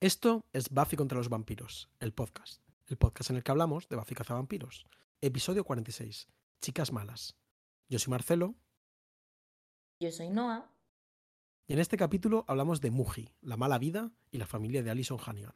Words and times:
Esto 0.00 0.44
es 0.52 0.70
Buffy 0.70 0.96
contra 0.96 1.18
los 1.18 1.28
vampiros, 1.28 1.90
el 1.98 2.12
podcast. 2.12 2.62
El 2.86 2.96
podcast 2.96 3.30
en 3.30 3.36
el 3.36 3.42
que 3.42 3.50
hablamos 3.50 3.88
de 3.88 3.96
Buffy 3.96 4.14
cazavampiros. 4.14 4.86
Episodio 5.20 5.64
46. 5.64 6.28
Chicas 6.60 6.92
malas. 6.92 7.36
Yo 7.88 7.98
soy 7.98 8.12
Marcelo. 8.12 8.54
Yo 9.98 10.12
soy 10.12 10.30
Noah. 10.30 10.70
Y 11.66 11.72
en 11.72 11.80
este 11.80 11.96
capítulo 11.96 12.44
hablamos 12.46 12.80
de 12.80 12.92
Muji, 12.92 13.34
la 13.40 13.56
mala 13.56 13.76
vida 13.78 14.12
y 14.30 14.38
la 14.38 14.46
familia 14.46 14.84
de 14.84 14.90
Alison 14.92 15.18
Hannigan. 15.18 15.54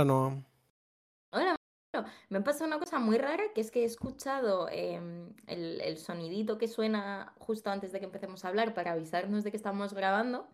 Hola, 0.00 0.06
Noah. 0.06 0.42
Hola, 1.30 1.56
me 2.30 2.38
ha 2.38 2.42
pasado 2.42 2.66
una 2.66 2.78
cosa 2.78 2.98
muy 2.98 3.18
rara, 3.18 3.42
que 3.54 3.60
es 3.60 3.70
que 3.70 3.82
he 3.82 3.84
escuchado 3.84 4.66
em, 4.70 5.34
el, 5.46 5.78
el 5.82 5.98
sonidito 5.98 6.56
que 6.56 6.68
suena 6.68 7.34
justo 7.38 7.68
antes 7.68 7.92
de 7.92 7.98
que 7.98 8.06
empecemos 8.06 8.42
a 8.42 8.48
hablar 8.48 8.72
para 8.72 8.92
avisarnos 8.92 9.44
de 9.44 9.50
que 9.50 9.58
estamos 9.58 9.92
grabando 9.92 10.48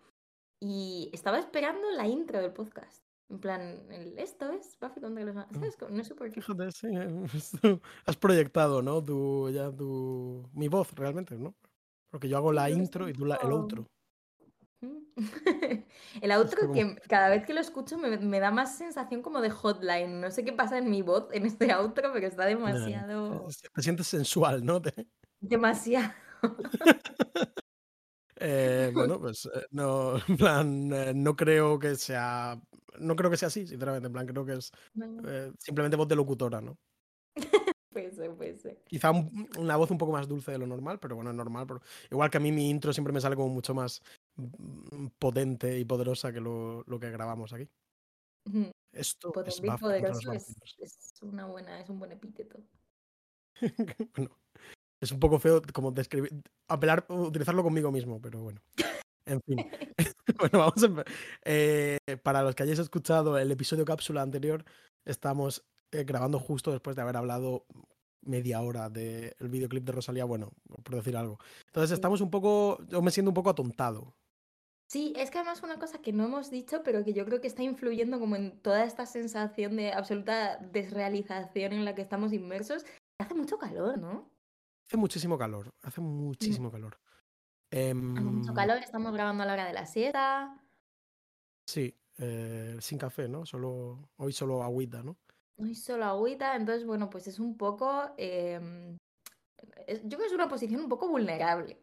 y 0.60 1.10
estaba 1.12 1.38
esperando 1.38 1.88
la 1.92 2.08
intro 2.08 2.40
del 2.40 2.52
podcast. 2.52 3.04
En 3.28 3.38
plan, 3.38 3.86
el, 3.92 4.18
esto 4.18 4.50
es 4.50 4.76
Buffy 4.80 5.00
contra 5.00 5.22
los... 5.22 5.36
¿Sabes? 5.52 5.78
No 5.90 6.02
sé 6.02 6.16
por 6.16 6.32
qué. 6.32 6.40
Fíjate, 6.40 6.72
sí, 6.72 6.88
has 8.06 8.16
proyectado, 8.16 8.82
¿no? 8.82 9.00
Tu, 9.00 9.50
ya 9.50 9.70
tu, 9.70 10.50
mi 10.54 10.66
voz 10.66 10.92
realmente, 10.96 11.36
¿no? 11.36 11.54
Porque 12.10 12.28
yo 12.28 12.36
hago 12.36 12.50
la 12.50 12.68
intro 12.68 13.08
y 13.08 13.12
tú 13.12 13.24
la, 13.24 13.36
el 13.36 13.52
outro. 13.52 13.86
El 16.22 16.30
outro 16.32 16.60
como- 16.68 16.74
que 16.74 16.96
cada 17.08 17.28
vez 17.28 17.44
que 17.46 17.54
lo 17.54 17.60
escucho 17.60 17.98
me, 17.98 18.16
me 18.18 18.40
da 18.40 18.50
más 18.50 18.76
sensación 18.76 19.22
como 19.22 19.40
de 19.40 19.50
hotline. 19.50 20.20
No 20.20 20.30
sé 20.30 20.44
qué 20.44 20.52
pasa 20.52 20.78
en 20.78 20.90
mi 20.90 21.02
voz 21.02 21.28
en 21.32 21.46
este 21.46 21.72
outro, 21.72 22.12
pero 22.12 22.26
está 22.26 22.44
demasiado... 22.44 23.48
Eh, 23.48 23.68
Te 23.74 23.82
sientes 23.82 24.06
sensual, 24.06 24.64
¿no? 24.64 24.80
Demasiado. 25.40 26.12
Eh, 28.38 28.90
bueno, 28.94 29.18
pues 29.18 29.46
eh, 29.46 29.66
no, 29.70 30.16
en 30.28 30.36
plan, 30.36 30.88
no 31.22 31.34
creo 31.36 31.78
que 31.78 31.96
sea, 31.96 32.60
no 32.98 33.16
creo 33.16 33.30
que 33.30 33.38
sea 33.38 33.48
así, 33.48 33.66
sinceramente, 33.66 34.08
en 34.08 34.12
plan, 34.12 34.26
creo 34.26 34.44
que 34.44 34.52
es 34.54 34.70
eh, 35.26 35.52
simplemente 35.58 35.96
voz 35.96 36.06
de 36.06 36.16
locutora, 36.16 36.60
¿no? 36.60 36.76
Puede 37.90 38.12
ser, 38.12 38.34
puede 38.34 38.58
ser. 38.58 38.82
Quizá 38.86 39.10
un- 39.10 39.48
una 39.58 39.76
voz 39.76 39.90
un 39.90 39.96
poco 39.96 40.12
más 40.12 40.28
dulce 40.28 40.52
de 40.52 40.58
lo 40.58 40.66
normal, 40.66 40.98
pero 41.00 41.16
bueno, 41.16 41.30
es 41.30 41.36
normal. 41.36 41.64
Pero 41.66 41.80
igual 42.10 42.28
que 42.28 42.36
a 42.36 42.40
mí 42.40 42.52
mi 42.52 42.68
intro 42.68 42.92
siempre 42.92 43.10
me 43.14 43.22
sale 43.22 43.36
como 43.36 43.48
mucho 43.48 43.72
más 43.74 44.02
potente 45.18 45.78
y 45.78 45.84
poderosa 45.84 46.32
que 46.32 46.40
lo, 46.40 46.82
lo 46.86 46.98
que 46.98 47.10
grabamos 47.10 47.52
aquí. 47.52 47.68
Esto 48.92 49.32
es 49.44 49.58
y 49.62 49.66
poderoso 49.66 50.32
una 51.22 51.46
buena, 51.46 51.80
es 51.80 51.88
un 51.88 51.98
buen 51.98 52.12
epíteto. 52.12 52.60
bueno, 54.14 54.38
es 55.00 55.12
un 55.12 55.18
poco 55.18 55.38
feo 55.38 55.62
como 55.72 55.90
describir, 55.90 56.30
apelar, 56.68 57.06
utilizarlo 57.08 57.62
conmigo 57.62 57.90
mismo, 57.90 58.20
pero 58.20 58.42
bueno. 58.42 58.60
En 59.24 59.40
fin. 59.42 59.58
bueno, 60.38 60.58
vamos 60.58 60.82
a 60.82 61.04
eh, 61.44 61.98
Para 62.22 62.42
los 62.42 62.54
que 62.54 62.62
hayáis 62.62 62.78
escuchado 62.78 63.38
el 63.38 63.50
episodio 63.50 63.84
cápsula 63.84 64.22
anterior, 64.22 64.64
estamos 65.04 65.64
eh, 65.92 66.04
grabando 66.04 66.38
justo 66.38 66.72
después 66.72 66.96
de 66.96 67.02
haber 67.02 67.16
hablado 67.16 67.66
media 68.22 68.60
hora 68.60 68.88
del 68.90 69.34
videoclip 69.40 69.84
de 69.84 69.92
Rosalía, 69.92 70.24
bueno, 70.24 70.50
por 70.82 70.96
decir 70.96 71.16
algo. 71.16 71.38
Entonces 71.66 71.92
estamos 71.92 72.20
un 72.20 72.30
poco, 72.30 72.78
yo 72.88 73.00
me 73.02 73.12
siento 73.12 73.30
un 73.30 73.34
poco 73.34 73.50
atontado. 73.50 74.14
Sí, 74.88 75.12
es 75.16 75.30
que 75.30 75.38
además 75.38 75.62
una 75.62 75.78
cosa 75.78 76.00
que 76.00 76.12
no 76.12 76.24
hemos 76.24 76.50
dicho, 76.50 76.82
pero 76.84 77.04
que 77.04 77.12
yo 77.12 77.24
creo 77.24 77.40
que 77.40 77.48
está 77.48 77.62
influyendo 77.62 78.20
como 78.20 78.36
en 78.36 78.60
toda 78.62 78.84
esta 78.84 79.04
sensación 79.04 79.76
de 79.76 79.92
absoluta 79.92 80.58
desrealización 80.58 81.72
en 81.72 81.84
la 81.84 81.94
que 81.94 82.02
estamos 82.02 82.32
inmersos. 82.32 82.84
Hace 83.20 83.34
mucho 83.34 83.58
calor, 83.58 83.98
¿no? 83.98 84.30
Hace 84.86 84.96
muchísimo 84.96 85.36
calor, 85.36 85.74
hace 85.82 86.00
muchísimo 86.00 86.70
calor. 86.70 86.98
Hace 88.14 88.30
mucho 88.30 88.52
Em, 88.52 88.54
calor, 88.54 88.78
estamos 88.78 89.12
grabando 89.12 89.42
a 89.42 89.46
la 89.46 89.52
hora 89.54 89.66
de 89.66 89.72
la 89.72 89.86
siesta. 89.86 90.62
Sí, 91.66 91.94
eh, 92.18 92.76
sin 92.80 92.98
café, 92.98 93.28
¿no? 93.28 93.44
Solo, 93.46 94.10
hoy 94.16 94.32
solo 94.32 94.62
agüita, 94.62 95.02
¿no? 95.02 95.16
Hay 95.58 95.74
solo 95.74 96.04
agüita, 96.04 96.54
entonces, 96.56 96.86
bueno, 96.86 97.08
pues 97.10 97.26
es 97.28 97.38
un 97.38 97.56
poco... 97.56 98.10
em, 98.18 98.96
es- 99.86 100.02
yo 100.02 100.10
creo 100.10 100.20
que 100.20 100.26
es 100.26 100.32
una 100.32 100.48
posición 100.48 100.82
un 100.82 100.88
poco 100.88 101.08
vulnerable, 101.08 101.82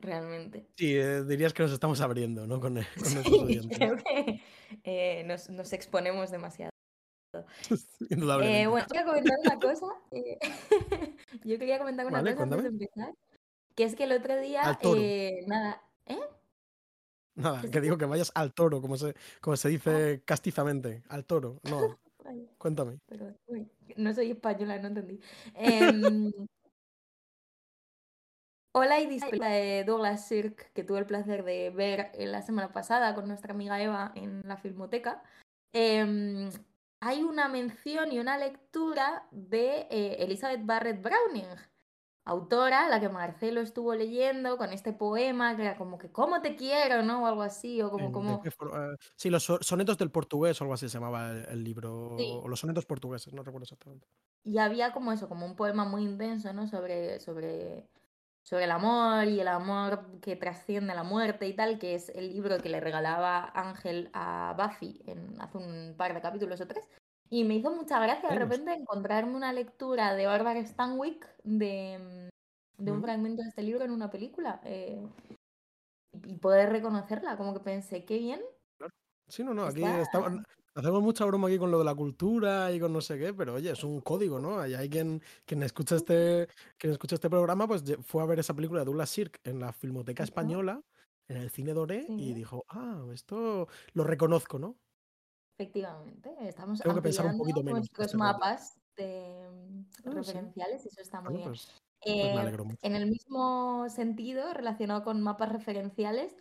realmente. 0.00 0.66
Sí, 0.76 0.96
eh, 0.96 1.22
dirías 1.24 1.52
que 1.52 1.62
nos 1.62 1.72
estamos 1.72 2.00
abriendo, 2.00 2.46
¿no? 2.46 2.60
Con, 2.60 2.74
con 2.74 3.14
nuestros 3.14 3.24
Sí, 3.26 3.40
oyentes. 3.40 3.78
creo 3.78 3.96
que 3.96 4.42
eh, 4.84 5.24
nos, 5.24 5.48
nos 5.50 5.72
exponemos 5.72 6.30
demasiado. 6.30 6.70
Eh, 8.00 8.66
bueno, 8.66 8.86
quería 8.90 9.04
comentar 9.04 9.36
una 9.44 9.58
cosa. 9.58 9.86
eh, 10.12 10.38
yo 11.44 11.58
quería 11.58 11.78
comentar 11.78 12.06
una 12.06 12.18
Vale, 12.18 12.32
cosa 12.32 12.42
antes 12.44 12.62
de 12.62 12.68
empezar. 12.68 13.14
Que 13.74 13.84
es 13.84 13.94
que 13.94 14.04
el 14.04 14.12
otro 14.12 14.40
día, 14.40 14.78
eh, 14.82 15.44
nada, 15.46 15.82
¿eh? 16.06 16.18
Nada, 17.34 17.60
¿qué 17.62 17.70
que 17.70 17.80
digo 17.80 17.98
que 17.98 18.06
vayas 18.06 18.32
al 18.34 18.52
toro, 18.54 18.80
como 18.80 18.96
se, 18.96 19.14
como 19.40 19.56
se 19.56 19.68
dice 19.68 20.22
castizamente. 20.24 21.02
Al 21.08 21.24
toro. 21.26 21.60
No, 21.64 21.98
cuéntame. 22.56 22.98
uy, 23.46 23.70
no 23.96 24.12
soy 24.14 24.30
española, 24.32 24.78
no 24.78 24.88
entendí. 24.88 25.20
Em, 25.54 26.32
Hola 28.74 29.00
y 29.00 29.06
disculpa 29.06 29.48
de 29.48 29.84
Douglas 29.84 30.28
Sirk, 30.28 30.72
que 30.72 30.84
tuve 30.84 30.98
el 31.00 31.06
placer 31.06 31.44
de 31.44 31.70
ver 31.70 32.10
eh, 32.14 32.26
la 32.26 32.42
semana 32.42 32.72
pasada 32.72 33.14
con 33.14 33.26
nuestra 33.26 33.52
amiga 33.54 33.82
Eva 33.82 34.12
en 34.14 34.42
la 34.44 34.56
Filmoteca. 34.56 35.22
Em, 35.72 36.50
hay 37.00 37.22
una 37.22 37.48
mención 37.48 38.12
y 38.12 38.18
una 38.18 38.38
lectura 38.38 39.26
de 39.30 39.86
eh, 39.90 40.16
Elizabeth 40.20 40.64
Barrett 40.64 41.02
Browning, 41.02 41.46
autora, 42.26 42.88
la 42.88 43.00
que 43.00 43.08
Marcelo 43.08 43.60
estuvo 43.62 43.94
leyendo 43.94 44.58
con 44.58 44.72
este 44.72 44.92
poema 44.92 45.56
que 45.56 45.62
era 45.62 45.76
como 45.76 45.98
que 45.98 46.12
¿Cómo 46.12 46.40
te 46.42 46.54
quiero? 46.54 47.02
¿no? 47.02 47.22
O 47.24 47.26
algo 47.26 47.42
así, 47.42 47.80
o 47.82 47.90
como, 47.90 48.04
¿En- 48.04 48.42
de 48.42 48.50
como... 48.52 48.76
eh, 48.76 48.96
sí, 49.16 49.30
los 49.30 49.42
so- 49.42 49.62
sonetos 49.62 49.96
del 49.98 50.10
portugués 50.10 50.60
o 50.60 50.64
algo 50.64 50.74
así 50.74 50.88
se 50.88 50.98
llamaba 50.98 51.30
el, 51.30 51.46
el 51.48 51.64
libro. 51.64 52.16
Sí. 52.18 52.38
O 52.42 52.48
los 52.48 52.60
sonetos 52.60 52.84
portugueses, 52.86 53.32
no 53.32 53.42
recuerdo 53.42 53.64
exactamente. 53.64 54.06
Y 54.44 54.58
había 54.58 54.92
como 54.92 55.10
eso, 55.12 55.28
como 55.28 55.46
un 55.46 55.56
poema 55.56 55.84
muy 55.84 56.04
intenso, 56.04 56.52
¿no? 56.52 56.66
Sobre, 56.68 57.18
sobre, 57.20 57.88
sobre 58.48 58.64
el 58.64 58.70
amor 58.70 59.26
y 59.28 59.40
el 59.40 59.48
amor 59.48 60.20
que 60.22 60.34
trasciende 60.34 60.94
la 60.94 61.02
muerte 61.02 61.46
y 61.46 61.54
tal, 61.54 61.78
que 61.78 61.94
es 61.94 62.08
el 62.08 62.30
libro 62.32 62.56
que 62.58 62.70
le 62.70 62.80
regalaba 62.80 63.52
Ángel 63.54 64.08
a 64.14 64.54
Buffy 64.56 65.02
en, 65.06 65.38
hace 65.38 65.58
un 65.58 65.94
par 65.98 66.14
de 66.14 66.22
capítulos 66.22 66.58
o 66.62 66.66
tres. 66.66 66.88
Y 67.28 67.44
me 67.44 67.56
hizo 67.56 67.70
mucha 67.70 68.00
gracia 68.00 68.30
de 68.30 68.36
Menos. 68.36 68.48
repente 68.48 68.72
encontrarme 68.80 69.36
una 69.36 69.52
lectura 69.52 70.14
de 70.14 70.24
Barbara 70.24 70.64
Stanwyck 70.64 71.28
de, 71.44 72.30
mm, 72.80 72.82
de 72.84 72.92
un 72.92 73.02
fragmento 73.02 73.42
de 73.42 73.48
este 73.50 73.62
libro 73.62 73.84
en 73.84 73.90
una 73.90 74.10
película. 74.10 74.60
eh, 74.64 75.06
y 76.24 76.34
poder 76.36 76.70
reconocerla, 76.70 77.36
como 77.36 77.52
que 77.52 77.60
pensé, 77.60 78.04
qué 78.06 78.18
bien. 78.18 78.40
Sí, 79.28 79.44
no, 79.44 79.52
no, 79.52 79.64
aquí 79.64 79.84
Está- 79.84 80.42
hacemos 80.78 81.02
mucha 81.02 81.24
broma 81.24 81.48
aquí 81.48 81.58
con 81.58 81.70
lo 81.70 81.78
de 81.78 81.84
la 81.84 81.94
cultura 81.94 82.72
y 82.72 82.80
con 82.80 82.92
no 82.92 83.00
sé 83.00 83.18
qué, 83.18 83.34
pero 83.34 83.54
oye, 83.54 83.70
es 83.72 83.84
un 83.84 84.00
código, 84.00 84.38
¿no? 84.40 84.66
Y 84.66 84.74
hay 84.74 84.88
quien, 84.88 85.22
quien 85.44 85.62
escucha 85.62 85.96
este, 85.96 86.48
quien 86.78 86.92
escucha 86.92 87.16
este 87.16 87.30
programa, 87.30 87.66
pues 87.68 87.82
fue 88.04 88.22
a 88.22 88.26
ver 88.26 88.38
esa 88.38 88.54
película 88.54 88.80
de 88.80 88.86
Douglas 88.86 89.10
Sirk 89.10 89.40
en 89.44 89.60
la 89.60 89.72
Filmoteca. 89.72 90.22
Española, 90.22 90.82
en 91.28 91.36
el 91.38 91.50
cine 91.50 91.74
Doré, 91.74 92.12
y 92.16 92.32
Sí. 92.32 92.34
dijo, 92.34 92.64
ah, 92.68 93.04
esto 93.12 93.68
lo 93.94 94.04
reconozco, 94.04 94.58
¿no? 94.58 94.78
Efectivamente, 95.60 96.30
estamos 96.48 96.78
Tengo 96.82 96.94
que 96.94 97.02
pensar 97.02 97.26
un 97.26 97.36
poquito 97.36 97.62
menos 97.64 97.88
nuestros 97.88 98.06
este 98.06 98.16
mapas 98.16 98.80
de, 98.96 99.48
Ah, 100.04 100.22
sí. 100.22 100.38
referenciales 100.38 100.84
y 100.84 100.88
eso 100.88 101.00
está 101.00 101.20
muy 101.20 101.34
Bueno, 101.34 101.40
bien. 101.40 101.50
pues, 101.50 101.68
pues 102.18 102.32
me 102.32 102.40
Eh, 102.40 102.40
alegro 102.40 102.64
mucho. 102.64 102.78
en 102.82 102.94
el 102.94 103.06
mismo 103.10 103.88
sentido, 103.88 104.54
relacionado 104.54 105.02
con 105.02 105.20
mapas 105.20 105.50
referenciales, 105.50 106.36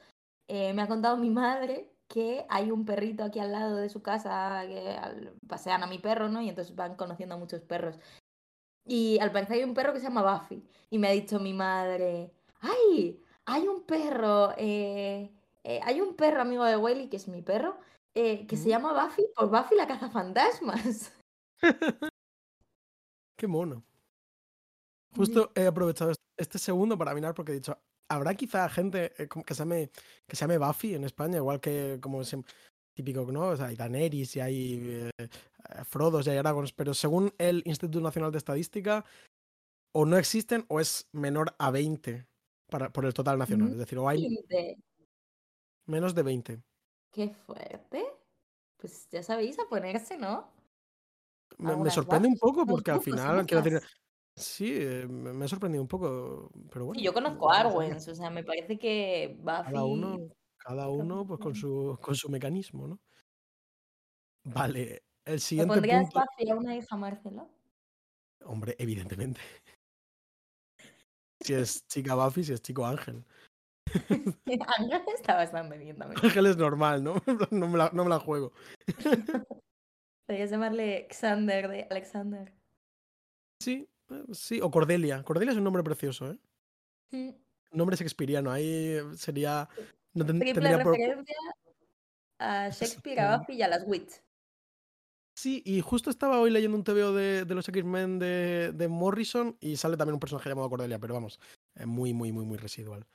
eh, 0.48 0.74
me 0.74 0.84
ha 0.84 0.88
contado 0.88 1.18
mi 1.18 1.32
madre 1.32 1.97
que 2.08 2.46
hay 2.50 2.72
un 2.72 2.86
perrito 2.86 3.24
aquí 3.24 3.40
al 3.40 3.52
lado 3.52 3.76
de 3.78 3.90
su 3.90 4.02
casa 4.02 4.64
que 4.68 4.90
al- 4.92 5.34
pasean 5.48 5.84
a 5.84 5.88
mi 5.88 6.00
perro, 6.00 6.30
¿no? 6.30 6.42
Y 6.42 6.50
entonces 6.50 6.76
van 6.76 6.96
conociendo 6.96 7.36
a 7.36 7.38
muchos 7.38 7.62
perros. 7.62 8.00
Y 8.86 9.20
al 9.20 9.32
parecer 9.32 9.58
hay 9.58 9.64
un 9.64 9.74
perro 9.74 9.94
que 9.94 10.00
se 10.00 10.06
llama 10.08 10.40
Buffy. 10.40 10.64
Y 10.90 10.98
me 11.00 11.10
ha 11.10 11.12
dicho 11.12 11.40
mi 11.40 11.54
madre, 11.54 12.32
¡ay! 12.62 13.22
Hay 13.46 13.68
un 13.68 13.84
perro, 13.84 14.52
eh, 14.58 15.32
eh, 15.64 15.80
hay 15.84 16.02
un 16.02 16.16
perro 16.16 16.42
amigo 16.42 16.64
de 16.66 16.78
Wiley, 16.78 17.10
que 17.10 17.18
es 17.18 17.28
mi 17.28 17.42
perro, 17.42 17.78
eh, 18.16 18.48
que 18.48 18.58
se 18.58 18.70
llama 18.70 18.94
Buffy 19.06 19.24
por 19.36 19.50
Buffy 19.50 19.76
la 19.76 19.88
cazafantasmas. 19.88 21.14
Qué 23.38 23.48
mono. 23.48 23.84
Justo 25.16 25.52
he 25.56 25.66
aprovechado 25.66 26.12
est- 26.12 26.22
este 26.38 26.58
segundo 26.60 26.98
para 26.98 27.14
mirar 27.14 27.34
porque 27.34 27.52
he 27.52 27.56
dicho, 27.56 27.78
¿habrá 28.10 28.36
quizá 28.36 28.68
gente 28.70 29.14
eh, 29.18 29.28
que 29.28 29.54
se 29.54 29.60
llame, 29.60 29.90
que 30.28 30.36
se 30.36 30.42
llame 30.42 30.58
Buffy 30.58 30.96
en 30.96 31.04
España? 31.04 31.38
Igual 31.38 31.60
que 31.60 32.00
como 32.02 32.22
siem- 32.22 32.46
típico, 32.94 33.32
¿no? 33.32 33.50
O 33.50 33.56
sea, 33.56 33.68
hay 33.68 33.76
Daenerys 33.76 34.36
y 34.36 34.40
hay 34.40 34.80
eh, 35.18 35.28
Frodos 35.86 36.26
y 36.26 36.32
hay 36.32 36.38
Aragorns, 36.38 36.74
pero 36.74 36.94
según 36.94 37.32
el 37.38 37.62
Instituto 37.66 38.02
Nacional 38.02 38.32
de 38.32 38.40
Estadística, 38.40 39.06
o 39.94 40.06
no 40.06 40.18
existen 40.18 40.66
o 40.68 40.80
es 40.80 41.08
menor 41.12 41.56
a 41.60 41.70
20 41.70 42.28
para, 42.70 42.92
por 42.92 43.06
el 43.06 43.14
total 43.14 43.38
nacional. 43.38 43.72
Es 43.72 43.78
decir, 43.78 44.00
o 44.00 44.10
hay 44.10 44.28
menos 45.86 46.16
de 46.16 46.24
20. 46.24 46.62
Qué 47.12 47.30
fuerte. 47.30 48.06
Pues 48.78 49.08
ya 49.10 49.24
sabéis, 49.24 49.58
a 49.60 49.68
ponerse, 49.68 50.18
¿no? 50.18 50.52
Me, 51.58 51.90
sorprende 51.90 52.28
un 52.28 52.38
poco 52.38 52.66
porque 52.66 52.92
al 52.92 53.02
final, 53.02 53.46
quiero 53.46 53.64
decir, 53.64 53.80
bufas. 53.80 53.98
Sí, 54.38 54.74
eh, 54.78 55.08
me 55.08 55.44
ha 55.46 55.48
sorprendido 55.48 55.82
un 55.82 55.88
poco, 55.88 56.50
pero 56.72 56.86
bueno, 56.86 57.02
yo 57.02 57.14
conozco 57.14 57.48
no 57.48 57.54
a. 57.54 57.60
Arwens, 57.60 58.08
o 58.08 58.16
sea, 58.16 58.30
me 58.30 58.44
parece 58.44 58.78
que 58.78 59.38
Cada 59.44 59.84
uno, 59.84 60.18
Buffy 60.18 60.34
cada 60.68 60.90
uno, 60.90 61.26
pues 61.26 61.40
con 61.40 61.56
su, 61.56 61.98
con 62.02 62.16
su 62.16 62.30
mecanismo, 62.30 62.88
¿no? 62.88 63.00
Vale, 64.44 65.04
el 65.26 65.34
¿Le 65.34 65.40
siguiente 65.40 65.74
pondrías 65.74 66.04
punto. 66.12 66.20
Buffy 66.20 66.50
a 66.50 66.56
una 66.56 66.76
hija 66.76 66.98
Marcelo? 66.98 67.50
Hombre, 68.46 68.76
evidentemente. 68.78 69.40
Si 71.42 71.54
es 71.54 71.86
chica 71.88 72.16
Buffy, 72.16 72.44
si 72.44 72.54
es 72.54 72.62
chico 72.62 72.86
Ángel. 72.86 73.24
Ángel 74.78 75.02
está 75.16 75.36
bastante 75.36 75.78
bien 75.78 75.98
también. 75.98 76.20
Ángel 76.24 76.46
es 76.48 76.58
normal, 76.58 77.04
¿no? 77.04 77.16
No 77.52 77.68
me 77.68 77.78
la, 77.78 77.90
no 77.94 78.04
me 78.04 78.10
la 78.10 78.20
juego. 78.20 78.52
Podrías 80.28 80.52
llamarle 80.52 81.08
Xander 81.10 81.70
de 81.70 81.88
Alexander. 81.90 82.54
Sí, 83.62 83.88
sí, 84.34 84.60
o 84.62 84.70
Cordelia. 84.72 85.24
Cordelia 85.24 85.52
es 85.52 85.58
un 85.58 85.64
nombre 85.64 85.84
precioso, 85.84 86.32
¿eh? 86.32 86.38
Mm, 87.12 87.30
Nombre 87.72 87.96
shakespeariano. 87.98 88.52
Ahí 88.52 88.98
sería. 89.16 89.68
No 90.14 90.26
ten- 90.26 90.40
tendría 90.40 90.82
por. 90.84 90.94
referencia 90.98 91.36
a 92.40 92.68
es- 92.68 92.80
Shakespeare, 92.80 93.20
a 93.20 93.38
Buffy 93.38 93.54
y 93.54 93.62
a 93.62 93.68
las 93.68 93.84
Wits. 93.86 94.24
Sí, 95.36 95.62
y 95.66 95.82
justo 95.82 96.10
estaba 96.10 96.40
hoy 96.40 96.50
leyendo 96.50 96.76
un 96.78 96.84
TVO 96.84 97.14
de, 97.14 97.46
de 97.46 97.54
los 97.56 97.68
X-Men 97.70 98.18
de, 98.18 98.72
de 98.74 98.88
Morrison 98.88 99.56
y 99.60 99.76
sale 99.78 99.96
también 99.96 100.16
un 100.16 100.20
personaje 100.20 100.50
llamado 100.50 100.68
Cordelia, 100.70 100.98
pero 100.98 101.14
vamos, 101.14 101.40
muy, 101.86 102.12
muy, 102.12 102.32
muy, 102.32 102.44
muy 102.44 102.58
residual. 102.58 103.06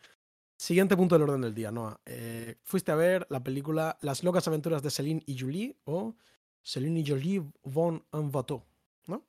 Siguiente 0.56 0.96
punto 0.96 1.16
del 1.16 1.22
orden 1.28 1.40
del 1.40 1.52
día, 1.54 1.72
Noah. 1.72 2.00
Eh, 2.06 2.58
fuiste 2.62 2.92
a 2.92 2.94
ver 2.94 3.26
la 3.28 3.42
película 3.42 3.98
Las 4.02 4.22
locas 4.22 4.46
aventuras 4.46 4.82
de 4.84 4.90
Celine 4.92 5.22
y 5.26 5.36
Julie 5.36 5.76
o 5.84 6.14
Celine 6.62 7.00
y 7.00 7.04
Julie 7.08 7.42
von 7.64 8.04
en 8.12 8.30
bateau, 8.30 8.62
¿no? 9.08 9.26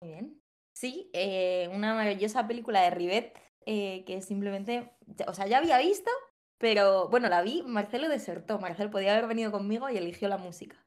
Muy 0.00 0.10
bien. 0.10 0.42
Sí, 0.76 1.08
eh, 1.12 1.68
una 1.72 1.94
maravillosa 1.94 2.48
película 2.48 2.80
de 2.82 2.90
Rivet 2.90 3.38
eh, 3.64 4.04
que 4.04 4.20
simplemente, 4.22 4.90
o 5.28 5.32
sea, 5.32 5.46
ya 5.46 5.58
había 5.58 5.78
visto, 5.78 6.10
pero 6.58 7.08
bueno, 7.08 7.28
la 7.28 7.42
vi, 7.42 7.62
Marcelo 7.62 8.08
desertó. 8.08 8.58
Marcelo 8.58 8.90
podía 8.90 9.12
haber 9.12 9.28
venido 9.28 9.52
conmigo 9.52 9.88
y 9.88 9.96
eligió 9.96 10.26
la 10.28 10.36
música. 10.36 10.84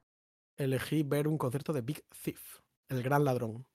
Elegí 0.57 1.03
ver 1.03 1.27
un 1.27 1.37
concierto 1.37 1.71
de 1.73 1.81
Big 1.81 2.03
Thief, 2.23 2.61
el 2.89 3.03
gran 3.03 3.23
ladrón. 3.25 3.67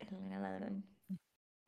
El 0.00 0.08
gran 0.08 0.42
ladrón. 0.42 0.86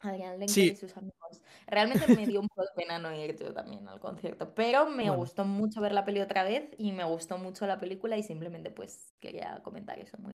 Adrián 0.00 0.38
Lenker 0.40 0.68
Sí. 0.68 0.70
y 0.70 0.76
sus 0.76 0.96
amigos. 0.96 1.42
Realmente 1.66 2.08
me 2.08 2.26
dio 2.26 2.40
un 2.40 2.48
poco 2.48 2.62
de 2.62 2.68
pena 2.76 2.98
no 2.98 3.14
ir 3.14 3.36
yo 3.38 3.52
también 3.54 3.88
al 3.88 4.00
concierto, 4.00 4.54
pero 4.54 4.86
me 4.90 5.10
Bueno. 5.10 5.12
gustó 5.12 5.44
mucho 5.44 5.80
ver 5.80 5.92
la 5.92 6.04
peli 6.04 6.20
otra 6.20 6.44
vez 6.44 6.70
y 6.78 6.92
me 6.92 7.04
gustó 7.04 7.38
mucho 7.38 7.66
la 7.66 7.80
película 7.80 8.16
y 8.18 8.22
simplemente 8.24 8.70
pues 8.70 9.14
quería 9.20 9.62
comentar 9.64 9.98
eso. 10.00 10.18
Muy... 10.18 10.31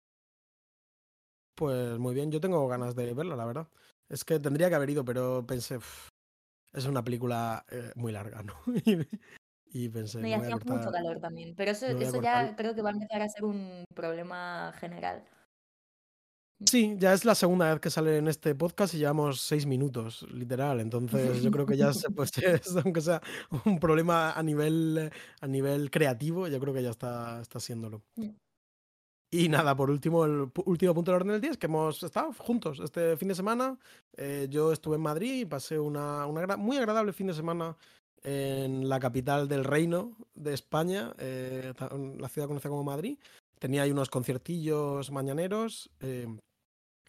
Pues 1.57 1.97
muy 1.97 2.13
bien, 2.13 2.31
yo 2.31 2.39
tengo 2.39 2.67
ganas 2.67 2.95
de 2.95 3.15
verla, 3.15 3.35
la 3.35 3.45
verdad. 3.45 3.67
Es 4.09 4.23
que 4.23 4.39
tendría 4.39 4.69
que 4.69 4.75
haber 4.75 4.91
ido, 4.91 5.03
pero 5.03 5.43
pensé, 5.47 5.77
"Uf, 5.77 6.09
es 6.73 6.85
una 6.85 7.03
película 7.03 7.65
eh, 7.71 7.91
muy 7.95 8.11
larga, 8.11 8.43
¿no? 8.45 8.53
y, 9.73 9.89
pensé, 9.89 10.21
No, 10.21 10.27
y 10.27 10.33
hacía 10.33 10.55
mucho 10.55 10.65
cortar. 10.67 10.93
calor 10.93 11.19
también, 11.19 11.55
pero 11.55 11.71
eso, 11.71 11.87
eso 11.87 12.21
ya 12.21 12.55
creo 12.55 12.75
que 12.75 12.83
va 12.83 12.89
a 12.89 12.93
empezar 12.93 13.21
a 13.23 13.29
ser 13.29 13.43
un 13.43 13.85
problema 13.95 14.71
general. 14.79 15.23
Sí, 16.65 16.95
ya 16.97 17.13
es 17.13 17.23
la 17.23 17.35
segunda 17.35 17.71
vez 17.71 17.79
que 17.79 17.89
sale 17.91 18.17
en 18.17 18.27
este 18.27 18.55
podcast 18.55 18.93
y 18.93 18.97
llevamos 18.97 19.41
seis 19.41 19.65
minutos, 19.65 20.23
literal. 20.31 20.79
Entonces 20.79 21.41
yo 21.43 21.51
creo 21.51 21.65
que 21.65 21.77
ya 21.77 21.93
se, 21.93 22.09
pues, 22.09 22.31
es, 22.37 22.75
aunque 22.83 23.01
sea 23.01 23.21
un 23.65 23.79
problema 23.79 24.31
a 24.33 24.43
nivel, 24.43 25.11
a 25.41 25.47
nivel 25.47 25.89
creativo, 25.91 26.47
yo 26.47 26.59
creo 26.59 26.73
que 26.73 26.83
ya 26.83 26.89
está, 26.91 27.41
está 27.41 27.59
siéndolo. 27.59 28.03
Y 29.29 29.49
nada, 29.49 29.75
por 29.75 29.89
último, 29.89 30.23
el 30.23 30.49
último 30.65 30.93
punto 30.93 31.11
del 31.11 31.21
orden 31.21 31.33
del 31.33 31.41
día 31.41 31.51
es 31.51 31.57
que 31.57 31.65
hemos 31.65 32.01
estado 32.01 32.31
juntos 32.33 32.79
este 32.79 33.17
fin 33.17 33.27
de 33.27 33.35
semana. 33.35 33.77
Eh, 34.15 34.47
yo 34.49 34.71
estuve 34.71 34.95
en 34.95 35.01
Madrid 35.01 35.41
y 35.41 35.45
pasé 35.45 35.77
una, 35.77 36.25
una 36.25 36.55
muy 36.55 36.77
agradable 36.77 37.11
fin 37.11 37.27
de 37.27 37.33
semana 37.33 37.75
en 38.23 38.87
la 38.87 38.99
capital 38.99 39.47
del 39.47 39.63
reino 39.63 40.15
de 40.33 40.53
España, 40.53 41.13
eh, 41.19 41.73
la 42.17 42.29
ciudad 42.29 42.47
conocida 42.47 42.69
como 42.69 42.83
Madrid. 42.83 43.19
Tenía 43.59 43.83
ahí 43.83 43.91
unos 43.91 44.09
conciertillos 44.09 45.11
mañaneros. 45.11 45.89
eh, 45.99 46.27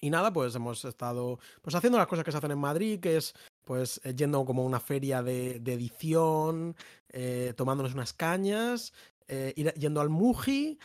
y 0.00 0.10
nada, 0.10 0.32
pues 0.32 0.54
hemos 0.54 0.84
estado 0.84 1.38
pues 1.62 1.74
haciendo 1.74 1.98
las 1.98 2.06
cosas 2.06 2.24
que 2.24 2.30
se 2.30 2.38
hacen 2.38 2.52
en 2.52 2.58
Madrid, 2.58 3.00
que 3.00 3.16
es 3.16 3.34
pues 3.64 4.00
eh, 4.04 4.14
yendo 4.14 4.44
como 4.44 4.62
a 4.62 4.66
una 4.66 4.80
feria 4.80 5.22
de, 5.22 5.60
de 5.60 5.74
edición, 5.74 6.76
eh, 7.08 7.52
tomándonos 7.56 7.94
unas 7.94 8.12
cañas, 8.12 8.92
eh, 9.26 9.52
yendo 9.76 10.00
al 10.00 10.08
Muji, 10.08 10.78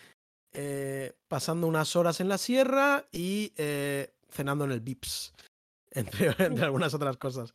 eh, 0.54 1.14
pasando 1.28 1.68
unas 1.68 1.96
horas 1.96 2.20
en 2.20 2.30
la 2.30 2.38
sierra 2.38 3.06
y 3.12 3.54
eh, 3.58 4.14
cenando 4.30 4.66
en 4.66 4.72
el 4.72 4.82
Vips, 4.82 5.34
entre, 5.92 6.28
entre 6.46 6.66
algunas 6.66 6.94
otras 6.94 7.18
cosas. 7.18 7.54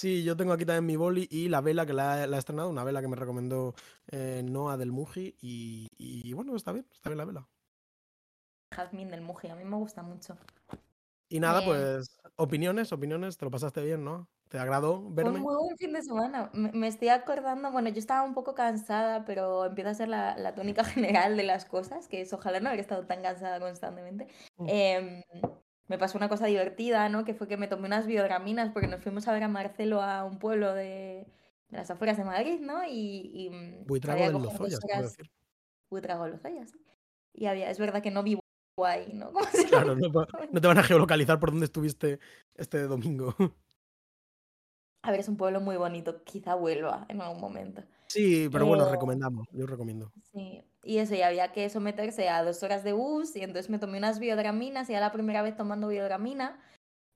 Sí, 0.00 0.24
yo 0.24 0.36
tengo 0.36 0.54
aquí 0.54 0.64
también 0.64 0.86
mi 0.86 0.96
boli 0.96 1.28
y 1.30 1.48
la 1.48 1.60
vela 1.60 1.84
que 1.84 1.92
la, 1.92 2.26
la 2.26 2.36
he 2.36 2.38
estrenado, 2.38 2.70
una 2.70 2.84
vela 2.84 3.02
que 3.02 3.08
me 3.08 3.16
recomendó 3.16 3.74
eh, 4.10 4.42
Noah 4.42 4.78
del 4.78 4.92
Muji 4.92 5.36
y, 5.42 5.88
y 5.98 6.32
bueno, 6.32 6.56
está 6.56 6.72
bien, 6.72 6.86
está 6.90 7.10
bien 7.10 7.18
la 7.18 7.24
vela. 7.26 7.48
Jazmín 8.74 9.10
del 9.10 9.20
Muji, 9.20 9.48
a 9.48 9.56
mí 9.56 9.64
me 9.64 9.76
gusta 9.76 10.02
mucho. 10.02 10.38
Y 11.28 11.38
nada, 11.38 11.64
pues 11.64 12.18
opiniones, 12.36 12.92
opiniones, 12.92 13.36
te 13.36 13.44
lo 13.44 13.50
pasaste 13.50 13.82
bien, 13.82 14.02
¿no? 14.04 14.28
¿Te 14.50 14.58
agradó 14.58 14.98
Fue 14.98 15.06
un 15.08 15.14
verme? 15.14 15.38
muy 15.38 15.54
buen 15.54 15.76
fin 15.78 15.92
de 15.92 16.02
semana. 16.02 16.50
Me, 16.52 16.72
me 16.72 16.88
estoy 16.88 17.08
acordando, 17.08 17.70
bueno, 17.70 17.88
yo 17.88 18.00
estaba 18.00 18.22
un 18.24 18.34
poco 18.34 18.52
cansada, 18.56 19.24
pero 19.24 19.64
empieza 19.64 19.90
a 19.90 19.94
ser 19.94 20.08
la, 20.08 20.36
la 20.36 20.56
tónica 20.56 20.82
general 21.24 21.36
de 21.36 21.44
las 21.44 21.64
cosas, 21.64 22.08
que 22.08 22.20
es 22.20 22.32
ojalá 22.32 22.58
no 22.58 22.68
haber 22.68 22.80
estado 22.80 23.06
tan 23.06 23.22
cansada 23.22 23.60
constantemente. 23.60 24.26
Mm. 24.58 24.66
Em, 24.68 25.22
me 25.86 25.98
pasó 25.98 26.18
una 26.18 26.28
cosa 26.28 26.46
divertida, 26.46 27.08
¿no? 27.08 27.24
Que 27.24 27.32
fue 27.34 27.46
que 27.46 27.56
me 27.56 27.68
tomé 27.68 27.86
unas 27.86 28.06
biograminas 28.08 28.70
porque 28.72 28.88
nos 28.88 29.00
fuimos 29.02 29.28
a 29.28 29.32
ver 29.32 29.44
a 29.44 29.48
Marcelo 29.48 30.02
a 30.02 30.24
un 30.24 30.40
pueblo 30.40 30.74
de, 30.74 31.26
de 31.68 31.76
las 31.76 31.88
afueras 31.92 32.16
de 32.16 32.24
Madrid, 32.24 32.58
¿no? 32.60 32.84
Y, 32.84 33.30
y 33.32 33.50
mm, 33.50 33.86
Buitrago 33.86 34.32
dos 34.32 34.42
Lozoya, 34.42 34.78
horas- 34.82 35.02
decir. 35.16 35.30
Buitrago 35.90 36.24
de 36.24 36.30
Lozoya, 36.32 36.66
sí. 36.66 36.78
Y 37.32 37.46
había, 37.46 37.70
es 37.70 37.78
verdad 37.78 38.02
que 38.02 38.10
no 38.10 38.24
vivo 38.24 38.42
ahí, 38.84 39.12
¿no? 39.14 39.30
¿Cómo 39.32 39.46
se 39.46 39.66
Claro, 39.66 39.94
no, 39.94 40.08
no 40.50 40.60
te 40.60 40.66
van 40.66 40.78
a 40.78 40.82
geolocalizar 40.82 41.38
por 41.38 41.50
dónde 41.52 41.66
estuviste 41.66 42.18
este 42.56 42.82
domingo. 42.82 43.34
A 45.02 45.10
ver, 45.10 45.20
es 45.20 45.28
un 45.28 45.36
pueblo 45.36 45.60
muy 45.60 45.76
bonito, 45.76 46.22
quizá 46.24 46.54
vuelva 46.54 47.06
en 47.08 47.20
algún 47.22 47.40
momento. 47.40 47.82
Sí, 48.08 48.48
pero 48.52 48.66
bueno, 48.66 48.86
Eh, 48.86 48.90
recomendamos, 48.90 49.46
yo 49.52 49.66
recomiendo. 49.66 50.12
Sí, 50.32 50.62
y 50.84 50.98
eso, 50.98 51.14
y 51.14 51.22
había 51.22 51.52
que 51.52 51.70
someterse 51.70 52.28
a 52.28 52.42
dos 52.42 52.62
horas 52.62 52.84
de 52.84 52.92
bus, 52.92 53.34
y 53.36 53.40
entonces 53.42 53.70
me 53.70 53.78
tomé 53.78 53.98
unas 53.98 54.18
biodraminas, 54.18 54.90
y 54.90 54.92
era 54.92 55.00
la 55.00 55.12
primera 55.12 55.42
vez 55.42 55.56
tomando 55.56 55.88
biodramina, 55.88 56.60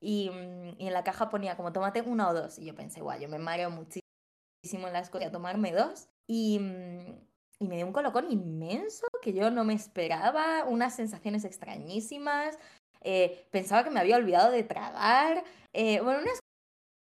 y, 0.01 0.31
mm, 0.31 0.81
y 0.81 0.87
en 0.87 0.93
la 0.93 1.05
caja 1.05 1.29
ponía 1.29 1.57
como 1.57 1.73
tómate 1.73 2.01
una 2.03 2.29
o 2.29 2.35
dos, 2.35 2.59
y 2.59 2.65
yo 2.65 2.75
pensé, 2.75 3.01
guau, 3.03 3.19
yo 3.19 3.29
me 3.29 3.39
mareo 3.39 3.71
muchísimo 3.71 4.87
en 4.87 4.93
las 4.93 5.11
cosas, 5.11 5.29
a 5.29 5.33
tomarme 5.33 5.73
dos, 5.73 6.09
y, 6.27 6.59
mm, 6.61 7.21
y 7.61 7.69
me 7.69 7.77
dio 7.77 7.87
un 7.87 7.93
colocón 7.93 8.31
inmenso 8.31 9.07
que 9.23 9.33
yo 9.33 9.51
no 9.51 9.65
me 9.65 9.75
esperaba, 9.75 10.65
unas 10.65 10.95
sensaciones 10.97 11.45
extrañísimas, 11.45 12.59
eh, 13.03 13.47
pensaba 13.51 13.85
que 13.85 13.91
me 13.91 14.01
había 14.01 14.17
olvidado 14.17 14.51
de 14.51 14.63
tragar, 14.63 15.45
eh, 15.73 16.01
bueno, 16.01 16.21
unas 16.23 16.39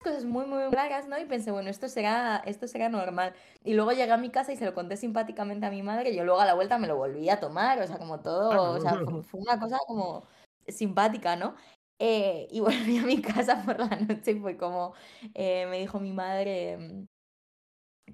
cosas 0.03 0.25
muy, 0.25 0.45
muy 0.45 0.63
raras, 0.71 1.07
¿no? 1.07 1.17
Y 1.19 1.25
pensé, 1.25 1.51
bueno, 1.51 1.69
esto 1.69 1.89
será, 1.89 2.43
esto 2.45 2.67
será 2.67 2.89
normal. 2.89 3.33
Y 3.63 3.73
luego 3.73 3.91
llegué 3.91 4.11
a 4.11 4.17
mi 4.17 4.29
casa 4.29 4.53
y 4.53 4.57
se 4.57 4.65
lo 4.65 4.73
conté 4.73 4.97
simpáticamente 4.97 5.65
a 5.65 5.71
mi 5.71 5.81
madre, 5.83 6.11
y 6.11 6.15
yo 6.15 6.23
luego 6.25 6.41
a 6.41 6.45
la 6.45 6.53
vuelta 6.53 6.77
me 6.77 6.87
lo 6.87 6.97
volví 6.97 7.29
a 7.29 7.39
tomar, 7.39 7.81
o 7.81 7.87
sea, 7.87 7.97
como 7.97 8.19
todo, 8.21 8.73
o 8.73 8.79
sea, 8.81 8.95
fue, 9.05 9.23
fue 9.23 9.39
una 9.41 9.59
cosa 9.59 9.79
como 9.87 10.25
simpática, 10.67 11.35
¿no? 11.35 11.55
Eh, 11.99 12.47
y 12.51 12.59
volví 12.59 12.97
a 12.97 13.03
mi 13.03 13.21
casa 13.21 13.63
por 13.63 13.79
la 13.79 13.87
noche 13.97 14.31
y 14.31 14.39
fue 14.39 14.57
como, 14.57 14.93
eh, 15.33 15.65
me 15.67 15.79
dijo 15.79 15.99
mi 15.99 16.11
madre 16.13 16.77
mm, 16.77 17.07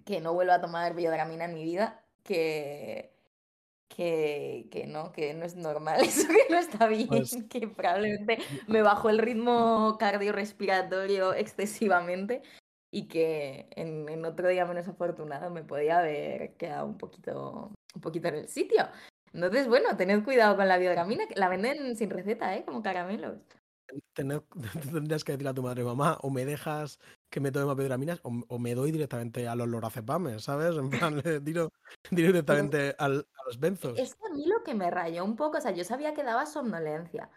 que 0.06 0.22
no 0.22 0.34
vuelva 0.34 0.56
a 0.56 0.62
tomar 0.62 0.96
biodramina 0.96 1.46
en 1.46 1.54
mi 1.54 1.64
vida, 1.64 2.06
que, 2.24 3.19
que, 3.90 4.68
que 4.72 4.86
no, 4.88 5.12
que 5.12 5.34
no 5.34 5.46
es 5.46 5.56
normal, 5.56 6.00
eso 6.04 6.28
que 6.28 6.52
no 6.54 6.58
está 6.60 6.88
bien, 6.88 7.08
Pues- 7.08 7.36
que 7.50 7.68
probablemente 7.68 8.38
me 8.68 8.82
bajó 8.82 9.10
el 9.10 9.18
ritmo 9.20 9.98
cardiorrespiratorio 10.00 11.34
excesivamente 11.34 12.42
y 12.92 13.08
que 13.08 13.68
en, 13.76 14.08
en 14.10 14.26
otro 14.26 14.48
día 14.48 14.66
menos 14.66 14.88
afortunado 14.88 15.50
me 15.50 15.64
podía 15.64 16.00
haber 16.00 16.54
quedado 16.56 16.86
un 16.88 16.98
poquito, 16.98 17.72
un 17.94 18.02
poquito 18.02 18.30
en 18.30 18.36
el 18.36 18.48
sitio. 18.48 18.88
Entonces, 19.34 19.68
bueno, 19.68 19.96
tened 19.96 20.24
cuidado 20.24 20.56
con 20.56 20.68
la 20.68 20.78
biodramina, 20.80 21.28
que 21.28 21.36
la 21.40 21.50
venden 21.50 21.96
sin 21.96 22.10
receta, 22.10 22.56
¿eh? 22.56 22.64
Como 22.66 22.82
caramelos. 22.82 23.38
Tendrías 24.94 25.24
que 25.24 25.32
decir 25.34 25.48
a 25.48 25.54
tu 25.54 25.64
madre, 25.64 25.84
mamá, 25.84 26.18
o 26.22 26.30
me 26.30 26.46
dejas 26.46 27.00
que 27.32 27.40
me 27.40 27.52
tome 27.52 27.66
mapedraminas 27.66 28.20
o, 28.24 28.32
o 28.48 28.60
me 28.60 28.76
doy 28.76 28.92
directamente 28.92 29.48
a 29.48 29.56
los 29.56 29.68
lorazepames, 29.68 30.44
¿sabes? 30.44 30.76
En 30.78 30.90
plan, 30.90 31.22
le 31.24 31.42
tiro, 31.42 31.72
tiro 32.10 32.28
directamente 32.28 32.96
al- 32.98 33.26
los 33.50 33.60
benzos. 33.60 33.98
Es 33.98 34.14
que 34.14 34.28
a 34.28 34.30
mí 34.30 34.46
lo 34.46 34.64
que 34.64 34.76
me 34.76 34.92
rayó 34.92 35.26
un 35.26 35.36
poco, 35.36 35.58
o 35.58 35.62
sea, 35.62 35.72
yo 35.72 35.84
sabía 35.84 36.14
que 36.14 36.24
daba 36.24 36.46
somnolencia, 36.46 37.32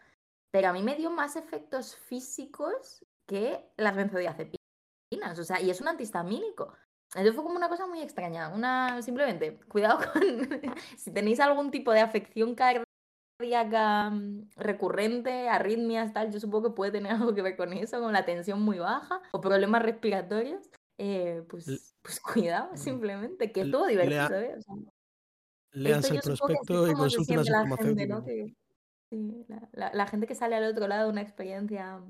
pero 0.51 0.69
a 0.69 0.73
mí 0.75 0.83
me 0.83 0.95
dio 0.95 1.11
más 1.11 1.37
efectos 1.37 1.97
físicos 1.97 3.05
que 3.27 3.73
las 3.79 3.97
benzodiazepinas, 3.97 5.39
o 5.39 5.45
sea, 5.45 5.59
y 5.63 5.71
es 5.71 5.81
un 5.81 5.89
antihistamínico. 5.89 6.75
Eso 7.15 7.33
fue 7.33 7.43
como 7.45 7.57
una 7.57 7.69
cosa 7.71 7.87
muy 7.87 8.03
extraña. 8.03 8.51
Una, 8.51 9.01
simplemente, 9.01 9.59
cuidado 9.69 10.01
con 10.13 10.23
si 10.99 11.11
tenéis 11.13 11.41
algún 11.41 11.71
tipo 11.71 11.93
de 11.93 12.01
afección 12.01 12.55
cardíaca 12.55 14.11
mm, 14.11 14.51
recurrente, 14.57 15.49
arritmias, 15.49 16.13
tal, 16.13 16.31
yo 16.31 16.41
supongo 16.41 16.69
que 16.71 16.75
puede 16.77 16.93
tener 16.93 17.13
algo 17.31 17.35
que 17.35 17.41
ver 17.43 17.57
con 17.57 17.73
eso, 17.73 18.01
con 18.01 18.13
la 18.13 18.27
tensión 18.27 18.61
muy 18.61 18.79
baja 18.79 19.23
o 19.33 19.41
problemas 19.41 19.83
respiratorios. 19.83 20.69
Eh, 20.99 21.43
pues, 21.49 21.97
pues 22.03 22.21
cuidado, 22.21 22.73
Mm. 22.75 22.77
simplemente, 22.77 23.51
que 23.51 23.63
estuvo 23.63 23.87
divertido, 23.87 24.29
lea- 24.29 24.41
¿eh? 24.51 24.55
O 24.59 24.63
sea, 24.63 24.75
Léanse 25.73 26.15
esto 26.17 26.33
el 26.33 26.39
prospecto 26.39 26.91
y 26.91 26.95
consulten 26.95 27.39
a 27.39 27.45
su 27.45 27.51
la 27.51 27.59
gente, 27.61 27.77
farmacéutico. 27.77 28.15
¿no? 28.19 28.25
Que, 28.25 28.55
sí, 29.11 29.45
la, 29.49 29.69
la- 29.73 29.93
la 29.95 30.07
gente 30.07 30.27
que 30.27 30.35
sale 30.35 30.57
al 30.57 30.65
otro 30.65 30.87
lado 30.89 31.05
de 31.07 31.11
una 31.13 31.23
experiencia 31.23 32.01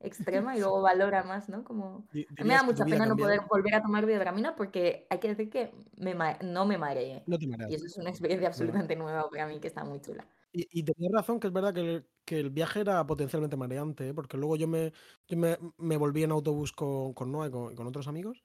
extrema 0.00 0.56
y 0.56 0.60
luego 0.60 0.82
valora 0.82 1.22
más, 1.22 1.48
¿no? 1.48 1.64
Como... 1.64 2.06
Di- 2.12 2.26
A 2.38 2.42
mí 2.42 2.48
me 2.48 2.54
da 2.54 2.60
¿Dirías 2.60 2.60
que 2.62 2.66
tu 2.66 2.72
mucha 2.72 2.84
pena 2.84 3.06
no 3.06 3.16
poder 3.16 3.40
volver 3.48 3.74
a 3.74 3.82
tomar 3.82 4.06
biodramina 4.06 4.56
porque 4.56 5.06
hay 5.10 5.18
que 5.18 5.28
decir 5.28 5.50
que 5.50 5.72
me 5.96 6.14
no 6.42 6.66
me 6.66 6.78
mareé. 6.78 7.22
No 7.26 7.38
te 7.38 7.46
mareas. 7.46 7.70
Y 7.70 7.74
eso 7.74 7.86
es 7.86 7.96
una 7.96 8.10
experiencia 8.10 8.48
No. 8.48 8.52
absolutamente 8.52 8.96
nueva 8.96 9.28
para 9.30 9.46
mí 9.46 9.58
que 9.60 9.68
está 9.68 9.84
muy 9.84 10.00
chula. 10.00 10.26
Y, 10.52 10.66
y 10.70 10.82
tenías 10.84 11.12
razón 11.12 11.38
que 11.38 11.48
es 11.48 11.52
verdad 11.52 11.74
que 11.74 11.80
el, 11.80 12.06
que 12.24 12.40
el 12.40 12.50
viaje 12.50 12.80
era 12.80 13.06
potencialmente 13.06 13.56
mareante, 13.56 14.08
¿eh? 14.08 14.14
porque 14.14 14.38
luego 14.38 14.56
yo 14.56 14.66
me, 14.66 14.92
yo 15.28 15.36
me, 15.36 15.58
me 15.76 15.96
volví 15.98 16.22
en 16.22 16.30
autobús 16.30 16.72
con, 16.72 17.12
con 17.12 17.30
Noah 17.30 17.48
y 17.48 17.50
con, 17.50 17.72
y 17.72 17.76
con 17.76 17.86
otros 17.86 18.08
amigos. 18.08 18.42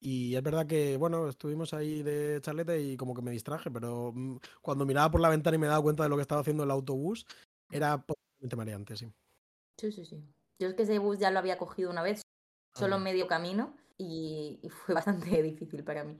Y 0.00 0.36
es 0.36 0.42
verdad 0.42 0.66
que, 0.66 0.96
bueno, 0.96 1.28
estuvimos 1.28 1.74
ahí 1.74 2.02
de 2.02 2.40
charlete 2.40 2.80
y 2.80 2.96
como 2.96 3.14
que 3.14 3.22
me 3.22 3.32
distraje, 3.32 3.70
pero 3.70 4.12
mm, 4.14 4.38
cuando 4.62 4.86
miraba 4.86 5.10
por 5.10 5.20
la 5.20 5.28
ventana 5.28 5.56
y 5.56 5.58
me 5.58 5.66
daba 5.66 5.82
cuenta 5.82 6.04
de 6.04 6.08
lo 6.08 6.16
que 6.16 6.22
estaba 6.22 6.40
haciendo 6.40 6.64
el 6.64 6.70
autobús, 6.70 7.26
era 7.70 7.98
potencialmente 8.00 8.56
mareante, 8.56 8.96
sí. 8.96 9.12
Sí, 9.78 9.92
sí, 9.92 10.04
sí. 10.04 10.22
Yo 10.60 10.68
es 10.68 10.74
que 10.74 10.82
ese 10.82 10.98
bus 10.98 11.18
ya 11.18 11.30
lo 11.30 11.38
había 11.38 11.58
cogido 11.58 11.90
una 11.90 12.02
vez, 12.02 12.22
solo 12.74 12.96
Ah. 12.96 13.00
medio 13.00 13.26
camino, 13.26 13.74
y, 13.96 14.60
y 14.62 14.68
fue 14.70 14.94
bastante 15.04 15.42
difícil 15.42 15.82
para 15.82 16.04
mí. 16.04 16.16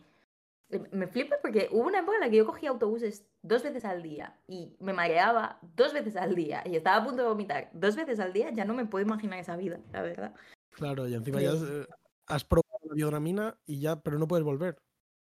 Eh, 0.70 0.82
Me 0.92 1.06
flipa 1.06 1.36
porque 1.40 1.68
hubo 1.70 1.86
una 1.86 2.00
época 2.00 2.16
en 2.16 2.20
la 2.22 2.30
que 2.30 2.36
yo 2.36 2.46
cogía 2.46 2.70
autobuses 2.70 3.24
dos 3.42 3.62
veces 3.62 3.84
al 3.84 4.02
día 4.02 4.38
y 4.48 4.76
me 4.80 4.92
mareaba 4.92 5.60
dos 5.76 5.92
veces 5.94 6.16
al 6.16 6.34
día 6.34 6.62
y 6.66 6.76
estaba 6.76 6.96
a 6.96 7.04
punto 7.06 7.22
de 7.22 7.28
vomitar 7.28 7.70
dos 7.72 7.96
veces 7.96 8.18
al 8.20 8.32
día, 8.32 8.50
ya 8.50 8.64
no 8.64 8.74
me 8.74 8.84
puedo 8.84 9.06
imaginar 9.06 9.38
esa 9.38 9.56
vida, 9.56 9.78
la 9.92 10.02
verdad. 10.02 10.34
Claro, 10.70 11.08
y 11.08 11.14
encima 11.14 11.40
ya 11.40 11.52
has, 11.52 11.62
Eh, 11.62 11.86
has 12.26 12.44
probado 12.44 12.67
biodramina 12.98 13.56
y 13.64 13.80
ya, 13.80 14.00
pero 14.02 14.18
no 14.18 14.26
puedes 14.28 14.44
volver. 14.44 14.76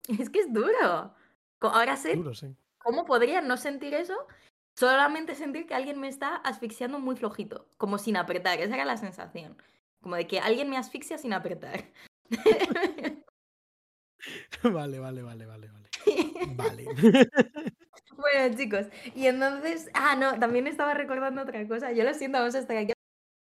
Es 0.07 0.29
que 0.29 0.39
es 0.39 0.51
duro. 0.53 1.13
Ahora 1.61 1.97
sé 1.97 2.15
Duro, 2.15 2.33
sí. 2.33 2.55
cómo 2.77 3.03
podría 3.05 3.41
no 3.41 3.57
sentir 3.57 3.93
eso, 3.93 4.15
solamente 4.77 5.35
sentir 5.35 5.67
que 5.67 5.75
alguien 5.75 5.99
me 5.99 6.07
está 6.07 6.37
asfixiando 6.37 6.99
muy 6.99 7.17
flojito, 7.17 7.67
como 7.77 7.97
sin 7.97 8.15
apretar. 8.15 8.59
Esa 8.61 8.75
era 8.75 8.85
la 8.85 8.95
sensación. 8.97 9.57
Como 10.01 10.15
de 10.15 10.25
que 10.25 10.39
alguien 10.39 10.69
me 10.69 10.77
asfixia 10.77 11.17
sin 11.17 11.33
apretar. 11.33 11.83
Vale, 14.63 14.99
vale, 14.99 15.21
vale, 15.23 15.45
vale, 15.45 15.69
vale. 15.71 15.89
Vale. 16.55 16.85
Bueno, 18.19 18.57
chicos, 18.57 18.87
y 19.15 19.27
entonces, 19.27 19.89
ah, 19.93 20.13
no, 20.17 20.37
también 20.39 20.67
estaba 20.67 20.93
recordando 20.93 21.41
otra 21.43 21.65
cosa. 21.69 21.93
Yo 21.93 22.03
lo 22.03 22.13
siento, 22.13 22.37
vamos 22.39 22.53
a 22.53 22.59
estar 22.59 22.75
aquí 22.75 22.91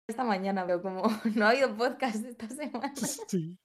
esta 0.10 0.24
mañana, 0.24 0.66
pero 0.66 0.82
como 0.82 1.04
no 1.36 1.46
ha 1.46 1.50
habido 1.52 1.78
podcast 1.78 2.26
esta 2.26 2.48
semana, 2.50 2.92
Sí. 2.96 3.56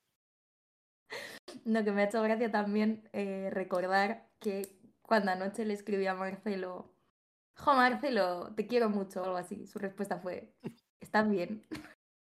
No, 1.65 1.85
que 1.85 1.93
me 1.93 2.03
ha 2.03 2.05
hecho 2.07 2.23
gracia 2.23 2.51
también 2.51 3.09
eh, 3.13 3.51
recordar 3.53 4.29
que 4.41 4.79
cuando 5.03 5.33
anoche 5.33 5.65
le 5.65 5.75
escribí 5.75 6.07
a 6.07 6.15
Marcelo, 6.15 6.93
jo, 7.55 7.75
Marcelo, 7.75 8.55
te 8.55 8.67
quiero 8.67 8.91
mucho, 8.91 9.23
o 9.23 9.25
algo 9.25 9.37
así. 9.37 9.67
Su 9.67 9.79
respuesta 9.79 10.19
fue, 10.19 10.53
¿estás 11.01 11.29
bien? 11.29 11.67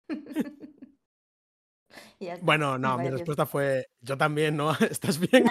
está, 2.19 2.45
Bueno, 2.45 2.79
no, 2.79 2.99
mi 2.99 3.11
respuesta 3.11 3.47
fue, 3.47 3.87
yo 4.01 4.17
también, 4.17 4.57
¿no? 4.57 4.73
¿Estás 4.91 5.19
bien? 5.31 5.45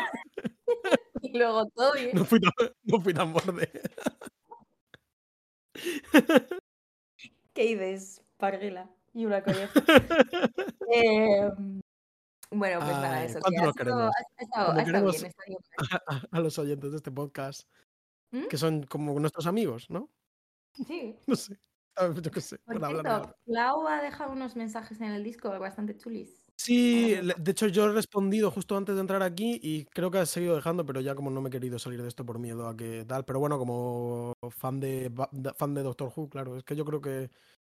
Y 1.21 1.37
luego, 1.37 1.67
todo 1.69 1.93
bien. 1.93 2.11
No 2.13 2.25
fui 2.25 2.39
tan, 2.39 2.51
no 2.83 3.01
fui 3.01 3.13
tan 3.13 3.31
borde. 3.31 3.71
¿Qué 7.53 7.63
dices, 7.63 8.21
Parguela? 8.37 8.89
Y 9.13 9.25
una 9.25 9.43
colleja. 9.43 9.71
Em, 10.93 11.81
bueno, 12.51 12.79
pues 12.79 12.91
nada, 12.91 13.17
Ay, 13.19 13.25
eso. 13.27 13.39
¿cuánto 13.41 13.61
sido- 13.61 13.73
queremos? 13.73 14.11
A, 16.07 16.21
a 16.31 16.39
los 16.39 16.57
oyentes 16.59 16.91
de 16.91 16.97
este 16.97 17.11
podcast, 17.11 17.67
¿Mm? 18.31 18.47
que 18.47 18.57
son 18.57 18.83
como 18.83 19.19
nuestros 19.19 19.47
amigos, 19.47 19.89
¿no? 19.89 20.09
Sí. 20.73 21.15
No 21.27 21.35
sé. 21.35 21.59
Yo 22.21 22.31
qué 22.31 22.39
sé, 22.41 22.57
Por 22.59 22.79
cierto. 22.79 23.35
Clau 23.45 23.85
ha 23.87 24.01
dejado 24.01 24.31
unos 24.31 24.55
mensajes 24.55 25.01
en 25.01 25.11
el 25.11 25.23
disco 25.23 25.49
bastante 25.59 25.97
chulis. 25.97 26.45
Sí, 26.57 27.15
de 27.15 27.51
hecho 27.51 27.67
yo 27.67 27.85
he 27.85 27.91
respondido 27.91 28.49
justo 28.49 28.77
antes 28.77 28.95
de 28.95 29.01
entrar 29.01 29.21
aquí 29.23 29.59
y 29.61 29.83
creo 29.85 30.09
que 30.09 30.19
has 30.19 30.29
seguido 30.29 30.55
dejando, 30.55 30.85
pero 30.85 31.01
ya 31.01 31.15
como 31.15 31.29
no 31.31 31.41
me 31.41 31.49
he 31.49 31.51
querido 31.51 31.79
salir 31.79 32.01
de 32.01 32.07
esto 32.07 32.25
por 32.25 32.39
miedo 32.39 32.67
a 32.67 32.77
que 32.77 33.03
tal. 33.05 33.25
Pero 33.25 33.39
bueno, 33.39 33.57
como 33.57 34.33
fan 34.49 34.79
de, 34.79 35.11
fan 35.57 35.73
de 35.73 35.83
Doctor 35.83 36.13
Who, 36.15 36.29
claro, 36.29 36.55
es 36.55 36.63
que 36.63 36.75
yo 36.75 36.85
creo 36.85 37.01
que, 37.01 37.29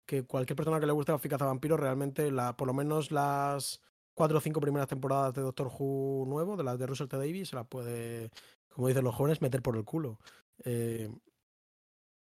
que 0.05 0.23
cualquier 0.25 0.55
persona 0.57 0.79
que 0.79 0.85
le 0.85 0.91
guste 0.93 1.11
Buffy 1.11 1.29
Vampiros 1.29 1.79
realmente, 1.79 2.29
la, 2.29 2.55
por 2.55 2.67
lo 2.67 2.73
menos 2.73 3.11
las 3.11 3.81
cuatro 4.15 4.37
o 4.37 4.41
cinco 4.41 4.59
primeras 4.61 4.87
temporadas 4.87 5.33
de 5.33 5.41
Doctor 5.41 5.67
Who 5.67 6.25
nuevo, 6.27 6.55
de 6.57 6.63
las 6.63 6.77
de 6.79 6.85
Russell 6.87 7.07
T. 7.07 7.17
Davies, 7.17 7.49
se 7.49 7.55
las 7.55 7.67
puede, 7.67 8.29
como 8.69 8.87
dicen 8.87 9.03
los 9.03 9.15
jóvenes, 9.15 9.41
meter 9.41 9.61
por 9.61 9.75
el 9.77 9.83
culo. 9.85 10.19
Eh, 10.63 11.09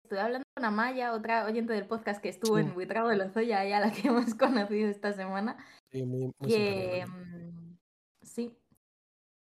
Estoy 0.03 0.19
hablando 0.19 0.45
con 0.55 0.65
Amaya, 0.65 1.13
otra 1.13 1.45
oyente 1.45 1.73
del 1.73 1.87
podcast 1.87 2.21
que 2.21 2.29
estuvo 2.29 2.57
Sí. 2.57 2.63
en 2.63 2.73
Buitrago 2.75 3.09
de 3.09 3.17
Lozoya, 3.17 3.63
ella 3.65 3.79
la 3.79 3.91
que 3.91 4.07
hemos 4.09 4.35
conocido 4.35 4.87
esta 4.89 5.13
semana. 5.13 5.57
sí, 5.91 6.03
muy, 6.03 6.31
muy 6.39 6.49
que 6.49 7.05
mm, 7.07 7.77
sí 8.21 8.55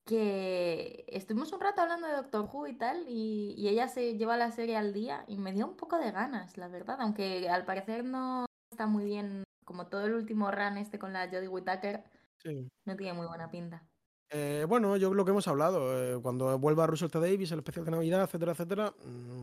que 0.04 1.04
estuvimos 1.08 1.52
un 1.52 1.60
rato 1.60 1.80
hablando 1.80 2.08
de 2.08 2.14
Doctor 2.14 2.48
Who 2.52 2.66
y 2.66 2.76
tal 2.76 3.04
y, 3.08 3.54
y 3.56 3.68
ella 3.68 3.86
se 3.86 4.16
lleva 4.16 4.36
la 4.36 4.50
serie 4.50 4.76
al 4.76 4.92
día 4.92 5.24
y 5.28 5.38
me 5.38 5.52
dio 5.52 5.66
un 5.66 5.76
poco 5.76 5.96
de 5.96 6.10
ganas 6.10 6.56
la 6.58 6.66
verdad 6.66 6.96
aunque 7.00 7.48
al 7.48 7.64
parecer 7.64 8.04
no 8.04 8.46
está 8.72 8.86
muy 8.86 9.04
bien 9.04 9.44
como 9.64 9.86
todo 9.86 10.06
el 10.06 10.14
último 10.14 10.50
run 10.50 10.76
este 10.78 10.98
con 10.98 11.12
la 11.12 11.28
Jodie 11.28 11.46
Whittaker 11.46 12.02
Sí. 12.42 12.68
no 12.86 12.96
tiene 12.96 13.12
muy 13.12 13.26
buena 13.26 13.50
pinta 13.50 13.88
Eh, 14.30 14.64
bueno, 14.68 14.96
yo 14.96 15.12
lo 15.12 15.24
que 15.24 15.30
hemos 15.30 15.46
hablado, 15.46 16.16
eh, 16.16 16.18
cuando 16.22 16.58
vuelva 16.58 16.86
Russell 16.86 17.10
T. 17.10 17.20
Davis, 17.20 17.52
el 17.52 17.58
especial 17.58 17.84
de 17.84 17.90
Navidad, 17.90 18.22
etcétera, 18.24 18.52
etcétera, 18.52 18.94
mm, 19.04 19.40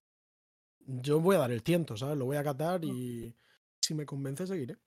yo 1.01 1.20
voy 1.22 1.36
a 1.36 1.39
dar 1.39 1.51
el 1.51 1.63
tiento, 1.63 1.98
¿sabes? 1.98 2.18
Lo 2.18 2.25
voy 2.25 2.38
a 2.38 2.44
catar 2.44 2.84
y 2.86 3.36
si 3.82 3.94
me 3.94 4.06
convence 4.06 4.48
seguiré. 4.48 4.77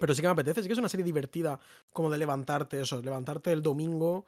Pero 0.00 0.14
sí 0.14 0.22
que 0.22 0.28
me 0.28 0.32
apetece, 0.32 0.62
sí 0.62 0.68
que 0.68 0.72
es 0.74 0.78
una 0.78 0.88
serie 0.88 1.04
divertida 1.04 1.60
como 1.92 2.10
de 2.10 2.18
levantarte, 2.18 2.80
eso, 2.80 3.02
levantarte 3.02 3.52
el 3.52 3.62
domingo 3.62 4.26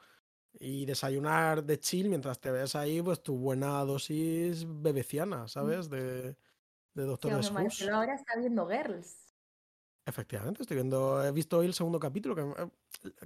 y 0.59 0.85
desayunar 0.85 1.63
de 1.65 1.79
chill 1.79 2.09
mientras 2.09 2.39
te 2.39 2.51
ves 2.51 2.75
ahí 2.75 3.01
pues 3.01 3.23
tu 3.23 3.37
buena 3.37 3.83
dosis 3.85 4.65
bebeciana, 4.67 5.47
¿sabes? 5.47 5.89
De, 5.89 6.37
de 6.93 7.03
Doctor. 7.03 7.31
Marcelo 7.51 7.95
ahora 7.97 8.15
está 8.15 8.37
viendo 8.39 8.67
Girls 8.67 9.24
Efectivamente, 10.07 10.61
estoy 10.61 10.75
viendo, 10.75 11.23
he 11.25 11.31
visto 11.31 11.57
hoy 11.57 11.65
el 11.65 11.73
segundo 11.73 11.99
capítulo 11.99 12.35
que, 12.35 12.43
me- 12.43 12.55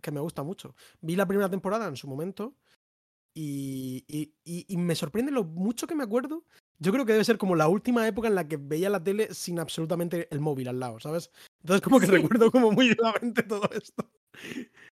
que 0.01 0.11
me 0.11 0.21
gusta 0.21 0.43
mucho. 0.43 0.75
Vi 1.01 1.15
la 1.15 1.25
primera 1.27 1.49
temporada 1.49 1.87
en 1.87 1.97
su 1.97 2.07
momento 2.07 2.55
y, 3.35 4.05
y- 4.07 4.33
y- 4.45 4.65
y 4.67 4.77
me 4.77 4.95
sorprende 4.95 5.31
lo 5.31 5.43
mucho 5.43 5.87
que 5.87 5.95
me 5.95 6.03
acuerdo. 6.03 6.45
Yo 6.79 6.93
creo 6.93 7.05
que 7.05 7.11
debe 7.11 7.25
ser 7.25 7.37
como 7.37 7.55
la 7.55 7.67
última 7.67 8.07
época 8.07 8.29
en 8.29 8.35
la 8.35 8.47
que 8.47 8.55
veía 8.55 8.89
la 8.89 9.03
tele 9.03 9.33
sin 9.33 9.59
absolutamente 9.59 10.29
el 10.31 10.39
móvil 10.39 10.69
al 10.69 10.79
lado, 10.79 10.99
¿sabes? 11.01 11.31
Entonces 11.61 11.81
como 11.81 11.99
que 11.99 12.05
Sí. 12.05 12.13
recuerdo 12.13 12.49
como 12.49 12.71
muy 12.71 12.89
vivamente 12.95 13.43
todo 13.43 13.69
esto. 13.73 14.09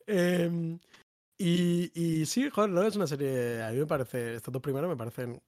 Em, 0.07 0.79
y, 1.39 1.91
y 1.95 2.27
sí, 2.27 2.51
joder, 2.51 2.69
no 2.71 2.83
es 2.83 2.95
una 2.97 3.07
serie, 3.07 3.63
a 3.63 3.71
mí 3.71 3.79
me 3.79 3.87
parece, 3.87 4.35
estos 4.35 4.53
dos 4.53 4.61
primeros 4.61 4.91
me 4.91 4.97
parecen 4.97 5.41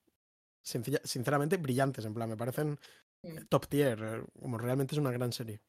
sencilla- 0.64 1.02
sinceramente 1.04 1.58
brillantes, 1.58 2.06
en 2.06 2.14
plan, 2.14 2.30
me 2.30 2.36
parecen 2.38 2.78
top 3.50 3.66
tier, 3.66 4.02
eh, 4.02 4.24
como 4.40 4.56
realmente 4.56 4.94
es 4.94 4.98
una 4.98 5.10
gran 5.12 5.32
serie. 5.32 5.60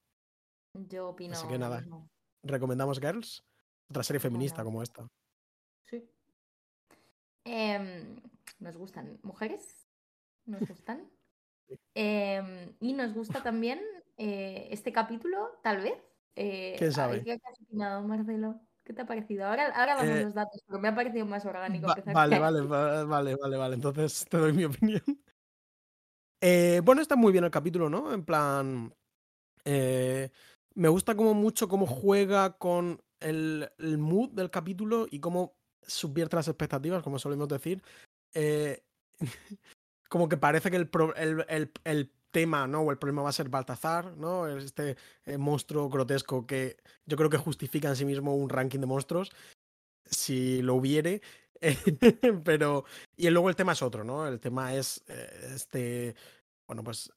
Yo 0.73 1.09
opino 1.09 1.33
Así 1.33 1.47
que 1.47 1.57
nada. 1.57 1.77
mismo. 1.81 2.09
recomendamos 2.43 2.99
Girls, 2.99 3.43
otra 3.89 4.03
serie 4.03 4.19
feminista 4.19 4.63
como 4.63 4.81
esta. 4.83 5.07
Sí. 5.83 6.09
Em, 7.45 8.15
nos 8.59 8.77
gustan 8.77 9.19
mujeres, 9.23 9.87
nos 10.45 10.67
gustan. 10.67 11.09
Em, 11.95 12.73
y 12.79 12.93
nos 12.93 13.13
gusta 13.13 13.43
también 13.43 13.79
eh, 14.17 14.67
este 14.71 14.91
capítulo, 14.91 15.59
tal 15.63 15.81
vez. 15.81 15.95
Eh, 16.35 16.75
¿Quién 16.77 16.91
sabe? 16.91 17.23
¿Qué 17.23 17.33
has 17.33 17.61
opinado, 17.61 18.01
Marcelo? 18.07 18.59
¿Qué 18.83 18.93
te 18.93 19.01
ha 19.03 19.05
parecido? 19.05 19.45
Ahora, 19.45 19.67
ahora 19.75 19.95
damos 19.95 20.17
Eh, 20.17 20.23
los 20.23 20.33
datos, 20.33 20.61
pero 20.67 20.79
me 20.79 20.87
ha 20.89 20.95
parecido 20.95 21.25
más 21.25 21.45
orgánico 21.45 21.87
Va- 21.87 21.95
vale, 22.13 22.39
vale, 22.39 22.61
vale, 23.05 23.35
vale, 23.35 23.57
vale. 23.57 23.75
Entonces 23.75 24.25
te 24.29 24.37
doy 24.37 24.53
mi 24.53 24.65
opinión. 24.65 25.03
Bueno, 26.83 27.01
está 27.01 27.15
muy 27.15 27.31
bien 27.31 27.45
el 27.45 27.51
capítulo, 27.51 27.89
¿no? 27.89 28.13
En 28.13 28.25
plan. 28.25 28.93
eh, 29.63 30.29
me 30.75 30.89
gusta 30.89 31.15
como 31.15 31.33
mucho 31.33 31.67
cómo 31.67 31.85
juega 31.85 32.57
con 32.57 33.01
el, 33.19 33.69
mood 33.79 34.29
del 34.31 34.49
capítulo 34.49 35.07
y 35.09 35.19
cómo 35.19 35.55
subvierte 35.81 36.35
las 36.35 36.47
expectativas, 36.47 37.03
como 37.03 37.19
solemos 37.19 37.47
decir. 37.47 37.81
Eh, 38.33 38.83
como 40.09 40.29
que 40.29 40.37
parece 40.37 40.71
que 40.71 40.77
el 40.77 42.11
tema, 42.33 42.67
¿no? 42.67 42.81
O 42.81 42.91
el 42.91 42.97
problema 42.97 43.21
va 43.21 43.29
a 43.29 43.33
ser 43.33 43.47
Baltazar, 43.47 44.17
¿no? 44.17 44.47
Este 44.49 44.97
eh, 45.25 45.37
monstruo 45.37 45.87
grotesco 45.87 46.45
que 46.45 46.77
yo 47.05 47.15
creo 47.15 47.29
que 47.29 47.37
justifica 47.37 47.87
en 47.87 47.95
sí 47.95 48.03
mismo 48.03 48.35
un 48.35 48.49
ranking 48.49 48.79
de 48.79 48.87
monstruos. 48.87 49.31
si 50.05 50.61
lo 50.61 50.75
hubiere. 50.75 51.21
pero. 52.43 52.85
Y 53.15 53.29
luego 53.29 53.49
el 53.49 53.55
tema 53.55 53.73
es 53.73 53.81
otro, 53.81 54.03
¿no? 54.03 54.27
El 54.27 54.39
tema 54.41 54.73
es 54.75 55.03
eh, 55.07 55.51
este. 55.55 56.15
Bueno, 56.67 56.83
pues 56.83 57.11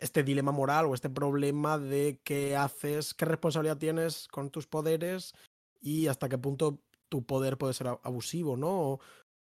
este 0.00 0.22
dilema 0.22 0.52
moral 0.52 0.86
o 0.86 0.94
este 0.94 1.10
problema 1.10 1.78
de 1.78 2.20
qué 2.24 2.56
haces, 2.56 3.14
qué 3.14 3.24
responsabilidad 3.24 3.78
tienes 3.78 4.28
con 4.28 4.50
tus 4.50 4.66
poderes 4.66 5.34
y 5.80 6.06
hasta 6.08 6.28
qué 6.28 6.38
punto 6.38 6.80
tu 7.08 7.24
poder 7.24 7.58
puede 7.58 7.74
ser 7.74 7.88
abusivo, 8.02 8.56
¿no? 8.56 8.98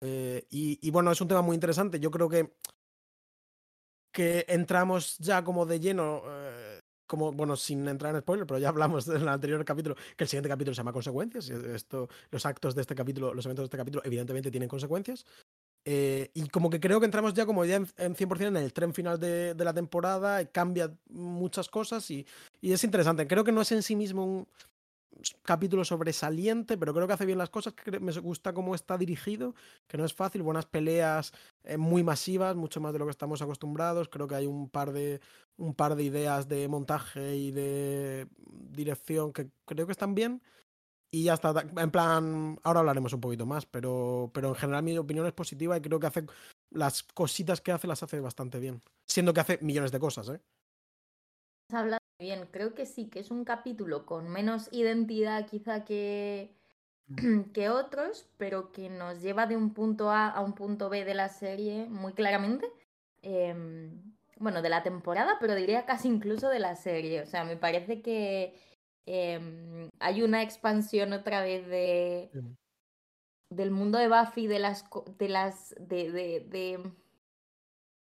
Eh, 0.01 0.47
y, 0.51 0.91
bueno, 0.91 1.13
es 1.13 1.21
un 1.21 1.29
tema 1.29 1.43
muy 1.43 1.55
interesante. 1.55 2.01
Yo 2.01 2.11
creo 2.11 2.29
que, 2.29 2.53
que 4.13 4.45
entramos 4.49 5.17
ya 5.19 5.45
como 5.45 5.65
de 5.65 5.79
lleno, 5.79 6.23
eh, 6.27 6.81
como, 7.07 7.33
bueno, 7.33 7.57
sin 7.57 7.87
entrar 7.87 8.15
en 8.15 8.21
spoiler, 8.21 8.47
pero 8.47 8.59
ya 8.59 8.69
hablamos 8.69 9.07
en 9.09 9.23
el 9.23 9.29
anterior 9.29 9.65
capítulo, 9.65 9.95
que 10.17 10.25
el 10.25 10.29
siguiente 10.29 10.49
capítulo 10.49 10.75
se 10.75 10.81
llama 10.81 10.93
Consecuencias. 10.93 11.49
Y 11.49 11.53
esto, 11.53 12.09
los 12.31 12.45
actos 12.45 12.75
de 12.75 12.83
este 12.83 12.97
capítulo, 12.97 13.33
los 13.33 13.47
eventos 13.47 13.63
de 13.63 13.67
este 13.67 13.77
capítulo, 13.77 14.03
evidentemente 14.05 14.51
tienen 14.51 14.69
consecuencias. 14.69 15.25
Eh, 15.85 16.31
y 16.35 16.49
como 16.49 16.71
que 16.71 16.79
creo 16.79 17.01
que 17.01 17.07
entramos 17.07 17.35
ya 17.35 17.45
como 17.45 17.65
ya 17.65 17.77
en, 17.77 17.87
100% 17.87 18.47
en 18.47 18.57
el 18.57 18.73
tren 18.73 18.95
final 18.95 19.19
de, 19.19 19.55
la 19.57 19.75
temporada, 19.75 20.45
cambia 20.47 20.93
muchas 21.09 21.69
cosas 21.69 22.09
y, 22.11 22.27
es 22.61 22.85
interesante. 22.85 23.27
Creo 23.27 23.45
que 23.45 23.53
no 23.53 23.63
es 23.63 23.73
en 23.73 23.83
sí 23.83 23.97
mismo 23.97 24.25
un 24.25 24.49
capítulo 25.43 25.85
sobresaliente, 25.85 26.79
pero 26.79 26.95
creo 26.95 27.07
que 27.07 27.13
hace 27.15 27.27
bien 27.27 27.39
las 27.39 27.51
cosas, 27.51 27.75
me 28.01 28.13
gusta 28.13 28.53
cómo 28.53 28.75
está 28.75 28.97
dirigido, 28.97 29.55
que 29.87 29.99
no 29.99 30.05
es 30.05 30.15
fácil, 30.15 30.43
buenas 30.43 30.67
peleas 30.67 31.33
eh, 31.65 31.77
muy 31.77 32.03
masivas, 32.03 32.57
mucho 32.57 32.81
más 32.81 32.93
de 32.93 32.99
lo 33.01 33.07
que 33.07 33.11
estamos 33.11 33.43
acostumbrados. 33.43 34.09
Creo 34.09 34.29
que 34.29 34.37
hay 34.37 34.47
un 34.47 34.69
par 34.69 34.93
de 34.93 35.21
un 35.57 35.75
par 35.75 35.97
de 35.97 36.05
ideas 36.05 36.49
de 36.49 36.67
montaje 36.69 37.37
y 37.37 37.51
de 37.51 38.27
dirección 38.71 39.33
que 39.33 39.51
creo 39.67 39.87
que 39.87 39.93
están 39.93 40.15
bien 40.15 40.43
y 41.15 41.25
ya 41.25 41.35
está. 41.35 41.55
En 41.77 41.91
plan, 41.91 42.59
ahora 42.65 42.81
hablaremos 42.81 43.13
un 43.13 43.21
poquito 43.21 43.45
más, 43.45 43.67
pero, 43.67 44.31
pero 44.33 44.49
en 44.49 44.55
general 44.55 44.83
mi 44.83 44.97
opinión 44.97 45.27
es 45.27 45.35
positiva 45.35 45.77
y 45.77 45.83
creo 45.83 46.01
que 46.01 46.07
hace 46.07 46.25
las 46.71 47.03
cositas 47.03 47.61
que 47.61 47.71
hace 47.71 47.87
las 47.87 48.03
hace 48.03 48.19
bastante 48.19 48.59
bien. 48.59 48.83
Siendo 49.07 49.35
que 49.35 49.41
hace 49.41 49.59
millones 49.61 49.93
de 49.93 50.01
cosas, 50.01 50.31
¿eh? 50.31 50.41
Bien, 52.19 52.47
creo 52.51 52.75
que 52.75 52.87
sí, 52.87 53.09
que 53.09 53.21
es 53.21 53.31
un 53.31 53.45
capítulo 53.45 54.07
con 54.07 54.29
menos 54.29 54.69
identidad 54.73 55.47
quizá 55.47 55.85
que, 55.85 56.55
que 57.53 57.69
otros, 57.69 58.27
pero 58.39 58.73
que 58.73 58.89
nos 58.89 59.21
lleva 59.21 59.47
de 59.47 59.57
un 59.57 59.75
punto 59.75 60.11
A 60.11 60.29
a 60.29 60.41
un 60.41 60.55
punto 60.55 60.89
B 60.89 61.05
de 61.05 61.15
la 61.15 61.29
serie 61.29 61.87
muy 61.91 62.15
claramente. 62.15 62.73
Em, 63.21 64.15
bueno, 64.39 64.63
de 64.63 64.71
la 64.71 64.83
temporada, 64.83 65.37
pero 65.41 65.55
diría 65.55 65.85
casi 65.85 66.09
incluso 66.09 66.49
de 66.49 66.59
la 66.59 66.75
serie. 66.75 67.21
O 67.21 67.27
sea, 67.27 67.45
me 67.45 67.57
parece 67.57 68.03
que 68.03 68.55
Em, 69.07 69.89
hay 69.99 70.23
una 70.23 70.43
expansión 70.43 71.13
otra 71.13 71.43
vez 71.43 71.67
de 71.67 72.31
del 73.51 73.71
mundo 73.71 73.99
de 73.99 74.09
Buffy, 74.09 74.47
de 74.47 74.59
las 74.59 74.85
de 75.19 75.29
las 75.29 75.75
de, 75.79 76.11
de, 76.11 76.93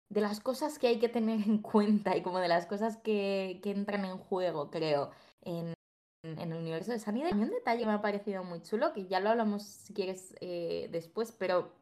de, 0.08 0.20
las 0.20 0.40
cosas 0.40 0.78
que 0.78 0.86
hay 0.86 0.98
que 0.98 1.08
tener 1.08 1.40
en 1.40 1.58
cuenta 1.58 2.16
y 2.16 2.22
como 2.22 2.38
de 2.38 2.48
las 2.48 2.66
cosas 2.66 2.96
que, 2.98 3.60
que 3.62 3.70
entran 3.70 4.04
en 4.04 4.16
juego, 4.16 4.70
creo, 4.70 5.10
en, 5.42 5.74
en 6.22 6.52
el 6.52 6.54
universo 6.54 6.92
de 6.92 6.98
Sanidad. 6.98 7.30
Y 7.30 7.34
un 7.34 7.50
detalle 7.50 7.84
me 7.84 7.92
ha 7.92 8.00
parecido 8.00 8.44
muy 8.44 8.62
chulo, 8.62 8.92
que 8.92 9.06
ya 9.06 9.20
lo 9.20 9.30
hablamos 9.30 9.64
si 9.64 9.92
quieres 9.92 10.34
eh, 10.40 10.88
después, 10.90 11.32
pero 11.32 11.72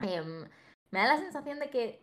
em, 0.00 0.48
me 0.90 1.00
da 1.00 1.06
la 1.06 1.18
sensación 1.18 1.58
de 1.58 1.68
que 1.68 2.00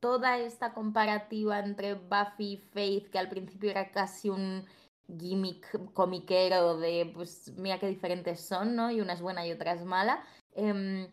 toda 0.00 0.38
esta 0.38 0.72
comparativa 0.72 1.58
entre 1.58 1.94
Buffy 1.94 2.52
y 2.52 2.56
Faith, 2.56 3.10
que 3.10 3.18
al 3.18 3.28
principio 3.28 3.70
era 3.70 3.90
casi 3.90 4.28
un 4.28 4.64
gimmick 5.08 5.92
comiquero 5.92 6.76
de, 6.78 7.10
pues 7.14 7.52
mira 7.56 7.78
qué 7.78 7.86
diferentes 7.86 8.40
son, 8.40 8.76
¿no? 8.76 8.90
Y 8.90 9.00
una 9.00 9.12
es 9.14 9.20
buena 9.20 9.46
y 9.46 9.52
otra 9.52 9.72
es 9.72 9.84
mala, 9.84 10.22
em, 10.54 11.08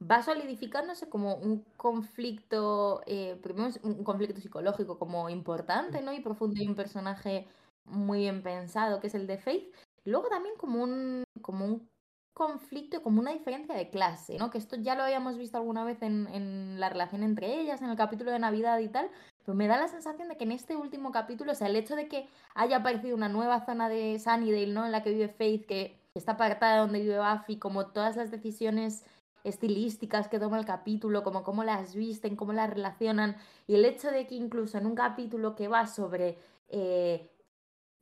va 0.00 0.22
solidificándose 0.22 1.08
como 1.08 1.36
un 1.36 1.64
conflicto, 1.76 3.02
eh, 3.06 3.38
primero 3.42 3.70
un 3.82 4.04
conflicto 4.04 4.40
psicológico 4.40 4.98
como 4.98 5.28
importante, 5.28 6.02
¿no? 6.02 6.12
Y 6.12 6.20
profundo 6.20 6.62
y 6.62 6.66
un 6.66 6.74
personaje 6.74 7.46
muy 7.84 8.20
bien 8.20 8.42
pensado, 8.42 9.00
que 9.00 9.08
es 9.08 9.14
el 9.14 9.26
de 9.26 9.38
Faith. 9.38 9.74
Luego 10.04 10.28
también 10.28 10.54
como 10.56 10.82
un, 10.82 11.24
como 11.40 11.64
un 11.66 11.88
conflicto 12.34 13.02
como 13.02 13.20
una 13.20 13.32
diferencia 13.32 13.74
de 13.74 13.90
clase, 13.90 14.38
¿no? 14.38 14.50
Que 14.50 14.58
esto 14.58 14.76
ya 14.76 14.94
lo 14.94 15.02
habíamos 15.02 15.36
visto 15.36 15.58
alguna 15.58 15.84
vez 15.84 16.02
en, 16.02 16.26
en 16.28 16.80
la 16.80 16.88
relación 16.88 17.22
entre 17.22 17.60
ellas, 17.60 17.82
en 17.82 17.90
el 17.90 17.96
capítulo 17.96 18.30
de 18.30 18.38
Navidad 18.38 18.78
y 18.78 18.88
tal, 18.88 19.10
pero 19.44 19.56
me 19.56 19.66
da 19.66 19.78
la 19.78 19.88
sensación 19.88 20.28
de 20.28 20.36
que 20.36 20.44
en 20.44 20.52
este 20.52 20.76
último 20.76 21.12
capítulo, 21.12 21.52
o 21.52 21.54
sea, 21.54 21.68
el 21.68 21.76
hecho 21.76 21.96
de 21.96 22.08
que 22.08 22.28
haya 22.54 22.78
aparecido 22.78 23.16
una 23.16 23.28
nueva 23.28 23.64
zona 23.64 23.88
de 23.88 24.18
Sunnydale, 24.18 24.72
¿no? 24.72 24.84
En 24.84 24.92
la 24.92 25.02
que 25.02 25.10
vive 25.10 25.28
Faith, 25.28 25.66
que 25.66 25.98
está 26.14 26.32
apartada 26.32 26.74
de 26.74 26.80
donde 26.80 27.00
vive 27.00 27.18
Buffy, 27.18 27.58
como 27.58 27.86
todas 27.86 28.16
las 28.16 28.30
decisiones 28.30 29.04
estilísticas 29.44 30.28
que 30.28 30.38
toma 30.38 30.58
el 30.58 30.64
capítulo, 30.64 31.24
como 31.24 31.42
cómo 31.42 31.64
las 31.64 31.94
visten, 31.94 32.36
cómo 32.36 32.52
las 32.52 32.70
relacionan, 32.70 33.36
y 33.66 33.74
el 33.74 33.84
hecho 33.84 34.10
de 34.10 34.26
que 34.26 34.36
incluso 34.36 34.78
en 34.78 34.86
un 34.86 34.94
capítulo 34.94 35.56
que 35.56 35.68
va 35.68 35.86
sobre 35.86 36.38
eh, 36.68 37.28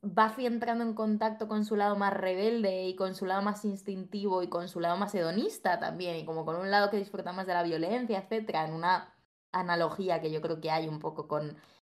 Buffy 0.03 0.45
entrando 0.45 0.83
en 0.83 0.93
contacto 0.93 1.47
con 1.47 1.65
su 1.65 1.75
lado 1.75 1.95
más 1.95 2.13
rebelde 2.13 2.85
y 2.85 2.95
con 2.95 3.15
su 3.15 3.25
lado 3.25 3.41
más 3.41 3.65
instintivo 3.65 4.41
y 4.43 4.49
con 4.49 4.67
su 4.67 4.79
lado 4.79 4.97
más 4.97 5.13
hedonista 5.15 5.79
también, 5.79 6.17
y 6.17 6.25
como 6.25 6.45
con 6.45 6.55
un 6.57 6.69
lado 6.69 6.89
que 6.91 6.97
disfruta 6.97 7.31
más 7.33 7.47
de 7.47 7.53
la 7.53 7.63
violencia, 7.63 8.19
etcétera, 8.19 8.67
en 8.67 8.73
una 8.73 9.13
analogía 9.51 10.21
que 10.21 10.31
yo 10.31 10.41
creo 10.41 10.59
que 10.61 10.71
hay 10.71 10.87
un 10.87 10.99
poco 10.99 11.27
con 11.27 11.57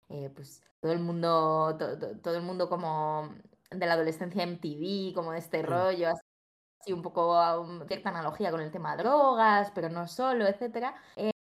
eh, 0.09 0.29
pues 0.35 0.63
todo 0.79 0.91
el 0.91 0.99
mundo, 0.99 1.77
todo 2.21 2.35
el 2.35 2.41
mundo 2.43 2.69
como 2.69 3.29
de 3.69 3.85
la 3.85 3.93
adolescencia 3.93 4.43
MTV, 4.43 5.13
como 5.13 5.31
de 5.31 5.39
este 5.39 5.61
rollo, 5.61 6.09
así 6.09 6.91
un 6.91 7.01
poco 7.01 7.65
cierta 7.87 8.09
analogía 8.09 8.51
con 8.51 8.61
el 8.61 8.71
tema 8.71 8.95
de 8.95 9.03
drogas, 9.03 9.71
pero 9.73 9.89
no 9.89 10.07
solo, 10.07 10.47
etcétera. 10.47 10.95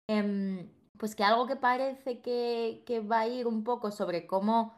Em, 0.07 0.69
pues 0.97 1.15
que 1.15 1.23
algo 1.23 1.47
que 1.47 1.55
parece 1.55 2.21
que, 2.21 2.83
que, 2.85 2.99
va 3.01 3.21
a 3.21 3.27
ir 3.27 3.47
un 3.47 3.63
poco 3.63 3.91
sobre 3.91 4.27
cómo 4.27 4.73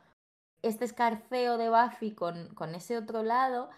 este 0.61 0.85
escarceo 0.85 1.57
de 1.57 1.69
Buffy 1.69 2.15
con, 2.15 2.53
con 2.55 2.73
ese 2.75 2.97
otro 2.97 3.23
lado 3.23 3.69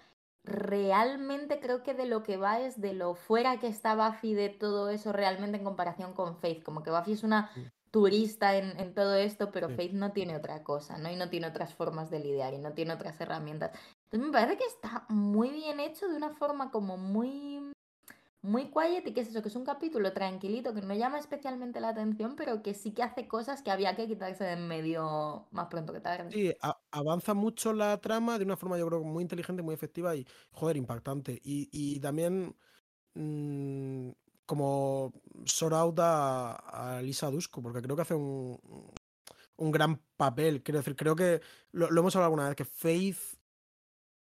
realmente 0.47 1.59
creo 1.59 1.83
que 1.83 1.93
de 1.93 2.05
lo 2.05 2.23
que 2.23 2.37
va 2.37 2.59
es 2.59 2.79
de 2.79 2.93
lo 2.93 3.15
fuera 3.15 3.59
que 3.59 3.67
está 3.67 3.95
Buffy 3.95 4.33
de 4.33 4.49
todo 4.49 4.89
eso 4.89 5.11
realmente 5.11 5.57
en 5.57 5.63
comparación 5.63 6.13
con 6.13 6.37
Faith. 6.37 6.63
Como 6.63 6.83
que 6.83 6.91
Buffy 6.91 7.13
es 7.13 7.23
una 7.23 7.51
turista 7.91 8.55
en, 8.55 8.93
todo 8.93 9.15
esto, 9.15 9.51
pero 9.51 9.69
Faith 9.69 9.93
no 9.93 10.11
tiene 10.11 10.35
otra 10.35 10.63
cosa, 10.63 10.97
¿no? 10.97 11.11
Y 11.11 11.15
no 11.15 11.29
tiene 11.29 11.47
otras 11.47 11.73
formas 11.73 12.09
de 12.09 12.19
lidiar 12.19 12.53
y 12.53 12.59
no 12.59 12.73
tiene 12.73 12.93
otras 12.93 13.19
herramientas. 13.19 13.71
Entonces 14.05 14.27
me 14.27 14.31
parece 14.31 14.57
que 14.57 14.65
está 14.65 15.05
muy 15.09 15.49
bien 15.49 15.79
hecho 15.79 16.07
de 16.07 16.15
una 16.15 16.31
forma 16.31 16.71
como 16.71 16.97
muy 16.97 17.73
muy 18.41 18.71
quiet 18.71 19.07
y 19.07 19.13
que 19.13 19.21
es 19.21 19.29
eso, 19.29 19.41
que 19.41 19.49
es 19.49 19.55
un 19.55 19.65
capítulo 19.65 20.13
tranquilito, 20.13 20.73
que 20.73 20.81
no 20.81 20.93
llama 20.93 21.19
especialmente 21.19 21.79
la 21.79 21.89
atención, 21.89 22.35
pero 22.35 22.61
que 22.61 22.73
sí 22.73 22.91
que 22.91 23.03
hace 23.03 23.27
cosas 23.27 23.61
que 23.61 23.71
había 23.71 23.95
que 23.95 24.07
quitarse 24.07 24.43
de 24.43 24.53
en 24.53 24.67
medio 24.67 25.47
más 25.51 25.67
pronto 25.67 25.91
que 25.93 25.99
tarde. 25.99 26.31
Sí, 26.31 26.53
avanza 26.91 27.33
mucho 27.33 27.73
la 27.73 27.99
trama 27.99 28.37
de 28.37 28.45
una 28.45 28.57
forma 28.57 28.77
yo 28.77 28.87
creo 28.87 29.03
muy 29.03 29.23
inteligente, 29.23 29.63
muy 29.63 29.73
efectiva 29.73 30.15
y, 30.15 30.25
joder, 30.51 30.77
impactante. 30.77 31.39
Y, 31.43 31.99
también 31.99 32.55
mmm, 33.15 34.11
como 34.45 35.13
sorauda 35.45 36.53
a, 36.53 37.01
Lisa 37.01 37.29
Dusko, 37.31 37.61
porque 37.61 37.81
creo 37.81 37.95
que 37.95 38.01
hace 38.03 38.15
un, 38.15 38.59
un 39.57 39.71
gran 39.71 39.99
papel. 40.15 40.63
Quiero 40.63 40.79
decir, 40.79 40.95
creo 40.95 41.15
que 41.15 41.41
lo, 41.71 41.89
lo 41.89 42.01
hemos 42.01 42.15
hablado 42.15 42.33
alguna 42.33 42.47
vez, 42.47 42.55
que 42.55 42.65
Faith 42.65 43.37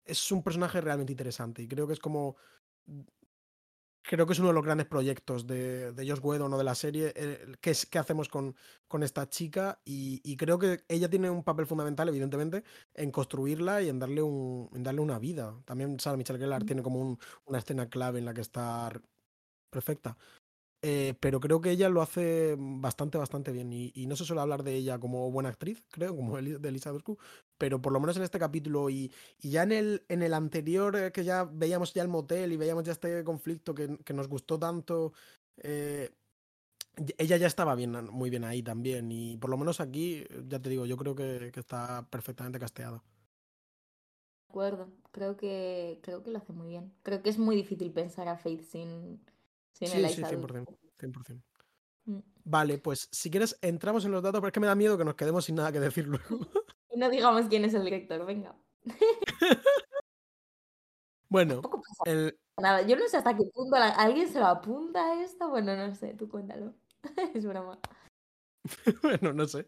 es 0.05 0.33
un 0.33 0.43
personaje 0.43 0.81
realmente 0.81 1.13
interesante 1.13 1.63
y 1.63 1.69
creo 1.69 1.87
que 1.87 1.93
es 1.93 2.01
como 2.01 2.37
creo 4.03 4.27
que 4.27 4.33
es 4.33 4.39
uno 4.39 4.49
de 4.49 4.55
los 4.55 4.65
grandes 4.65 4.87
proyectos 4.87 5.47
de, 5.47 5.93
de 5.93 6.09
Josh 6.09 6.21
Whedon 6.23 6.53
o 6.53 6.59
de 6.59 6.65
la 6.65 6.75
serie, 6.75 7.13
eh, 7.17 7.55
¿qué, 7.61 7.71
es, 7.71 7.87
qué 7.87 7.99
hacemos 7.99 8.29
con, 8.29 8.55
con 8.89 9.03
esta 9.03 9.29
chica 9.29 9.81
y, 9.85 10.37
creo 10.37 10.59
que 10.59 10.85
ella 10.89 11.09
tiene 11.09 11.31
un 11.31 11.45
papel 11.45 11.67
fundamental, 11.67 12.09
evidentemente, 12.09 12.65
en 12.95 13.11
construirla 13.11 13.81
y 13.83 13.89
en 13.89 13.99
darle, 13.99 14.23
un, 14.23 14.69
en 14.75 14.83
darle 14.83 15.01
una 15.01 15.19
vida. 15.19 15.55
También 15.65 16.01
Sarah 16.01 16.17
Michelle 16.17 16.39
Gellar 16.39 16.65
tiene 16.65 16.83
como 16.83 17.19
una 17.45 17.59
escena 17.59 17.89
clave 17.89 18.19
en 18.19 18.25
la 18.25 18.35
que 18.35 18.41
está 18.41 18.91
perfecta. 19.71 20.17
Eh, 20.85 21.15
pero 21.21 21.39
creo 21.39 21.61
que 21.61 21.71
ella 21.71 21.89
lo 21.89 22.03
hace 22.03 22.57
bastante, 22.59 23.17
bastante 23.17 23.53
bien. 23.53 23.73
Y, 23.73 23.93
no 24.07 24.17
se 24.17 24.25
suele 24.25 24.43
hablar 24.43 24.65
de 24.65 24.75
ella 24.75 24.99
como 24.99 25.31
buena 25.31 25.49
actriz, 25.49 25.85
creo, 25.91 26.17
como 26.17 26.37
de 26.37 26.69
Elizabeth 26.69 27.05
pero 27.57 27.81
por 27.81 27.93
lo 27.93 28.01
menos 28.01 28.17
en 28.17 28.25
este 28.25 28.41
capítulo 28.41 28.91
y, 28.91 29.13
ya 29.39 29.63
en 29.63 29.71
el, 29.71 30.05
en 30.09 30.23
el 30.23 30.35
anterior, 30.35 30.97
eh, 30.97 31.13
que 31.13 31.23
ya 31.23 31.45
veíamos 31.45 31.95
ya 31.95 32.03
el 32.03 32.09
motel 32.09 32.53
y 32.53 32.57
veíamos 32.57 32.83
ya 32.83 32.93
este 32.93 33.23
conflicto 33.23 33.75
que, 33.75 33.97
nos 34.13 34.27
gustó 34.27 34.59
tanto, 34.59 35.13
eh, 35.59 36.11
ella 37.17 37.37
ya 37.37 37.47
estaba 37.47 37.77
bien, 37.77 37.93
muy 38.11 38.29
bien 38.29 38.43
ahí 38.43 38.63
también. 38.65 39.13
Y 39.13 39.37
por 39.37 39.51
lo 39.51 39.57
menos 39.57 39.81
aquí, 39.81 40.25
ya 40.49 40.59
te 40.61 40.69
digo, 40.69 40.85
yo 40.85 40.97
creo 40.97 41.15
que, 41.15 41.53
está 41.55 42.09
perfectamente 42.11 42.59
casteado. 42.59 43.05
De 44.49 44.51
acuerdo, 44.51 44.89
creo 45.13 45.37
que, 45.37 46.01
creo 46.03 46.25
que 46.25 46.31
lo 46.33 46.39
hace 46.39 46.53
muy 46.53 46.69
bien. 46.69 46.93
Creo 47.05 47.23
que 47.23 47.31
es 47.31 47.39
muy 47.39 47.55
difícil 47.55 47.93
pensar 47.93 48.27
a 48.27 48.37
Faith 48.37 48.63
sin 48.63 49.21
Sí, 49.87 50.09
sí, 50.09 50.23
100%. 50.23 51.43
Mm. 52.05 52.19
Vale, 52.45 52.79
pues 52.79 53.09
si 53.13 53.31
quieres 53.31 53.59
entramos 53.63 54.05
en 54.05 54.13
los 54.13 54.23
datos, 54.23 54.41
pero 54.41 54.49
es 54.49 54.53
que 54.53 54.61
me 54.61 54.67
da 54.67 54.75
miedo 54.75 54.99
que 54.99 55.05
nos 55.05 55.15
quedemos 55.15 55.45
sin 55.45 55.55
nada 55.57 55.73
que 55.73 55.81
decir 55.81 56.07
luego. 56.07 56.25
Y 56.95 56.99
no 56.99 57.09
digamos 57.09 57.47
quién 57.47 57.65
es 57.65 57.73
el 57.73 57.85
director, 57.85 58.25
venga. 58.27 58.55
Bueno, 61.29 61.63
el, 62.05 62.39
nada. 62.61 62.83
Yo 62.83 62.95
no 62.95 63.09
sé 63.09 63.17
hasta 63.17 63.35
qué 63.35 63.45
punto 63.55 63.79
la- 63.79 63.89
alguien 63.89 64.31
se 64.31 64.39
lo 64.39 64.45
apunta 64.45 65.03
a 65.03 65.25
esto. 65.25 65.49
Bueno, 65.49 65.75
no 65.75 65.95
sé, 65.95 66.13
tú 66.13 66.29
cuéntalo. 66.29 66.75
es 67.35 67.47
broma. 67.47 67.79
bueno, 69.03 69.33
no 69.33 69.49
sé. 69.49 69.67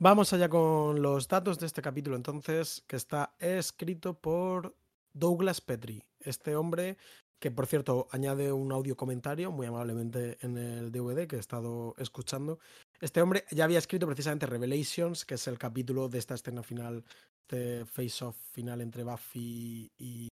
Vamos 0.00 0.32
allá 0.32 0.48
con 0.48 1.00
los 1.00 1.28
datos 1.28 1.60
de 1.60 1.66
este 1.66 1.82
capítulo, 1.82 2.16
entonces, 2.16 2.82
que 2.88 2.96
está 2.96 3.36
escrito 3.38 4.14
por 4.14 4.74
Douglas 5.12 5.60
Petrie. 5.60 6.04
Este 6.18 6.56
hombre, 6.56 6.96
que 7.40 7.50
por 7.50 7.66
cierto 7.66 8.06
añade 8.10 8.52
un 8.52 8.70
audio 8.70 8.96
comentario 8.96 9.50
muy 9.50 9.66
amablemente 9.66 10.38
en 10.42 10.58
el 10.58 10.92
DVD 10.92 11.26
que 11.26 11.36
he 11.36 11.38
estado 11.40 11.94
escuchando. 11.98 12.58
Este 13.00 13.22
hombre 13.22 13.44
ya 13.50 13.64
había 13.64 13.78
escrito 13.78 14.06
precisamente 14.06 14.46
Revelations, 14.46 15.24
que 15.24 15.34
es 15.34 15.46
el 15.48 15.58
capítulo 15.58 16.08
de 16.08 16.18
esta 16.18 16.34
escena 16.34 16.62
final, 16.62 17.02
este 17.48 17.86
face-off 17.86 18.36
final 18.52 18.82
entre 18.82 19.04
Buffy 19.04 19.90
y, 19.98 20.28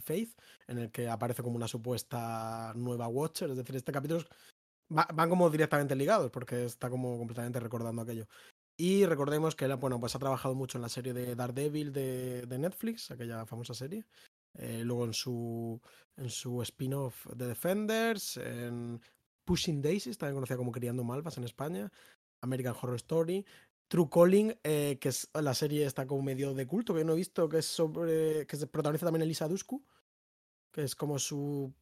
Faith, 0.00 0.30
en 0.68 0.78
el 0.78 0.90
que 0.92 1.08
aparece 1.08 1.42
como 1.42 1.56
una 1.56 1.66
supuesta 1.66 2.72
nueva 2.76 3.08
Watcher. 3.08 3.50
Es 3.50 3.56
decir, 3.56 3.74
este 3.74 3.90
capítulo 3.90 4.22
va- 4.96 5.08
van 5.12 5.28
como 5.28 5.50
directamente 5.50 5.96
ligados, 5.96 6.30
porque 6.30 6.64
está 6.64 6.88
como 6.88 7.18
completamente 7.18 7.58
recordando 7.60 8.02
aquello. 8.02 8.26
Y 8.76 9.06
recordemos 9.06 9.56
que 9.56 9.64
él, 9.64 9.74
bueno, 9.76 9.98
pues 9.98 10.14
ha 10.14 10.20
trabajado 10.20 10.54
mucho 10.54 10.78
en 10.78 10.82
la 10.82 10.88
serie 10.88 11.12
de 11.12 11.34
Daredevil 11.34 11.92
de, 11.92 12.46
de 12.46 12.58
Netflix, 12.58 13.10
aquella 13.10 13.44
famosa 13.44 13.74
serie. 13.74 14.04
Eh, 14.54 14.82
luego 14.84 15.04
en 15.04 15.12
su, 15.12 15.80
en 16.16 16.30
su 16.30 16.62
spin-off 16.62 17.26
de 17.34 17.46
Defenders, 17.46 18.36
en 18.38 19.00
Pushing 19.44 19.80
Daisies, 19.80 20.18
también 20.18 20.34
conocida 20.34 20.56
como 20.56 20.72
Criando 20.72 21.04
Malvas 21.04 21.38
en 21.38 21.44
España, 21.44 21.90
American 22.40 22.74
Horror 22.80 22.96
Story, 22.96 23.44
True 23.88 24.08
Calling, 24.10 24.54
eh, 24.62 24.98
que 25.00 25.08
es 25.08 25.30
la 25.32 25.54
serie 25.54 25.86
está 25.86 26.06
como 26.06 26.22
medio 26.22 26.52
de 26.54 26.66
culto, 26.66 26.94
que 26.94 27.04
no 27.04 27.14
he 27.14 27.16
visto, 27.16 27.48
que 27.48 27.58
es 27.58 27.66
sobre. 27.66 28.46
que 28.46 28.56
se 28.56 28.66
protagoniza 28.66 29.06
también 29.06 29.22
Elisa 29.22 29.48
Dushku, 29.48 29.82
que 30.72 30.84
es 30.84 30.94
como 30.94 31.18
su 31.18 31.72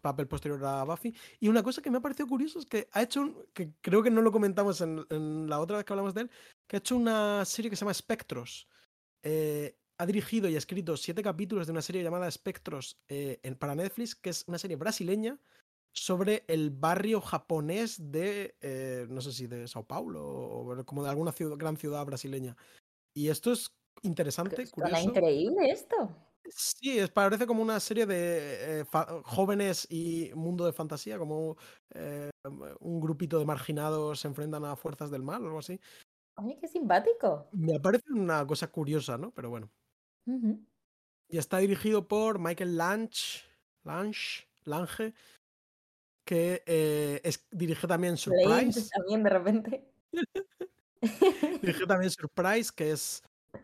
papel 0.00 0.26
posterior 0.26 0.64
a 0.64 0.84
Buffy. 0.84 1.14
Y 1.38 1.48
una 1.48 1.62
cosa 1.62 1.82
que 1.82 1.90
me 1.90 1.98
ha 1.98 2.00
parecido 2.00 2.26
curioso 2.26 2.58
es 2.58 2.66
que 2.66 2.88
ha 2.92 3.02
hecho 3.02 3.20
un. 3.20 3.46
que 3.52 3.72
creo 3.82 4.02
que 4.02 4.10
no 4.10 4.22
lo 4.22 4.32
comentamos 4.32 4.80
en, 4.80 5.04
en 5.10 5.48
la 5.48 5.60
otra 5.60 5.76
vez 5.76 5.84
que 5.84 5.92
hablamos 5.92 6.14
de 6.14 6.22
él, 6.22 6.30
que 6.66 6.76
ha 6.76 6.78
hecho 6.78 6.96
una 6.96 7.44
serie 7.44 7.70
que 7.70 7.76
se 7.76 7.80
llama 7.80 7.94
Spectros. 7.94 8.66
Eh, 9.22 9.76
ha 9.98 10.06
dirigido 10.06 10.48
y 10.48 10.56
escrito 10.56 10.96
siete 10.96 11.22
capítulos 11.22 11.66
de 11.66 11.72
una 11.72 11.82
serie 11.82 12.02
llamada 12.02 12.30
Spectros 12.30 13.00
eh, 13.08 13.40
para 13.58 13.74
Netflix, 13.74 14.14
que 14.14 14.30
es 14.30 14.44
una 14.46 14.58
serie 14.58 14.76
brasileña 14.76 15.40
sobre 15.94 16.44
el 16.48 16.70
barrio 16.70 17.20
japonés 17.20 18.12
de, 18.12 18.56
eh, 18.60 19.06
no 19.08 19.20
sé 19.22 19.32
si 19.32 19.46
de 19.46 19.66
Sao 19.66 19.86
Paulo 19.86 20.22
o 20.26 20.84
como 20.84 21.02
de 21.02 21.10
alguna 21.10 21.32
ciudad, 21.32 21.56
gran 21.56 21.76
ciudad 21.76 22.04
brasileña. 22.04 22.56
Y 23.14 23.28
esto 23.28 23.52
es 23.52 23.70
interesante, 24.02 24.66
Suena 24.66 24.98
curioso. 24.98 25.08
increíble 25.08 25.70
esto. 25.70 26.14
Sí, 26.48 26.98
es, 26.98 27.10
parece 27.10 27.46
como 27.46 27.62
una 27.62 27.80
serie 27.80 28.06
de 28.06 28.80
eh, 28.80 28.84
jóvenes 29.24 29.86
y 29.90 30.30
mundo 30.34 30.64
de 30.64 30.72
fantasía, 30.72 31.18
como 31.18 31.56
eh, 31.94 32.30
un 32.80 33.00
grupito 33.00 33.38
de 33.38 33.44
marginados 33.46 34.20
se 34.20 34.28
enfrentan 34.28 34.64
a 34.64 34.76
fuerzas 34.76 35.10
del 35.10 35.22
mal 35.22 35.42
o 35.42 35.46
algo 35.46 35.58
así. 35.58 35.80
Oye, 36.36 36.58
qué 36.60 36.68
simpático. 36.68 37.46
Me 37.52 37.80
parece 37.80 38.12
una 38.12 38.46
cosa 38.46 38.68
curiosa, 38.70 39.18
¿no? 39.18 39.32
Pero 39.32 39.50
bueno. 39.50 39.70
Y 41.28 41.38
está 41.38 41.58
dirigido 41.58 42.06
por 42.08 42.38
Michael 42.38 42.76
Lange, 42.76 43.42
Lange, 43.84 44.46
Lange 44.64 45.14
que 46.24 46.62
eh, 46.66 47.20
es, 47.24 47.46
dirige 47.50 47.86
también 47.86 48.16
Surprise. 48.16 48.88
también 48.94 49.22
de 49.22 49.30
repente. 49.30 49.92
Dirigió 51.62 51.86
también 51.86 52.10
Surprise, 52.10 52.72
que 52.74 52.90
es 52.90 53.22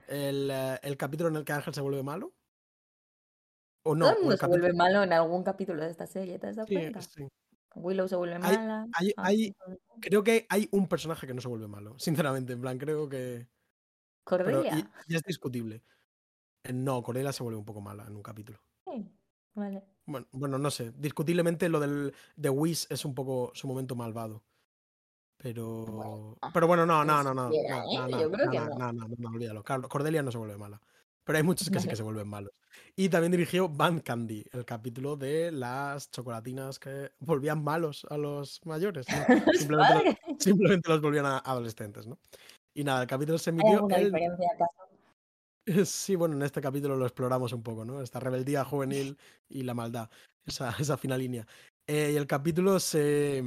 el, 0.09 0.49
eh, 0.51 0.79
el 0.83 0.97
capítulo 0.97 1.29
en 1.31 1.37
el 1.37 1.45
que 1.45 1.53
Ángel 1.53 1.75
se 1.75 1.81
vuelve 1.81 2.03
malo. 2.03 2.33
O 3.85 3.97
no, 3.97 4.05
Todo 4.07 4.13
el 4.13 4.17
o 4.17 4.21
mundo 4.21 4.35
el 4.35 4.39
se 4.39 4.47
vuelve 4.47 4.73
malo 4.75 5.03
en 5.03 5.13
algún 5.13 5.43
capítulo 5.43 5.83
de 5.83 5.91
esta 5.91 6.07
serie, 6.07 6.39
¿te 6.39 6.47
has 6.47 6.57
dado 6.57 6.69
Sí, 6.69 6.75
cuenta? 6.75 7.03
sí. 7.03 7.27
Willow 7.75 8.07
se 8.07 8.17
vuelve 8.17 8.35
Hay- 8.37 8.41
mala. 8.59 8.87
hay- 8.95 9.13
Ángel 9.17 9.25
hay-. 9.27 9.55
Creo 10.01 10.23
que 10.23 10.47
hay 10.49 10.69
un 10.73 10.87
personaje 10.89 11.27
que 11.27 11.35
no 11.35 11.41
se 11.41 11.49
vuelve 11.49 11.67
malo, 11.67 11.99
sinceramente. 11.99 12.53
En 12.53 12.61
plan, 12.61 12.79
creo 12.79 13.09
que. 13.09 13.49
Cordelia. 14.25 14.79
y, 14.79 15.13
y 15.13 15.17
es 15.17 15.23
discutible. 15.23 15.83
No, 16.73 17.03
Cordelia 17.03 17.33
se 17.33 17.43
vuelve 17.43 17.59
un 17.59 17.65
poco 17.65 17.81
mala 17.81 18.05
en 18.07 18.15
un 18.15 18.23
capítulo. 18.23 18.61
Sí, 18.85 19.11
Vale. 19.55 19.85
Bueno, 20.07 20.27
bueno, 20.33 20.59
no 20.59 20.71
sé. 20.71 20.93
Discutiblemente 20.97 21.69
lo 21.69 21.81
del 21.81 22.15
de 22.37 22.51
Whis 22.51 22.87
es 22.91 23.05
un 23.05 23.15
poco 23.15 23.53
su 23.55 23.69
momento 23.69 23.95
malvado. 23.95 24.43
Pero. 25.37 25.85
Bueno, 25.87 26.39
pero 26.55 26.67
bueno, 26.67 26.87
no, 26.87 27.05
no, 27.05 27.23
no, 27.23 27.35
no. 27.35 27.51
siquiera, 27.51 27.83
no, 27.85 28.07
¿eh? 28.07 28.09
no, 28.09 28.09
no, 28.09 28.29
no, 28.29 28.37
no, 28.37 28.67
no. 28.67 28.93
no, 28.93 28.93
no, 28.93 29.17
no, 29.19 29.29
olvídalo. 29.29 29.65
Cordelia 29.65 30.23
no 30.23 30.33
se 30.33 30.39
vuelve 30.39 30.57
mala. 30.57 30.81
Pero 31.25 31.39
hay 31.39 31.45
muchos 31.45 31.71
que 31.71 31.81
sí 31.81 31.89
que 31.89 31.97
se 31.97 32.03
vuelven 32.03 32.29
malos. 32.29 32.53
Y 32.97 33.09
también 33.09 33.33
dirigió 33.33 33.69
Band 33.69 34.03
Candy, 34.03 34.45
el 34.53 34.65
capítulo 34.65 35.17
de 35.17 35.53
las 35.53 36.11
chocolatinas 36.11 36.79
que 36.79 37.13
volvían 37.21 37.63
malos 37.63 38.07
a 38.11 38.17
los 38.17 38.65
mayores. 38.65 39.07
¿no? 39.09 39.17
Simplemente, 39.53 40.05
los, 40.05 40.43
simplemente 40.43 40.89
los 40.89 41.01
volvían 41.01 41.27
a 41.27 41.39
adolescentes, 41.39 42.07
¿no? 42.07 42.19
Y 42.75 42.85
nada, 42.85 43.03
el 43.03 43.09
capítulo 43.09 43.39
se 43.39 43.51
¿Hay 43.51 43.55
emitió 43.55 43.75
alguna 43.75 43.97
el 43.97 44.07
diferencia 44.07 44.49
acaso? 44.55 44.92
Sí, 45.87 46.17
bueno, 46.17 46.35
en 46.37 46.43
este 46.43 46.61
capítulo 46.61 46.97
lo 46.97 47.07
exploramos 47.07 47.53
un 47.53 47.63
poco, 47.63 47.85
¿no? 47.85 48.03
Esta 48.03 48.21
rebeldía 48.21 48.65
juvenil 48.65 49.17
y 49.49 49.63
la 49.63 49.75
maldad, 49.75 50.11
esa, 50.45 50.71
esa 50.81 50.97
fina 50.97 51.17
línea. 51.17 51.47
Eh, 51.87 52.11
y 52.13 52.17
el 52.17 52.27
capítulo 52.27 52.81
se, 52.81 53.43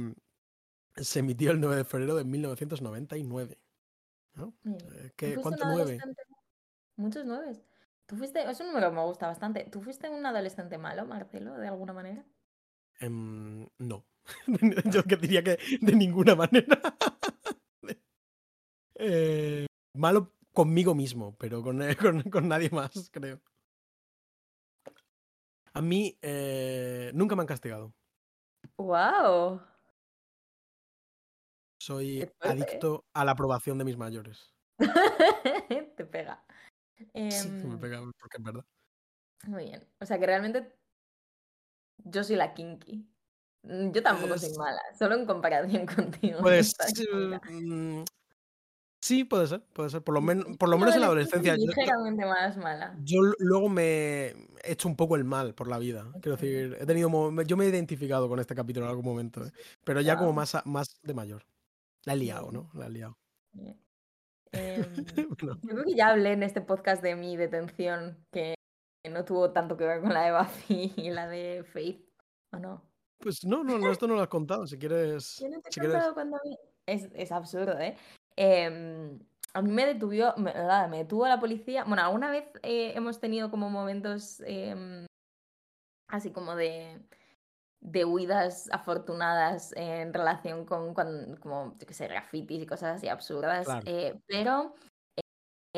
se 0.96 1.18
emitió 1.18 1.50
el 1.50 1.60
9 1.60 1.76
de 1.76 1.84
febrero 1.84 2.16
de 2.16 2.24
1999. 2.24 3.58
¿no? 4.34 4.54
Bien. 4.62 4.76
Eh, 4.76 5.08
¿Tú 5.08 5.14
¿qué- 5.16 5.26
fuiste 5.34 5.42
¿Cuánto 5.42 5.64
un 5.66 5.74
nueve? 5.74 5.98
Muchos 6.96 7.24
nueves. 7.24 7.62
¿Tú 8.06 8.16
fuiste, 8.16 8.48
es 8.48 8.60
un 8.60 8.68
número 8.68 8.90
que 8.90 8.96
me 8.96 9.04
gusta 9.04 9.26
bastante. 9.26 9.64
¿Tú 9.70 9.80
fuiste 9.82 10.08
un 10.08 10.24
adolescente 10.24 10.78
malo, 10.78 11.04
Marcelo, 11.06 11.54
de 11.58 11.66
alguna 11.68 11.92
manera? 11.92 12.24
Em, 13.00 13.66
no. 13.78 14.04
Yo 14.92 15.02
que 15.04 15.16
diría 15.16 15.42
que 15.42 15.58
de 15.80 15.94
ninguna 15.94 16.34
manera. 16.34 16.78
Eh, 18.94 19.66
malo 19.94 20.32
conmigo 20.56 20.94
mismo, 20.94 21.36
pero 21.38 21.62
con, 21.62 21.82
eh, 21.82 21.94
con- 22.14 22.22
con 22.30 22.48
nadie 22.48 22.70
más, 22.70 23.10
creo. 23.12 23.40
A 25.74 25.82
mí 25.82 26.18
eh, 26.22 27.10
nunca 27.14 27.36
me 27.36 27.42
han 27.42 27.46
castigado. 27.46 27.92
¡Wow! 28.78 29.60
Soy 31.78 32.26
adicto 32.40 33.04
a 33.12 33.24
la 33.24 33.32
aprobación 33.32 33.76
de 33.78 33.84
mis 33.84 33.96
mayores. 33.98 34.54
Te 35.96 36.04
pega. 36.06 36.42
Sí, 37.30 37.48
me 37.48 37.74
Em, 37.74 37.78
pega 37.78 38.00
porque 38.00 38.38
es 38.38 38.42
verdad. 38.42 38.64
muy 39.46 39.64
bien. 39.66 39.86
O 40.00 40.06
sea 40.06 40.18
que 40.18 40.26
realmente 40.26 40.72
yo 41.98 42.24
soy 42.24 42.36
la 42.36 42.54
kinky. 42.54 43.06
Mm, 43.62 43.90
Yo 43.92 44.02
tampoco 44.02 44.38
soy 44.38 44.56
mala, 44.56 44.80
solo 44.98 45.14
en 45.16 45.26
comparación 45.26 45.86
contigo. 45.96 46.38
Pues 46.40 46.74
sí, 49.06 49.24
puede 49.24 49.46
ser, 49.46 49.62
puede 49.72 49.90
ser. 49.90 50.02
Por 50.02 50.14
lo, 50.14 50.20
men- 50.20 50.56
por 50.56 50.68
lo 50.68 50.74
en 50.76 50.80
menos 50.80 50.94
en 50.94 51.00
la 51.00 51.06
adolescencia 51.06 51.54
soy 51.54 51.64
Yo, 51.66 51.68
ligeramente 51.68 52.24
más 52.26 52.56
mala. 52.56 52.96
yo 53.02 53.20
luego 53.38 53.68
me 53.68 54.26
he 54.28 54.34
hecho 54.64 54.88
un 54.88 54.96
poco 54.96 55.16
el 55.16 55.24
mal 55.24 55.54
por 55.54 55.68
la 55.68 55.78
vida. 55.78 56.10
Quiero 56.20 56.36
decir, 56.36 56.76
he 56.80 56.86
tenido 56.86 57.08
yo 57.42 57.56
me 57.56 57.64
he 57.64 57.68
identificado 57.68 58.28
con 58.28 58.38
este 58.40 58.54
capítulo 58.54 58.86
en 58.86 58.90
algún 58.90 59.04
momento, 59.04 59.44
¿eh? 59.44 59.50
pero 59.84 60.00
ya 60.00 60.16
como 60.16 60.32
más, 60.32 60.56
más 60.64 60.88
de 61.02 61.14
mayor. 61.14 61.44
La 62.04 62.12
he 62.14 62.16
liado. 62.16 62.50
¿no? 62.52 62.70
La 62.74 62.86
he 62.86 62.90
liado. 62.90 63.16
Em, 64.52 64.84
Bueno, 65.40 65.58
yo 65.62 65.68
creo 65.68 65.84
que 65.84 65.94
ya 65.94 66.08
hablé 66.08 66.32
en 66.32 66.42
este 66.42 66.60
podcast 66.60 67.02
de 67.02 67.14
mi 67.16 67.36
detención, 67.36 68.24
que 68.32 68.54
no 69.10 69.24
tuvo 69.24 69.52
tanto 69.52 69.76
que 69.76 69.84
ver 69.84 70.00
con 70.00 70.12
la 70.12 70.22
de 70.24 70.32
Buffy 70.38 70.92
y 70.96 71.10
la 71.10 71.28
de 71.28 71.64
Faith, 71.64 72.04
¿o 72.52 72.58
no? 72.58 72.82
pues 73.18 73.44
no, 73.44 73.64
no, 73.64 73.78
no, 73.78 73.90
esto 73.90 74.06
no 74.06 74.14
lo 74.14 74.20
has 74.20 74.28
contado. 74.28 74.66
Si 74.66 74.78
quieres. 74.78 75.38
Yo 75.40 75.48
no 75.48 75.60
te 75.60 75.68
he 75.68 75.72
Si 75.72 75.80
quieres. 75.80 75.94
contado 75.96 76.14
cuando 76.14 76.38
Es, 76.86 77.08
es 77.14 77.32
absurdo, 77.32 77.78
¿eh? 77.80 77.96
Em, 78.36 79.18
a 79.54 79.62
mí 79.62 79.72
me 79.72 79.86
detuvo, 79.86 80.34
me, 80.36 80.52
me 80.90 80.98
detuvo 80.98 81.26
la 81.26 81.40
policía. 81.40 81.84
Bueno, 81.84 82.02
alguna 82.02 82.30
vez 82.30 82.44
eh, 82.62 82.92
hemos 82.94 83.18
tenido 83.18 83.50
como 83.50 83.70
momentos 83.70 84.40
em, 84.46 85.06
así 86.08 86.30
como 86.30 86.54
de, 86.54 87.00
de 87.80 88.04
huidas 88.04 88.68
afortunadas 88.72 89.72
en 89.76 90.12
relación 90.12 90.66
con, 90.66 90.94
como, 90.94 91.74
yo 91.78 91.86
qué 91.86 91.94
sé, 91.94 92.08
grafitis 92.08 92.62
y 92.62 92.66
cosas 92.66 92.96
así 92.96 93.08
absurdas. 93.08 93.66
Claro. 93.66 93.82
eh, 93.86 94.20
pero 94.26 94.74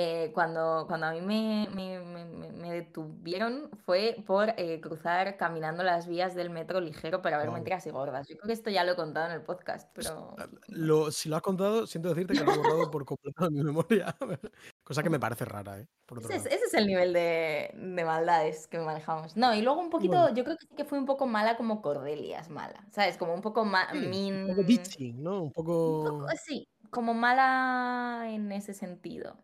eh, 0.01 0.31
cuando, 0.33 0.85
cuando 0.87 1.07
a 1.07 1.13
mí 1.13 1.21
me, 1.21 1.69
me- 1.75 1.99
me- 1.99 2.53
me- 2.53 2.73
detuvieron 2.73 3.69
fue 3.85 4.23
por 4.27 4.51
eh, 4.57 4.81
cruzar 4.81 5.37
caminando 5.37 5.83
las 5.83 6.07
vías 6.07 6.37
del 6.37 6.51
metro 6.51 6.81
ligero 6.81 7.21
para 7.21 7.37
ver 7.39 7.51
mentiras 7.51 7.85
y 7.87 7.91
gordas. 7.91 8.29
Yo 8.29 8.37
creo 8.37 8.47
que 8.47 8.53
esto 8.53 8.71
ya 8.71 8.85
lo 8.85 8.93
he 8.93 8.97
contado 8.97 9.27
en 9.27 9.33
el 9.33 9.43
podcast, 9.43 9.91
pero... 9.95 10.37
Lo, 10.69 11.11
si 11.11 11.29
lo 11.29 11.35
has 11.37 11.43
contado, 11.43 11.87
siento 11.89 12.11
decirte 12.11 12.35
que 12.35 12.45
lo 12.45 12.53
he 12.53 12.57
borrado 12.59 12.91
por 12.93 13.05
completo 13.05 13.45
de 13.45 13.51
mi 13.51 13.65
memoria. 13.65 14.15
Cosa 14.85 15.03
que 15.03 15.11
me 15.11 15.19
parece 15.19 15.45
rara, 15.45 15.81
¿eh? 15.81 15.89
Por 16.07 16.19
Ese 16.21 16.37
es, 16.37 16.45
lado. 16.45 16.55
ese 16.57 16.65
es 16.67 16.75
el 16.75 16.87
nivel 16.87 17.13
de, 17.13 17.71
de 17.75 18.05
maldades 18.05 18.69
que 18.69 18.79
manejamos. 18.79 19.37
No, 19.37 19.53
y 19.55 19.63
luego 19.63 19.81
un 19.81 19.91
poquito, 19.91 20.13
Bueno. 20.21 20.35
yo 20.37 20.45
creo 20.45 20.57
que 20.57 20.67
sí 20.67 20.75
que 20.77 20.85
fui 20.85 20.99
un 20.99 21.07
poco 21.07 21.27
mala 21.27 21.57
como 21.57 21.83
Cordelia 21.83 22.39
es 22.41 22.51
mala, 22.51 22.87
¿sabes? 22.93 23.17
Como 23.17 23.35
un 23.35 23.43
poco 23.43 23.65
más 23.65 23.89
Sí, 23.93 24.31
un 24.31 24.47
poco 24.49 24.63
bitchy, 24.63 25.13
¿no? 25.15 25.37
Un 25.39 25.43
un 25.49 25.53
poco. 25.53 26.05
poco, 26.05 26.27
sí, 26.45 26.69
como 26.91 27.15
mala 27.15 28.27
en 28.29 28.53
ese 28.53 28.75
sentido. 28.75 29.37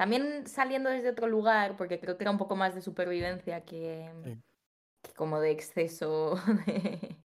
También 0.00 0.46
saliendo 0.46 0.88
desde 0.90 1.10
otro 1.10 1.26
lugar, 1.28 1.76
porque 1.76 2.00
creo 2.00 2.16
que 2.16 2.24
era 2.24 2.30
un 2.30 2.38
poco 2.38 2.56
más 2.56 2.74
de 2.74 2.80
supervivencia 2.80 3.64
que, 3.66 4.10
Sí. 4.22 4.40
que 5.02 5.12
como 5.14 5.40
de 5.40 5.50
exceso 5.52 6.36
de, 6.66 7.24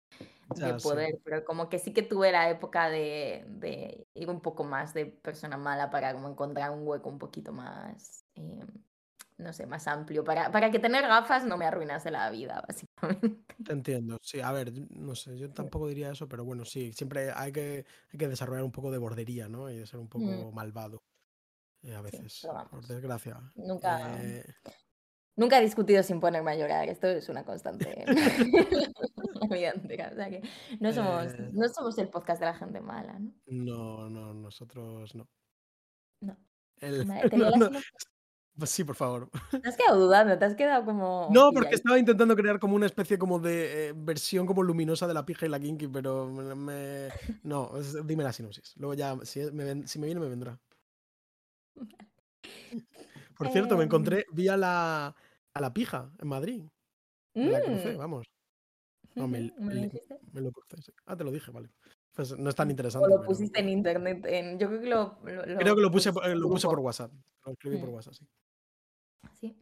de 0.55 0.73
Ya, 0.73 0.79
sí. 0.79 0.97
poder, 0.97 1.19
pero 1.23 1.45
como 1.45 1.69
que 1.69 1.79
sí 1.79 1.93
que 1.93 2.03
tuve 2.03 2.31
la 2.31 2.49
época 2.49 2.89
de, 2.89 3.45
de 3.49 4.07
ir 4.15 4.29
un 4.29 4.41
poco 4.41 4.63
más 4.63 4.93
de 4.93 5.05
persona 5.07 5.57
mala 5.57 5.89
para 5.91 6.13
como 6.13 6.29
encontrar 6.29 6.71
un 6.71 6.87
hueco 6.87 7.09
un 7.09 7.19
poquito 7.19 7.53
más, 7.53 8.25
eh, 8.35 8.65
no 9.37 9.53
sé, 9.53 9.67
más 9.67 9.87
amplio, 9.87 10.23
para, 10.23 10.51
para 10.51 10.71
que 10.71 10.79
tener 10.79 11.07
gafas 11.07 11.45
no 11.45 11.57
me 11.57 11.65
arruinase 11.67 12.11
la 12.11 12.29
vida, 12.31 12.63
básicamente. 12.67 13.57
Te 13.63 13.71
entiendo. 13.71 14.19
Sí, 14.21 14.41
a 14.41 14.51
ver, 14.51 14.73
no 14.91 15.15
sé, 15.15 15.37
yo 15.37 15.49
tampoco 15.53 15.87
diría 15.87 16.11
eso, 16.11 16.27
pero 16.27 16.43
bueno, 16.43 16.65
sí, 16.65 16.91
siempre 16.91 17.31
hay 17.31 17.53
que, 17.53 17.85
hay 18.11 18.19
que 18.19 18.27
desarrollar 18.27 18.63
un 18.65 18.73
poco 18.73 18.91
de 18.91 18.97
bordería, 18.97 19.47
¿no? 19.47 19.69
Y 19.69 19.77
de 19.77 19.87
ser 19.87 19.99
un 20.01 20.09
Mm, 20.17 20.43
poco 20.43 20.51
malvado 20.51 21.05
eh, 21.83 21.95
a 21.95 22.01
veces, 22.01 22.45
por 22.71 22.85
desgracia. 22.87 23.39
nunca, 23.55 24.21
Eh, 24.23 24.43
nunca 25.35 25.59
he 25.59 25.61
discutido 25.63 26.01
sin 26.03 26.19
ponerme 26.19 26.51
a 26.51 26.55
llorar, 26.55 26.87
esto 26.89 27.07
es 27.07 27.29
una 27.29 27.43
constante 27.43 28.05
o 29.49 30.15
sea 30.15 30.29
que 30.29 30.41
no 30.79 30.93
somos, 30.93 31.33
eh, 31.33 31.49
no 31.53 31.67
somos 31.69 31.97
el 31.97 32.09
podcast 32.09 32.39
de 32.39 32.45
la 32.47 32.53
gente 32.55 32.81
mala, 32.81 33.19
¿no? 33.19 33.31
no, 33.47 34.09
no, 34.09 34.33
nosotros 34.33 35.13
no. 35.15 35.27
No. 36.21 36.37
El- 36.79 37.05
Vale, 37.05 37.29
te 37.29 37.37
no, 37.37 37.43
leo 37.43 37.51
la 37.51 37.57
no, 37.57 37.65
sinopsis. 37.67 37.91
pues 38.57 38.69
sí, 38.69 38.83
por 38.83 38.95
favor. 38.95 39.29
Te 39.61 39.67
has 39.69 39.75
quedado 39.77 39.99
dudando, 39.99 40.37
te 40.37 40.45
has 40.45 40.55
quedado 40.55 40.85
como 40.85 41.29
No, 41.31 41.51
porque 41.51 41.75
estaba 41.75 41.97
intentando 41.99 42.35
crear 42.35 42.59
como 42.59 42.75
una 42.75 42.85
especie 42.85 43.17
como 43.17 43.39
de 43.39 43.89
eh, 43.89 43.93
versión 43.95 44.45
como 44.45 44.63
luminosa 44.63 45.07
de 45.07 45.13
la 45.13 45.25
pija 45.25 45.45
y 45.45 45.49
la 45.49 45.59
kinky, 45.59 45.87
pero 45.87 46.27
me, 46.29 46.55
me- 46.55 47.09
no, 47.43 47.75
es- 47.77 48.05
dime 48.05 48.23
la 48.23 48.31
sinopsis. 48.33 48.73
Luego 48.77 48.93
ya, 48.93 49.17
si 49.23 49.39
me, 49.51 49.87
si 49.87 49.99
me 49.99 50.05
viene, 50.05 50.21
me 50.21 50.29
vendrá. 50.29 50.59
Por 53.37 53.49
cierto, 53.49 53.75
me 53.77 53.83
Em, 53.83 53.87
encontré, 53.87 54.25
vi 54.31 54.47
a 54.47 54.57
la, 54.57 55.15
a 55.53 55.61
la 55.61 55.73
pija 55.73 56.11
en 56.19 56.27
Madrid. 56.27 56.63
Me 57.35 57.49
la 57.51 57.61
crucé, 57.61 57.93
mm, 57.93 57.97
vamos. 57.97 58.27
No, 59.15 59.27
me, 59.27 59.39
¿me 59.59 59.73
lo 59.75 59.89
me 60.31 60.41
lo 60.41 60.51
crucé. 60.51 60.81
sí. 60.81 60.91
Ah, 61.05 61.15
te 61.15 61.23
lo 61.23 61.31
dije, 61.31 61.51
vale. 61.51 61.69
Pues 62.15 62.37
no 62.37 62.49
es 62.49 62.55
tan 62.55 62.67
O 62.67 62.71
interesante, 62.71 63.09
lo 63.09 63.15
pero 63.17 63.25
pusiste 63.25 63.59
en 63.59 63.69
internet, 63.69 64.25
en, 64.27 64.59
yo 64.59 64.67
creo 64.67 64.81
que 64.81 64.87
lo, 64.87 65.17
lo, 65.23 65.57
creo 65.57 65.75
que 65.75 65.81
lo 65.81 65.91
puse, 65.91 66.13
por- 66.13 66.25
en 66.25 66.31
eh, 66.31 66.35
lo 66.35 66.47
puse 66.49 66.67
por. 66.67 66.79
WhatsApp. 66.79 67.11
Lo 67.45 67.51
escribí 67.53 67.77
por 67.77 67.89
Mm, 67.89 67.93
WhatsApp, 67.93 68.13
sí. 68.13 68.27
sí. 69.39 69.57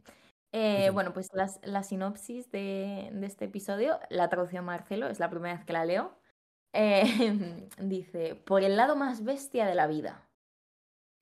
Eh, 0.52 0.90
bueno, 0.90 1.14
pues 1.14 1.28
las- 1.32 1.60
la 1.64 1.82
sinopsis 1.82 2.50
de, 2.50 3.10
de 3.12 3.26
este 3.26 3.46
episodio, 3.46 3.98
la 4.10 4.28
traducción 4.28 4.64
Marcelo, 4.66 5.08
es 5.08 5.18
la 5.18 5.30
primera 5.30 5.56
vez 5.56 5.64
que 5.64 5.72
la 5.72 5.84
leo. 5.86 6.18
Eh, 6.74 7.02
dice, 7.78 8.34
por 8.34 8.62
el 8.62 8.76
lado 8.76 8.96
más 8.96 9.24
bestia 9.24 9.66
de 9.66 9.74
la 9.74 9.86
vida. 9.86 10.28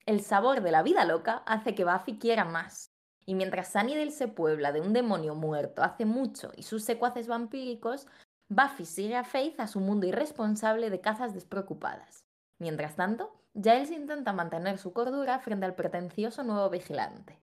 El 0.05 0.21
sabor 0.21 0.61
de 0.61 0.71
la 0.71 0.83
vida 0.83 1.05
loca 1.05 1.43
hace 1.45 1.75
que 1.75 1.85
Buffy 1.85 2.17
quiera 2.17 2.45
más. 2.45 2.91
Y 3.25 3.35
mientras 3.35 3.71
Sunnydale 3.71 4.11
se 4.11 4.27
puebla 4.27 4.71
de 4.71 4.81
un 4.81 4.93
demonio 4.93 5.35
muerto 5.35 5.83
hace 5.83 6.05
mucho 6.05 6.51
y 6.55 6.63
sus 6.63 6.83
secuaces 6.83 7.27
vampíricos, 7.27 8.07
Buffy 8.49 8.85
sigue 8.85 9.15
a 9.15 9.23
Faith 9.23 9.59
a 9.59 9.67
su 9.67 9.79
mundo 9.79 10.07
irresponsable 10.07 10.89
de 10.89 11.01
cazas 11.01 11.33
despreocupadas. 11.33 12.25
Mientras 12.59 12.95
tanto, 12.95 13.31
Giles 13.53 13.91
intenta 13.91 14.33
mantener 14.33 14.77
su 14.77 14.91
cordura 14.91 15.39
frente 15.39 15.65
al 15.65 15.75
pretencioso 15.75 16.43
nuevo 16.43 16.69
vigilante. 16.69 17.39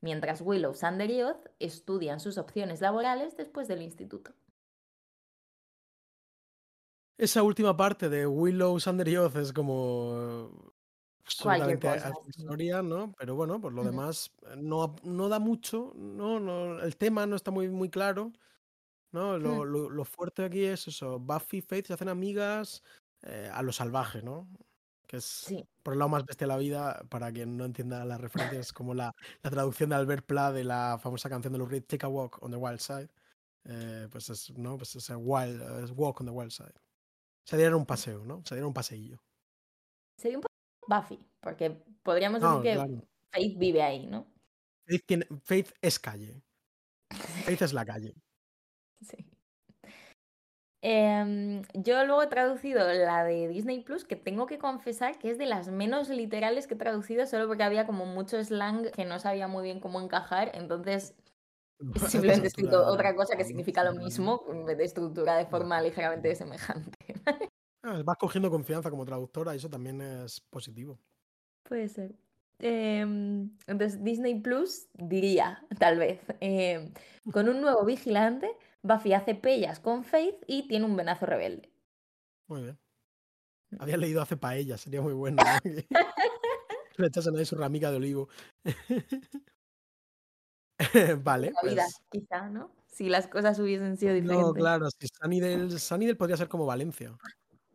Mientras 0.00 0.40
Willow, 0.40 0.74
Sander 0.74 1.10
y 1.10 1.22
Oz 1.22 1.48
estudian 1.58 2.20
sus 2.20 2.38
opciones 2.38 2.80
laborales 2.80 3.36
después 3.36 3.68
del 3.68 3.82
instituto. 3.82 4.32
Esa 7.18 7.42
última 7.42 7.76
parte 7.76 8.08
de 8.08 8.26
Willow, 8.26 8.80
Sander 8.80 9.08
y 9.08 9.16
es 9.16 9.52
como 9.52 10.69
absolutamente 11.34 11.88
accesoria, 11.88 12.82
¿no? 12.82 13.12
Pero 13.18 13.34
bueno, 13.36 13.60
por 13.60 13.72
lo 13.72 13.84
demás 13.84 14.32
eh, 14.46 14.54
no, 14.56 14.96
no 15.04 15.28
da 15.28 15.38
mucho, 15.38 15.92
no, 15.96 16.40
no, 16.40 16.80
el 16.80 16.96
tema 16.96 17.26
no 17.26 17.36
está 17.36 17.50
muy, 17.50 17.68
muy 17.68 17.90
claro, 17.90 18.32
¿no? 19.12 19.38
Lo, 19.38 19.64
Hmm. 19.64 19.72
lo- 19.72 19.90
lo 19.90 20.04
fuerte 20.04 20.44
aquí 20.44 20.64
es 20.64 20.88
eso, 20.88 21.18
Buffy 21.20 21.58
y 21.58 21.62
Faith 21.62 21.86
se 21.86 21.94
hacen 21.94 22.08
amigas 22.08 22.82
eh, 23.22 23.50
a 23.52 23.62
lo 23.62 23.72
salvaje, 23.72 24.22
¿no? 24.22 24.48
Que 25.08 25.18
es 25.18 25.24
Sí. 25.24 25.64
por 25.82 25.94
el 25.94 25.98
lado 26.00 26.08
más 26.10 26.24
bestia 26.26 26.46
de 26.46 26.52
la 26.52 26.58
vida, 26.58 27.02
para 27.10 27.32
quien 27.32 27.56
no 27.56 27.64
entienda 27.66 28.04
las 28.04 28.20
referencias, 28.20 28.72
como 28.72 28.94
la, 28.94 29.12
la 29.42 29.50
traducción 29.50 29.90
de 29.90 29.96
Albert 29.96 30.26
Pla 30.26 30.52
de 30.52 30.64
la 30.64 30.98
famosa 31.02 31.28
canción 31.30 31.52
de 31.52 31.58
Lou 31.58 31.66
Reed, 31.68 31.84
Take 31.86 32.06
a 32.06 32.08
Walk 32.08 32.42
on 32.42 32.50
the 32.52 32.56
Wild 32.58 32.80
Side. 32.80 33.10
eh, 33.64 34.08
pues 34.10 34.30
es, 34.30 34.50
¿no? 34.58 34.76
Pues 34.78 34.96
es, 34.96 35.10
a 35.10 35.18
wild, 35.18 35.60
es 35.84 35.92
Walk 35.92 36.20
on 36.20 36.26
the 36.26 36.32
Wild 36.32 36.50
Side. 36.52 36.74
Se 37.46 37.56
dieron 37.58 37.80
un 37.80 37.86
paseo, 37.86 38.24
¿no? 38.24 38.42
Se 38.46 38.54
dieron 38.54 38.68
un 38.68 38.74
paseillo. 38.74 39.18
Sería 40.18 40.38
un 40.38 40.42
poco 40.42 40.49
Buffy, 40.90 41.18
porque 41.40 41.70
podríamos 42.02 42.40
No, 42.42 42.56
decir 42.60 42.62
que 42.72 42.74
claro. 42.76 43.02
Faith 43.32 43.58
vive 43.58 43.82
ahí, 43.82 44.06
¿no? 44.06 44.26
Faith, 44.88 45.02
tiene- 45.06 45.26
Faith 45.44 45.70
es 45.80 45.98
calle. 45.98 46.42
Faith 47.44 47.62
es 47.62 47.72
la 47.72 47.84
calle. 47.84 48.14
Sí. 49.02 49.16
Em, 50.82 51.62
yo 51.74 52.04
luego 52.06 52.22
he 52.22 52.26
traducido 52.26 52.80
la 52.92 53.22
de 53.24 53.48
Disney 53.48 53.80
Plus, 53.82 54.04
que 54.04 54.16
tengo 54.16 54.46
que 54.46 54.58
confesar 54.58 55.18
que 55.18 55.30
es 55.30 55.36
de 55.38 55.44
las 55.46 55.68
menos 55.68 56.08
literales 56.08 56.66
que 56.66 56.74
he 56.74 56.78
traducido, 56.78 57.26
solo 57.26 57.46
porque 57.46 57.62
había 57.62 57.86
como 57.86 58.06
mucho 58.06 58.42
slang 58.42 58.90
que 58.92 59.04
no 59.04 59.18
sabía 59.18 59.46
muy 59.48 59.62
bien 59.62 59.80
cómo 59.80 60.00
encajar, 60.00 60.50
entonces 60.54 61.14
A 62.02 62.06
he 62.06 62.08
simplemente 62.10 62.46
escrito 62.48 62.86
otra 62.86 63.14
cosa 63.14 63.36
que 63.36 63.44
significa 63.44 63.84
lo 63.84 63.94
mismo, 63.94 64.44
en 64.50 64.64
vez 64.66 64.76
de 64.78 64.84
estructura 64.84 65.36
de 65.36 65.46
forma 65.46 65.80
ligeramente 65.82 66.34
semejante. 66.34 66.98
Ah, 67.82 68.02
vas 68.04 68.16
cogiendo 68.18 68.50
confianza 68.50 68.90
como 68.90 69.04
traductora 69.06 69.54
y 69.54 69.56
eso 69.58 69.70
también 69.70 70.00
es 70.02 70.40
positivo. 70.40 71.00
Puede 71.62 71.88
ser. 71.88 72.14
Em, 72.58 73.56
entonces, 73.66 74.02
Disney 74.04 74.40
Plus 74.40 74.88
diría, 74.94 75.66
tal 75.78 75.98
vez, 75.98 76.20
em, 76.40 76.92
con 77.30 77.48
un 77.48 77.60
nuevo 77.60 77.84
vigilante, 77.84 78.50
Buffy 78.82 79.12
hace 79.14 79.34
pellas 79.34 79.80
con 79.80 80.04
Faith 80.04 80.36
y 80.46 80.68
tiene 80.68 80.84
un 80.86 80.96
venazo 80.96 81.26
rebelde. 81.26 81.70
Muy 82.48 82.62
bien. 82.62 82.78
Había 83.78 83.96
leído 83.96 84.22
hace 84.22 84.36
paella, 84.36 84.76
sería 84.78 85.00
muy 85.02 85.12
bueno. 85.14 85.46
¿no? 85.46 85.58
Le 86.98 87.06
echasen 87.06 87.36
ahí 87.36 87.46
su 87.46 87.56
ramica 87.56 87.90
de 87.90 87.96
olivo. 87.96 88.28
vale, 91.24 91.48
vida, 91.60 91.60
pues. 91.60 92.02
quizá, 92.10 92.48
¿no? 92.48 92.72
Si 92.86 93.08
las 93.08 93.28
cosas 93.28 93.58
hubiesen 93.58 93.96
sido 93.96 94.14
No, 94.14 94.14
diferentes. 94.14 94.54
claro, 94.54 94.88
si 94.98 95.06
Sunnydale, 95.08 95.78
Sunnydale 95.78 96.16
podría 96.16 96.36
ser 96.36 96.48
como 96.48 96.66
Valencia. 96.66 97.16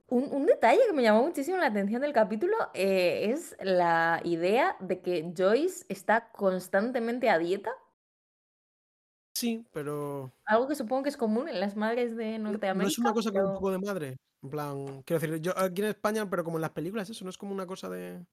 Un, 0.08 0.32
un 0.32 0.46
detalle 0.46 0.82
que 0.86 0.94
me 0.94 1.02
llamó 1.02 1.24
muchísimo 1.24 1.58
la 1.58 1.65
atención 1.68 2.02
del 2.02 2.13
capítulo 2.13 2.56
eh, 2.76 3.32
es 3.32 3.56
la 3.60 4.22
idea 4.24 4.78
de 4.80 5.02
que 5.02 5.34
Joyce 5.36 5.86
está 5.89 6.32
constantemente 6.32 7.28
a 7.30 7.39
dieta, 7.39 7.72
Sí, 9.34 9.65
pero 9.72 10.34
algo 10.46 10.68
que 10.68 10.76
supongo 10.76 11.04
que 11.04 11.10
es 11.10 11.18
común 11.18 11.48
en 11.50 11.60
las 11.60 11.76
madres 11.76 12.15
de 12.15 12.38
no, 12.48 12.58
no 12.74 12.88
es 12.88 12.98
Norteamérica, 12.98 13.00
una 13.00 13.13
cosa 13.13 13.32
como 13.32 13.46
un 13.46 13.52
pero 13.52 13.54
poco 13.54 13.72
de 13.72 13.80
madre. 13.80 14.18
En 14.41 14.50
plan, 14.50 15.02
quiero 15.04 15.20
decir, 15.20 15.41
yo 15.41 15.58
aquí 15.58 15.82
en 15.82 15.88
España, 15.89 16.30
pero 16.30 16.44
como 16.44 16.58
en 16.58 16.62
las 16.62 16.72
películas, 16.72 17.10
eso 17.10 17.24
no 17.24 17.30
es 17.30 17.38
como 17.38 17.54
una 17.54 17.65
cosa 17.68 17.89
de 17.89 18.26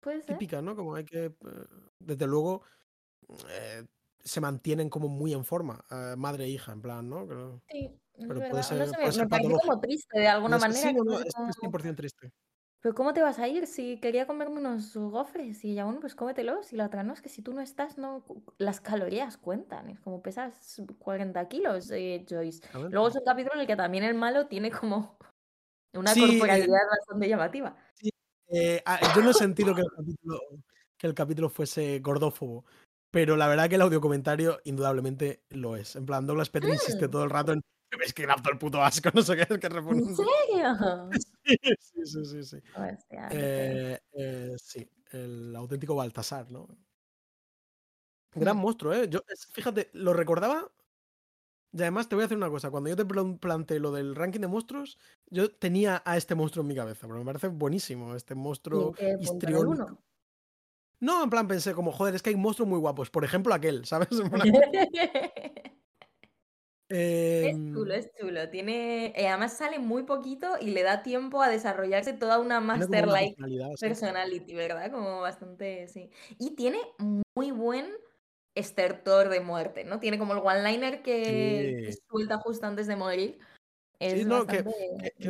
puede 0.00 0.20
ser. 0.22 0.38
típica, 0.38 0.62
¿no? 0.62 0.76
Como 0.76 0.94
hay 0.96 1.04
que, 1.04 1.26
eh, 1.26 1.34
desde 2.00 2.26
luego, 2.28 2.62
eh, 3.50 3.86
se 4.20 4.40
mantienen 4.42 4.90
como 4.90 5.08
muy 5.08 5.34
en 5.34 5.44
forma, 5.44 5.84
eh, 5.90 6.16
madre 6.18 6.46
e 6.46 6.50
hija, 6.50 6.72
en 6.72 6.82
plan, 6.82 7.08
¿no? 7.10 7.26
Pero, 7.28 7.64
Sí, 7.68 8.01
es 8.14 8.26
pero 8.26 8.40
puede. 8.40 8.52
No 8.52 8.62
sé, 8.62 8.74
puede 8.74 9.06
me, 9.06 9.12
ser 9.12 9.22
me 9.24 9.28
pareció 9.28 9.58
como 9.58 9.80
triste 9.80 10.20
de 10.20 10.28
alguna 10.28 10.58
manera. 10.58 10.90
sí, 10.90 10.94
no, 10.94 11.20
es, 11.20 11.34
como, 11.34 11.48
es 11.50 11.56
100% 11.56 11.96
triste. 11.96 12.30
Pero 12.80 12.96
¿cómo 12.96 13.14
te 13.14 13.22
vas 13.22 13.38
a 13.38 13.46
ir 13.46 13.68
si 13.68 14.00
quería 14.00 14.26
comerme 14.26 14.58
unos 14.58 14.96
gofres? 14.96 15.64
Y 15.64 15.70
ella, 15.72 15.84
bueno, 15.84 16.00
pues 16.00 16.16
cómetelos. 16.16 16.72
Y 16.72 16.76
la 16.76 16.86
otra, 16.86 17.04
no, 17.04 17.12
es 17.12 17.22
que 17.22 17.28
si 17.28 17.40
tú 17.40 17.54
no 17.54 17.60
estás, 17.60 17.96
no, 17.96 18.24
las 18.58 18.80
calorías 18.80 19.36
cuentan. 19.38 19.88
Es 19.88 20.00
como 20.00 20.20
pesas 20.20 20.82
40 20.98 21.46
kilos, 21.48 21.90
eh, 21.92 22.26
Joyce. 22.28 22.60
Luego 22.90 23.06
es 23.08 23.14
un 23.14 23.24
capítulo 23.24 23.54
en 23.54 23.60
el 23.60 23.66
que 23.68 23.76
también 23.76 24.02
el 24.02 24.14
malo 24.16 24.48
tiene 24.48 24.72
como 24.72 25.16
una 25.94 26.12
Sí, 26.12 26.24
eh, 26.24 26.28
corporalidad 26.28 26.80
bastante 26.90 27.28
llamativa. 27.28 27.76
sí, 27.94 28.10
eh, 28.48 28.82
ah, 28.84 28.98
yo 29.14 29.22
no 29.22 29.30
he 29.30 29.34
sentido 29.34 29.74
que 29.76 29.82
el 29.82 29.90
capítulo, 29.96 30.40
que 30.98 31.06
el 31.06 31.14
capítulo 31.14 31.48
fuese 31.50 32.00
gordófobo, 32.00 32.64
pero 33.12 33.36
la 33.36 33.46
verdad 33.46 33.68
que 33.68 33.76
el 33.76 33.82
audio 33.82 34.00
comentario 34.00 34.58
indudablemente 34.64 35.44
lo 35.50 35.76
es. 35.76 35.94
En 35.94 36.04
plan, 36.04 36.26
Douglas 36.26 36.50
Petrie 36.50 36.74
insiste 36.74 37.06
Mm, 37.06 37.10
todo 37.10 37.22
el 37.24 37.30
rato 37.30 37.52
en 37.52 37.62
es 38.00 38.12
que 38.14 38.26
da 38.26 38.36
todo 38.36 38.52
el 38.52 38.58
puto 38.58 38.82
asco, 38.82 39.10
no 39.14 39.22
sé 39.22 39.36
qué, 39.36 39.42
es 39.42 39.48
que 39.48 39.54
¿En 39.66 39.70
reponen. 39.72 40.04
serio? 40.16 41.10
Sí, 41.44 41.56
sí, 41.80 42.06
sí, 42.06 42.24
sí, 42.24 42.42
sí. 42.44 42.56
Hostia. 42.74 43.28
Eh, 43.32 43.98
eh, 44.12 44.54
sí, 44.56 44.88
el 45.10 45.54
auténtico 45.56 45.94
Baltasar, 45.96 46.50
¿no? 46.50 46.68
Gran 48.34 48.56
Hmm. 48.56 48.60
monstruo, 48.60 48.94
¿eh? 48.94 49.08
Yo, 49.10 49.20
fíjate, 49.52 49.90
lo 49.92 50.12
recordaba. 50.14 50.70
Y 51.74 51.80
además 51.80 52.08
te 52.08 52.14
voy 52.14 52.22
a 52.22 52.26
decir 52.26 52.36
una 52.36 52.50
cosa, 52.50 52.70
cuando 52.70 52.90
yo 52.90 52.96
te 52.96 53.04
plan- 53.04 53.38
planteé 53.38 53.80
lo 53.80 53.92
del 53.92 54.14
ranking 54.14 54.40
de 54.40 54.46
monstruos, 54.48 54.98
yo 55.30 55.50
tenía 55.50 56.02
a 56.04 56.16
este 56.18 56.34
monstruo 56.34 56.62
en 56.62 56.68
mi 56.68 56.74
cabeza, 56.74 57.06
porque 57.06 57.20
me 57.20 57.24
parece 57.26 57.48
buenísimo, 57.48 58.14
este 58.14 58.34
¿Y 58.34 58.36
en 58.36 58.42
monstruo? 58.42 58.94
¿En 58.98 59.20
histriónico. 59.22 59.84
1? 59.84 59.98
No, 61.00 61.24
en 61.24 61.30
plan 61.30 61.48
pensé 61.48 61.74
como, 61.74 61.90
joder, 61.92 62.14
es 62.14 62.22
que 62.22 62.30
hay 62.30 62.36
monstruos 62.36 62.68
muy 62.68 62.78
guapos, 62.78 63.10
por 63.10 63.24
ejemplo 63.24 63.54
aquel, 63.54 63.84
¿sabes? 63.86 64.08
Es 66.92 67.54
Em, 67.54 67.72
chulo, 67.72 67.94
es 67.94 68.10
chulo. 68.20 68.48
Tiene, 68.50 69.06
eh, 69.16 69.28
además 69.28 69.56
sale 69.56 69.78
muy 69.78 70.02
poquito 70.02 70.56
y 70.60 70.70
le 70.70 70.82
da 70.82 71.02
tiempo 71.02 71.42
a 71.42 71.48
desarrollarse 71.48 72.12
toda 72.12 72.38
una 72.38 72.60
master-like 72.60 73.36
sí. 73.36 73.76
personality, 73.80 74.54
¿verdad? 74.54 74.90
Como 74.92 75.20
bastante, 75.20 75.88
sí. 75.88 76.10
Y 76.38 76.54
tiene 76.54 76.78
muy 77.34 77.50
buen 77.50 77.90
estertor 78.54 79.30
de 79.30 79.40
muerte, 79.40 79.84
¿no? 79.84 80.00
Tiene 80.00 80.18
como 80.18 80.34
el 80.34 80.40
one-liner 80.40 81.02
que, 81.02 81.82
que 81.86 81.92
Sí. 81.92 81.98
suelta 82.10 82.36
justo 82.38 82.66
antes 82.66 82.86
de 82.86 82.96
morir. 82.96 83.38
Sí, 84.10 84.24
no, 84.24 84.46
que, 84.46 84.64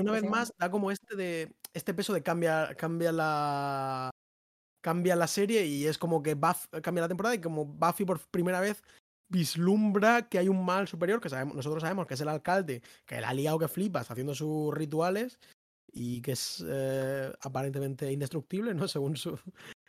una 0.00 0.12
vez 0.12 0.24
más 0.24 0.52
da 0.58 0.70
como 0.70 0.90
este 0.90 1.14
de 1.14 1.54
este 1.74 1.92
peso 1.94 2.14
de 2.14 2.22
cambia, 2.22 2.74
cambia 2.76 3.12
la 3.12 4.10
cambia 4.82 5.14
la 5.14 5.26
serie 5.26 5.64
y 5.66 5.86
es 5.86 5.98
como 5.98 6.22
que 6.22 6.34
Buff 6.34 6.66
cambia 6.82 7.02
la 7.02 7.08
temporada 7.08 7.34
y 7.34 7.40
como 7.40 7.66
Buffy 7.66 8.04
por 8.04 8.20
primera 8.30 8.60
vez 8.60 8.82
vislumbra 9.32 10.28
que 10.28 10.38
hay 10.38 10.48
un 10.48 10.64
mal 10.64 10.86
superior 10.86 11.20
que 11.20 11.30
sabemos, 11.30 11.56
nosotros 11.56 11.80
sabemos 11.80 12.06
que 12.06 12.14
es 12.14 12.20
el 12.20 12.28
alcalde, 12.28 12.82
que 13.06 13.20
la 13.20 13.30
ha 13.30 13.34
liado 13.34 13.58
que 13.58 13.66
flipas 13.66 14.10
haciendo 14.10 14.34
sus 14.34 14.72
rituales 14.74 15.40
y 15.90 16.20
que 16.20 16.32
es 16.32 16.64
eh, 16.68 17.32
aparentemente 17.40 18.12
indestructible, 18.12 18.74
¿no? 18.74 18.86
Según 18.88 19.16
su 19.16 19.38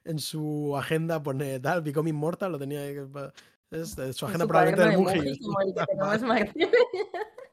en 0.05 0.19
su 0.19 0.75
agenda 0.77 1.21
pone 1.21 1.59
tal, 1.59 1.81
Become 1.81 2.09
Immortal, 2.09 2.51
lo 2.51 2.59
tenía 2.59 2.85
es 2.85 3.95
de 3.95 4.13
su 4.13 4.25
En 4.25 4.29
agenda 4.29 4.43
su 4.43 4.47
probablemente 4.47 4.83
del 4.83 4.91
de 4.91 4.97
Muji. 4.97 6.25
Martín. 6.25 6.69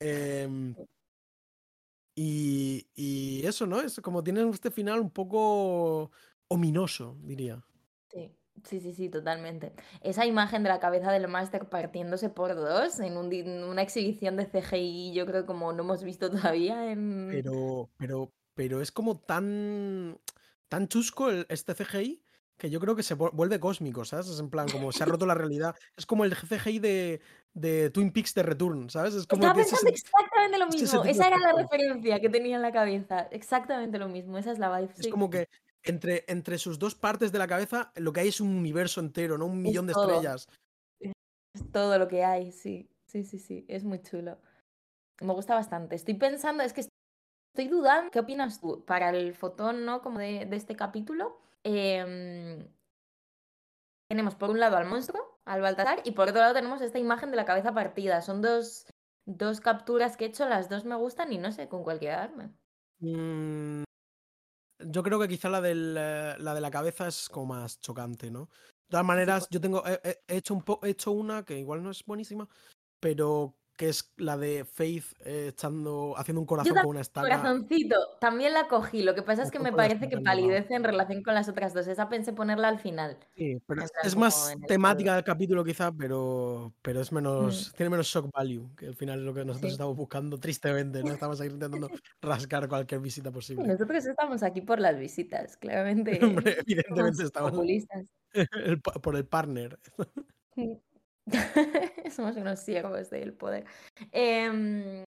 Em, 0.00 0.76
y, 2.14 2.86
y 2.94 3.44
eso, 3.44 3.66
¿no? 3.66 3.80
Es 3.80 4.00
como 4.00 4.22
tiene 4.22 4.48
este 4.48 4.70
final 4.70 5.00
un 5.00 5.10
poco 5.10 6.12
ominoso, 6.46 7.16
diría. 7.22 7.60
Sí, 8.64 8.80
sí, 8.80 8.92
sí, 8.92 9.08
totalmente. 9.08 9.72
Esa 10.02 10.26
imagen 10.26 10.62
de 10.62 10.68
la 10.68 10.80
cabeza 10.80 11.12
del 11.12 11.28
máster 11.28 11.68
partiéndose 11.68 12.28
por 12.30 12.54
dos 12.54 13.00
en, 13.00 13.16
un 13.16 13.32
en 13.32 13.64
una 13.64 13.82
exhibición 13.82 14.36
de 14.36 14.46
CGI, 14.46 15.12
yo 15.14 15.26
creo 15.26 15.46
como 15.46 15.72
no 15.72 15.82
hemos 15.82 16.02
visto 16.02 16.30
todavía 16.30 16.90
en... 16.90 17.28
Pero, 17.30 17.90
pero, 17.98 18.32
pero 18.54 18.80
es 18.80 18.90
como 18.92 19.18
tan, 19.18 20.18
tan 20.68 20.88
chusco 20.88 21.30
el- 21.30 21.46
este 21.48 21.74
CGI 21.74 22.22
que 22.56 22.70
yo 22.70 22.80
creo 22.80 22.96
que 22.96 23.04
se 23.04 23.16
vu- 23.16 23.30
vuelve 23.32 23.60
cósmico, 23.60 24.04
¿sabes? 24.04 24.26
Es 24.26 24.40
en 24.40 24.50
plan, 24.50 24.68
como 24.68 24.90
se 24.90 25.04
ha 25.04 25.06
roto 25.06 25.26
la 25.26 25.34
realidad. 25.34 25.76
Es 25.96 26.06
como 26.06 26.24
el 26.24 26.34
CGI 26.34 26.80
de, 26.80 27.20
de 27.54 27.90
Twin 27.90 28.10
Peaks 28.12 28.34
de 28.34 28.42
Return, 28.42 28.90
¿sabes? 28.90 29.14
Es 29.14 29.26
como 29.28 29.44
Estaba 29.44 29.60
ese, 29.60 29.70
pensando 29.70 29.90
exactamente 29.90 30.58
lo 30.58 30.66
es 30.66 30.74
ese 30.74 30.84
mismo. 30.84 31.04
Esa 31.04 31.28
era 31.28 31.38
la 31.38 31.52
referencia 31.52 32.18
que 32.18 32.28
tenía 32.28 32.56
en 32.56 32.62
la 32.62 32.72
cabeza. 32.72 33.28
Exactamente 33.30 33.96
lo 34.00 34.08
mismo. 34.08 34.38
Esa 34.38 34.50
es 34.50 34.58
la 34.58 34.76
vibe, 34.76 34.92
Es 34.96 35.04
sí. 35.04 35.10
como 35.10 35.30
que 35.30 35.48
entre, 35.88 36.24
entre 36.28 36.58
sus 36.58 36.78
dos 36.78 36.94
partes 36.94 37.32
de 37.32 37.38
la 37.38 37.48
cabeza 37.48 37.92
lo 37.96 38.12
que 38.12 38.20
hay 38.20 38.28
es 38.28 38.40
un 38.40 38.54
universo 38.54 39.00
entero, 39.00 39.38
¿no? 39.38 39.46
Un 39.46 39.62
millón 39.62 39.86
de 39.86 39.94
todo. 39.94 40.10
estrellas. 40.10 40.48
Es 41.00 41.72
todo 41.72 41.98
lo 41.98 42.08
que 42.08 42.24
hay, 42.24 42.52
sí. 42.52 42.88
Sí, 43.06 43.24
sí, 43.24 43.38
sí. 43.38 43.64
Es 43.68 43.84
muy 43.84 44.00
chulo. 44.02 44.38
Me 45.20 45.32
gusta 45.32 45.54
bastante. 45.54 45.96
Estoy 45.96 46.14
pensando, 46.14 46.62
es 46.62 46.72
que 46.72 46.82
estoy 46.82 47.68
dudando. 47.68 48.10
¿Qué 48.10 48.20
opinas 48.20 48.60
tú? 48.60 48.84
Para 48.84 49.10
el 49.10 49.34
fotón, 49.34 49.84
¿no? 49.84 50.02
Como 50.02 50.18
de, 50.18 50.46
de 50.46 50.56
este 50.56 50.76
capítulo. 50.76 51.40
em, 51.64 52.68
tenemos 54.08 54.34
por 54.34 54.50
un 54.50 54.60
lado 54.60 54.76
al 54.76 54.86
monstruo, 54.86 55.38
al 55.44 55.60
Baltasar, 55.60 56.00
y 56.04 56.12
por 56.12 56.28
otro 56.28 56.40
lado 56.40 56.54
tenemos 56.54 56.80
esta 56.80 56.98
imagen 56.98 57.30
de 57.30 57.36
la 57.36 57.44
cabeza 57.44 57.74
partida. 57.74 58.22
Son 58.22 58.40
dos, 58.40 58.86
dos 59.26 59.60
capturas 59.60 60.16
que 60.16 60.24
he 60.24 60.28
hecho, 60.28 60.48
las 60.48 60.68
dos 60.68 60.84
me 60.84 60.96
gustan 60.96 61.32
y 61.32 61.38
no 61.38 61.52
sé 61.52 61.68
con 61.68 61.82
cuál 61.82 61.98
quedarme. 61.98 62.50
Mm, 63.00 63.82
yo 64.78 65.02
creo 65.02 65.18
que 65.20 65.28
quizá 65.28 65.48
la, 65.48 65.60
del, 65.60 65.96
eh, 65.98 66.34
la 66.38 66.54
de 66.54 66.60
la 66.60 66.70
cabeza 66.70 67.08
es 67.08 67.28
como 67.28 67.46
más 67.54 67.80
chocante, 67.80 68.30
¿no? 68.30 68.48
De 68.88 68.92
todas 68.92 69.06
maneras, 69.06 69.48
yo 69.50 69.60
tengo. 69.60 69.84
He, 69.86 70.00
he- 70.04 70.18
he 70.28 70.36
hecho 70.38 70.54
un 70.54 70.62
po- 70.62 70.80
he 70.82 70.90
hecho 70.90 71.10
una 71.12 71.44
que 71.44 71.58
igual 71.58 71.82
no 71.82 71.90
es 71.90 72.04
buenísima, 72.04 72.48
pero 73.00 73.57
que 73.78 73.88
es 73.88 74.12
la 74.16 74.36
de 74.36 74.64
Faith 74.64 75.04
eh, 75.24 75.48
echando, 75.50 76.14
haciendo 76.16 76.40
un 76.40 76.46
corazón 76.46 76.74
con 76.74 76.86
una 76.86 77.00
estaca. 77.00 77.26
corazoncito, 77.26 77.96
también 78.20 78.52
la 78.52 78.68
cogí. 78.68 79.02
Lo 79.02 79.14
que 79.14 79.22
pasa 79.22 79.42
es 79.42 79.50
que 79.50 79.58
me 79.58 79.72
parece 79.72 80.08
que 80.08 80.18
palidece 80.18 80.74
en 80.74 80.84
relación 80.84 81.22
con 81.22 81.34
las 81.34 81.48
otras 81.48 81.74
dos. 81.74 81.86
Esa 81.86 82.08
pensé 82.08 82.32
ponerla 82.32 82.68
al 82.68 82.78
final. 82.78 83.18
Sí, 83.36 83.58
pero 83.66 83.82
es, 84.02 84.16
más 84.16 84.54
temática 84.66 85.14
del 85.14 85.24
capítulo 85.24 85.64
quizá, 85.64 85.92
pero, 85.92 86.74
pero 86.82 87.00
es 87.00 87.08
Mm, 87.10 87.14
menos, 87.14 87.72
tiene 87.76 87.90
menos 87.90 88.06
shock 88.06 88.30
value, 88.32 88.70
que 88.76 88.86
al 88.86 88.94
final 88.94 89.20
es 89.20 89.24
lo 89.24 89.34
que 89.34 89.44
nosotros 89.44 89.70
sí. 89.70 89.74
estamos 89.74 89.96
buscando 89.96 90.38
tristemente, 90.38 91.02
¿no? 91.02 91.12
Estamos 91.12 91.40
ahí 91.40 91.48
intentando 91.48 91.88
rascar 92.22 92.68
cualquier 92.68 93.00
visita 93.00 93.30
Sí, 93.30 93.34
posible. 93.34 93.66
nosotros 93.66 94.04
estamos 94.06 94.42
aquí 94.42 94.60
por 94.60 94.80
las 94.80 94.98
visitas, 94.98 95.56
claramente 95.56 96.18
Hombre, 96.22 96.58
evidentemente 96.60 97.24
estamos 97.24 97.52
populistas. 97.52 98.06
el 98.64 98.80
por 98.80 99.16
el 99.16 99.26
partner. 99.26 99.78
Mm. 100.56 100.72
Somos 102.10 102.36
unos 102.36 102.60
siervos 102.60 103.10
del 103.10 103.32
poder. 103.34 103.64
Em, 104.12 105.04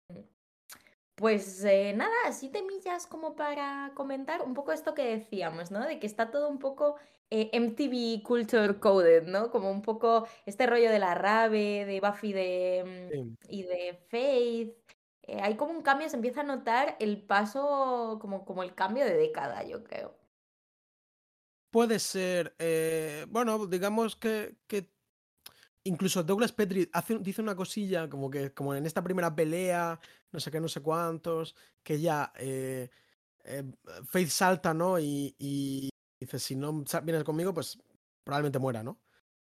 pues 1.16 1.64
eh, 1.64 1.94
nada, 1.96 2.14
así 2.26 2.50
temillas 2.50 3.06
como 3.08 3.36
para 3.36 3.92
comentar 3.96 4.42
un 4.42 4.54
poco 4.54 4.72
esto 4.72 4.94
que 4.94 5.04
decíamos, 5.04 5.72
¿no? 5.72 5.86
De 5.86 6.00
que 6.00 6.08
está 6.08 6.32
todo 6.32 6.50
un 6.50 6.58
poco 6.60 6.96
eh, 7.30 7.50
MTV 7.54 8.24
Culture 8.24 8.80
Coded, 8.80 9.28
¿no? 9.28 9.52
Como 9.52 9.72
un 9.72 9.82
poco 9.82 10.28
este 10.46 10.66
rollo 10.68 10.90
de 10.92 11.00
la 11.00 11.14
rave, 11.16 11.86
de 11.86 12.02
Buffy 12.02 12.34
de, 12.34 13.08
Sí. 13.12 13.22
mm, 13.22 13.36
y 13.50 13.64
de 13.64 13.94
Faith. 14.10 14.76
Eh, 15.24 15.40
hay 15.42 15.56
como 15.56 15.72
un 15.72 15.82
cambio, 15.84 16.10
se 16.10 16.16
empieza 16.16 16.42
a 16.42 16.44
notar 16.44 16.98
el 17.00 17.22
paso, 17.22 18.18
como, 18.20 18.44
como 18.44 18.64
el 18.64 18.74
cambio 18.74 19.06
de 19.06 19.16
década, 19.16 19.64
yo 19.64 19.84
creo. 19.84 20.18
Puede 21.72 22.00
ser, 22.00 22.54
eh, 22.60 23.26
bueno, 23.30 23.66
digamos 23.68 24.16
que, 24.18 24.56
que 24.68 24.90
incluso 25.84 26.24
Douglas 26.24 26.52
Petrie 26.52 26.90
hace, 26.94 27.18
dice 27.20 27.42
una 27.42 27.56
cosilla 27.56 28.10
como 28.10 28.30
que 28.30 28.54
como 28.54 28.76
en 28.76 28.86
esta 28.86 29.04
primera 29.04 29.36
pelea, 29.36 30.00
no 30.32 30.40
sé 30.40 30.52
qué, 30.52 30.60
no 30.60 30.68
sé 30.68 30.82
cuántos, 30.82 31.56
que 31.84 32.00
ya 32.00 32.32
eh, 32.38 32.90
eh, 33.46 33.64
Faith 34.06 34.30
salta, 34.30 34.74
¿no? 34.74 35.00
Y, 35.00 35.36
y 35.40 35.90
dice, 36.20 36.40
si 36.40 36.56
no 36.56 36.84
vienes 37.04 37.24
conmigo, 37.24 37.54
pues 37.54 37.80
probablemente 38.24 38.60
muera, 38.60 38.84
¿no? 38.84 39.00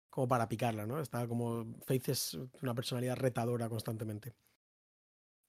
Como 0.09 0.27
para 0.27 0.47
picarla, 0.47 0.85
¿no? 0.85 0.99
Está 0.99 1.27
como, 1.27 1.65
Faith 1.85 2.09
es 2.09 2.37
una 2.61 2.75
personalidad 2.75 3.17
retadora 3.17 3.69
constantemente. 3.69 4.35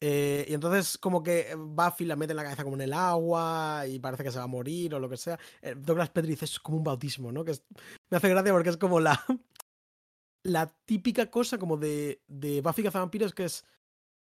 Eh, 0.01 0.45
y 0.49 0.53
entonces 0.53 0.99
como 0.99 1.23
que 1.23 1.55
Buffy 1.57 2.05
la 2.05 2.17
mete 2.17 2.33
en 2.33 2.37
la 2.37 2.43
cabeza 2.43 2.65
como 2.65 2.77
en 2.77 2.83
el 2.83 2.93
agua 2.93 3.85
y 3.89 3.99
parece 3.99 4.23
que 4.23 4.31
se 4.31 4.37
va 4.37 4.45
a 4.45 4.49
morir 4.49 4.95
o 4.95 4.99
lo 5.01 5.09
que 5.09 5.17
sea. 5.17 5.39
Eh, 5.63 5.75
Douglas 5.79 6.11
Petrie 6.11 6.33
dice, 6.33 6.45
es 6.45 6.59
como 6.61 6.77
un 6.77 6.85
bautismo, 6.85 7.33
¿no? 7.33 7.45
Que 7.45 7.53
me 8.11 8.19
hace 8.19 8.29
gracia 8.29 8.53
porque 8.53 8.69
es 8.71 8.77
como 8.77 9.01
la, 9.01 9.25
la 10.45 10.67
típica 10.85 11.31
cosa 11.31 11.59
como 11.59 11.77
de, 11.77 12.23
de 12.29 12.61
Buffy 12.61 12.83
cazavampiros 12.83 13.35
que 13.35 13.47
es, 13.47 13.65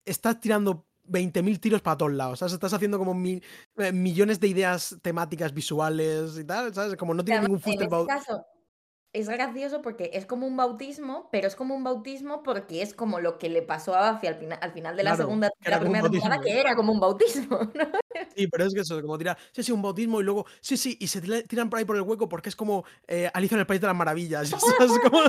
estás 0.04 0.38
tirando 0.40 0.86
20.000 1.04 1.58
tiros 1.58 1.82
para 1.82 1.96
todos 1.96 2.12
lados, 2.12 2.38
¿sabes? 2.38 2.52
Estás 2.52 2.72
haciendo 2.74 2.98
como 2.98 3.14
mi- 3.14 3.42
eh, 3.78 3.92
millones 3.92 4.38
de 4.38 4.46
ideas 4.48 4.96
temáticas 5.02 5.52
visuales 5.52 6.38
y 6.38 6.44
tal, 6.44 6.72
¿sabes? 6.74 6.94
Como 6.96 7.14
no 7.14 7.24
tiene 7.24 7.38
además, 7.38 7.48
ningún 7.48 7.60
fuste 7.60 7.84
este 7.84 8.06
caso, 8.06 8.46
es 9.12 9.28
gracioso 9.28 9.82
porque 9.82 10.10
es 10.14 10.26
como 10.26 10.46
un 10.46 10.56
bautismo, 10.56 11.28
pero 11.32 11.48
es 11.48 11.56
como 11.56 11.74
un 11.74 11.82
bautismo 11.82 12.42
porque 12.42 12.82
es 12.82 12.94
como 12.94 13.18
lo 13.20 13.38
que 13.38 13.48
le 13.48 13.62
pasó 13.62 13.94
a 13.94 14.12
Buffy 14.12 14.26
al, 14.28 14.36
final 14.36 14.58
al 14.62 14.72
final 14.72 14.96
de 14.96 15.02
la 15.02 15.10
Claro, 15.10 15.24
segunda, 15.24 15.50
de 15.64 15.70
la 15.70 15.80
primera 15.80 16.08
temporada, 16.10 16.40
que 16.42 16.60
era 16.60 16.76
como 16.76 16.92
un 16.92 17.00
bautismo, 17.00 17.58
¿no? 17.74 17.90
Sí, 18.36 18.46
pero 18.46 18.64
es 18.64 18.74
que 18.74 18.80
eso, 18.80 19.00
como 19.02 19.18
tirar, 19.18 19.36
sí, 19.52 19.62
sí, 19.62 19.72
un 19.72 19.82
bautismo 19.82 20.20
y 20.20 20.24
luego, 20.24 20.46
sí, 20.60 20.76
sí, 20.76 20.96
y 21.00 21.06
se 21.08 21.20
tira- 21.20 21.42
tiran 21.42 21.68
por 21.68 21.78
ahí 21.78 21.84
por 21.84 21.96
el 21.96 22.02
hueco 22.02 22.28
porque 22.28 22.48
es 22.48 22.56
como 22.56 22.84
eh, 23.08 23.30
Alicia 23.34 23.56
en 23.56 23.60
el 23.60 23.66
País 23.66 23.80
de 23.80 23.86
las 23.88 23.96
Maravillas, 23.96 24.48
¿sabes? 24.78 24.92
Como- 25.02 25.22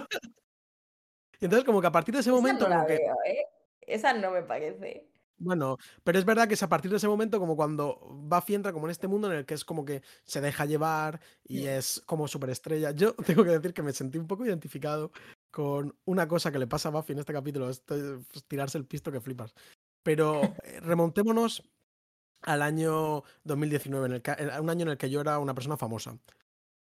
Y 1.44 1.46
entonces 1.46 1.66
como 1.66 1.82
que 1.82 1.88
a 1.88 1.92
partir 1.92 2.14
de 2.16 2.22
ese 2.22 2.32
Esa 2.32 2.38
momento 2.38 2.70
no 2.70 2.70
la 2.70 2.86
que, 2.86 3.00
veo, 3.00 3.16
¿eh? 3.26 3.46
Esa 3.82 4.14
no 4.14 4.32
me 4.32 4.44
parece. 4.44 5.12
bueno, 5.38 5.78
pero 6.04 6.20
es 6.20 6.26
verdad 6.26 6.48
que 6.48 6.54
es 6.54 6.64
a 6.64 6.70
partir 6.70 6.90
de 6.92 6.98
ese 6.98 7.08
momento 7.08 7.38
como 7.40 7.56
cuando 7.58 8.00
Buffy 8.02 8.56
entra 8.56 8.72
como 8.72 8.88
en 8.88 8.92
este 8.92 9.08
mundo 9.10 9.30
en 9.32 9.40
el 9.40 9.46
que 9.46 9.56
es 9.56 9.66
como 9.66 9.84
que 9.84 10.02
se 10.24 10.40
deja 10.42 10.66
llevar 10.66 11.20
y 11.44 11.66
es 11.68 12.02
como 12.06 12.28
superestrella. 12.30 12.92
Yo 12.92 13.14
tengo 13.26 13.44
que 13.44 13.50
decir 13.52 13.74
que 13.74 13.84
me 13.84 13.92
sentí 13.94 14.18
un 14.18 14.28
poco 14.28 14.46
identificado 14.46 15.12
con 15.52 15.98
una 16.06 16.28
cosa 16.28 16.52
que 16.52 16.60
le 16.60 16.68
pasa 16.68 16.90
a 16.90 16.92
Buffy 16.94 17.14
en 17.14 17.20
este 17.20 17.34
capítulo, 17.34 17.70
es 17.70 17.84
t- 17.84 18.20
tirarse 18.48 18.78
el 18.78 18.86
pisto 18.86 19.12
que 19.12 19.20
flipas. 19.22 19.54
Pero 20.04 20.42
eh, 20.64 20.80
remontémonos 20.82 21.70
al 22.44 22.62
año 22.62 23.24
2019, 23.44 24.08
en 24.08 24.14
el 24.14 24.24
en 24.56 24.62
un 24.62 24.70
año 24.70 24.84
en 24.84 24.90
el 24.90 24.98
que 24.98 25.10
yo 25.10 25.22
era 25.22 25.40
una 25.40 25.54
persona 25.56 25.78
famosa. 25.78 26.18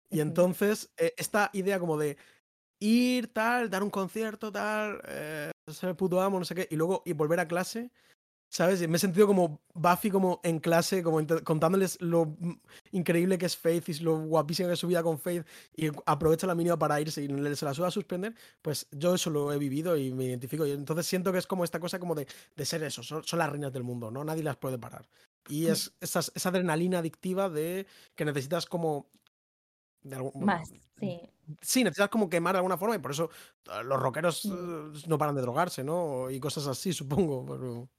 Y 0.10 0.19
entonces, 0.21 0.91
eh, 0.97 1.13
esta 1.17 1.50
idea 1.54 1.80
como 1.80 1.97
de 1.97 2.17
ir, 2.81 3.31
tal, 3.31 3.69
dar 3.69 3.83
un 3.83 3.89
concierto, 3.89 4.51
tal, 4.51 5.01
eh, 5.07 5.51
ser 5.67 5.95
puto 5.95 6.19
amo, 6.21 6.39
no 6.39 6.45
sé 6.45 6.55
qué, 6.55 6.67
y 6.69 6.75
luego 6.75 7.03
y 7.05 7.13
volver 7.13 7.39
a 7.39 7.47
clase, 7.47 7.91
¿sabes? 8.49 8.86
Me 8.89 8.97
he 8.97 8.99
sentido 8.99 9.27
como 9.27 9.61
Buffy 9.73 10.09
como 10.09 10.41
en 10.43 10.59
clase, 10.59 11.03
como 11.03 11.25
contándoles 11.43 12.01
lo 12.01 12.36
increíble 12.91 13.38
que 13.38 13.45
es 13.45 13.55
Faith 13.55 13.88
y 13.89 13.93
lo 13.99 14.19
guapísima 14.19 14.67
que 14.67 14.73
es 14.73 14.79
su 14.79 14.88
vida 14.88 15.03
con 15.03 15.19
Faith 15.19 15.45
y 15.75 15.89
aprovecha 16.05 16.47
la 16.47 16.55
mínima 16.55 16.77
para 16.77 16.99
irse 16.99 17.23
y 17.23 17.27
se 17.55 17.65
la 17.65 17.73
suba 17.73 17.88
a 17.88 17.91
suspender, 17.91 18.36
pues 18.61 18.88
yo 18.91 19.15
eso 19.15 19.29
lo 19.29 19.53
he 19.53 19.57
vivido 19.57 19.95
y 19.95 20.11
me 20.13 20.25
identifico. 20.25 20.65
Y 20.65 20.71
entonces 20.71 21.05
siento 21.05 21.32
que 21.32 21.38
es 21.39 21.47
como 21.47 21.63
esta 21.63 21.79
cosa 21.79 21.99
como 21.99 22.15
de, 22.15 22.27
de 22.55 22.65
ser 22.65 22.84
eso, 22.84 23.03
son, 23.03 23.23
son 23.23 23.39
las 23.39 23.49
reinas 23.49 23.71
del 23.71 23.84
mundo, 23.84 24.11
¿no? 24.11 24.23
Nadie 24.23 24.43
las 24.43 24.57
puede 24.57 24.77
parar. 24.77 25.07
Y 25.47 25.67
Mm. 25.67 25.71
es 25.71 25.93
esa, 26.01 26.19
esa 26.19 26.49
adrenalina 26.49 26.99
adictiva 26.99 27.49
de 27.49 27.88
que 28.15 28.25
necesitas 28.25 28.65
como 28.65 29.07
De 30.04 30.16
algún- 30.16 30.43
Más, 30.43 30.70
sí. 30.99 31.30
Sí, 31.62 31.84
necesitas 31.84 32.10
como 32.10 32.30
quemar 32.30 32.54
de 32.54 32.60
alguna 32.60 32.78
forma 32.78 32.95
y 32.95 32.99
por 32.99 33.12
eso 33.12 33.30
eh, 33.66 33.84
los 33.84 33.99
rockeros 34.02 34.45
eh, 34.45 34.49
no 35.08 35.18
paran 35.18 35.36
de 35.36 35.41
drogarse, 35.41 35.84
¿no? 35.84 36.30
Y 36.30 36.39
cosas 36.39 36.66
así, 36.68 36.93
supongo. 36.93 37.45
Pero... 37.45 37.89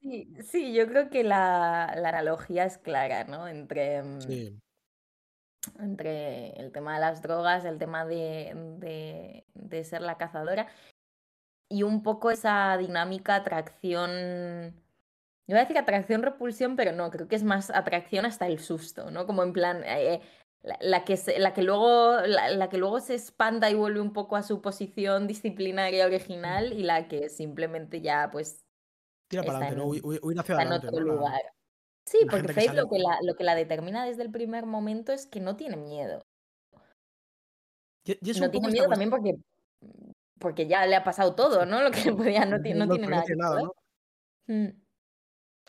Sí, 0.00 0.34
sí, 0.42 0.74
yo 0.74 0.86
creo 0.86 1.08
que 1.08 1.24
la, 1.24 1.94
la 1.96 2.08
analogía 2.10 2.64
es 2.64 2.78
clara, 2.78 3.24
¿no? 3.24 3.48
Entre, 3.48 4.02
mm, 4.02 4.20
Sí, 4.20 4.60
entre 5.78 6.50
el 6.60 6.72
tema 6.72 6.94
de 6.94 7.00
las 7.00 7.22
drogas, 7.22 7.64
el 7.64 7.78
tema 7.78 8.04
de, 8.04 8.52
de, 8.78 9.46
de 9.54 9.84
ser 9.84 10.02
la 10.02 10.18
cazadora 10.18 10.68
y 11.70 11.84
un 11.84 12.02
poco 12.02 12.30
esa 12.30 12.76
dinámica 12.76 13.36
atracción. 13.36 14.74
Yo 15.46 15.54
voy 15.54 15.58
a 15.58 15.62
decir 15.62 15.76
atracción-repulsión, 15.76 16.76
pero 16.76 16.92
no, 16.92 17.10
creo 17.10 17.28
que 17.28 17.36
es 17.36 17.44
más 17.44 17.70
atracción 17.70 18.24
hasta 18.24 18.46
el 18.46 18.58
susto, 18.60 19.10
¿no? 19.10 19.26
Como 19.26 19.42
en 19.42 19.52
plan, 19.52 19.82
eh, 19.84 20.22
la, 20.62 20.78
la 20.80 21.04
que 21.04 21.18
se, 21.18 21.38
la, 21.38 21.52
que 21.52 21.62
luego, 21.62 22.18
la, 22.22 22.48
la 22.50 22.68
que 22.70 22.78
luego 22.78 23.00
se 23.00 23.14
espanta 23.14 23.70
y 23.70 23.74
vuelve 23.74 24.00
un 24.00 24.14
poco 24.14 24.36
a 24.36 24.42
su 24.42 24.62
posición 24.62 25.26
disciplinaria 25.26 26.06
original 26.06 26.72
y 26.72 26.82
la 26.82 27.08
que 27.08 27.28
simplemente 27.28 28.00
ya, 28.00 28.30
pues, 28.32 28.64
tira 29.28 29.42
para 29.42 29.58
adelante, 29.58 29.76
¿no? 29.76 29.86
Huir, 29.88 30.40
hacia 30.40 30.62
en 30.62 30.72
otro 30.72 31.00
lugar. 31.00 31.42
Sí, 32.06 32.18
la 32.24 32.30
porque 32.30 32.52
Faith 32.54 32.72
lo 32.72 32.88
que, 32.88 32.98
la, 32.98 33.18
lo 33.22 33.34
que 33.34 33.44
la 33.44 33.54
determina 33.54 34.06
desde 34.06 34.22
el 34.22 34.30
primer 34.30 34.64
momento 34.64 35.12
es 35.12 35.26
que 35.26 35.40
no 35.40 35.56
tiene 35.56 35.76
miedo. 35.76 36.24
Y, 38.04 38.18
y 38.20 38.30
es 38.30 38.40
No 38.40 38.50
tiene 38.50 38.68
miedo 38.68 38.88
también 38.88 39.10
porque, 39.10 39.36
porque 40.38 40.66
ya 40.66 40.86
le 40.86 40.96
ha 40.96 41.04
pasado 41.04 41.34
todo, 41.34 41.66
¿no? 41.66 41.82
Lo 41.82 41.90
que 41.90 42.12
podía, 42.12 42.46
no, 42.46 42.56
no, 42.56 42.62
tiene, 42.62 42.78
no 42.80 42.86
no, 42.86 42.94
tiene 42.94 43.36
nada. 43.36 43.62
¿no? 43.62 43.74
Mm. 44.46 44.83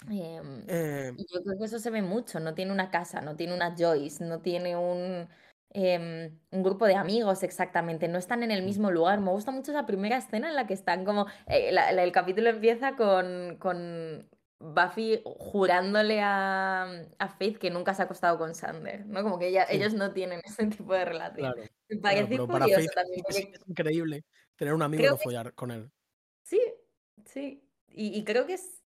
Em, 0.09 0.65
Eh, 0.67 1.13
yo 1.17 1.41
creo 1.43 1.57
que 1.57 1.65
eso 1.65 1.79
se 1.79 1.89
ve 1.89 2.01
mucho. 2.01 2.39
No 2.39 2.53
tiene 2.53 2.71
una 2.71 2.91
casa, 2.91 3.21
no 3.21 3.35
tiene 3.35 3.53
una 3.55 3.75
Joyce, 3.77 4.23
no 4.25 4.41
tiene 4.41 4.75
un, 4.75 5.27
em, 5.71 6.39
un 6.51 6.63
grupo 6.63 6.85
de 6.85 6.95
amigos 6.95 7.43
exactamente. 7.43 8.07
No 8.07 8.17
están 8.17 8.43
en 8.43 8.51
el 8.51 8.61
mm, 8.61 8.65
mismo 8.65 8.91
lugar. 8.91 9.19
Me 9.21 9.31
gusta 9.31 9.51
mucho 9.51 9.71
esa 9.71 9.85
primera 9.85 10.17
escena 10.17 10.49
en 10.49 10.55
la 10.55 10.67
que 10.67 10.73
están 10.73 11.05
como. 11.05 11.27
eh, 11.47 11.71
la- 11.71 11.91
la- 11.91 12.03
el 12.03 12.11
capítulo 12.11 12.49
empieza 12.49 12.95
con, 12.95 13.57
con 13.59 14.29
Buffy 14.59 15.21
jurándole 15.25 16.21
a, 16.21 16.83
a 17.19 17.27
Faith 17.29 17.57
que 17.57 17.69
nunca 17.71 17.93
se 17.93 18.01
ha 18.01 18.05
acostado 18.05 18.37
con 18.37 18.55
Sander, 18.55 19.05
¿no? 19.05 19.21
Como 19.23 19.37
que 19.39 19.47
ella- 19.47 19.65
sí, 19.69 19.75
ellos 19.77 19.93
no 19.93 20.13
tienen 20.13 20.41
ese 20.43 20.67
tipo 20.67 20.93
de 20.93 21.05
relación. 21.05 21.53
claro, 21.53 21.69
Me 21.89 21.97
claro, 21.97 22.01
parece 22.01 22.29
pero 22.29 22.47
para 22.47 22.59
curioso 22.59 22.81
Faith 22.81 22.93
también, 22.95 23.23
es, 23.29 23.35
porque 23.37 23.53
es 23.53 23.67
increíble 23.67 24.23
tener 24.57 24.73
un 24.73 24.81
amigo 24.81 25.03
y 25.03 25.09
que 25.09 25.17
follar 25.17 25.53
con 25.53 25.71
él. 25.71 25.91
sí, 26.43 26.61
sí. 27.25 27.61
Y, 27.89 28.17
y 28.17 28.23
creo 28.23 28.45
que 28.45 28.53
es. 28.53 28.81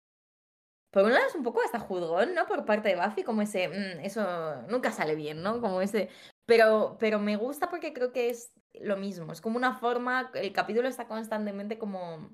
Por 0.97 1.05
un 1.05 1.13
lado 1.13 1.27
es 1.27 1.35
un 1.35 1.43
poco 1.43 1.61
hasta 1.63 1.79
juzgón, 1.79 2.33
¿no? 2.35 2.47
Por 2.47 2.65
parte 2.65 2.89
de 2.89 2.97
Buffy, 2.97 3.23
como 3.23 3.43
ese, 3.43 3.69
"Mm, 3.69 4.01
eso 4.03 4.63
nunca 4.71 4.91
sale 4.93 5.15
bien, 5.15 5.43
¿no? 5.43 5.61
Como 5.61 5.83
ese, 5.83 6.09
pero, 6.47 6.97
pero 6.99 7.19
me 7.19 7.37
gusta 7.37 7.69
porque 7.69 7.93
creo 7.93 8.13
que 8.13 8.31
es 8.31 8.55
lo 8.73 8.97
mismo, 8.97 9.31
es 9.31 9.43
como 9.43 9.59
una 9.59 9.75
forma, 9.75 10.31
el 10.33 10.55
capítulo 10.55 10.89
está 10.89 11.07
constantemente 11.07 11.77
como 11.77 12.31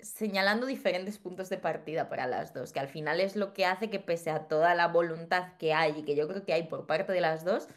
señalando 0.00 0.66
diferentes 0.66 1.18
puntos 1.18 1.48
de 1.48 1.58
partida 1.58 2.08
para 2.08 2.26
las 2.26 2.52
dos, 2.52 2.72
que 2.72 2.80
al 2.80 2.88
final 2.88 3.20
es 3.20 3.36
lo 3.36 3.52
que 3.52 3.64
hace 3.64 3.90
que 3.90 4.00
pese 4.00 4.30
a 4.32 4.48
toda 4.48 4.74
la 4.74 4.88
voluntad 4.88 5.56
que 5.56 5.72
hay 5.72 6.00
y 6.00 6.02
que 6.02 6.16
yo 6.16 6.26
creo 6.26 6.44
que 6.44 6.52
hay 6.52 6.64
por 6.64 6.88
parte 6.88 7.12
de 7.12 7.20
las 7.20 7.44
dos, 7.44 7.68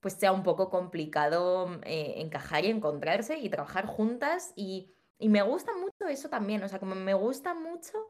pues 0.00 0.12
sea 0.14 0.32
un 0.32 0.42
poco 0.42 0.68
complicado 0.68 1.80
eh, 1.84 2.16
encajar 2.18 2.66
y 2.66 2.68
encontrarse 2.70 3.38
y 3.38 3.48
trabajar 3.48 3.86
juntas 3.86 4.52
y, 4.54 4.92
y 5.18 5.30
me 5.30 5.40
gusta 5.40 5.72
mucho 5.76 6.08
eso 6.08 6.28
también, 6.28 6.62
o 6.62 6.68
sea, 6.68 6.78
como 6.78 6.94
me 6.94 7.14
gusta 7.14 7.54
mucho 7.54 8.06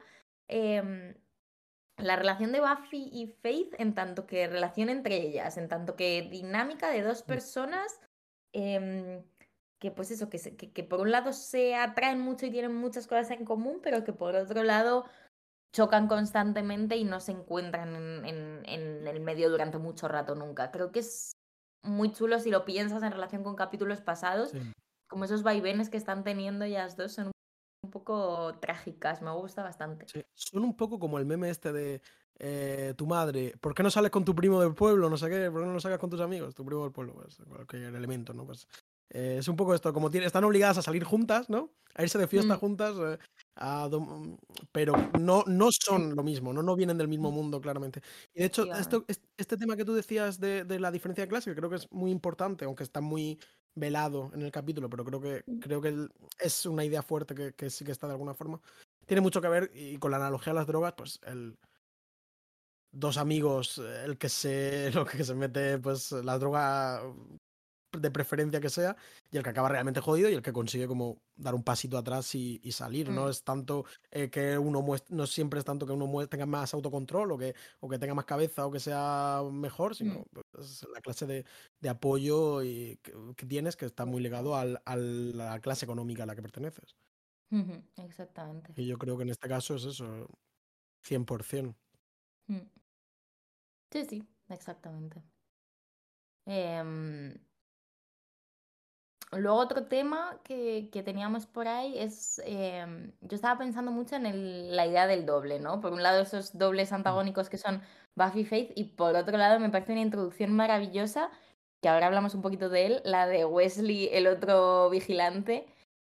em, 0.49 1.15
la 1.97 2.15
relación 2.15 2.51
de 2.51 2.61
Buffy 2.61 3.09
y 3.11 3.27
Faith 3.41 3.75
en 3.77 3.93
tanto 3.93 4.25
que 4.25 4.47
relación 4.47 4.89
entre 4.89 5.15
ellas, 5.17 5.57
en 5.57 5.67
tanto 5.67 5.95
que 5.95 6.21
dinámica 6.31 6.89
de 6.89 7.01
dos 7.03 7.23
Mm, 7.23 7.27
personas 7.27 7.99
em, 8.53 9.23
que 9.79 9.91
pues 9.91 10.11
eso, 10.11 10.29
que, 10.29 10.37
se- 10.39 10.55
que, 10.57 10.71
que 10.73 10.83
por 10.83 10.99
un 11.01 11.11
lado 11.11 11.31
se 11.33 11.75
atraen 11.75 12.19
mucho 12.19 12.45
y 12.45 12.51
tienen 12.51 12.73
muchas 12.75 13.05
cosas 13.07 13.31
en 13.31 13.45
común, 13.45 13.79
pero 13.81 14.03
que 14.03 14.11
por 14.13 14.35
otro 14.35 14.63
lado 14.63 15.05
chocan 15.73 16.07
constantemente 16.07 16.97
y 16.97 17.03
no 17.03 17.19
se 17.19 17.31
encuentran 17.31 17.95
en, 17.95 18.25
en- 18.25 18.63
en 18.65 19.07
el 19.07 19.19
medio 19.19 19.49
durante 19.49 19.77
mucho 19.77 20.07
rato 20.07 20.35
nunca. 20.35 20.71
Creo 20.71 20.91
que 20.91 20.99
es 20.99 21.31
muy 21.83 22.11
chulo 22.11 22.39
si 22.39 22.49
lo 22.49 22.65
piensas 22.65 23.03
en 23.03 23.11
relación 23.11 23.43
con 23.43 23.55
capítulos 23.55 24.01
pasados, 24.01 24.49
Sí. 24.51 24.59
como 25.09 25.25
esos 25.25 25.43
vaivenes 25.43 25.89
que 25.89 25.97
están 25.97 26.23
teniendo 26.23 26.65
ellas 26.65 26.97
dos 26.97 27.13
son 27.13 27.31
un 27.81 27.91
poco 27.91 28.57
trágicas, 28.59 29.21
me 29.21 29.31
gusta 29.33 29.63
bastante. 29.63 30.11
Sí, 30.11 30.21
son 30.33 30.63
un 30.63 30.75
poco 30.75 30.97
como 30.99 31.19
el 31.19 31.25
meme 31.25 31.49
este 31.49 31.71
de 31.71 32.01
eh, 32.39 32.93
tu 32.97 33.05
madre, 33.05 33.53
¿por 33.61 33.73
qué 33.75 33.83
no 33.83 33.91
sales 33.91 34.09
con 34.11 34.25
tu 34.25 34.33
primo 34.33 34.59
del 34.61 34.73
pueblo? 34.73 35.09
No 35.09 35.17
sé 35.17 35.29
qué, 35.29 35.51
¿por 35.51 35.61
qué 35.61 35.67
no 35.67 35.73
lo 35.73 35.79
sacas 35.79 35.99
con 35.99 36.09
tus 36.09 36.21
amigos? 36.21 36.55
Tu 36.55 36.65
primo 36.65 36.83
del 36.83 36.91
pueblo, 36.91 37.13
pues 37.13 37.37
cualquier 37.47 37.93
elemento, 37.95 38.33
¿no? 38.33 38.45
Pues 38.45 38.67
eh, 39.11 39.37
es 39.39 39.47
un 39.47 39.55
poco 39.55 39.75
esto, 39.75 39.93
como 39.93 40.09
tiene- 40.09 40.25
están 40.25 40.43
obligadas 40.45 40.77
a 40.79 40.81
salir 40.81 41.03
juntas, 41.03 41.49
¿no? 41.49 41.73
A 41.95 42.03
irse 42.03 42.17
de 42.17 42.27
fiesta 42.27 42.55
Mm, 42.55 42.59
juntas, 42.59 42.95
eh, 42.97 43.17
a 43.55 43.89
pero 44.71 44.93
no, 45.19 45.43
no 45.47 45.67
son 45.71 46.15
lo 46.15 46.23
mismo, 46.23 46.53
¿no? 46.53 46.63
No 46.63 46.75
vienen 46.75 46.97
del 46.97 47.07
mismo 47.07 47.31
mundo, 47.31 47.59
claramente. 47.61 48.01
Y 48.33 48.39
de 48.39 48.45
hecho, 48.45 48.69
esto, 48.73 49.03
efectivamente. 49.03 49.07
es- 49.07 49.21
este 49.37 49.57
tema 49.57 49.75
que 49.75 49.85
tú 49.85 49.93
decías 49.93 50.39
de, 50.39 50.63
de 50.63 50.79
la 50.79 50.91
diferencia 50.91 51.23
de 51.23 51.27
clase, 51.29 51.49
que 51.51 51.55
creo 51.55 51.69
que 51.69 51.75
es 51.77 51.91
muy 51.91 52.11
importante, 52.11 52.65
aunque 52.65 52.83
está 52.83 53.01
muy 53.01 53.39
velado 53.75 54.31
en 54.33 54.41
el 54.41 54.51
capítulo, 54.51 54.89
pero 54.89 55.05
creo 55.05 55.21
que, 55.21 55.43
Mm, 55.45 55.59
creo 55.59 55.81
que 55.81 56.07
es 56.39 56.65
una 56.65 56.83
idea 56.83 57.01
fuerte 57.01 57.35
que, 57.35 57.53
que 57.53 57.69
sí 57.69 57.85
que 57.85 57.91
está 57.91 58.07
de 58.07 58.13
alguna 58.13 58.33
forma. 58.33 58.59
Tiene 59.05 59.21
mucho 59.21 59.41
que 59.41 59.47
ver 59.47 59.71
y 59.73 59.97
con 59.97 60.11
la 60.11 60.17
analogía 60.17 60.51
a 60.51 60.55
las 60.55 60.67
drogas, 60.67 60.93
pues 60.95 61.19
el 61.23 61.57
dos 62.91 63.17
amigos, 63.17 63.77
el 63.77 64.17
que 64.17 64.29
se 64.29 64.91
lo 64.93 65.05
que 65.05 65.23
se 65.23 65.35
mete 65.35 65.77
pues 65.79 66.11
la 66.11 66.37
droga 66.37 67.01
de 67.91 68.11
preferencia 68.11 68.59
que 68.59 68.69
sea 68.69 68.95
y 69.31 69.37
el 69.37 69.43
que 69.43 69.49
acaba 69.49 69.69
realmente 69.69 69.99
jodido 69.99 70.29
y 70.29 70.33
el 70.33 70.41
que 70.41 70.53
consigue 70.53 70.87
como 70.87 71.21
dar 71.35 71.55
un 71.55 71.63
pasito 71.63 71.97
atrás 71.97 72.35
y, 72.35 72.59
y 72.63 72.71
salir. 72.71 73.09
No 73.09 73.25
mm, 73.25 73.29
es 73.29 73.43
tanto 73.43 73.85
eh, 74.11 74.29
que 74.29 74.57
uno 74.57 74.81
muestre, 74.81 75.15
no 75.15 75.25
siempre 75.25 75.59
es 75.59 75.65
tanto 75.65 75.85
que 75.85 75.93
uno 75.93 76.27
tenga 76.27 76.45
más 76.45 76.73
autocontrol 76.73 77.31
o 77.31 77.37
que, 77.37 77.55
o 77.79 77.89
que 77.89 77.99
tenga 77.99 78.13
más 78.13 78.25
cabeza 78.25 78.65
o 78.65 78.71
que 78.71 78.79
sea 78.79 79.41
mejor, 79.51 79.91
mm, 79.91 79.95
sino 79.95 80.23
pues, 80.51 80.85
la 80.93 81.01
clase 81.01 81.25
de, 81.25 81.45
de 81.79 81.89
apoyo 81.89 82.63
y 82.63 82.99
que, 83.01 83.13
que 83.35 83.45
tienes 83.45 83.75
que 83.75 83.85
está 83.85 84.05
muy 84.05 84.21
ligado 84.21 84.55
al, 84.55 84.81
a 84.85 84.95
la 84.95 85.59
clase 85.59 85.85
económica 85.85 86.23
a 86.23 86.25
la 86.25 86.35
que 86.35 86.41
perteneces. 86.41 86.95
Exactamente. 87.97 88.73
Y 88.75 88.85
yo 88.85 88.97
creo 88.97 89.17
que 89.17 89.23
en 89.23 89.29
este 89.29 89.47
caso 89.47 89.75
es 89.75 89.85
eso, 89.85 90.27
100%. 91.03 91.75
Mm. 92.47 92.57
Sí, 93.91 94.05
sí, 94.05 94.27
exactamente. 94.49 95.23
Em, 96.45 97.33
Luego 99.31 99.57
otro 99.59 99.85
tema 99.85 100.39
que, 100.43 100.89
que 100.91 101.03
teníamos 101.03 101.45
por 101.45 101.67
ahí 101.67 101.97
es, 101.99 102.41
em, 102.45 103.11
yo 103.21 103.35
estaba 103.35 103.59
pensando 103.59 103.91
mucho 103.91 104.15
en 104.15 104.25
el- 104.25 104.75
la 104.75 104.87
idea 104.87 105.05
del 105.05 105.25
doble, 105.25 105.59
¿no? 105.59 105.81
Por 105.81 105.93
un 105.93 106.01
lado 106.01 106.21
esos 106.23 106.57
dobles 106.57 106.91
Mm, 106.91 106.95
antagónicos 106.95 107.49
que 107.49 107.57
son 107.59 107.81
Buffy 108.15 108.43
Faith 108.43 108.71
y 108.75 108.85
por 108.95 109.15
otro 109.15 109.37
lado 109.37 109.59
me 109.59 109.69
parece 109.69 109.91
una 109.91 110.01
introducción 110.01 110.53
maravillosa, 110.53 111.29
que 111.81 111.89
ahora 111.89 112.07
hablamos 112.07 112.33
un 112.35 112.41
poquito 112.41 112.69
de 112.69 112.85
él, 112.87 113.01
la 113.05 113.27
de 113.27 113.45
Wesley, 113.45 114.09
el 114.11 114.25
otro 114.27 114.89
vigilante, 114.89 115.67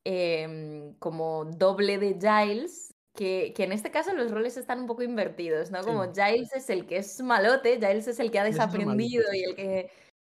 em, 0.06 0.96
como 0.96 1.46
doble 1.46 1.98
de 2.00 2.18
Giles, 2.20 2.94
que, 3.16 3.54
que 3.56 3.64
en 3.64 3.72
este 3.74 3.92
caso 3.92 4.14
los 4.14 4.32
roles 4.32 4.58
están 4.58 4.80
un 4.82 4.88
poco 4.88 5.04
invertidos, 5.04 5.70
¿no? 5.72 5.84
Como 5.84 6.04
Sí, 6.06 6.12
Giles 6.16 6.52
es 6.54 6.70
el 6.72 6.88
que 6.88 6.98
es 6.98 7.22
malote, 7.22 7.76
Giles 7.76 8.08
es 8.08 8.20
el 8.20 8.32
que 8.32 8.40
ha 8.40 8.44
desaprendido 8.44 9.24
y 9.34 9.44
el 9.44 9.56
que 9.56 9.92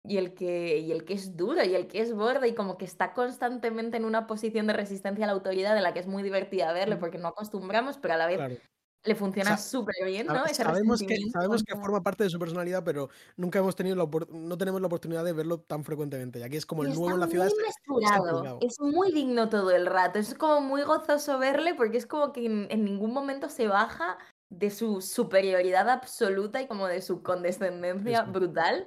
y 0.08 0.16
el 0.16 0.34
que, 0.34 0.78
y 0.78 0.90
el 0.92 1.04
que 1.04 1.14
es 1.14 1.36
duro 1.36 1.62
y 1.64 1.74
el 1.74 1.86
que 1.86 2.00
es 2.00 2.14
borde 2.14 2.48
y 2.48 2.54
como 2.54 2.78
que 2.78 2.84
está 2.84 3.12
constantemente 3.12 3.96
en 3.96 4.04
una 4.04 4.26
posición 4.26 4.66
de 4.66 4.72
resistencia 4.72 5.24
a 5.24 5.28
la 5.28 5.34
autoridad 5.34 5.74
de 5.74 5.80
la 5.82 5.92
que 5.92 6.00
es 6.00 6.06
muy 6.06 6.22
divertida 6.22 6.72
verle 6.72 6.96
porque 6.96 7.18
no 7.18 7.28
acostumbramos, 7.28 7.98
pero 7.98 8.14
a 8.14 8.16
la 8.16 8.26
vez 8.26 8.36
Claro. 8.38 8.56
le 9.04 9.14
funciona 9.14 9.56
Sa- 9.56 9.70
súper 9.70 9.94
bien, 10.06 10.26
sa- 10.26 10.32
¿no? 10.34 10.46
Sabemos 10.48 11.02
que, 11.02 11.16
sabemos 11.32 11.62
que 11.62 11.76
forma 11.76 12.02
parte 12.02 12.24
de 12.24 12.30
su 12.30 12.38
personalidad, 12.38 12.82
pero 12.84 13.08
nunca 13.36 13.58
hemos 13.58 13.76
tenido 13.76 13.96
la 13.96 14.08
no 14.30 14.58
tenemos 14.58 14.80
la 14.80 14.86
oportunidad 14.86 15.24
de 15.24 15.32
verlo 15.32 15.60
tan 15.60 15.84
frecuentemente. 15.84 16.40
Y 16.40 16.42
aquí 16.42 16.56
es 16.56 16.66
como 16.66 16.84
Y 16.84 16.88
el 16.88 16.94
nuevo 16.94 17.10
está 17.10 17.14
en 17.14 17.20
la 17.20 17.28
ciudad, 17.28 17.46
muy 17.86 18.66
es, 18.66 18.80
muy 18.80 19.12
digno 19.12 19.48
todo 19.48 19.70
el 19.70 19.86
rato, 19.86 20.18
es 20.18 20.34
como 20.34 20.60
muy 20.60 20.82
gozoso 20.82 21.38
verle 21.38 21.74
porque 21.74 21.96
es 21.98 22.06
como 22.06 22.32
que 22.32 22.46
en, 22.46 22.66
en 22.70 22.84
ningún 22.84 23.12
momento 23.12 23.48
se 23.48 23.68
baja 23.68 24.18
de 24.50 24.70
su 24.70 25.00
superioridad 25.00 25.88
absoluta 25.90 26.60
y 26.62 26.66
como 26.66 26.86
de 26.86 27.02
su 27.02 27.16
Sí, 27.16 27.22
condescendencia 27.22 28.24
sí. 28.24 28.30
brutal. 28.30 28.86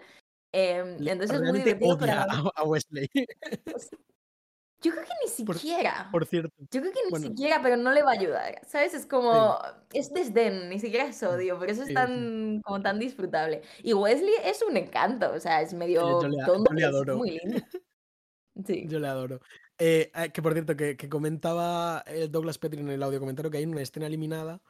Le- 0.53 1.11
entonces 1.11 1.37
es 1.41 1.41
muy 1.49 1.59
divertido, 1.59 1.97
pero 1.97 2.13
a 2.55 2.63
Wesley. 2.63 3.09
Yo 4.83 4.91
creo 4.91 5.03
que 5.03 5.11
ni 5.39 5.45
Por, 5.45 5.55
siquiera. 5.57 6.09
por 6.11 6.25
cierto. 6.25 6.49
Yo 6.71 6.81
creo 6.81 6.91
que 6.91 7.03
ni 7.05 7.11
Bueno, 7.11 7.27
siquiera, 7.27 7.61
pero 7.61 7.77
no 7.77 7.91
le 7.91 8.01
va 8.01 8.11
a 8.11 8.13
ayudar, 8.15 8.61
¿sabes? 8.65 8.95
Es 8.95 9.03
sí, 9.03 9.07
como, 9.07 9.59
es 9.93 10.11
desdén, 10.11 10.69
ni 10.69 10.79
siquiera 10.79 11.05
es 11.05 11.17
sí, 11.17 11.25
odio, 11.25 11.59
por 11.59 11.69
eso 11.69 11.81
es 11.83 11.87
sí, 11.89 11.93
sí. 11.93 11.93
tan, 11.93 12.61
como 12.63 12.81
tan 12.81 12.97
disfrutable. 12.97 13.61
Y 13.83 13.93
Wesley 13.93 14.33
es 14.43 14.63
un 14.63 14.75
encanto, 14.77 15.31
o 15.33 15.39
sea, 15.39 15.61
es 15.61 15.69
Sí, 15.69 15.75
Yo 15.75 15.79
medio 15.79 16.21
le, 16.27 16.43
tonto, 16.45 16.71
yo 16.71 16.73
le 16.73 16.81
pero 16.81 16.89
es 16.89 16.95
adoro. 16.95 17.17
muy 17.17 17.31
lindo. 17.31 17.59
Sí. 18.67 18.85
Yo 18.89 18.99
le 18.99 19.07
adoro. 19.07 19.39
Eh, 19.77 20.11
eh, 20.13 20.31
que 20.33 20.41
por 20.41 20.53
cierto, 20.53 20.75
que, 20.75 20.97
que 20.97 21.07
comentaba 21.09 22.03
el 22.05 22.29
Douglas 22.31 22.57
Petri 22.57 22.81
en 22.81 22.89
el 22.89 23.01
audio 23.01 23.19
comentario 23.19 23.49
que 23.49 23.57
hay 23.59 23.65
una 23.65 23.81
escena 23.81 24.07
eliminada 24.07 24.61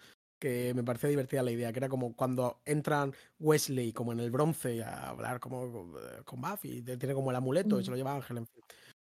que 0.42 0.74
me 0.74 0.84
pareció 0.84 1.08
divertida 1.08 1.44
la 1.44 1.52
idea, 1.52 1.72
que 1.72 1.78
era 1.78 1.88
como 1.88 2.16
cuando 2.16 2.62
entran 2.66 3.14
Wesley 3.40 3.94
como 3.94 4.12
en 4.12 4.20
el 4.20 4.32
bronce 4.32 4.84
a 4.84 5.10
hablar 5.10 5.40
como 5.40 5.94
con 6.26 6.42
Buffy, 6.42 6.82
tiene 6.82 7.14
como 7.14 7.30
el 7.30 7.38
amuleto 7.38 7.80
y 7.80 7.86
se 7.86 7.92
lo 7.92 7.96
lleva 7.96 8.16
Ángel, 8.16 8.40
en 8.40 8.48
fin. 8.48 8.64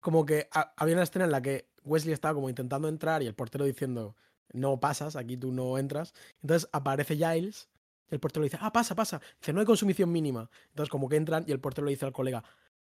Como 0.02 0.26
que 0.26 0.50
había 0.52 0.96
una 0.96 1.04
escena 1.04 1.24
en 1.24 1.32
la 1.32 1.42
que 1.42 1.70
Wesley 1.86 2.14
estaba 2.14 2.34
como 2.34 2.50
intentando 2.50 2.90
entrar 2.90 3.24
y 3.24 3.28
el 3.28 3.36
portero 3.36 3.64
diciendo, 3.64 4.18
no 4.52 4.82
pasas, 4.82 5.16
aquí 5.16 5.38
tú 5.38 5.54
no 5.54 5.78
entras. 5.78 6.14
Entonces 6.42 6.70
aparece 6.74 7.16
Giles 7.16 7.70
y 8.12 8.16
el 8.16 8.20
portero 8.20 8.42
le 8.42 8.48
dice, 8.48 8.58
ah, 8.60 8.74
pasa, 8.74 8.94
pasa. 8.94 9.22
Dice, 9.40 9.54
no 9.54 9.62
hay 9.62 9.66
consumición 9.66 10.12
mínima. 10.12 10.50
Entonces 10.72 10.90
como 10.90 11.08
que 11.08 11.16
entran 11.16 11.46
y 11.48 11.54
el 11.54 11.62
portero 11.62 11.86
le 11.86 11.92
dice 11.92 12.06
al 12.06 12.12
colega, 12.12 12.44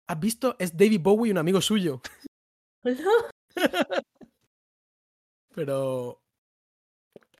¿has 0.08 0.18
visto? 0.18 0.56
Es 0.58 0.76
David 0.76 1.02
Bowie, 1.02 1.30
un 1.30 1.38
amigo 1.38 1.60
suyo. 1.60 2.02
Pero 5.54 6.23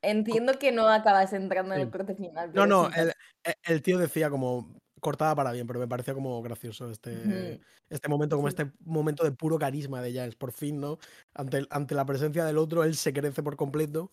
Entiendo 0.05 0.59
que 0.59 0.73
no 0.73 0.89
acabas 0.89 1.33
entrando 1.33 1.75
en 1.75 1.83
el 1.83 1.91
corte 1.91 2.15
final. 2.15 2.53
No, 2.55 2.67
no, 2.67 2.91
el, 2.95 3.11
e, 3.45 3.55
el, 3.65 3.83
tío 3.83 3.99
decía 3.99 4.31
como 4.31 4.81
cortada 5.01 5.35
para 5.35 5.53
bien, 5.53 5.67
pero 5.67 5.81
me 5.81 5.89
parecía 5.89 6.15
como 6.15 6.41
gracioso 6.43 6.91
este, 6.91 7.61
este 7.91 8.09
momento, 8.09 8.37
como 8.37 8.49
este 8.49 8.73
momento 8.81 9.25
de 9.25 9.33
puro 9.33 9.59
carisma 9.59 10.01
de 10.01 10.13
Giles, 10.13 10.37
por 10.37 10.53
fin, 10.53 10.81
¿no? 10.81 10.99
Ante, 11.35 11.67
ante 11.71 11.95
la 11.95 12.07
presencia 12.07 12.45
del 12.45 12.59
otro, 12.59 12.85
él 12.85 12.95
se 12.95 13.13
crece 13.13 13.43
por 13.43 13.57
completo. 13.57 14.13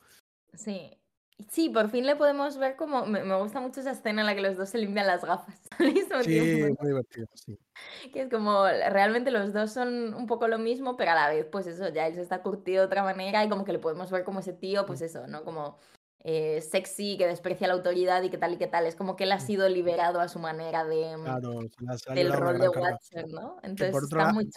Sí. 0.53 1.00
Sí, 1.49 1.69
por 1.69 1.89
fin 1.89 2.05
le 2.05 2.15
podemos 2.15 2.57
ver 2.57 2.75
como. 2.75 3.05
Me, 3.05 3.21
gusta 3.37 3.59
mucho 3.59 3.79
esa 3.79 3.91
escena 3.91 4.21
en 4.21 4.27
la 4.27 4.35
que 4.35 4.41
los 4.41 4.57
dos 4.57 4.69
se 4.69 4.77
limpian 4.77 5.07
las 5.07 5.23
gafas 5.23 5.59
al 5.79 5.93
mismo 5.93 6.23
sí, 6.23 6.39
muy 6.79 6.87
divertido, 6.87 7.27
sí. 7.33 7.57
Que 8.13 8.23
es 8.23 8.29
como. 8.29 8.65
Realmente 8.65 9.31
los 9.31 9.53
dos 9.53 9.71
son 9.71 10.13
un 10.13 10.27
poco 10.27 10.47
lo 10.47 10.59
mismo, 10.59 10.97
pero 10.97 11.11
a 11.11 11.15
la 11.15 11.29
vez, 11.29 11.45
pues 11.51 11.67
eso, 11.67 11.89
ya 11.89 12.07
él 12.07 12.15
se 12.15 12.21
está 12.21 12.41
curtido 12.41 12.81
de 12.81 12.87
otra 12.87 13.03
manera 13.03 13.43
y 13.43 13.49
como 13.49 13.65
que 13.65 13.73
le 13.73 13.79
podemos 13.79 14.11
ver 14.11 14.23
como 14.23 14.39
ese 14.39 14.53
tío, 14.53 14.85
pues 14.85 15.01
eso, 15.01 15.27
¿no? 15.27 15.43
Como 15.43 15.77
eh, 16.23 16.61
sexy, 16.61 17.17
que 17.17 17.25
desprecia 17.25 17.67
la 17.67 17.73
autoridad 17.73 18.21
y 18.21 18.29
que 18.29 18.37
tal 18.37 18.53
y 18.53 18.57
que 18.57 18.67
tal. 18.67 18.85
Es 18.85 18.95
como 18.95 19.15
que 19.15 19.23
él 19.23 19.31
ha 19.31 19.39
sido 19.39 19.67
liberado 19.67 20.19
a 20.19 20.27
su 20.27 20.39
manera 20.39 20.85
de. 20.85 21.15
Claro, 21.23 21.59
del 22.13 22.33
rol 22.33 22.59
de 22.59 22.69
Watcher, 22.69 23.27
¿no? 23.29 23.57
Entonces 23.63 24.03
está 24.03 24.31
muy 24.31 24.49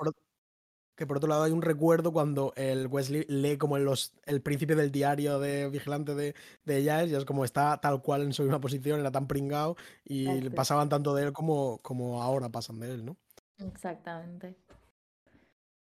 que 0.96 1.06
por 1.06 1.16
otro 1.16 1.28
lado 1.28 1.44
hay 1.44 1.52
un 1.52 1.62
recuerdo 1.62 2.12
cuando 2.12 2.52
el 2.56 2.86
Wesley 2.86 3.24
lee 3.28 3.58
como 3.58 3.76
en 3.76 3.84
los, 3.84 4.14
el 4.26 4.40
príncipe 4.40 4.74
del 4.74 4.90
diario 4.90 5.38
de 5.40 5.68
vigilante 5.68 6.14
de, 6.14 6.34
de 6.64 6.80
Giles, 6.82 7.10
y 7.10 7.14
es 7.14 7.24
como 7.24 7.44
está 7.44 7.80
tal 7.80 8.00
cual 8.02 8.22
en 8.22 8.32
su 8.32 8.42
misma 8.42 8.60
posición, 8.60 9.00
era 9.00 9.10
tan 9.10 9.26
pringado 9.26 9.76
y 10.04 10.48
pasaban 10.50 10.88
tanto 10.88 11.14
de 11.14 11.24
él 11.24 11.32
como, 11.32 11.78
como 11.78 12.22
ahora 12.22 12.48
pasan 12.48 12.78
de 12.80 12.92
él, 12.92 13.04
¿no? 13.04 13.16
Exactamente. 13.58 14.56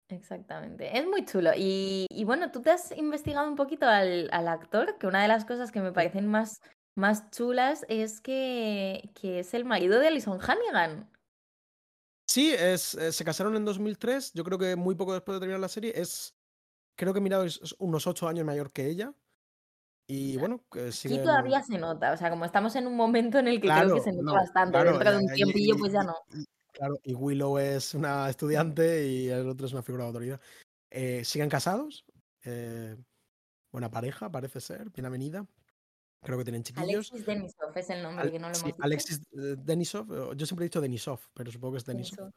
Exactamente. 0.08 0.96
Es 0.96 1.06
muy 1.06 1.24
chulo. 1.24 1.50
Y, 1.56 2.06
y, 2.10 2.24
bueno, 2.24 2.50
tú 2.50 2.60
te 2.62 2.70
has 2.70 2.96
investigado 2.96 3.48
un 3.48 3.56
poquito 3.56 3.86
al, 3.86 4.28
al, 4.32 4.48
actor, 4.48 4.98
que 4.98 5.06
una 5.06 5.22
de 5.22 5.28
las 5.28 5.44
cosas 5.44 5.72
que 5.72 5.80
me 5.80 5.92
parecen 5.92 6.26
más, 6.26 6.60
más 6.94 7.30
chulas 7.30 7.84
es 7.88 8.20
que, 8.20 9.10
que 9.14 9.40
es 9.40 9.54
el 9.54 9.64
marido 9.64 9.98
de 9.98 10.08
Alison 10.08 10.38
Hannigan. 10.40 11.10
Sí, 12.26 12.52
es, 12.52 12.94
eh, 12.94 13.12
se 13.12 13.24
casaron 13.24 13.54
en 13.56 13.64
2003, 13.64 14.32
yo 14.32 14.44
creo 14.44 14.58
que 14.58 14.76
muy 14.76 14.94
poco 14.94 15.12
después 15.12 15.36
de 15.36 15.40
terminar 15.40 15.60
la 15.60 15.68
serie. 15.68 15.92
Es, 15.94 16.34
creo 16.96 17.12
que 17.12 17.18
he 17.18 17.22
mirado, 17.22 17.44
es 17.44 17.74
unos 17.78 18.06
ocho 18.06 18.28
años 18.28 18.44
mayor 18.44 18.72
que 18.72 18.86
ella. 18.88 19.14
Y 20.06 20.36
bueno, 20.36 20.62
que 20.70 20.92
Sí, 20.92 21.08
todavía 21.22 21.62
se 21.62 21.78
nota. 21.78 22.12
O 22.12 22.16
sea, 22.16 22.30
como 22.30 22.44
estamos 22.44 22.76
en 22.76 22.86
un 22.86 22.96
momento 22.96 23.38
en 23.38 23.48
el 23.48 23.60
que 23.60 23.68
creo 23.68 23.94
que 23.94 24.00
se 24.00 24.12
nota 24.12 24.32
bastante. 24.32 24.78
Dentro 24.78 25.10
de 25.10 25.16
un 25.16 25.26
tiempillo, 25.28 25.76
pues 25.78 25.92
ya 25.92 26.02
no. 26.02 26.14
claro, 26.72 26.98
y 27.02 27.14
Willow 27.14 27.58
es 27.58 27.94
una 27.94 28.28
estudiante 28.28 29.06
y 29.06 29.28
el 29.28 29.48
otro 29.48 29.66
es 29.66 29.72
una 29.72 29.82
figura 29.82 30.04
de 30.04 30.08
autoridad. 30.08 30.40
Eh, 30.90 31.24
¿Siguen 31.24 31.48
casados? 31.48 32.04
Eh, 32.44 32.96
buena 33.72 33.90
pareja, 33.90 34.30
parece 34.30 34.60
ser, 34.60 34.90
bien 34.90 35.06
avenida. 35.06 35.46
Creo 36.24 36.38
que 36.38 36.44
tienen 36.44 36.62
chiquillos. 36.62 37.12
Alexis 37.12 37.26
Denisov 37.26 37.78
es 37.78 37.90
el 37.90 38.02
nombre 38.02 38.32
que 38.32 38.38
no 38.38 38.48
lo 38.48 38.54
hemos 38.54 38.64
dicho. 38.64 38.78
Alexis 38.80 39.20
eh, 39.32 39.56
Denisov, 39.58 40.34
yo 40.34 40.46
siempre 40.46 40.64
he 40.64 40.68
dicho 40.68 40.80
Denisov, 40.80 41.20
pero 41.34 41.52
supongo 41.52 41.72
que 41.72 41.78
es 41.78 41.84
Denisov. 41.84 42.32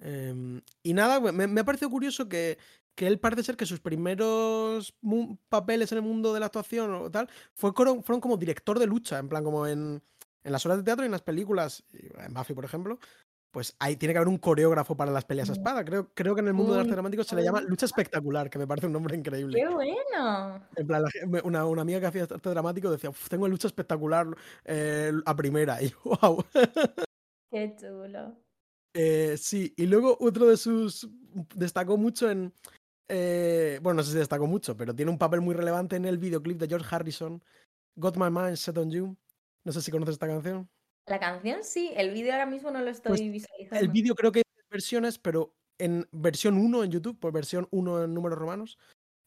Em, 0.00 0.60
y 0.82 0.92
nada, 0.94 1.20
me, 1.20 1.60
ha 1.60 1.64
parecido 1.64 1.90
curioso 1.90 2.28
que, 2.28 2.58
que, 2.94 3.06
él 3.06 3.20
parece 3.20 3.42
ser 3.42 3.56
que 3.56 3.66
sus 3.66 3.80
primeros 3.80 4.94
papeles 5.48 5.92
en 5.92 5.98
el 5.98 6.04
mundo 6.04 6.32
de 6.32 6.40
la 6.40 6.46
actuación 6.46 6.94
o 6.94 7.10
tal 7.10 7.28
fueron, 7.54 8.02
fueron 8.02 8.20
como 8.20 8.36
director 8.36 8.78
de 8.78 8.86
lucha, 8.86 9.18
en 9.18 9.28
plan 9.28 9.44
como 9.44 9.66
en, 9.66 10.02
en 10.42 10.52
las 10.52 10.64
obras 10.64 10.78
de 10.78 10.84
teatro 10.84 11.04
y 11.04 11.06
en 11.06 11.12
las 11.12 11.22
películas, 11.22 11.84
en 11.92 12.32
Buffy 12.32 12.54
por 12.54 12.64
ejemplo, 12.64 12.98
pues 13.50 13.74
ahí 13.78 13.96
tiene 13.96 14.14
que 14.14 14.18
haber 14.18 14.28
un 14.28 14.38
coreógrafo 14.38 14.96
para 14.96 15.10
las 15.10 15.24
peleas 15.24 15.50
a 15.50 15.52
espada. 15.52 15.84
Creo, 15.84 16.10
creo 16.14 16.34
que 16.34 16.40
en 16.40 16.48
el 16.48 16.54
mundo 16.54 16.72
del 16.72 16.82
arte 16.82 16.92
dramático 16.92 17.24
se 17.24 17.34
le 17.34 17.42
llama 17.42 17.60
lucha 17.60 17.86
espectacular, 17.86 18.48
que 18.48 18.58
me 18.58 18.66
parece 18.66 18.86
un 18.86 18.92
nombre 18.92 19.16
increíble. 19.16 19.58
¡Qué 19.58 19.68
bueno! 19.68 20.64
En 20.76 20.86
plan, 20.86 21.04
una, 21.44 21.66
una, 21.66 21.82
amiga 21.82 22.00
que 22.00 22.06
hacía 22.06 22.22
arte 22.22 22.50
dramático 22.50 22.90
decía, 22.90 23.10
tengo 23.28 23.48
lucha 23.48 23.66
espectacular 23.66 24.26
eh, 24.64 25.12
a 25.24 25.36
primera. 25.36 25.78
Y 25.82 25.92
wow. 26.04 26.44
¡Qué 27.50 27.74
chulo! 27.80 28.36
Eh, 28.94 29.36
sí, 29.36 29.72
y 29.76 29.86
luego 29.86 30.16
otro 30.20 30.46
de 30.46 30.56
sus. 30.56 31.08
Destacó 31.54 31.96
mucho 31.96 32.30
en. 32.30 32.52
Eh, 33.08 33.80
bueno, 33.82 33.98
no 33.98 34.02
sé 34.02 34.12
si 34.12 34.18
destacó 34.18 34.46
mucho, 34.46 34.76
pero 34.76 34.94
tiene 34.94 35.10
un 35.10 35.18
papel 35.18 35.40
muy 35.40 35.54
relevante 35.54 35.96
en 35.96 36.04
el 36.04 36.18
videoclip 36.18 36.58
de 36.58 36.68
George 36.68 36.94
Harrison, 36.94 37.42
Got 37.96 38.16
My 38.16 38.30
Mind 38.30 38.56
Set 38.56 38.78
on 38.78 38.90
You. 38.90 39.16
No 39.64 39.72
sé 39.72 39.82
si 39.82 39.90
conoces 39.90 40.14
esta 40.14 40.28
canción. 40.28 40.68
La 41.10 41.18
canción 41.18 41.64
sí, 41.64 41.90
el 41.96 42.12
vídeo 42.12 42.32
ahora 42.32 42.46
mismo 42.46 42.70
no 42.70 42.78
lo 42.78 42.84
pues, 42.84 42.98
estoy 42.98 43.28
visualizando. 43.30 43.84
El 43.84 43.88
vídeo 43.88 44.14
creo 44.14 44.30
que 44.30 44.38
hay 44.38 44.44
versiones, 44.70 45.18
pero 45.18 45.52
en 45.76 46.06
versión 46.12 46.56
1 46.56 46.84
en 46.84 46.90
YouTube, 46.92 47.18
por 47.18 47.32
versión 47.32 47.66
1 47.72 48.04
en 48.04 48.14
números 48.14 48.38
romanos, 48.38 48.78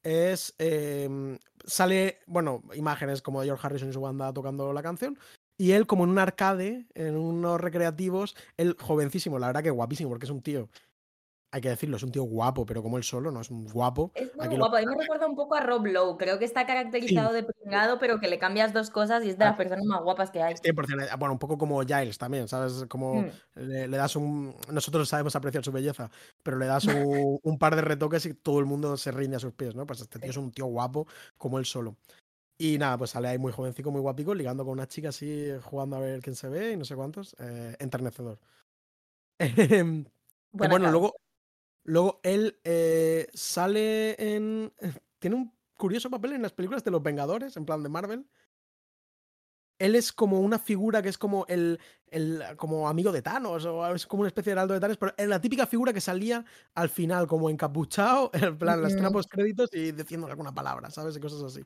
es. 0.01 0.55
Em, 0.59 1.37
sale, 1.65 2.19
bueno, 2.25 2.63
imágenes 2.73 3.21
como 3.21 3.41
de 3.41 3.47
George 3.47 3.67
Harrison 3.67 3.89
y 3.89 3.93
su 3.93 3.99
banda 3.99 4.31
tocando 4.31 4.71
la 4.71 4.81
canción. 4.81 5.19
Y 5.57 5.71
él, 5.71 5.85
como 5.85 6.05
en 6.05 6.11
un 6.11 6.19
arcade, 6.19 6.87
en 6.95 7.17
unos 7.17 7.59
recreativos, 7.59 8.33
él 8.55 8.77
jovencísimo, 8.79 9.37
la 9.37 9.47
verdad 9.47 9.63
que 9.63 9.69
guapísimo, 9.69 10.09
porque 10.09 10.25
es 10.25 10.31
un 10.31 10.41
tío 10.41 10.69
hay 11.53 11.61
que 11.61 11.69
decirlo, 11.69 11.97
es 11.97 12.03
un 12.03 12.11
tío 12.11 12.23
guapo, 12.23 12.65
pero 12.65 12.81
como 12.81 12.97
él 12.97 13.03
solo, 13.03 13.29
no 13.29 13.39
es 13.39 13.51
un 13.51 13.67
guapo. 13.67 14.11
Es 14.15 14.35
muy 14.35 14.57
guapo, 14.57 14.75
a 14.75 14.79
mí 14.79 14.87
me 14.87 14.97
recuerda 14.99 15.27
un 15.27 15.35
poco 15.35 15.53
a 15.53 15.59
Rob 15.59 15.85
Lowe, 15.85 16.17
creo 16.17 16.39
que 16.39 16.45
está 16.45 16.65
caracterizado 16.65 17.31
de 17.31 17.43
pringado, 17.43 17.99
pero 17.99 18.19
que 18.19 18.27
le 18.27 18.39
cambias 18.39 18.73
dos 18.73 18.89
cosas 18.89 19.23
y 19.23 19.29
es 19.29 19.37
de 19.37 19.45
las 19.45 19.55
personas 19.55 19.85
más 19.85 20.01
guapas 20.01 20.31
que 20.31 20.41
hay. 20.41 20.55
100%, 20.55 21.03
eh, 21.03 21.09
bueno, 21.19 21.33
un 21.33 21.37
poco 21.37 21.59
como 21.59 21.79
Giles 21.83 22.17
también, 22.17 22.47
¿sabes? 22.47 22.85
Como 22.89 23.21
hmm. 23.21 23.29
le, 23.53 23.87
das 23.87 24.15
un... 24.15 24.55
Nosotros 24.71 25.07
sabemos 25.07 25.35
apreciar 25.35 25.63
su 25.63 25.71
belleza, 25.71 26.09
pero 26.41 26.57
le 26.57 26.65
das 26.65 26.85
un, 27.43 27.59
par 27.59 27.75
de 27.75 27.83
retoques 27.83 28.25
y 28.25 28.33
todo 28.33 28.57
el 28.57 28.65
mundo 28.65 28.97
se 28.97 29.11
rinde 29.11 29.37
a 29.37 29.39
sus 29.39 29.53
pies, 29.53 29.75
¿no? 29.75 29.85
Pues 29.85 30.01
este 30.01 30.17
tío 30.17 30.31
es 30.31 30.37
un 30.37 30.51
tío 30.51 30.65
guapo 30.65 31.05
como 31.37 31.59
él 31.59 31.65
solo. 31.65 31.97
Y 32.57 32.79
nada, 32.79 32.97
pues 32.97 33.11
sale 33.11 33.27
ahí 33.27 33.37
muy 33.37 33.51
jovencico, 33.51 33.91
muy 33.91 34.01
guapico, 34.01 34.33
ligando 34.33 34.65
con 34.65 34.73
una 34.73 34.87
chica 34.87 35.09
así, 35.09 35.51
jugando 35.61 35.97
a 35.97 35.99
ver 35.99 36.19
quién 36.21 36.35
se 36.35 36.49
ve 36.49 36.71
y 36.71 36.77
no 36.77 36.85
sé 36.85 36.95
cuántos. 36.95 37.35
Eh, 37.37 37.75
enternecedor. 37.79 38.39
Bueno, 40.53 40.77
luego, 40.91 41.15
Luego 41.83 42.19
él 42.23 42.59
eh, 42.63 43.27
sale 43.33 44.15
en. 44.35 44.73
Tiene 45.19 45.35
un 45.35 45.53
curioso 45.75 46.09
papel 46.09 46.33
en 46.33 46.41
las 46.41 46.53
películas 46.53 46.83
de 46.83 46.91
los 46.91 47.03
Vengadores, 47.03 47.57
en 47.57 47.65
plan 47.65 47.83
de 47.83 47.89
Marvel. 47.89 48.25
Él 49.79 49.95
es 49.95 50.13
como 50.13 50.39
una 50.39 50.59
figura 50.59 51.01
que 51.01 51.09
es 51.09 51.17
como 51.17 51.45
el, 51.49 51.79
el 52.07 52.41
como 52.57 52.87
amigo 52.87 53.11
de 53.11 53.21
Thanos, 53.21 53.65
o 53.65 53.93
es 53.93 54.07
como 54.07 54.21
una 54.21 54.27
especie 54.27 54.51
de 54.51 54.53
heraldo 54.53 54.75
de 54.75 54.79
Thanos, 54.79 54.97
pero 54.97 55.13
es 55.17 55.27
la 55.27 55.41
típica 55.41 55.65
figura 55.65 55.91
que 55.91 55.99
salía 55.99 56.45
al 56.75 56.87
final, 56.87 57.27
como 57.27 57.49
encapuchado, 57.49 58.29
en 58.33 58.57
plan, 58.57 58.81
las 58.81 58.95
trampos 58.95 59.27
créditos 59.27 59.73
y 59.73 59.91
diciendo 59.91 60.27
alguna 60.27 60.53
palabra, 60.53 60.89
¿sabes? 60.89 61.17
Y 61.17 61.19
cosas 61.19 61.41
así. 61.43 61.65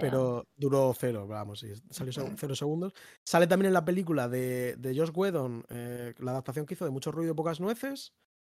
Pero 0.00 0.48
duró 0.56 0.92
cero, 0.98 1.26
vamos, 1.26 1.60
sí, 1.60 1.72
salió 1.88 2.12
cero 2.36 2.54
segundos. 2.56 2.92
Sale 3.24 3.46
también 3.46 3.68
en 3.68 3.74
la 3.74 3.84
película 3.84 4.28
de, 4.28 4.76
de 4.76 4.94
Josh 4.94 5.12
Whedon, 5.14 5.64
eh, 5.70 6.14
la 6.18 6.32
adaptación 6.32 6.66
que 6.66 6.74
hizo 6.74 6.84
de 6.84 6.90
Mucho 6.90 7.10
Ruido 7.10 7.32
y 7.32 7.36
Pocas 7.36 7.60
Nueces. 7.60 8.12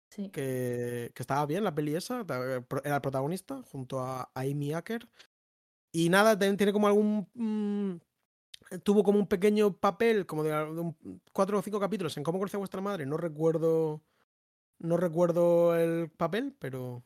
Que, 0.10 1.12
estaba 1.16 1.46
bien 1.46 1.64
la 1.64 1.76
peli 1.76 1.96
esa, 1.96 2.22
eh, 2.22 2.66
era 2.84 2.96
el 2.96 3.02
protagonista, 3.02 3.62
junto 3.72 4.00
a, 4.00 4.32
Amy 4.34 4.74
Acker. 4.74 5.08
Y 5.92 6.10
nada, 6.10 6.38
tiene 6.38 6.74
como 6.74 6.88
algún. 6.88 7.28
Mm, 7.34 8.78
tuvo 8.84 9.04
como 9.04 9.20
un 9.20 9.28
pequeño 9.28 9.74
papel, 9.74 10.26
como 10.26 10.44
de, 10.44 10.94
cuatro 11.34 11.60
o 11.60 11.62
cinco 11.62 11.80
capítulos 11.80 12.18
en 12.18 12.24
Cómo 12.24 12.40
conoce 12.40 12.58
a 12.58 12.60
vuestra 12.60 12.82
madre. 12.82 13.06
No 13.06 13.18
recuerdo. 13.18 14.02
No 14.80 14.98
recuerdo 14.98 15.76
el 15.76 16.10
papel, 16.10 16.56
pero. 16.60 17.04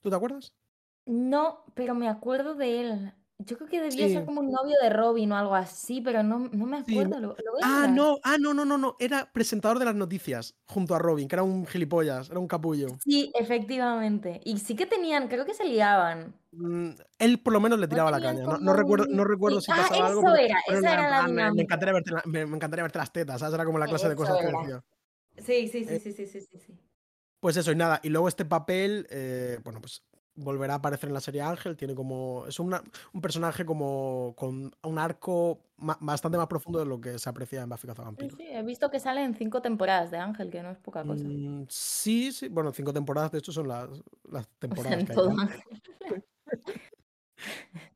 ¿Tú 0.00 0.10
te 0.10 0.16
acuerdas? 0.16 0.54
No, 1.06 1.64
pero 1.74 1.94
me 1.94 2.08
acuerdo 2.08 2.54
de 2.54 2.80
él. 2.80 3.14
Yo 3.38 3.56
creo 3.58 3.68
que 3.68 3.80
debía 3.82 4.08
ser 4.08 4.24
como 4.24 4.40
un 4.40 4.50
novio 4.50 4.76
de 4.82 4.88
Robin 4.88 5.30
o 5.32 5.36
algo 5.36 5.54
así, 5.54 6.00
pero 6.00 6.22
no, 6.22 6.48
no 6.50 6.66
me 6.66 6.78
acuerdo. 6.78 7.20
¿Lo, 7.20 7.36
ah, 7.62 7.86
no, 7.86 8.18
ah, 8.22 8.38
no, 8.40 8.54
no, 8.54 8.64
no, 8.64 8.78
no. 8.78 8.96
Era 8.98 9.30
presentador 9.30 9.78
de 9.78 9.84
las 9.84 9.94
noticias 9.94 10.56
junto 10.64 10.94
a 10.94 10.98
Robin, 10.98 11.28
que 11.28 11.34
era 11.34 11.42
un 11.42 11.66
gilipollas, 11.66 12.30
era 12.30 12.38
un 12.38 12.48
capullo. 12.48 12.88
Sí, 13.04 13.30
efectivamente. 13.34 14.40
Y 14.44 14.56
sí 14.58 14.74
que 14.74 14.86
tenían, 14.86 15.28
creo 15.28 15.44
que 15.44 15.52
se 15.52 15.64
liaban. 15.64 16.34
Mm, 16.52 16.92
él 17.18 17.38
por 17.40 17.52
lo 17.52 17.60
menos 17.60 17.78
le 17.78 17.88
tiraba 17.88 18.10
la 18.10 18.22
caña. 18.22 18.42
No, 18.42 18.72
recuerdo, 18.72 19.06
no 19.06 19.22
recuerdo 19.24 19.60
si 19.60 19.70
pasaba 19.70 20.06
ah, 20.06 20.08
algo. 20.08 20.20
Eso 20.22 20.36
era, 20.36 20.58
esa 20.68 20.92
era 20.94 21.10
la 21.10 21.28
me, 21.28 21.52
me, 21.52 21.62
encantaría 21.62 21.92
verte, 21.92 22.12
me, 22.24 22.40
encantaría 22.40 22.84
verte 22.84 22.98
las 22.98 23.12
tetas, 23.12 23.40
¿sabes? 23.40 23.54
Era 23.54 23.66
como 23.66 23.78
la 23.78 23.86
clase 23.86 24.08
de 24.08 24.16
cosas 24.16 24.38
que 24.38 24.46
decía. 24.46 24.82
Sí, 25.44 25.68
sí, 25.68 25.84
sí, 25.84 25.98
sí, 25.98 26.12
sí, 26.12 26.26
sí, 26.26 26.40
sí. 26.40 26.74
Pues 27.38 27.58
eso, 27.58 27.70
y 27.70 27.76
nada. 27.76 28.00
Y 28.02 28.08
luego 28.08 28.28
este 28.28 28.46
papel, 28.46 29.06
eh, 29.10 29.58
bueno, 29.62 29.82
pues 29.82 30.02
volverá 30.36 30.74
a 30.74 30.76
aparecer 30.76 31.08
en 31.08 31.14
la 31.14 31.20
serie 31.20 31.40
Ángel. 31.42 31.76
Tiene 31.76 31.94
como. 31.94 32.44
Es 32.46 32.60
una- 32.60 32.82
un 33.12 33.20
personaje 33.20 33.64
como 33.66 34.34
con 34.36 34.72
un 34.82 34.98
arco 34.98 35.58
ma- 35.78 35.98
bastante 36.00 36.38
más 36.38 36.46
profundo 36.46 36.78
de 36.78 36.86
lo 36.86 37.00
que 37.00 37.18
se 37.18 37.28
aprecia 37.28 37.62
en 37.62 37.68
Buffy 37.68 37.86
Cazavampiros. 37.88 38.36
sí, 38.36 38.46
he 38.48 38.62
visto 38.62 38.90
que 38.90 39.00
sale 39.00 39.22
en 39.24 39.34
cinco 39.34 39.60
temporadas 39.62 40.10
de 40.10 40.18
Ángel, 40.18 40.50
que 40.50 40.62
no 40.62 40.70
es 40.70 40.78
poca 40.78 41.02
cosa. 41.04 41.24
Mm, 41.26 41.66
sí, 41.68 42.32
sí. 42.32 42.48
Bueno, 42.48 42.72
cinco 42.72 42.92
temporadas, 42.92 43.32
de 43.32 43.38
hecho, 43.38 43.52
son 43.52 43.68
las, 43.68 43.88
las 43.90 44.02
O 44.30 44.32
sea, 44.32 44.44
temporadas 44.58 45.04
que 45.04 45.12
hay. 45.12 45.16
todo 45.16 45.30
Ángel. 45.30 45.60
Ángel. 46.06 46.24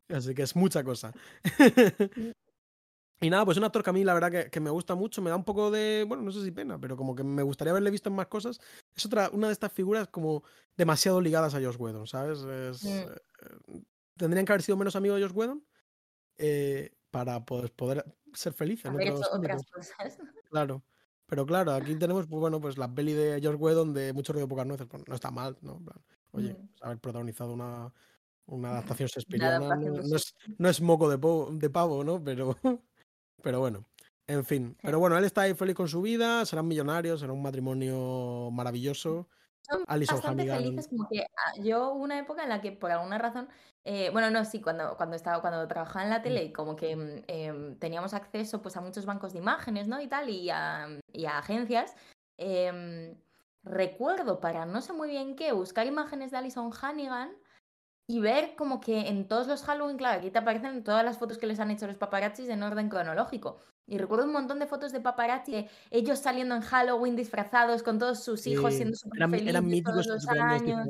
Así 0.08 0.34
que 0.34 0.42
es 0.42 0.56
mucha 0.56 0.82
cosa. 0.82 1.12
Y 3.22 3.28
nada, 3.28 3.44
pues 3.44 3.58
un 3.58 3.64
actor 3.64 3.82
que 3.82 3.90
a 3.90 3.92
mí 3.92 4.02
la 4.02 4.14
verdad 4.14 4.30
que, 4.30 4.50
que 4.50 4.60
me 4.60 4.70
gusta 4.70 4.94
mucho, 4.94 5.20
me 5.20 5.28
da 5.30 5.36
un 5.36 5.44
poco 5.44 5.70
de, 5.70 6.04
bueno, 6.08 6.22
no 6.22 6.32
sé 6.32 6.42
si 6.42 6.50
pena, 6.52 6.80
pero 6.80 6.96
como 6.96 7.14
que 7.14 7.22
me 7.22 7.42
gustaría 7.42 7.70
haberle 7.72 7.90
visto 7.90 8.08
en 8.08 8.14
más 8.16 8.28
cosas. 8.28 8.60
Es 8.96 9.04
otra, 9.04 9.28
una 9.32 9.48
de 9.48 9.52
estas 9.52 9.72
figuras 9.72 10.08
como 10.08 10.42
demasiado 10.76 11.20
ligadas 11.20 11.54
a 11.54 11.60
Josh 11.60 11.76
Whedon, 11.78 12.06
¿sabes? 12.06 12.38
Es, 12.40 12.82
Mm. 12.84 12.88
eh, 12.88 13.82
tendrían 14.16 14.46
que 14.46 14.52
haber 14.52 14.62
sido 14.62 14.76
menos 14.78 14.96
amigos 14.96 15.18
de 15.20 15.26
Josh 15.26 15.36
Whedon 15.36 15.66
eh, 16.38 16.96
para 17.10 17.44
poder, 17.44 17.72
poder 17.74 18.04
ser 18.34 18.52
felices 18.54 18.86
en 18.86 18.92
Haber 18.94 19.10
otros 19.12 19.26
hecho 19.28 19.36
otras 19.36 19.52
ámbitos. 19.62 19.72
cosas. 19.72 20.18
Claro. 20.50 20.84
Pero 21.26 21.46
claro, 21.46 21.72
aquí 21.72 21.94
tenemos, 21.96 22.26
pues 22.26 22.40
bueno, 22.40 22.60
pues 22.60 22.78
la 22.78 22.92
peli 22.94 23.12
de 23.12 23.40
Josh 23.42 23.56
Whedon 23.58 23.94
de 23.94 24.12
Mucho 24.12 24.32
ruido, 24.32 24.48
pocas 24.48 24.66
nueces. 24.66 24.86
pues 24.88 25.02
no 25.06 25.14
está 25.14 25.30
mal, 25.30 25.58
¿no? 25.62 25.76
En 25.78 25.84
plan, 25.84 26.02
oye, 26.32 26.54
Mm. 26.54 26.68
pues 26.68 26.82
haber 26.82 26.98
protagonizado 27.00 27.52
una, 27.52 27.92
una 28.46 28.70
adaptación 29.00 29.08
shakespeariana 29.08 29.76
no, 29.76 29.80
de 29.80 30.08
no 30.08 30.16
es, 30.16 30.34
no 30.58 30.68
es 30.68 30.80
moco 30.80 31.08
de, 31.10 31.18
po- 31.18 31.50
de 31.52 31.70
pavo, 31.70 32.02
¿no? 32.04 32.22
Pero, 32.24 32.56
pero 33.42 33.60
bueno, 33.60 33.84
en 34.26 34.44
fin. 34.44 34.76
Pero 34.82 34.98
bueno, 34.98 35.16
él 35.18 35.24
está 35.24 35.42
ahí 35.42 35.54
feliz 35.54 35.74
con 35.74 35.88
su 35.88 36.02
vida, 36.02 36.44
serán 36.46 36.68
millonarios, 36.68 37.20
será 37.20 37.32
un 37.32 37.42
matrimonio 37.42 38.50
maravilloso. 38.52 39.28
Son 39.62 39.84
Alison 39.86 40.16
bastante 40.16 40.42
Hannigan. 40.42 40.58
felices, 40.62 40.88
como 40.88 41.08
que 41.08 41.22
ah, 41.22 41.52
yo 41.62 41.90
hubo 41.92 42.02
una 42.02 42.18
época 42.18 42.42
en 42.42 42.48
la 42.48 42.60
que 42.60 42.72
por 42.72 42.90
alguna 42.90 43.18
razón, 43.18 43.48
eh, 43.84 44.10
bueno, 44.10 44.30
no, 44.30 44.44
sí, 44.44 44.60
cuando, 44.60 44.96
cuando 44.96 45.16
estaba, 45.16 45.40
cuando 45.40 45.66
trabajaba 45.68 46.04
en 46.04 46.10
la 46.10 46.18
Mm. 46.20 46.22
tele 46.22 46.44
y 46.44 46.52
como 46.52 46.76
que 46.76 46.96
mm, 46.96 47.22
em, 47.28 47.78
teníamos 47.78 48.14
acceso 48.14 48.62
pues 48.62 48.76
a 48.76 48.80
muchos 48.80 49.06
bancos 49.06 49.32
de 49.32 49.38
imágenes, 49.38 49.86
¿no? 49.88 50.00
Y 50.00 50.08
tal, 50.08 50.28
y 50.30 50.50
a, 50.50 50.88
y 51.12 51.26
a 51.26 51.38
agencias. 51.38 51.94
em, 52.38 53.14
recuerdo 53.62 54.40
para 54.40 54.64
no 54.64 54.80
sé 54.80 54.92
muy 54.94 55.08
bien 55.10 55.36
qué, 55.36 55.52
buscar 55.52 55.86
imágenes 55.86 56.30
de 56.30 56.38
Alison 56.38 56.70
Hannigan 56.80 57.30
y 58.10 58.18
ver 58.18 58.56
como 58.56 58.80
que 58.80 59.08
en 59.08 59.28
todos 59.28 59.46
los 59.46 59.62
Halloween, 59.62 59.96
claro, 59.96 60.18
aquí 60.18 60.32
te 60.32 60.38
aparecen 60.40 60.82
todas 60.82 61.04
las 61.04 61.16
fotos 61.16 61.38
que 61.38 61.46
les 61.46 61.60
han 61.60 61.70
hecho 61.70 61.86
los 61.86 61.96
paparazzis 61.96 62.48
en 62.48 62.60
orden 62.64 62.88
cronológico. 62.88 63.60
Y 63.86 63.98
recuerdo 63.98 64.24
un 64.24 64.32
montón 64.32 64.58
de 64.58 64.66
fotos 64.66 64.90
de 64.90 65.00
paparazzi, 65.00 65.52
de 65.52 65.70
ellos 65.92 66.18
saliendo 66.18 66.56
en 66.56 66.62
Halloween 66.62 67.14
disfrazados 67.14 67.84
con 67.84 68.00
todos 68.00 68.24
sus 68.24 68.48
hijos 68.48 68.72
Sí, 68.72 68.78
siendo 68.78 68.96
súper 68.96 69.18
eran, 69.18 69.34
eran 69.34 69.64
felices 69.64 69.64
míticos 69.64 70.06
todos 70.08 70.24
los 70.24 70.28
años. 70.28 70.88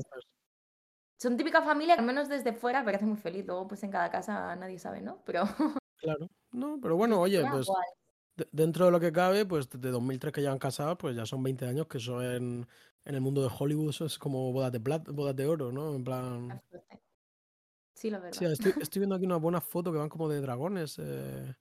Son 1.20 1.36
típica 1.36 1.60
familia 1.60 1.94
al 1.94 2.06
menos 2.06 2.30
desde 2.30 2.54
fuera 2.54 2.82
parece 2.82 3.04
muy 3.04 3.18
feliz. 3.18 3.44
Luego 3.46 3.68
pues 3.68 3.82
en 3.82 3.90
cada 3.90 4.10
casa 4.10 4.56
nadie 4.56 4.78
sabe, 4.78 5.02
¿no? 5.02 5.22
Pero 5.26 5.44
Claro. 5.98 6.26
No, 6.52 6.78
pero 6.80 6.96
bueno, 6.96 7.20
oye, 7.20 7.44
pues 7.50 7.66
dentro 8.50 8.86
de 8.86 8.90
lo 8.90 8.98
que 8.98 9.12
cabe, 9.12 9.44
pues 9.44 9.68
de 9.68 9.90
2003 9.90 10.32
que 10.32 10.40
llevan 10.40 10.58
casados, 10.58 10.96
pues 10.98 11.14
ya 11.14 11.26
son 11.26 11.42
20 11.42 11.66
años 11.66 11.86
que 11.86 11.98
eso 11.98 12.22
en, 12.22 12.66
en 13.04 13.14
el 13.14 13.20
mundo 13.20 13.42
de 13.42 13.50
Hollywood 13.56 13.90
eso 13.90 14.04
es 14.04 14.18
como 14.18 14.52
bodas 14.52 14.72
de 14.72 14.80
plata, 14.80 15.10
bodas 15.12 15.36
de 15.36 15.46
oro, 15.46 15.72
¿no? 15.72 15.94
En 15.94 16.04
plan... 16.04 16.62
Sí, 18.00 18.08
la 18.08 18.16
Sí, 18.32 18.44
verdad. 18.46 18.52
estoy, 18.52 18.72
estoy 18.80 19.00
viendo 19.00 19.14
aquí 19.14 19.26
una 19.26 19.36
buena 19.36 19.60
foto 19.60 19.92
que 19.92 19.98
van 19.98 20.08
como 20.08 20.26
de 20.30 20.40
dragones, 20.40 20.96
eh, 20.98 21.54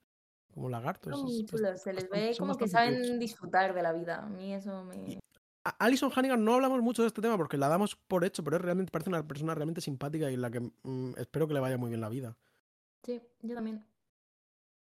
como 0.53 0.69
lagartos. 0.69 1.11
Son 1.11 1.27
es 1.27 1.33
muy 1.33 1.43
bast- 1.43 1.49
chulos. 1.49 1.81
Se 1.81 1.91
les 1.91 2.09
ve 2.09 2.33
como 2.39 2.55
que 2.57 2.67
saben 2.69 3.19
disfrutar 3.19 3.73
de 3.73 3.81
la 3.83 3.91
vida. 3.91 4.19
A 4.23 4.27
mí 4.29 4.53
eso 4.53 4.85
me... 4.85 4.95
Y 5.11 5.19
a 5.65 5.71
Alison 5.71 6.09
Hannigan 6.15 6.43
no 6.45 6.53
hablamos 6.53 6.81
mucho 6.81 7.01
de 7.01 7.09
este 7.09 7.21
tema 7.21 7.35
porque 7.35 7.57
la 7.57 7.67
damos 7.67 7.97
por 7.97 8.23
hecho, 8.23 8.41
pero 8.45 8.55
es 8.55 8.61
realmente 8.61 8.89
parece 8.89 9.09
una 9.09 9.27
persona 9.27 9.53
realmente 9.53 9.81
simpática 9.81 10.31
y 10.31 10.37
la 10.37 10.49
que 10.49 10.61
mm, 10.61 11.15
espero 11.17 11.45
que 11.49 11.53
le 11.53 11.59
vaya 11.59 11.77
muy 11.77 11.89
bien 11.89 11.99
la 11.99 12.07
vida. 12.07 12.37
Sí, 13.03 13.21
yo 13.41 13.55
también. 13.55 13.85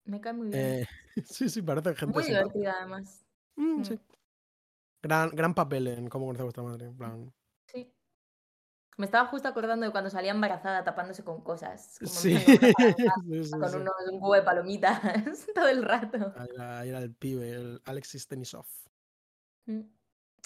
Me 0.05 0.21
cae 0.21 0.33
muy 0.33 0.49
bien. 0.51 0.61
Eh, 0.61 0.87
sí, 1.25 1.49
sí, 1.49 1.63
parece 1.63 1.97
gente 1.97 2.15
Muy 2.15 2.23
simpática. 2.23 2.53
divertida 2.53 2.77
además. 2.79 3.27
Mm, 3.57 3.81
Mm, 3.81 3.85
sí. 3.85 3.99
Gran, 5.03 5.31
gran 5.31 5.55
papel 5.55 5.89
en 5.89 6.09
cómo 6.09 6.27
conoce 6.27 6.43
a 6.43 6.45
vuestra 6.45 6.63
madre. 6.63 6.87
En 6.87 6.97
plan. 6.97 7.33
Me 8.97 9.07
estaba 9.07 9.29
justo 9.29 9.49
acordando 9.49 9.87
de 9.87 9.93
cuando 9.93 10.11
salía 10.11 10.31
embarazada 10.31 10.85
tapándose 10.85 11.25
con 11.25 11.43
cosas. 11.43 11.97
Como 11.99 12.11
Sí, 12.11 12.35
con 12.75 13.25
sí, 13.25 13.45
sí, 13.45 13.55
unos, 13.55 13.95
un 14.11 14.15
huevo 14.15 14.35
de 14.35 14.43
palomitas 14.43 15.01
todo 15.55 15.69
el 15.69 15.83
rato. 15.83 16.33
Ahí 16.37 16.49
era, 16.55 16.79
ahí 16.81 16.89
era 16.91 16.99
el 16.99 17.15
pibe, 17.15 17.51
el 17.51 17.81
Alexis 17.87 18.29
Denisov. 18.29 18.67
Mm, 19.67 19.81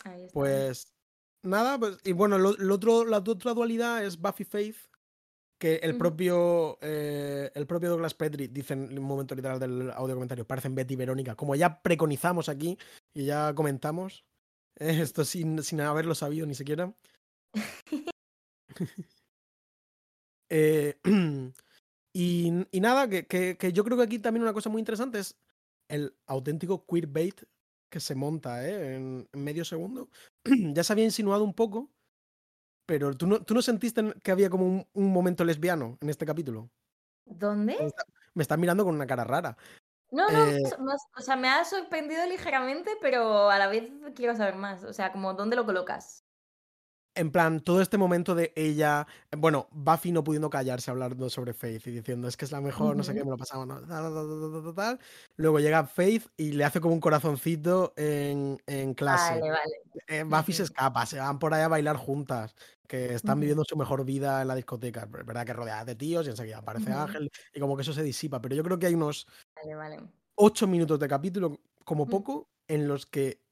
Ahí 0.05 0.24
está. 0.24 0.34
Pues 0.34 0.95
nada, 1.42 1.78
pues, 1.78 1.99
y 2.05 2.12
bueno, 2.12 2.38
lo, 2.38 2.53
lo 2.53 2.74
otro, 2.74 3.05
la 3.05 3.18
otra 3.18 3.55
dualidad 3.55 4.05
es 4.05 4.20
Buffy 4.20 4.45
Faith, 4.45 4.76
que 5.59 5.76
el 5.76 5.97
propio, 5.97 6.78
eh, 6.80 7.51
el 7.55 7.66
propio 7.66 7.90
Douglas 7.90 8.14
Petrie 8.14 8.49
dice 8.49 8.74
en 8.74 8.99
un 8.99 9.05
momento 9.05 9.34
literal 9.34 9.59
del 9.59 9.90
audio 9.92 10.14
comentario, 10.14 10.47
parecen 10.47 10.74
Betty 10.74 10.95
y 10.95 10.97
Verónica, 10.97 11.34
como 11.34 11.55
ya 11.55 11.80
preconizamos 11.80 12.49
aquí 12.49 12.78
y 13.14 13.24
ya 13.24 13.55
comentamos, 13.55 14.24
eh, 14.76 14.99
esto 15.03 15.24
sin, 15.24 15.62
sin 15.62 15.80
haberlo 15.80 16.14
sabido 16.14 16.47
ni 16.47 16.55
siquiera. 16.55 16.92
Eh, 20.51 20.99
y, 22.12 22.66
y 22.70 22.81
nada, 22.81 23.09
que, 23.09 23.27
que- 23.27 23.57
que 23.57 23.72
yo 23.72 23.85
creo 23.85 23.97
que 23.97 24.05
aquí 24.05 24.18
también 24.18 24.43
una 24.43 24.53
cosa 24.53 24.68
muy 24.70 24.81
interesante 24.81 25.18
es 25.18 25.37
el 25.89 26.16
auténtico 26.27 26.85
queerbait 26.87 27.43
que 27.91 28.01
se 28.01 28.14
monta 28.14 28.66
¿eh? 28.68 28.97
en, 28.97 29.29
en 29.33 29.45
medio 29.45 29.64
segundo. 29.64 30.09
ya 30.75 30.85
se 30.85 30.93
había 30.93 31.05
insinuado 31.05 31.45
un 31.45 31.55
poco, 31.55 31.91
pero 32.87 33.14
¿tú 33.14 33.27
no, 33.27 33.43
tú 33.43 33.55
no 33.55 33.62
sentiste 33.62 34.01
en- 34.01 34.12
que 34.22 34.31
había 34.33 34.51
como 34.51 34.66
un, 34.66 34.87
un 34.93 35.12
momento 35.12 35.45
lesbiano 35.45 35.97
en 36.01 36.11
este 36.11 36.27
capítulo? 36.27 36.70
¿Dónde? 37.25 37.77
Me 37.79 37.87
está- 37.87 38.05
Me 38.35 38.43
estás 38.43 38.59
mirando 38.59 38.85
con 38.85 38.95
una 38.95 39.07
cara 39.07 39.25
rara. 39.25 39.57
No, 40.11 40.29
no, 40.31 40.39
Eh, 40.51 40.61
más- 40.62 40.79
más- 40.81 41.07
o 41.16 41.20
sea, 41.22 41.37
me 41.37 41.49
ha 41.49 41.64
sorprendido 41.64 42.27
ligeramente, 42.27 42.91
pero 43.01 43.49
a 43.51 43.59
la 43.59 43.68
vez 43.68 43.91
quiero 44.14 44.37
saber 44.37 44.57
más. 44.57 44.85
O 44.85 44.93
sea, 44.93 45.11
como 45.12 45.35
¿dónde 45.35 45.57
lo 45.57 45.64
colocas? 45.64 46.24
En 47.16 47.30
plan, 47.30 47.60
todo 47.60 47.80
este 47.80 47.96
momento 47.96 48.34
de 48.34 48.52
ella, 48.56 49.06
bueno, 49.36 49.68
Buffy 49.70 50.10
no 50.10 50.24
pudiendo 50.24 50.50
callarse 50.50 50.90
hablando 50.90 51.30
sobre 51.30 51.52
Faith 51.54 51.86
y 51.86 51.92
diciendo 51.92 52.26
es 52.26 52.36
que 52.36 52.44
es 52.44 52.50
la 52.50 52.60
mejor, 52.60 52.96
no 52.96 53.04
sé 53.04 53.14
qué, 53.14 53.22
me 53.22 53.30
lo 53.30 53.36
pasamos, 53.36 53.68
¿no? 53.68 53.80
Tal, 53.80 53.88
tal, 53.88 54.12
tal, 54.12 54.52
tal, 54.52 54.62
tal, 54.64 54.74
tal. 54.74 55.00
Luego 55.36 55.60
llega 55.60 55.86
Faith 55.86 56.26
y 56.36 56.52
le 56.52 56.64
hace 56.64 56.80
como 56.80 56.92
un 56.94 57.00
corazoncito 57.00 57.92
en, 57.96 58.58
en 58.66 58.94
clase. 58.94 59.34
Vale, 59.34 59.50
vale. 59.50 59.72
Eh, 60.08 60.24
Buffy 60.24 60.52
se 60.52 60.64
escapa, 60.64 61.06
se 61.06 61.18
van 61.20 61.38
por 61.38 61.54
ahí 61.54 61.62
a 61.62 61.68
bailar 61.68 61.96
juntas, 61.96 62.56
que 62.88 63.14
están 63.14 63.38
viviendo 63.38 63.62
su 63.64 63.76
mejor 63.76 64.04
vida 64.04 64.42
en 64.42 64.48
la 64.48 64.56
discoteca. 64.56 65.04
Es 65.04 65.26
verdad 65.26 65.46
que 65.46 65.52
rodeadas 65.52 65.86
de 65.86 65.94
tíos 65.94 66.26
y 66.26 66.30
enseguida 66.30 66.58
aparece. 66.58 66.90
Ángel 66.92 67.30
y 67.52 67.60
como 67.60 67.76
que 67.76 67.82
eso 67.82 67.92
se 67.92 68.02
disipa. 68.02 68.40
Pero 68.40 68.56
yo 68.56 68.64
creo 68.64 68.78
que 68.78 68.86
hay 68.86 68.94
unos 68.94 69.26
Vale, 69.54 69.74
vale. 69.76 70.08
ocho 70.34 70.66
minutos 70.66 70.98
de 70.98 71.08
capítulo, 71.08 71.60
como 71.84 72.06
Mm, 72.06 72.10
poco, 72.10 72.50
en 72.66 72.88
los 72.88 73.06
que, 73.06 73.43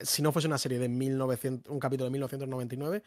si 0.00 0.22
no 0.22 0.32
fuese 0.32 0.48
una 0.48 0.58
serie 0.58 0.78
de 0.78 0.88
1900, 0.88 1.72
un 1.72 1.80
capítulo 1.80 2.06
de 2.06 2.10
1999, 2.12 3.02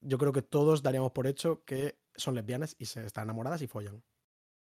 yo 0.00 0.18
creo 0.18 0.32
que 0.32 0.42
todos 0.42 0.82
daríamos 0.82 1.12
por 1.12 1.26
hecho 1.26 1.64
que 1.64 1.98
son 2.14 2.34
lesbianas 2.34 2.76
y 2.78 2.86
se 2.86 3.04
están 3.04 3.24
enamoradas 3.24 3.62
y 3.62 3.66
follan. 3.66 4.02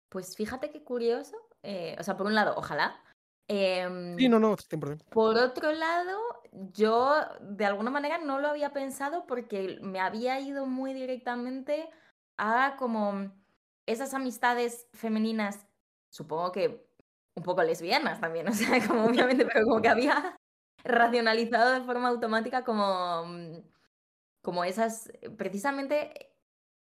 Pues 0.09 0.37
fíjate 0.37 0.71
qué 0.71 0.83
curioso. 0.83 1.37
eh, 1.63 1.97
o 1.99 2.03
sea, 2.03 2.17
por 2.17 2.27
un 2.27 2.35
lado, 2.35 2.55
ojalá. 2.57 3.03
Sí, 3.49 3.55
Em, 3.55 4.17
no, 4.29 4.41
no, 4.41 4.57
100%. 4.57 5.05
por 5.11 5.37
otro 5.37 5.71
lado, 5.73 6.19
yo 6.53 7.15
de 7.41 7.65
alguna 7.65 7.91
manera 7.91 8.19
no 8.19 8.41
lo 8.41 8.49
había 8.49 8.73
pensado 8.73 9.25
porque 9.27 9.79
me 9.83 10.01
había 10.01 10.41
ido 10.41 10.67
muy 10.67 10.95
directamente 10.95 11.89
a 12.39 12.77
como 12.77 13.33
esas 13.87 14.15
amistades 14.15 14.89
femeninas, 14.93 15.65
supongo 16.11 16.51
que 16.51 16.89
un 17.37 17.43
poco 17.45 17.63
lesbianas 17.63 18.21
también, 18.21 18.49
o 18.49 18.53
sea, 18.53 18.85
como 18.87 19.05
obviamente, 19.05 19.47
pero 19.47 19.65
como 19.65 19.81
que 19.81 19.89
había 19.89 20.37
racionalizado 20.89 21.73
de 21.73 21.83
forma 21.83 22.09
automática 22.09 22.65
como, 22.65 23.25
mm, 23.27 23.59
como 24.43 24.65
esas, 24.65 25.09
eh, 25.23 25.31
precisamente 25.31 26.33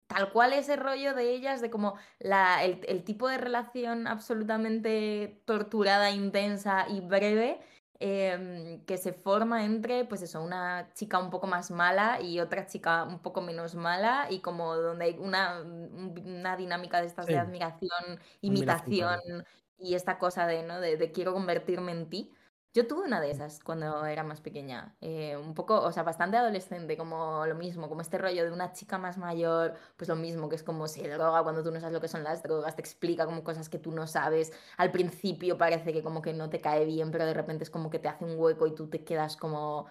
tal 0.09 0.33
cual 0.33 0.53
ese 0.53 0.77
rollo 0.77 1.15
de 1.15 1.31
ellas, 1.35 1.61
de 1.63 1.71
como 1.71 1.97
la, 2.19 2.65
el, 2.65 2.81
el 2.89 3.05
tipo 3.05 3.29
de 3.29 3.39
relación 3.39 4.07
absolutamente 4.07 5.43
torturada, 5.47 6.11
intensa 6.13 6.87
y 6.89 7.01
breve 7.01 7.61
em, 8.01 8.85
que 8.87 8.99
se 8.99 9.13
forma 9.13 9.65
entre, 9.65 10.05
pues 10.05 10.23
eso, 10.23 10.43
una 10.43 10.93
chica 10.95 11.19
un 11.19 11.31
poco 11.31 11.47
más 11.47 11.71
mala 11.71 12.21
y 12.21 12.41
otra 12.41 12.67
chica 12.67 13.05
un 13.05 13.21
poco 13.21 13.41
menos 13.43 13.75
mala 13.77 14.29
y 14.31 14.41
como 14.41 14.77
donde 14.77 15.07
hay 15.07 15.19
una, 15.19 15.61
un- 15.63 16.15
una 16.27 16.57
dinámica 16.57 17.01
de 17.01 17.07
estas 17.07 17.31
de 17.31 17.37
Sí, 17.37 17.39
admiración, 17.39 18.21
admiración 18.47 18.95
imitación 18.95 19.45
y 19.79 19.95
esta 19.95 20.19
cosa 20.19 20.47
de, 20.47 20.63
¿no? 20.63 20.81
de, 20.81 20.97
de 20.97 21.13
quiero 21.13 21.33
convertirme 21.33 21.93
en 21.93 22.09
ti. 22.11 22.33
Yo 22.75 22.89
tuve 22.89 23.05
una 23.05 23.21
de 23.21 23.31
esas 23.31 23.63
cuando 23.63 24.05
era 24.05 24.25
más 24.25 24.41
pequeña, 24.41 24.97
eh, 25.01 25.37
un 25.37 25.55
poco, 25.55 25.81
o 25.81 25.93
sea, 25.93 26.03
bastante 26.03 26.37
adolescente, 26.37 26.97
como 26.97 27.47
lo 27.47 27.55
mismo, 27.55 27.89
como 27.89 28.01
este 28.01 28.19
rollo 28.19 28.43
de 28.45 28.51
una 28.51 28.73
chica 28.73 28.99
más 28.99 29.17
mayor, 29.17 29.75
pues 29.97 30.09
lo 30.09 30.17
mismo, 30.17 30.49
que 30.49 30.57
es 30.57 30.65
como 30.65 30.89
se 30.89 31.09
droga 31.09 31.45
cuando 31.45 31.63
tú 31.63 31.71
no 31.71 31.79
sabes 31.79 31.95
lo 31.95 32.01
que 32.01 32.09
son 32.09 32.25
las 32.25 32.43
drogas, 32.43 32.75
te 32.75 32.83
explica 32.83 33.27
como 33.27 33.45
cosas 33.45 33.69
que 33.69 33.79
tú 33.79 33.93
no 33.93 34.09
sabes, 34.09 34.53
al 34.77 34.91
principio 34.91 35.57
parece 35.57 35.93
que 35.93 36.03
como 36.03 36.21
que 36.21 36.33
no 36.33 36.51
te 36.51 36.61
cae 36.61 36.85
bien, 36.85 37.13
pero 37.13 37.27
de 37.27 37.35
repente 37.35 37.63
es 37.63 37.71
como 37.71 37.91
que 37.91 38.01
te 38.01 38.09
hace 38.09 38.25
un 38.25 38.37
hueco 38.39 38.67
y 38.67 38.75
tú 38.75 38.89
te 38.89 39.05
quedas 39.05 39.37
como 39.37 39.87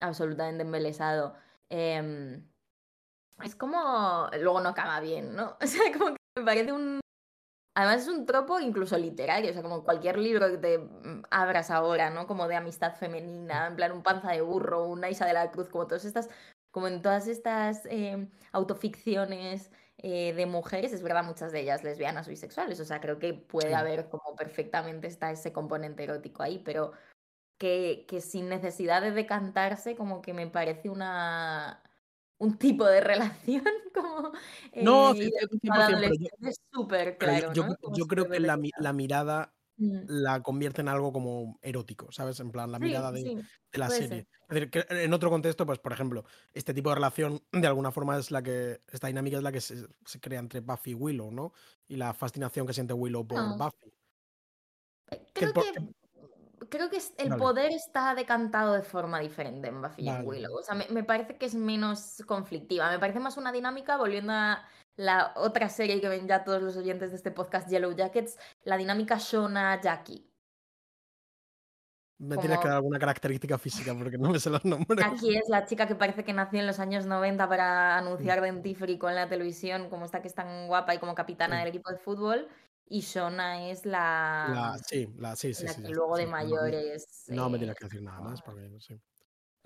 absolutamente 0.00 0.62
embelesado. 0.64 1.34
Em, 1.70 2.44
Es 3.44 3.54
como. 3.56 4.28
Luego 4.40 4.60
no 4.60 4.70
acaba 4.70 5.00
bien, 5.00 5.34
¿no? 5.36 5.56
O 5.62 5.66
sea, 5.66 5.92
como 5.92 6.14
que 6.14 6.16
me 6.38 6.44
parece 6.44 6.72
un. 6.72 7.00
Además 7.74 8.02
es 8.02 8.08
un 8.08 8.24
tropo 8.26 8.60
incluso 8.60 8.96
literario, 8.96 9.50
o 9.50 9.52
sea, 9.52 9.62
como 9.62 9.82
cualquier 9.84 10.18
libro 10.18 10.48
que 10.50 10.58
te 10.58 10.78
mm, 10.78 11.24
abras 11.30 11.70
ahora, 11.70 12.10
¿no? 12.10 12.26
Como 12.26 12.46
de 12.48 12.54
amistad 12.56 12.94
femenina, 12.96 13.66
en 13.66 13.76
plan 13.76 13.92
un 13.92 14.02
panza 14.04 14.30
de 14.32 14.42
burro, 14.42 14.84
una 14.84 15.10
Isa 15.10 15.26
de 15.26 15.32
la 15.32 15.50
Cruz, 15.50 15.68
como 15.68 15.86
todas 15.88 16.04
estas, 16.04 16.28
como 16.70 16.86
en 16.86 17.02
todas 17.02 17.26
estas 17.26 17.84
em, 17.86 18.30
autoficciones 18.52 19.72
eh, 19.98 20.32
de 20.34 20.46
mujeres, 20.46 20.92
es 20.92 21.02
verdad, 21.02 21.24
muchas 21.24 21.50
de 21.52 21.60
ellas 21.60 21.82
lesbianas 21.84 22.26
o 22.28 22.30
bisexuales, 22.30 22.78
o 22.80 22.84
sea, 22.84 23.00
creo 23.00 23.18
que 23.18 23.34
puede 23.34 23.70
Sí. 23.70 23.74
haber 23.74 24.08
como 24.08 24.36
perfectamente 24.36 25.08
está 25.08 25.30
ese 25.32 25.52
componente 25.52 26.04
erótico 26.04 26.42
ahí, 26.44 26.60
pero 26.60 26.92
que, 27.58 28.06
que 28.08 28.20
sin 28.22 28.48
necesidad 28.50 29.02
de 29.02 29.12
decantarse, 29.12 29.96
como 29.96 30.22
que 30.22 30.34
me 30.34 30.48
parece 30.48 30.90
una 30.90 31.83
un 32.44 32.58
tipo 32.58 32.84
de 32.86 33.00
relación 33.00 33.64
como 33.94 34.32
No, 34.78 35.12
eh, 35.12 35.14
sí, 35.14 35.28
estoy 35.28 35.40
identificada 35.40 35.86
100%, 35.86 36.02
pero 36.02 36.14
yo 36.20 36.28
adolescente 36.28 36.52
súper 36.72 37.18
claro, 37.18 37.54
yo 37.54 37.64
¿no? 37.64 37.76
Como 37.76 37.96
yo 37.96 38.06
creo 38.08 38.28
que 38.28 38.40
la 38.40 38.58
la 38.78 38.92
mirada 38.92 39.54
Mm. 39.76 40.06
la 40.06 40.42
convierte 40.42 40.82
en 40.82 40.88
algo 40.88 41.12
como 41.12 41.58
erótico, 41.62 42.12
¿sabes? 42.12 42.40
En 42.40 42.52
plan, 42.52 42.70
la 42.72 42.78
Sí, 42.78 42.84
mirada 42.84 43.12
de 43.12 43.22
sí, 43.22 43.48
de 43.72 43.78
la 43.78 43.90
serie. 43.90 44.18
ser. 44.18 44.28
Es 44.48 44.54
decir, 44.56 44.70
que 44.70 44.86
en 44.90 45.12
otro 45.14 45.30
contexto, 45.30 45.66
pues, 45.66 45.78
por 45.80 45.92
ejemplo, 45.94 46.24
este 46.52 46.74
tipo 46.74 46.90
de 46.90 46.96
relación, 46.96 47.42
de 47.52 47.66
alguna 47.68 47.90
forma, 47.92 48.18
es 48.18 48.30
la 48.30 48.42
que 48.42 48.82
esta 48.92 49.06
dinámica 49.08 49.38
es 49.38 49.42
la 49.44 49.52
que 49.52 49.60
se 49.62 49.86
se 50.06 50.20
crea 50.20 50.40
entre 50.40 50.60
Buffy 50.60 50.92
y 50.92 50.94
Willow, 50.94 51.30
¿no? 51.32 51.52
Y 51.88 51.96
la 51.96 52.14
fascinación 52.14 52.66
que 52.66 52.74
siente 52.74 52.94
Willow 52.94 53.26
por 53.26 53.48
No. 53.48 53.56
Buffy. 53.56 53.94
Eh, 55.10 55.26
Que 55.36 55.46
creo 55.46 55.52
por 55.52 55.64
que 55.64 55.72
que 55.72 55.80
creo 56.68 56.90
que 56.90 56.96
es 56.98 57.14
el 57.18 57.36
poder 57.36 57.72
está 57.72 58.14
decantado 58.14 58.72
de 58.74 58.82
forma 58.82 59.18
diferente 59.20 59.68
en 59.68 59.80
Buffy 59.82 60.02
y 60.02 60.08
en 60.08 60.14
Vale, 60.16 60.26
Willow. 60.28 60.52
vale. 60.54 60.60
O 60.60 60.62
sea, 60.62 60.74
me 60.74 60.86
me 60.88 61.04
parece 61.04 61.36
que 61.38 61.46
es 61.46 61.54
menos 61.54 62.22
conflictiva. 62.26 62.90
Me 62.90 62.98
parece 62.98 63.20
más 63.20 63.36
una 63.36 63.52
dinámica, 63.52 63.96
volviendo 63.96 64.32
a 64.32 64.66
la 64.96 65.32
otra 65.36 65.68
serie 65.68 66.00
que 66.00 66.08
ven 66.08 66.28
ya 66.28 66.44
todos 66.44 66.62
los 66.62 66.76
oyentes 66.76 67.10
de 67.10 67.16
este 67.16 67.30
podcast, 67.32 67.68
Yellow 67.68 67.92
Jackets, 67.92 68.38
la 68.64 68.76
dinámica 68.76 69.16
Shona-Jackie. 69.18 70.30
Me 72.16 72.36
tienes 72.38 72.58
que 72.58 72.62
Como 72.62 72.68
dar 72.68 72.76
alguna 72.76 72.98
característica 73.00 73.58
física 73.58 73.92
porque 73.92 74.16
no 74.16 74.30
me 74.30 74.38
sé 74.38 74.48
los 74.48 74.64
nombres. 74.64 75.04
Jackie 75.04 75.36
es 75.36 75.48
la 75.48 75.66
chica 75.66 75.88
que 75.88 75.96
parece 75.96 76.24
que 76.24 76.32
nació 76.32 76.60
en 76.60 76.66
los 76.68 76.78
años 76.78 77.06
90 77.06 77.48
para 77.48 77.98
anunciar 77.98 78.40
dentífrico 78.40 79.08
en 79.08 79.16
la 79.16 79.28
televisión, 79.28 79.90
como 79.90 80.04
esta 80.04 80.22
que 80.22 80.28
es 80.28 80.34
tan 80.34 80.68
guapa 80.68 80.94
y 80.94 80.98
como 80.98 81.14
capitana 81.16 81.56
Sí. 81.56 81.58
del 81.60 81.68
equipo 81.68 81.90
de 81.90 81.98
fútbol, 81.98 82.48
y 82.86 83.00
Shona 83.00 83.70
es 83.70 83.86
la 83.86 84.48
La 84.52 84.78
sí, 84.78 85.08
la 85.18 85.36
sí, 85.36 85.54
sí, 85.54 85.64
la 85.64 85.72
sí, 85.72 85.82
que 85.82 85.88
luego 85.88 86.16
de 86.16 86.26
no 86.26 86.32
mayores, 86.32 87.24
no 87.28 87.48
me 87.48 87.56
eh, 87.56 87.60
tienes 87.60 87.76
que 87.76 87.84
decir 87.84 88.02
nada 88.02 88.20
más 88.20 88.42
porque 88.42 88.68
sí. 88.80 89.00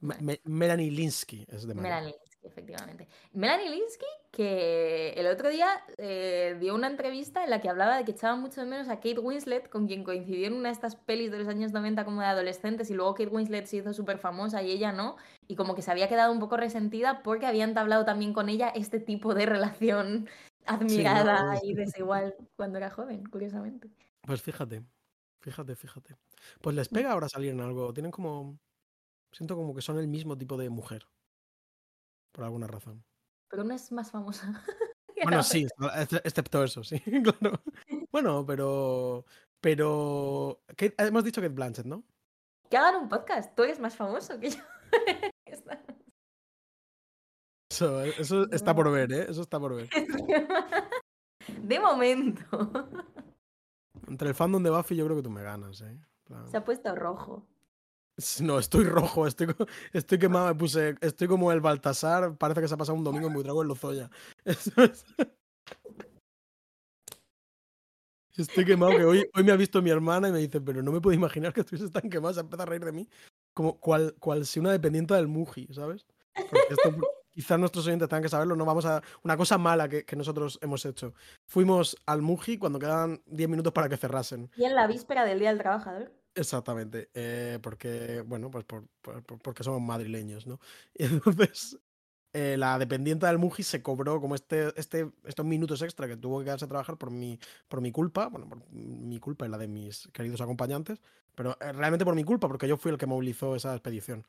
Vale. 0.01 0.23
me 0.23 0.41
Melanie 0.45 0.91
Lynskey 0.91 1.45
es 1.49 1.67
de 1.67 1.75
María. 1.75 1.91
Melanie 1.91 2.13
Lynskey, 2.13 2.49
efectivamente. 2.49 3.09
Melanie 3.33 3.71
Lynskey, 3.71 4.09
que 4.31 5.11
el 5.17 5.27
otro 5.27 5.49
día 5.49 5.69
eh, 5.97 6.57
dio 6.61 6.75
una 6.75 6.87
entrevista 6.87 7.43
en 7.43 7.51
la 7.51 7.61
que 7.61 7.69
hablaba 7.69 7.97
de 7.97 8.05
que 8.05 8.13
echaba 8.13 8.37
mucho 8.37 8.61
de 8.61 8.69
menos 8.69 8.89
a 8.89 8.97
Kate 8.97 9.19
Winslet, 9.19 9.69
con 9.69 9.89
quien 9.89 10.05
coincidió 10.05 10.47
en 10.47 10.53
una 10.53 10.69
de 10.69 10.75
estas 10.75 10.95
pelis 10.95 11.33
de 11.33 11.39
los 11.41 11.49
años 11.49 11.73
90 11.73 12.05
como 12.05 12.21
de 12.21 12.29
adolescentes, 12.29 12.91
y 12.91 12.95
luego 12.95 13.15
Kate 13.15 13.31
Winslet 13.31 13.67
se 13.67 13.79
hizo 13.79 13.93
súper 13.93 14.19
famosa 14.19 14.63
y 14.63 14.71
ella 14.71 14.93
no, 14.93 15.17
y 15.49 15.57
como 15.57 15.75
que 15.75 15.83
se 15.83 15.91
había 15.91 16.09
quedado 16.09 16.33
un 16.33 16.39
poco 16.39 16.57
resentida 16.57 17.23
porque 17.25 17.47
había 17.47 17.65
entablado 17.65 18.05
también 18.05 18.33
con 18.33 18.49
ella 18.49 18.69
este 18.69 19.01
tipo 19.01 19.35
de 19.35 19.47
relación 19.47 20.29
Sí, 20.69 21.03
no, 21.03 21.11
admirada 21.11 21.59
y 21.63 21.75
desigual 21.75 22.35
cuando 22.57 22.79
era 22.79 22.91
joven, 22.91 23.25
curiosamente. 23.27 23.91
Pues 24.23 24.43
fíjate, 24.43 24.85
fíjate, 25.41 25.75
fíjate. 25.77 26.17
Pues 26.61 26.77
les 26.77 26.89
pega 26.89 27.13
ahora 27.13 27.29
salir 27.29 27.53
en 27.53 27.61
algo, 27.61 27.93
tienen 27.93 28.11
como 28.11 28.59
siento 29.33 29.57
como 29.57 29.75
que 29.75 29.83
son 29.83 29.99
el 29.99 30.09
mismo 30.09 30.37
tipo 30.37 30.57
de 30.57 30.71
mujer. 30.71 31.07
Por 32.33 32.45
alguna 32.45 32.67
razón. 32.67 33.05
Pero 33.49 33.63
una 33.63 33.75
es 33.75 33.91
más 33.93 34.11
famosa 34.11 34.53
Bueno, 35.23 35.43
sí, 35.43 35.67
excepto 36.23 36.63
eso, 36.63 36.85
sí, 36.85 37.01
claro. 37.41 37.61
Bueno, 38.13 38.47
pero 38.47 39.25
pero 39.61 40.63
Kate 40.69 40.95
hemos 40.99 41.25
dicho 41.25 41.41
Cate 41.41 41.55
Blanchett, 41.55 41.87
¿no? 41.87 42.05
Que 42.71 42.77
hagan 42.77 43.03
un 43.03 43.09
podcast, 43.09 43.55
tú 43.57 43.65
eres 43.65 43.81
más 43.81 43.97
famoso 43.97 44.39
que 44.39 44.51
yo. 44.51 44.61
Eso 47.79 48.03
eso 48.03 48.43
Es 48.45 48.49
está 48.53 48.75
por 48.75 48.91
ver, 48.91 49.13
¿eh? 49.13 49.27
Eso 49.29 49.43
está 49.43 49.61
por 49.61 49.77
ver. 49.77 49.89
De 51.63 51.79
momento. 51.79 52.43
Entre 54.09 54.29
el 54.29 54.35
fandom 54.35 54.63
de 54.63 54.71
Buffy 54.71 54.97
yo 54.97 55.05
creo 55.05 55.17
que 55.17 55.23
tú 55.23 55.31
me 55.31 55.43
ganas, 55.43 55.81
¿eh? 55.83 55.99
Se 56.51 56.57
ha 56.57 56.65
puesto 56.65 56.95
rojo. 56.95 57.47
No, 58.43 58.59
estoy 58.59 58.85
rojo, 58.85 59.27
estoy 59.29 59.47
estoy 59.93 60.19
quemado, 60.19 60.49
me 60.49 60.55
puse 60.57 60.97
estoy 61.01 61.29
como 61.29 61.53
el 61.53 61.61
Baltasar, 61.61 62.37
parece 62.37 62.61
que 62.61 62.69
se 62.69 62.75
ha 62.75 62.77
pasado 62.77 62.99
un 62.99 63.05
domingo 63.05 63.29
en 63.29 63.35
Buitrago 63.35 63.63
en 63.63 63.69
Lozoya. 63.69 64.11
Eso 64.45 64.73
es. 64.83 65.05
Estoy 68.37 68.65
quemado, 68.65 68.97
que 68.97 69.05
hoy 69.05 69.29
hoy 69.35 69.43
me 69.43 69.51
ha 69.51 69.57
visto 69.57 69.83
mi 69.83 69.91
hermana 69.91 70.29
y 70.29 70.33
me 70.33 70.39
dice: 70.39 70.61
"Pero 70.61 70.81
no 70.81 70.93
me 70.93 71.01
puedo 71.01 71.17
imaginar 71.17 71.53
que 71.53 71.61
estuvieses 71.61 71.91
tan 71.91 72.09
quemado", 72.09 72.35
se 72.35 72.41
empieza 72.41 72.63
a 72.63 72.67
reír 72.67 72.85
de 72.85 72.93
mí, 72.93 73.09
como 73.53 73.81
cual 73.81 74.15
cual 74.21 74.47
si 74.47 74.61
una 74.61 74.71
dependienta 74.71 75.17
del 75.17 75.27
Muji, 75.27 75.67
¿sabes? 75.73 76.07
Porque 76.35 76.67
esto 76.71 76.91
quizás 77.39 77.57
nuestros 77.57 77.87
oyentes 77.87 78.09
tengan 78.09 78.25
que 78.25 78.29
saberlo, 78.29 78.57
no 78.57 78.65
vamos 78.65 78.85
a 78.85 79.01
una 79.23 79.37
cosa 79.37 79.59
mala 79.59 79.89
que 79.89 80.05
que 80.05 80.17
nosotros 80.17 80.59
hemos 80.61 80.85
hecho. 80.85 81.15
Fuimos 81.47 81.97
al 82.05 82.21
Muji 82.21 82.59
cuando 82.59 82.81
quedaban 82.81 83.23
10 83.27 83.49
minutos 83.49 83.73
para 83.73 83.89
que 83.89 83.97
cerrasen. 83.97 84.51
Y 84.57 84.65
en 84.65 84.75
la 84.75 84.89
víspera 84.89 85.25
del 85.25 85.39
Día 85.39 85.51
del 85.51 85.59
Trabajador. 85.59 86.13
Exactamente, 86.35 87.11
eh, 87.15 87.61
porque, 87.63 88.23
bueno, 88.27 88.51
pues 88.51 88.65
por 88.65 88.89
por 89.03 89.23
por 89.23 89.39
porque 89.39 89.63
somos 89.63 89.81
madrileños, 89.81 90.49
¿no? 90.49 90.59
Y 90.99 91.05
entonces, 91.05 91.79
eh, 92.33 92.57
la 92.59 92.77
dependienta 92.77 93.29
del 93.29 93.39
Muji 93.39 93.63
se 93.63 93.83
cobró 93.85 94.21
como 94.21 94.35
este 94.35 94.73
este 94.77 95.13
estos 95.25 95.47
minutos 95.47 95.81
extra 95.83 96.09
que 96.09 96.17
tuvo 96.17 96.41
que 96.41 96.47
quedarse 96.47 96.65
a 96.65 96.69
trabajar 96.69 96.97
por 96.99 97.13
mi 97.13 97.39
por 97.69 97.81
mi 97.81 97.93
culpa, 97.93 98.27
bueno, 98.27 98.49
por 98.49 98.69
mi 98.73 99.21
culpa 99.21 99.47
y 99.47 99.49
la 99.49 99.59
de 99.59 99.69
mis 99.69 100.09
queridos 100.13 100.41
acompañantes, 100.41 101.01
pero, 101.39 101.57
eh, 101.61 101.73
realmente 101.73 102.05
por 102.05 102.17
mi 102.17 102.25
culpa, 102.25 102.49
porque 102.49 102.67
yo 102.67 102.77
fui 102.77 102.91
el 102.91 102.99
que 102.99 103.07
movilizó 103.07 103.55
esa 103.55 103.73
expedición. 103.73 104.27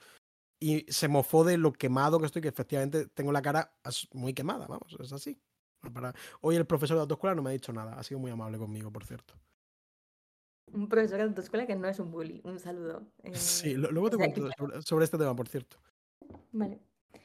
Y 0.60 0.86
se 0.92 1.08
mofó 1.08 1.44
de 1.44 1.58
lo 1.58 1.72
quemado 1.72 2.20
que 2.20 2.26
estoy, 2.26 2.42
que 2.42 2.50
efectivamente 2.50 3.08
tengo 3.08 3.32
la 3.32 3.42
cara 3.42 3.74
muy 4.14 4.34
quemada, 4.34 4.68
vamos, 4.68 4.96
es 5.00 5.14
así. 5.14 5.40
Para 5.94 6.14
hoy 6.42 6.58
el 6.58 6.66
profesor 6.66 6.98
de 6.98 7.02
autoescuela 7.02 7.36
no 7.36 7.42
me 7.42 7.52
ha 7.52 7.54
dicho 7.54 7.72
nada, 7.72 7.94
ha 7.98 8.04
sido 8.04 8.20
muy 8.20 8.32
amable 8.32 8.58
conmigo, 8.58 8.92
por 8.92 9.06
cierto. 9.06 9.34
Un 10.74 10.88
profesor 10.90 11.18
de 11.18 11.24
autoescuela 11.24 11.66
que 11.66 11.76
no 11.76 11.88
es 11.88 12.00
un 12.00 12.12
bully. 12.12 12.42
Un 12.44 12.60
saludo, 12.60 13.08
Sí, 13.34 13.72
eh, 13.72 13.78
lo 13.78 13.90
luego 13.92 14.10
te 14.10 14.18
cuento 14.18 14.50
sobre 14.58 14.82
sobre 14.82 15.06
este 15.06 15.18
tema, 15.18 15.36
por 15.36 15.48
cierto. 15.48 15.78
Vale. 16.52 16.80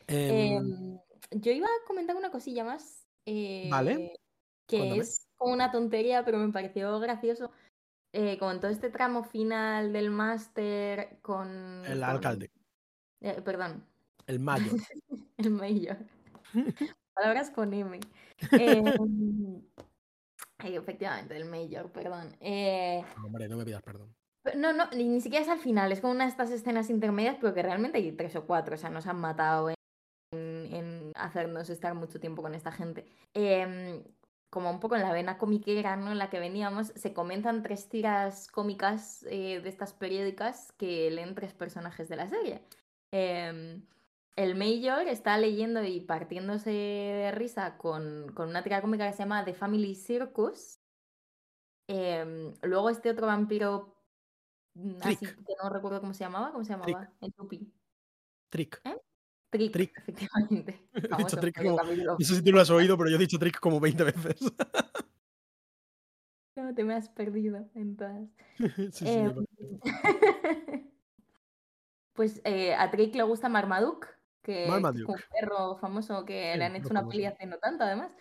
Em 0.06 0.56
Em, 0.56 0.98
yo 1.32 1.52
iba 1.52 1.66
a 1.66 1.86
comentar 1.86 2.16
una 2.16 2.30
cosilla 2.30 2.64
más, 2.64 3.06
Vale, 3.70 3.92
eh, 3.92 4.12
que 4.66 4.78
cuéntame. 4.78 5.02
es 5.02 5.26
como 5.36 5.52
una 5.52 5.70
tontería, 5.72 6.24
pero 6.24 6.38
me 6.38 6.52
pareció 6.52 6.98
gracioso, 7.00 7.50
eh, 8.12 8.38
como 8.38 8.52
en 8.52 8.60
todo 8.60 8.70
este 8.70 8.90
tramo 8.90 9.24
final 9.24 9.92
del 9.92 10.10
máster 10.10 11.18
con 11.22 11.84
El 11.84 12.00
con 12.00 12.04
alcalde. 12.04 12.50
Eh, 13.24 13.42
perdón. 13.42 13.84
El 14.26 14.40
mayor. 14.40 14.80
El 15.36 15.50
mayor. 15.50 15.98
Palabras 17.14 17.50
con 17.50 17.72
M. 17.72 18.00
Ay, 20.58 20.76
efectivamente, 20.76 21.36
el 21.36 21.44
mayor, 21.44 21.90
perdón. 21.92 22.36
Eh 22.40 23.04
No, 23.18 23.26
hombre, 23.26 23.48
no 23.48 23.56
me 23.56 23.64
pidas 23.64 23.82
perdón. 23.82 24.14
Pe 24.42 24.56
no, 24.56 24.72
no, 24.72 24.90
ni 24.90 25.08
ni 25.08 25.20
siquiera 25.20 25.44
es 25.44 25.50
al 25.50 25.58
final, 25.58 25.92
es 25.92 26.00
como 26.00 26.12
una 26.12 26.24
de 26.24 26.30
estas 26.30 26.50
escenas 26.50 26.90
intermedias, 26.90 27.36
pero 27.40 27.54
que 27.54 27.62
realmente 27.62 27.98
hay 27.98 28.12
3 28.12 28.36
o 28.36 28.46
4, 28.46 28.74
o 28.74 28.78
sea, 28.78 28.90
nos 28.90 29.06
han 29.06 29.20
matado 29.20 29.70
en 29.70 29.74
en 30.34 31.12
hacernos 31.14 31.70
estar 31.70 31.94
mucho 31.94 32.20
tiempo 32.20 32.42
con 32.42 32.54
esta 32.54 32.72
gente. 32.72 33.06
Em, 33.34 34.02
como 34.50 34.70
un 34.70 34.80
poco 34.80 34.96
en 34.96 35.02
la 35.02 35.12
vena 35.12 35.38
comiquera, 35.38 35.96
¿no?, 35.96 36.12
en 36.12 36.18
la 36.18 36.30
que 36.30 36.38
veníamos, 36.38 36.88
se 36.94 37.12
comentan 37.12 37.62
3 37.62 37.88
tiras 37.88 38.48
cómicas, 38.48 39.24
eh, 39.28 39.60
de 39.60 39.68
estas 39.68 39.92
periódicas 39.92 40.72
que 40.78 41.10
leen 41.10 41.34
3 41.34 41.54
personajes 41.54 42.08
de 42.08 42.16
la 42.16 42.28
serie. 42.28 42.62
Em, 43.16 43.86
el 44.34 44.56
mayor 44.56 45.06
está 45.06 45.38
leyendo 45.38 45.84
y 45.84 46.00
partiéndose 46.00 46.70
de 46.70 47.30
risa 47.30 47.78
con 47.78 48.32
con 48.34 48.48
una 48.48 48.64
tira 48.64 48.80
cómica 48.80 49.06
que 49.06 49.12
se 49.12 49.20
llama 49.20 49.44
The 49.44 49.54
Family 49.54 49.94
Circus. 49.94 50.80
Em, 51.86 52.52
luego 52.62 52.90
este 52.90 53.10
otro 53.10 53.28
vampiro, 53.28 53.94
mm, 54.74 54.96
así 55.00 55.26
que 55.26 55.54
no 55.62 55.70
recuerdo 55.70 56.00
cómo 56.00 56.12
se 56.12 56.24
llamaba, 56.24 56.50
¿cómo 56.50 56.64
se 56.64 56.74
Trick. 56.74 56.88
llamaba? 56.88 57.12
El 57.20 57.32
tupi. 57.34 57.72
Trick. 58.48 58.80
¿Eh? 58.82 59.00
Trick, 59.50 59.72
Trick. 59.72 59.98
efectivamente, 60.08 60.88
He 60.94 61.16
dicho 61.16 61.36
Trick 61.36 61.56
como 61.56 61.76
no 61.80 62.18
sé 62.18 62.34
si 62.34 62.42
tú 62.42 62.50
lo 62.50 62.60
has 62.60 62.70
oído, 62.70 62.98
pero 62.98 63.10
yo 63.10 63.16
he 63.16 63.20
dicho 63.20 63.38
Trick 63.38 63.60
como 63.60 63.78
20 63.78 64.02
veces. 64.02 64.36
No, 66.56 66.72
te 66.72 66.84
me 66.84 66.94
has 66.94 67.08
perdido 67.08 67.68
en 67.74 67.96
todas. 67.96 68.28
Sí, 68.92 69.06
sí, 69.06 69.08
imagino. 69.08 69.44
Pues, 72.14 72.40
eh, 72.44 72.74
a 72.74 72.90
Trick 72.90 73.14
le 73.16 73.22
gusta 73.24 73.48
Marmaduke, 73.48 74.08
que 74.42 74.78
es 74.78 74.86
un 75.06 75.22
perro 75.30 75.76
famoso 75.76 76.24
que 76.24 76.56
Sí, 76.56 76.58
le 76.58 76.64
han 76.64 76.76
hecho 76.76 76.92
una 76.94 77.06
peli 77.08 77.24
famoso. 77.24 77.26
hace 77.26 77.46
no 77.46 77.58
tanto, 77.58 77.84
además. 77.84 78.12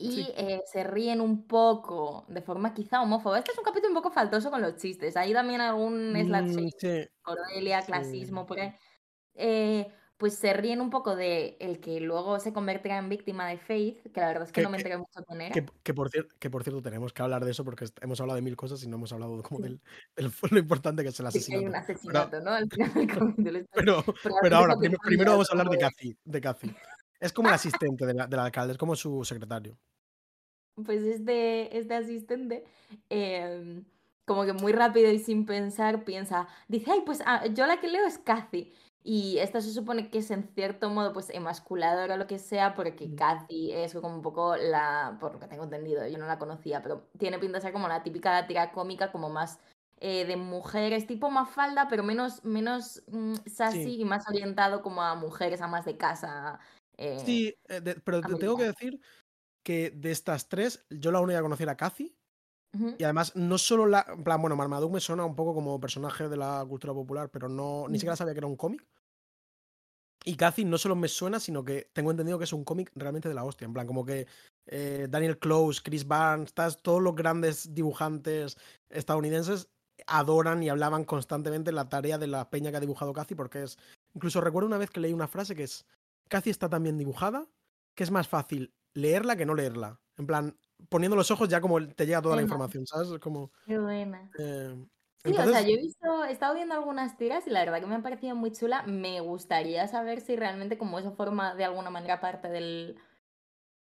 Y, 0.00 0.30
Sí. 0.30 0.34
eh, 0.36 0.60
se 0.66 0.84
ríen 0.84 1.20
un 1.22 1.46
poco, 1.46 2.26
de 2.28 2.42
forma 2.42 2.74
quizá 2.74 3.00
homófoba. 3.00 3.38
Este 3.38 3.52
es 3.52 3.58
un 3.58 3.64
capítulo 3.64 3.88
un 3.90 3.94
poco 3.94 4.10
faltoso 4.10 4.50
con 4.50 4.60
los 4.60 4.76
chistes. 4.76 5.16
Hay 5.16 5.32
también 5.32 5.60
algún 5.62 6.12
Mm, 6.12 6.44
shaming, 6.46 6.70
sí. 6.78 7.06
Cordelia, 7.22 7.84
clasismo 7.86 8.46
por 8.46 8.60
ahí. 8.60 8.74
Eh, 9.34 9.92
pues 10.18 10.34
se 10.34 10.52
ríen 10.54 10.80
un 10.80 10.88
poco 10.90 11.14
de 11.14 11.56
el 11.60 11.78
que 11.78 12.00
luego 12.00 12.40
se 12.40 12.52
convertirá 12.52 12.96
en 12.98 13.08
víctima 13.10 13.46
de 13.48 13.58
Faith, 13.58 14.12
que 14.12 14.20
la 14.20 14.28
verdad 14.28 14.44
es 14.44 14.48
que, 14.52 14.60
Que- 14.60 14.64
no 14.64 14.70
me 14.70 14.78
enteré 14.78 14.96
mucho 14.96 15.22
quién 15.26 15.40
era. 15.42 15.52
Que, 15.52 15.66
que 15.82 15.92
por 15.94 16.10
cier- 16.10 16.28
que 16.38 16.48
por 16.48 16.62
cierto 16.64 16.80
tenemos 16.80 17.12
que 17.12 17.22
hablar 17.22 17.44
de 17.44 17.50
eso 17.50 17.64
porque 17.64 17.86
hemos 18.00 18.18
hablado 18.20 18.36
de 18.36 18.42
mil 18.42 18.56
cosas 18.56 18.82
y 18.82 18.88
no 18.88 18.96
hemos 18.96 19.12
hablado 19.12 19.42
como 19.42 19.58
Sí. 19.58 19.62
del, 19.64 19.80
del- 20.16 20.32
lo 20.50 20.58
importante 20.58 21.02
que 21.02 21.10
es 21.10 21.20
el 21.20 21.26
de 21.26 21.32
que 21.32 21.54
hay 21.56 21.64
un 21.66 21.74
asesinato. 21.74 22.18
asesinato, 22.36 22.40
¿no? 22.40 22.50
Al 22.52 22.68
final 22.70 22.94
del 22.94 23.06
capítulo. 23.36 23.58
Está- 23.58 23.70
Pero, 23.74 24.04
pero 24.22 24.34
pero 24.40 24.56
ahora 24.56 24.74
primero 25.02 25.32
vamos 25.32 25.50
a 25.50 25.52
hablar 25.52 25.68
de 25.68 25.76
de- 25.76 25.82
Cathy. 25.82 26.16
De 26.24 26.40
Cathy. 26.40 26.74
Es 27.20 27.32
como 27.32 27.48
el 27.48 27.54
asistente 27.54 28.06
de 28.06 28.12
del 28.14 28.38
alcalde, 28.40 28.72
es 28.72 28.78
como 28.78 28.96
su 28.96 29.24
secretario. 29.24 29.76
Pues 30.84 31.02
este, 31.02 31.76
este 31.78 31.94
asistente, 31.94 32.64
em, 33.08 33.84
como 34.26 34.44
que 34.44 34.52
muy 34.52 34.72
rápido 34.72 35.10
y 35.10 35.18
sin 35.18 35.46
pensar, 35.46 36.04
piensa, 36.04 36.48
dice, 36.68 36.90
ay, 36.90 37.02
pues 37.06 37.22
ah, 37.24 37.46
yo 37.46 37.66
la 37.66 37.80
que 37.80 37.88
leo 37.88 38.06
es 38.06 38.18
Cathy. 38.18 38.72
Y 39.08 39.38
esta 39.38 39.60
se 39.60 39.72
supone 39.72 40.10
que 40.10 40.18
es 40.18 40.30
en 40.32 40.48
cierto 40.54 40.90
modo, 40.90 41.12
pues, 41.12 41.30
emasculadora 41.30 42.14
o 42.14 42.18
lo 42.18 42.26
que 42.26 42.40
sea, 42.40 42.74
porque 42.74 43.06
Mm. 43.08 43.14
Cathy 43.14 43.72
es 43.72 43.94
como 43.94 44.08
un 44.16 44.20
poco 44.22 44.56
la, 44.56 45.16
por 45.20 45.32
lo 45.34 45.38
que 45.40 45.46
tengo 45.46 45.62
entendido, 45.62 46.04
yo 46.08 46.18
no 46.18 46.26
la 46.26 46.38
conocía, 46.40 46.82
pero 46.82 47.08
tiene 47.16 47.38
pinta 47.38 47.58
de 47.58 47.62
ser 47.62 47.72
como 47.72 47.86
la 47.86 48.02
típica 48.02 48.44
tira 48.48 48.72
cómica, 48.72 49.12
como 49.12 49.28
más 49.28 49.60
eh, 50.00 50.24
de 50.26 50.36
mujeres, 50.36 51.06
tipo 51.06 51.30
Mafalda, 51.30 51.86
pero 51.88 52.02
menos, 52.02 52.44
menos 52.44 53.04
mm, 53.06 53.34
sassy 53.46 53.94
Sí. 53.94 54.00
y 54.00 54.04
más 54.04 54.28
orientado 54.28 54.82
como 54.82 55.02
a 55.02 55.14
mujeres, 55.14 55.60
a 55.62 55.68
más 55.68 55.84
de 55.84 55.96
casa. 55.96 56.58
eh, 56.98 57.16
Sí, 57.24 57.54
eh, 57.68 57.80
de- 57.80 57.94
pero 58.00 58.20
te 58.24 58.34
tengo 58.36 58.56
que 58.56 58.64
decir 58.64 59.00
que 59.64 59.90
de 59.90 60.10
estas 60.12 60.48
tres, 60.48 60.86
yo 60.90 61.12
la 61.12 61.20
única 61.20 61.38
que 61.40 61.44
conocí 61.44 61.62
era 61.64 61.76
Cathy. 61.76 62.16
ujú, 62.74 62.96
Y 62.98 63.04
además, 63.04 63.36
no 63.36 63.58
solo 63.58 63.86
la. 63.86 64.06
En 64.08 64.24
plan, 64.24 64.40
bueno, 64.40 64.56
Marmaduke 64.56 64.94
me 64.94 65.00
suena 65.00 65.24
un 65.24 65.36
poco 65.36 65.54
como 65.54 65.80
personaje 65.80 66.28
de 66.28 66.36
la 66.36 66.64
cultura 66.68 66.94
popular, 66.94 67.30
pero 67.30 67.48
no. 67.48 67.86
Ni 67.88 67.98
siquiera 67.98 68.16
sabía 68.16 68.34
que 68.34 68.38
era 68.40 68.46
un 68.48 68.56
cómic. 68.56 68.86
Y 70.28 70.34
Cathy 70.36 70.64
no 70.64 70.76
solo 70.76 70.96
me 70.96 71.06
suena, 71.06 71.38
sino 71.38 71.64
que 71.64 71.88
tengo 71.92 72.10
entendido 72.10 72.36
que 72.36 72.44
es 72.44 72.52
un 72.52 72.64
cómic 72.64 72.90
realmente 72.96 73.28
de 73.28 73.34
la 73.34 73.44
hostia. 73.44 73.64
En 73.64 73.72
plan, 73.72 73.86
como 73.86 74.04
que 74.04 74.26
eh, 74.66 75.06
Daniel 75.08 75.38
Close, 75.38 75.80
Chris 75.84 76.04
Barnes, 76.06 76.52
todos 76.82 77.00
los 77.00 77.14
grandes 77.14 77.72
dibujantes 77.72 78.58
estadounidenses 78.90 79.68
adoran 80.08 80.64
y 80.64 80.68
hablaban 80.68 81.04
constantemente 81.04 81.70
la 81.70 81.88
tarea 81.88 82.18
de 82.18 82.26
la 82.26 82.50
peña 82.50 82.72
que 82.72 82.78
ha 82.78 82.80
dibujado 82.80 83.12
Cathy, 83.12 83.36
porque 83.36 83.62
es. 83.62 83.78
Incluso 84.14 84.40
recuerdo 84.40 84.66
una 84.66 84.78
vez 84.78 84.90
que 84.90 84.98
leí 84.98 85.12
una 85.12 85.28
frase 85.28 85.54
que 85.54 85.62
es: 85.62 85.86
Cathy 86.28 86.50
está 86.50 86.68
tan 86.68 86.82
bien 86.82 86.98
dibujada 86.98 87.46
que 87.94 88.02
es 88.02 88.10
más 88.10 88.26
fácil 88.26 88.74
leerla 88.94 89.36
que 89.36 89.46
no 89.46 89.54
leerla. 89.54 90.00
En 90.18 90.26
plan, 90.26 90.58
poniendo 90.88 91.16
los 91.16 91.30
ojos 91.30 91.48
ya 91.48 91.60
como 91.60 91.78
te 91.86 92.04
llega 92.04 92.20
toda 92.20 92.34
la 92.34 92.42
información, 92.42 92.84
¿sabes? 92.84 93.08
Como. 93.20 93.52
Qué 93.64 93.78
buena. 93.78 94.30
eh, 94.38 94.86
Sí, 95.26 95.32
o 95.38 95.46
sea, 95.46 95.62
yo 95.62 95.70
he 95.74 95.76
visto, 95.76 96.24
he 96.24 96.32
estado 96.32 96.54
viendo 96.54 96.74
algunas 96.74 97.16
tiras 97.18 97.46
y 97.46 97.50
la 97.50 97.60
verdad 97.64 97.80
que 97.80 97.86
me 97.86 97.94
ha 97.96 98.02
parecido 98.02 98.34
muy 98.36 98.52
chula. 98.52 98.82
Me 98.84 99.20
gustaría 99.20 99.86
saber 99.88 100.20
si 100.20 100.36
realmente 100.36 100.78
como 100.78 100.98
eso 100.98 101.12
forma 101.12 101.54
de 101.54 101.64
alguna 101.64 101.90
manera 101.90 102.20
parte 102.20 102.48
del 102.48 102.96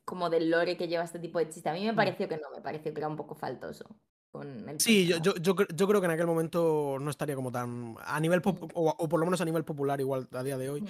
como 0.06 0.30
del 0.30 0.50
lore 0.50 0.78
que 0.78 0.88
lleva 0.88 1.04
este 1.04 1.20
tipo 1.20 1.40
de 1.40 1.50
chiste. 1.50 1.70
A 1.70 1.74
mí 1.74 1.84
me 1.86 1.92
Mm. 1.92 1.96
pareció 1.96 2.28
que 2.30 2.38
no, 2.38 2.50
me 2.56 2.62
pareció 2.62 2.94
que 2.94 3.00
era 3.00 3.08
un 3.10 3.18
poco 3.18 3.36
faltoso 3.36 4.00
con 4.32 4.70
el 4.70 4.80
Sí, 4.80 5.06
yo, 5.08 5.18
yo, 5.18 5.36
yo, 5.36 5.56
cre- 5.56 5.74
yo 5.76 5.88
creo 5.88 6.00
que 6.00 6.06
en 6.06 6.12
aquel 6.12 6.28
momento 6.28 6.98
no 7.00 7.10
estaría 7.10 7.36
como 7.36 7.52
tan. 7.52 7.96
A 8.06 8.20
nivel 8.20 8.42
pop- 8.42 8.64
Mm. 8.64 8.68
o, 8.74 8.96
o 8.98 9.10
por 9.10 9.20
lo 9.20 9.26
menos 9.26 9.42
a 9.42 9.46
nivel 9.46 9.66
popular, 9.66 10.00
igual 10.00 10.28
a 10.32 10.44
día 10.44 10.58
de 10.58 10.70
hoy, 10.70 10.82
Mm, 10.82 10.88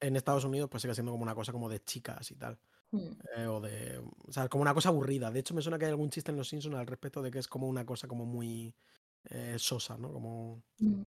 en 0.00 0.16
Estados 0.16 0.44
Unidos, 0.44 0.68
pues 0.70 0.82
sigue 0.82 0.94
siendo 0.94 1.12
como 1.12 1.22
una 1.24 1.34
cosa 1.34 1.52
como 1.52 1.68
de 1.68 1.80
chicas 1.82 2.30
y 2.30 2.36
tal. 2.36 2.58
eh, 3.36 3.46
o 3.46 3.60
de. 3.60 3.98
O 4.26 4.32
sea, 4.32 4.48
como 4.48 4.62
una 4.62 4.72
cosa 4.72 4.88
aburrida. 4.88 5.30
De 5.30 5.40
hecho, 5.40 5.52
me 5.54 5.60
suena 5.60 5.78
que 5.78 5.84
hay 5.84 5.90
algún 5.90 6.08
chiste 6.08 6.30
en 6.30 6.38
Los 6.38 6.48
Simpsons 6.48 6.74
al 6.76 6.86
respecto 6.86 7.20
de 7.20 7.30
que 7.30 7.38
es 7.38 7.46
como 7.46 7.68
una 7.68 7.84
cosa 7.84 8.08
como 8.08 8.24
muy 8.24 8.74
eh, 9.24 9.56
sosa, 9.58 9.96
¿no? 9.98 10.12
Como. 10.12 10.62
Mm. 10.80 11.02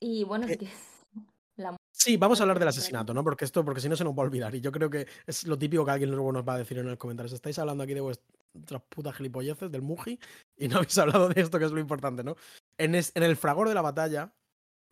Y 0.00 0.24
bueno, 0.24 0.46
Eh, 0.46 0.52
sí 0.52 0.58
que 0.58 0.68
la 1.56 1.76
Sí, 1.92 2.16
vamos 2.18 2.38
a 2.38 2.42
hablar 2.44 2.58
del 2.58 2.68
asesinato, 2.68 3.14
¿no? 3.14 3.24
Porque 3.24 3.44
esto, 3.46 3.64
porque 3.64 3.80
si 3.80 3.88
no 3.88 3.96
se 3.96 4.04
nos 4.04 4.12
va 4.12 4.22
a 4.22 4.26
olvidar. 4.26 4.54
Y 4.54 4.60
yo 4.60 4.70
creo 4.70 4.90
que 4.90 5.06
es 5.26 5.44
lo 5.46 5.58
típico 5.58 5.84
que 5.84 5.90
alguien 5.92 6.10
luego 6.10 6.30
nos 6.30 6.46
va 6.46 6.54
a 6.54 6.58
decir 6.58 6.78
en 6.78 6.86
los 6.86 6.98
comentarios. 6.98 7.32
Estáis 7.32 7.58
hablando 7.58 7.82
aquí 7.84 7.94
de 7.94 8.02
vuestras 8.02 8.82
putas 8.90 9.16
gilipolleces, 9.16 9.70
del 9.70 9.80
Muji, 9.82 10.18
y 10.56 10.68
no 10.68 10.76
habéis 10.76 10.98
hablado 10.98 11.28
de 11.28 11.40
esto, 11.40 11.58
que 11.58 11.64
es 11.64 11.72
lo 11.72 11.80
importante, 11.80 12.22
¿no? 12.22 12.36
En, 12.78 12.94
es- 12.94 13.12
en 13.14 13.22
el 13.22 13.36
fragor 13.36 13.68
de 13.68 13.74
la 13.74 13.82
batalla, 13.82 14.32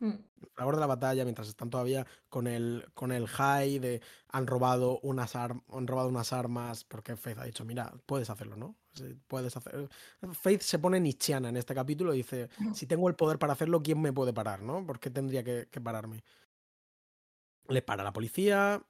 Mm, 0.00 0.10
el 0.42 0.48
fragor 0.54 0.74
de 0.74 0.80
la 0.80 0.86
batalla, 0.88 1.22
mientras 1.24 1.46
están 1.48 1.70
todavía 1.70 2.04
con 2.28 2.48
el, 2.48 2.84
con 2.94 3.12
el 3.12 3.28
high 3.28 3.78
de 3.78 4.02
han 4.28 4.46
robado 4.48 4.98
unas 5.04 5.36
arm- 5.36 5.62
han 5.68 5.86
robado 5.86 6.08
unas 6.08 6.32
armas, 6.32 6.84
porque 6.84 7.16
Faith 7.16 7.38
ha 7.38 7.44
dicho, 7.44 7.64
mira, 7.64 7.92
puedes 8.04 8.28
hacerlo, 8.28 8.56
¿no? 8.56 8.76
Puedes 9.26 9.56
hacer. 9.56 9.88
Faith 10.32 10.60
se 10.62 10.78
pone 10.78 11.00
nichiana 11.00 11.48
en 11.48 11.56
este 11.56 11.74
capítulo 11.74 12.14
y 12.14 12.18
dice, 12.18 12.48
si 12.72 12.86
tengo 12.86 13.08
el 13.08 13.16
poder 13.16 13.38
para 13.38 13.52
hacerlo, 13.52 13.82
¿quién 13.82 14.00
me 14.00 14.12
puede 14.12 14.32
parar, 14.32 14.62
no? 14.62 14.84
¿Por 14.86 15.00
qué 15.00 15.10
tendría 15.10 15.42
que, 15.42 15.68
que 15.70 15.80
pararme? 15.80 16.22
Le 17.68 17.82
para 17.82 18.04
la 18.04 18.12
policía, 18.12 18.82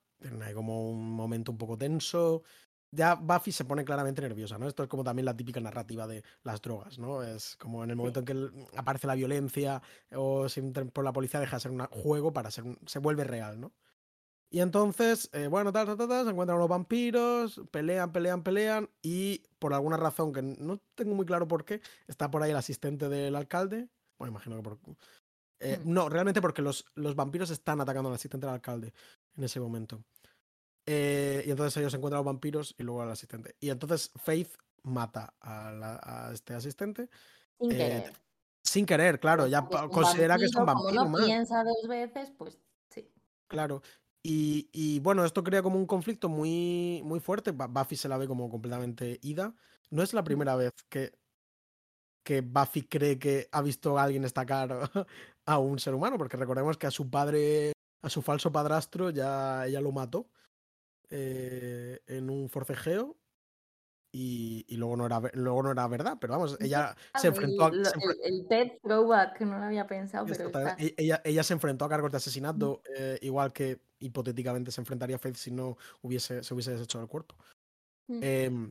ahí 0.43 0.55
como 0.55 0.91
un 0.91 1.11
momento 1.13 1.53
un 1.53 1.59
poco 1.59 1.79
tenso. 1.79 2.43
Ya 2.91 3.15
Buffy 3.17 3.51
se 3.51 3.65
pone 3.65 3.85
claramente 3.85 4.23
nerviosa, 4.23 4.57
¿no? 4.59 4.69
Esto 4.69 4.85
es 4.85 4.89
como 4.89 5.03
también 5.03 5.25
la 5.27 5.37
típica 5.37 5.61
narrativa 5.61 6.07
de 6.07 6.23
las 6.45 6.61
drogas, 6.61 6.99
¿no? 6.99 7.23
Es 7.23 7.57
como 7.57 7.83
en 7.83 7.91
el 7.91 7.97
momento 7.97 8.21
en 8.21 8.27
que 8.27 8.51
aparece 8.77 9.07
la 9.09 9.15
violencia 9.17 9.83
o 10.13 10.49
se 10.49 10.61
entra 10.61 10.85
por 10.85 11.05
la 11.05 11.13
policía 11.13 11.41
deja 11.41 11.57
de 11.57 11.61
ser 11.61 11.71
un 11.73 11.81
juego 11.87 12.33
para 12.33 12.51
ser 12.53 12.65
un- 12.65 12.79
se 12.87 13.01
vuelve 13.01 13.25
real, 13.25 13.61
¿no? 13.61 13.73
Y 14.55 14.61
entonces, 14.61 15.29
eh, 15.33 15.49
bueno, 15.49 15.73
tal, 15.73 15.85
tal, 15.85 15.97
tal, 15.97 16.09
tal, 16.09 16.25
se 16.27 16.31
encuentran 16.31 16.57
unos 16.59 16.69
vampiros, 16.69 17.61
pelean, 17.73 18.13
pelean, 18.13 18.45
pelean 18.45 18.89
y 19.03 19.43
por 19.59 19.75
alguna 19.75 19.97
razón 19.97 20.33
que 20.33 20.43
no 20.43 20.79
tengo 20.95 21.13
muy 21.17 21.27
claro 21.27 21.49
por 21.49 21.65
qué, 21.65 21.81
está 22.07 22.31
por 22.31 22.41
ahí 22.41 22.53
el 22.53 22.57
asistente 22.57 23.09
del 23.09 23.35
alcalde. 23.35 23.89
Bueno, 24.17 24.31
imagino 24.31 24.55
que 24.55 24.63
por... 24.63 24.79
eh, 25.59 25.81
Mm. 25.85 25.93
no, 25.93 26.09
realmente 26.09 26.41
porque 26.41 26.63
los, 26.63 26.85
los 26.95 27.17
vampiros 27.17 27.51
están 27.51 27.81
atacando 27.81 28.11
al 28.11 28.15
asistente 28.15 28.47
del 28.47 28.55
alcalde 28.55 28.93
en 29.37 29.43
ese 29.43 29.59
momento. 29.59 30.05
Eh, 30.87 31.43
y 31.45 31.51
entonces 31.51 31.77
ellos 31.79 31.93
encuentran 31.95 32.19
a 32.19 32.21
los 32.21 32.27
vampiros 32.27 32.77
y 32.79 32.85
luego 32.85 33.03
al 33.03 33.11
asistente. 33.11 33.57
Y 33.59 33.71
entonces 33.71 34.13
Faith 34.23 34.53
mata 34.85 35.35
a, 35.41 35.73
la- 35.73 36.01
a 36.01 36.33
este 36.33 36.55
asistente 36.55 37.11
sin 37.59 37.71
querer. 37.71 38.13
sin 38.63 38.87
querer, 38.87 39.19
claro, 39.19 39.43
Pues 39.43 39.51
ya 39.51 39.67
considera 39.89 40.39
que 40.39 40.45
es 40.45 40.55
un 40.55 40.65
vampiro, 40.65 41.03
como 41.03 41.19
no 41.19 41.25
piensa 41.27 41.65
dos 41.65 41.89
veces, 41.89 42.31
pues. 42.39 42.57
Claro. 43.49 43.83
Y, 44.27 44.71
y, 44.73 45.01
bueno, 45.01 45.25
esto 45.25 45.45
crea 45.45 45.63
como 45.63 45.79
un 45.79 45.87
conflicto 45.87 46.29
muy, 46.31 47.03
muy 47.05 47.21
fuerte. 47.21 47.53
Bu- 47.55 47.69
Buffy 47.73 47.97
se 47.97 48.09
la 48.09 48.17
ve 48.19 48.27
como 48.27 48.49
completamente 48.51 49.19
ida. 49.23 49.55
No 49.91 50.03
es 50.03 50.15
la 50.15 50.25
primera 50.25 50.57
vez 50.57 50.73
que, 50.89 51.13
que 52.23 52.41
Buffy 52.41 52.83
cree 52.89 53.19
que 53.19 53.49
ha 53.53 53.63
visto 53.63 53.99
a 53.99 54.05
alguien 54.05 54.23
destacar 54.23 54.69
a 55.47 55.59
un 55.59 55.79
ser 55.79 55.95
humano, 55.95 56.17
porque 56.19 56.37
recordemos 56.37 56.77
que 56.79 56.87
a 56.87 56.91
su 56.91 57.11
padre, 57.11 57.73
a 58.03 58.09
su 58.11 58.23
falso 58.23 58.51
padrastro, 58.53 59.11
ya 59.11 59.67
ella 59.67 59.81
lo 59.81 59.93
mató 59.93 60.31
eh, 61.11 62.01
en 62.07 62.31
un 62.31 62.51
forcejeo. 62.51 63.19
Y, 64.17 64.65
y 64.69 64.77
luego, 64.77 64.97
no 64.97 65.07
era, 65.07 65.21
luego 65.33 65.61
no 65.65 65.73
era 65.73 65.89
verdad, 65.89 66.19
pero 66.21 66.35
vamos, 66.35 66.57
ella 66.61 66.95
se 67.21 67.27
enfrentó 67.27 67.65
a, 67.65 67.69
El, 67.71 67.85
se 67.85 67.97
enfre- 67.97 68.17
el, 68.23 68.35
el 68.35 68.47
Ted 68.47 68.79
Throwback, 68.81 69.41
no 69.41 69.59
lo 69.59 69.65
había 69.65 69.89
pensado, 69.89 70.25
pero 70.25 70.47
está. 70.47 70.77
E- 70.79 70.95
Ella, 70.97 71.21
ella 71.25 71.43
se 71.43 71.53
enfrentó 71.53 71.85
a 71.85 71.89
cargos 71.89 72.13
de 72.13 72.19
asesinato, 72.19 72.81
eh, 72.97 73.19
igual 73.23 73.53
que 73.53 73.81
hipotéticamente 73.99 74.71
se 74.71 74.81
enfrentaría 74.81 75.17
a 75.17 75.19
Faith 75.19 75.35
si 75.35 75.51
no 75.51 75.77
hubiese, 76.03 76.45
se 76.45 76.55
hubiese 76.55 76.71
deshecho 76.71 76.99
del 77.01 77.09
cuerpo. 77.09 77.35
Mm. 78.07 78.21
Em, 78.23 78.71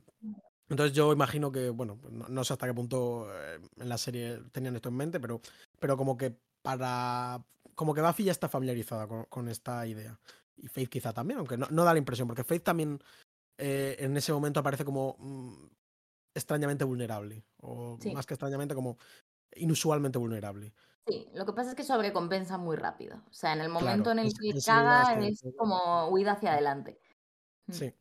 entonces 0.70 0.96
yo 0.96 1.12
imagino 1.12 1.52
que, 1.52 1.68
bueno, 1.68 1.98
pues 2.00 2.14
no, 2.14 2.26
no 2.26 2.42
sé 2.42 2.54
hasta 2.54 2.66
qué 2.66 2.72
punto 2.72 3.28
eh, 3.30 3.60
en 3.76 3.88
la 3.90 3.98
serie 3.98 4.38
tenían 4.50 4.76
esto 4.76 4.88
en 4.88 4.96
mente, 4.96 5.20
pero, 5.20 5.42
pero 5.78 5.98
como 5.98 6.16
que 6.16 6.34
para... 6.62 7.44
Como 7.74 7.92
que 7.92 8.00
Buffy 8.00 8.24
ya 8.24 8.32
está 8.32 8.48
familiarizada 8.48 9.06
con, 9.06 9.24
con 9.24 9.48
esta 9.50 9.86
idea. 9.86 10.18
Y 10.56 10.68
Faith 10.68 10.88
quizá 10.88 11.12
también, 11.12 11.38
aunque 11.40 11.58
no, 11.58 11.66
no 11.68 11.84
da 11.84 11.92
la 11.92 11.98
impresión, 11.98 12.28
porque 12.28 12.44
Faith 12.44 12.62
también 12.62 12.98
eh, 13.58 13.96
en 14.00 14.16
ese 14.16 14.32
momento 14.32 14.60
aparece 14.60 14.84
como 14.84 15.16
mm, 15.18 15.66
extrañamente 16.34 16.84
vulnerable. 16.84 17.44
O 17.62 17.98
Sí. 18.00 18.12
más 18.12 18.26
que 18.26 18.34
extrañamente, 18.34 18.74
como 18.74 18.98
inusualmente 19.56 20.18
vulnerable. 20.18 20.74
Sí, 21.06 21.28
lo 21.34 21.44
que 21.46 21.52
pasa 21.52 21.70
es 21.70 21.76
que 21.76 21.84
sobrecompensa 21.84 22.58
muy 22.58 22.76
rápido. 22.76 23.22
O 23.28 23.32
sea, 23.32 23.52
en 23.52 23.60
el 23.60 23.68
momento 23.68 24.04
Claro, 24.12 24.20
en 24.20 24.26
el 24.26 24.32
que 24.34 24.60
caga 24.64 25.02
es 25.26 25.42
como 25.58 26.08
huida 26.08 26.32
hacia 26.32 26.52
adelante. 26.54 27.00
Mm. 27.66 27.72
Sí. 27.72 27.94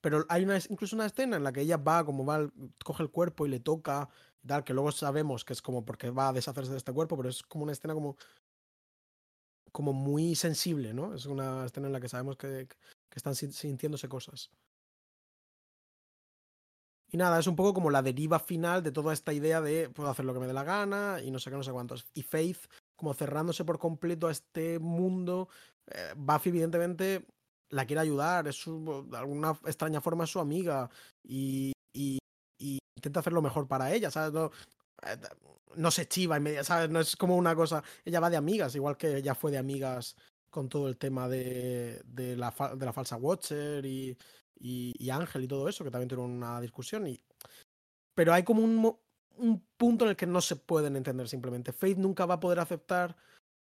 Pero 0.00 0.26
hay 0.28 0.44
una, 0.44 0.58
incluso 0.68 0.96
una 0.96 1.06
escena 1.06 1.36
en 1.38 1.44
la 1.44 1.52
que 1.52 1.62
ella 1.62 1.78
va, 1.78 2.04
como 2.04 2.26
va, 2.26 2.50
coge 2.84 3.02
el 3.02 3.10
cuerpo 3.10 3.46
y 3.46 3.50
le 3.50 3.60
toca, 3.60 4.08
tal, 4.46 4.64
que 4.64 4.74
luego 4.74 4.92
sabemos 4.92 5.44
que 5.44 5.54
es 5.54 5.62
como 5.62 5.84
porque 5.84 6.10
va 6.10 6.28
a 6.28 6.32
deshacerse 6.34 6.72
de 6.72 6.78
este 6.78 6.92
cuerpo, 6.92 7.16
pero 7.16 7.30
es 7.30 7.42
como 7.42 7.64
una 7.64 7.72
escena 7.72 7.94
como, 7.94 8.16
como 9.72 9.92
muy 9.92 10.34
sensible, 10.34 10.94
¿no? 10.94 11.14
Es 11.14 11.26
una 11.26 11.66
escena 11.66 11.88
en 11.88 11.92
la 11.92 12.00
que 12.00 12.08
sabemos 12.08 12.36
que, 12.36 12.68
que 12.68 13.16
están 13.16 13.34
sin- 13.34 13.52
sintiéndose 13.52 14.08
cosas. 14.08 14.50
Y 17.14 17.16
nada, 17.16 17.38
es 17.38 17.46
un 17.46 17.54
poco 17.54 17.74
como 17.74 17.90
la 17.92 18.02
deriva 18.02 18.40
final 18.40 18.82
de 18.82 18.90
toda 18.90 19.12
esta 19.12 19.32
idea 19.32 19.60
de 19.60 19.88
puedo 19.88 20.10
hacer 20.10 20.24
lo 20.24 20.34
que 20.34 20.40
me 20.40 20.48
dé 20.48 20.52
la 20.52 20.64
gana 20.64 21.18
y 21.24 21.30
no 21.30 21.38
sé 21.38 21.48
qué, 21.48 21.56
no 21.56 21.62
sé 21.62 21.70
cuántos. 21.70 22.08
Y 22.12 22.22
Faith, 22.24 22.66
como 22.96 23.14
cerrándose 23.14 23.64
por 23.64 23.78
completo 23.78 24.26
a 24.26 24.32
este 24.32 24.80
mundo. 24.80 25.48
eh, 25.92 26.12
Buffy, 26.16 26.48
evidentemente, 26.48 27.24
la 27.70 27.86
quiere 27.86 28.00
ayudar, 28.00 28.48
es 28.48 28.56
su, 28.56 29.06
de 29.08 29.16
alguna 29.16 29.50
extraña 29.64 30.00
forma 30.00 30.26
su 30.26 30.40
amiga 30.40 30.90
y, 31.22 31.70
y- 31.94 32.18
y 32.58 32.78
intenta 32.96 33.20
hacer 33.20 33.32
lo 33.32 33.42
mejor 33.42 33.68
para 33.68 33.92
ella, 33.94 34.10
¿sabes? 34.10 34.32
No, 34.32 34.50
eh, 35.06 35.16
no 35.76 35.92
se 35.92 36.08
chiva 36.08 36.40
media 36.40 36.64
¿sabes? 36.64 36.90
No 36.90 36.98
es 36.98 37.14
como 37.14 37.36
una 37.36 37.54
cosa. 37.54 37.84
Ella 38.04 38.18
va 38.18 38.28
de 38.28 38.36
amigas, 38.38 38.74
igual 38.74 38.96
que 38.96 39.18
ella 39.18 39.36
fue 39.36 39.52
de 39.52 39.58
amigas 39.58 40.16
con 40.50 40.68
todo 40.68 40.88
el 40.88 40.96
tema 40.96 41.28
de, 41.28 42.02
de, 42.06 42.36
la, 42.36 42.52
de 42.76 42.84
la 42.86 42.92
falsa 42.92 43.16
Watcher 43.18 43.86
y, 43.86 44.16
y, 44.58 44.94
y, 44.98 45.10
Ángel 45.10 45.44
y 45.44 45.48
todo 45.48 45.68
eso, 45.68 45.84
que 45.84 45.90
también 45.90 46.08
tuvieron 46.08 46.32
una 46.32 46.60
discusión. 46.60 47.06
Y... 47.06 47.20
Pero 48.14 48.32
hay 48.32 48.42
como 48.42 48.62
un, 48.62 48.96
un 49.36 49.66
punto 49.76 50.04
en 50.04 50.10
el 50.10 50.16
que 50.16 50.26
no 50.26 50.40
se 50.40 50.56
pueden 50.56 50.96
entender 50.96 51.28
simplemente. 51.28 51.72
Faith 51.72 51.98
nunca 51.98 52.26
va 52.26 52.34
a 52.34 52.40
poder 52.40 52.60
aceptar 52.60 53.16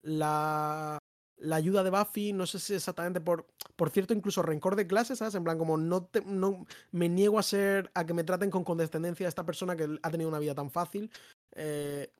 la, 0.03 0.99
la 1.39 1.57
ayuda 1.57 1.83
de 1.83 1.91
Buffy, 1.91 2.33
no 2.33 2.47
sé 2.47 2.59
si 2.59 2.75
exactamente 2.75 3.21
por, 3.21 3.47
por 3.77 3.91
cierto, 3.91 4.15
incluso 4.15 4.43
rencor 4.43 4.77
de 4.77 4.87
clases, 4.87 5.19
¿sabes? 5.19 5.35
En 5.35 5.45
plan, 5.45 5.59
como 5.59 5.77
no, 5.77 6.09
no 6.27 6.67
me 6.91 7.09
niego 7.09 7.39
a 7.39 7.43
ser, 7.43 7.91
a 7.95 8.05
que 8.05 8.15
me 8.15 8.25
traten 8.25 8.51
con 8.51 8.65
condescendencia 8.65 9.27
a 9.27 9.29
esta 9.29 9.47
persona 9.47 9.77
que 9.77 9.99
ha 10.03 10.11
tenido 10.11 10.29
una 10.29 10.39
vida 10.39 10.55
tan 10.55 10.71
fácil. 10.71 11.11
Eh, 11.53 12.13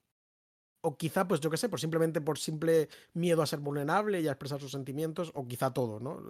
o 0.81 0.95
quizá, 0.95 1.27
pues 1.27 1.41
yo 1.41 1.49
qué 1.49 1.57
sé, 1.57 1.67
por 1.67 1.79
simplemente 1.79 2.21
por 2.21 2.39
simple 2.39 2.87
miedo 3.13 3.41
a 3.41 3.47
ser 3.47 3.59
vulnerable 3.59 4.21
y 4.21 4.27
a 4.27 4.31
expresar 4.31 4.61
sus 4.61 4.71
sentimientos, 4.71 5.31
o 5.35 5.45
quizá 5.45 5.73
todo, 5.73 5.99
¿no? 5.99 6.21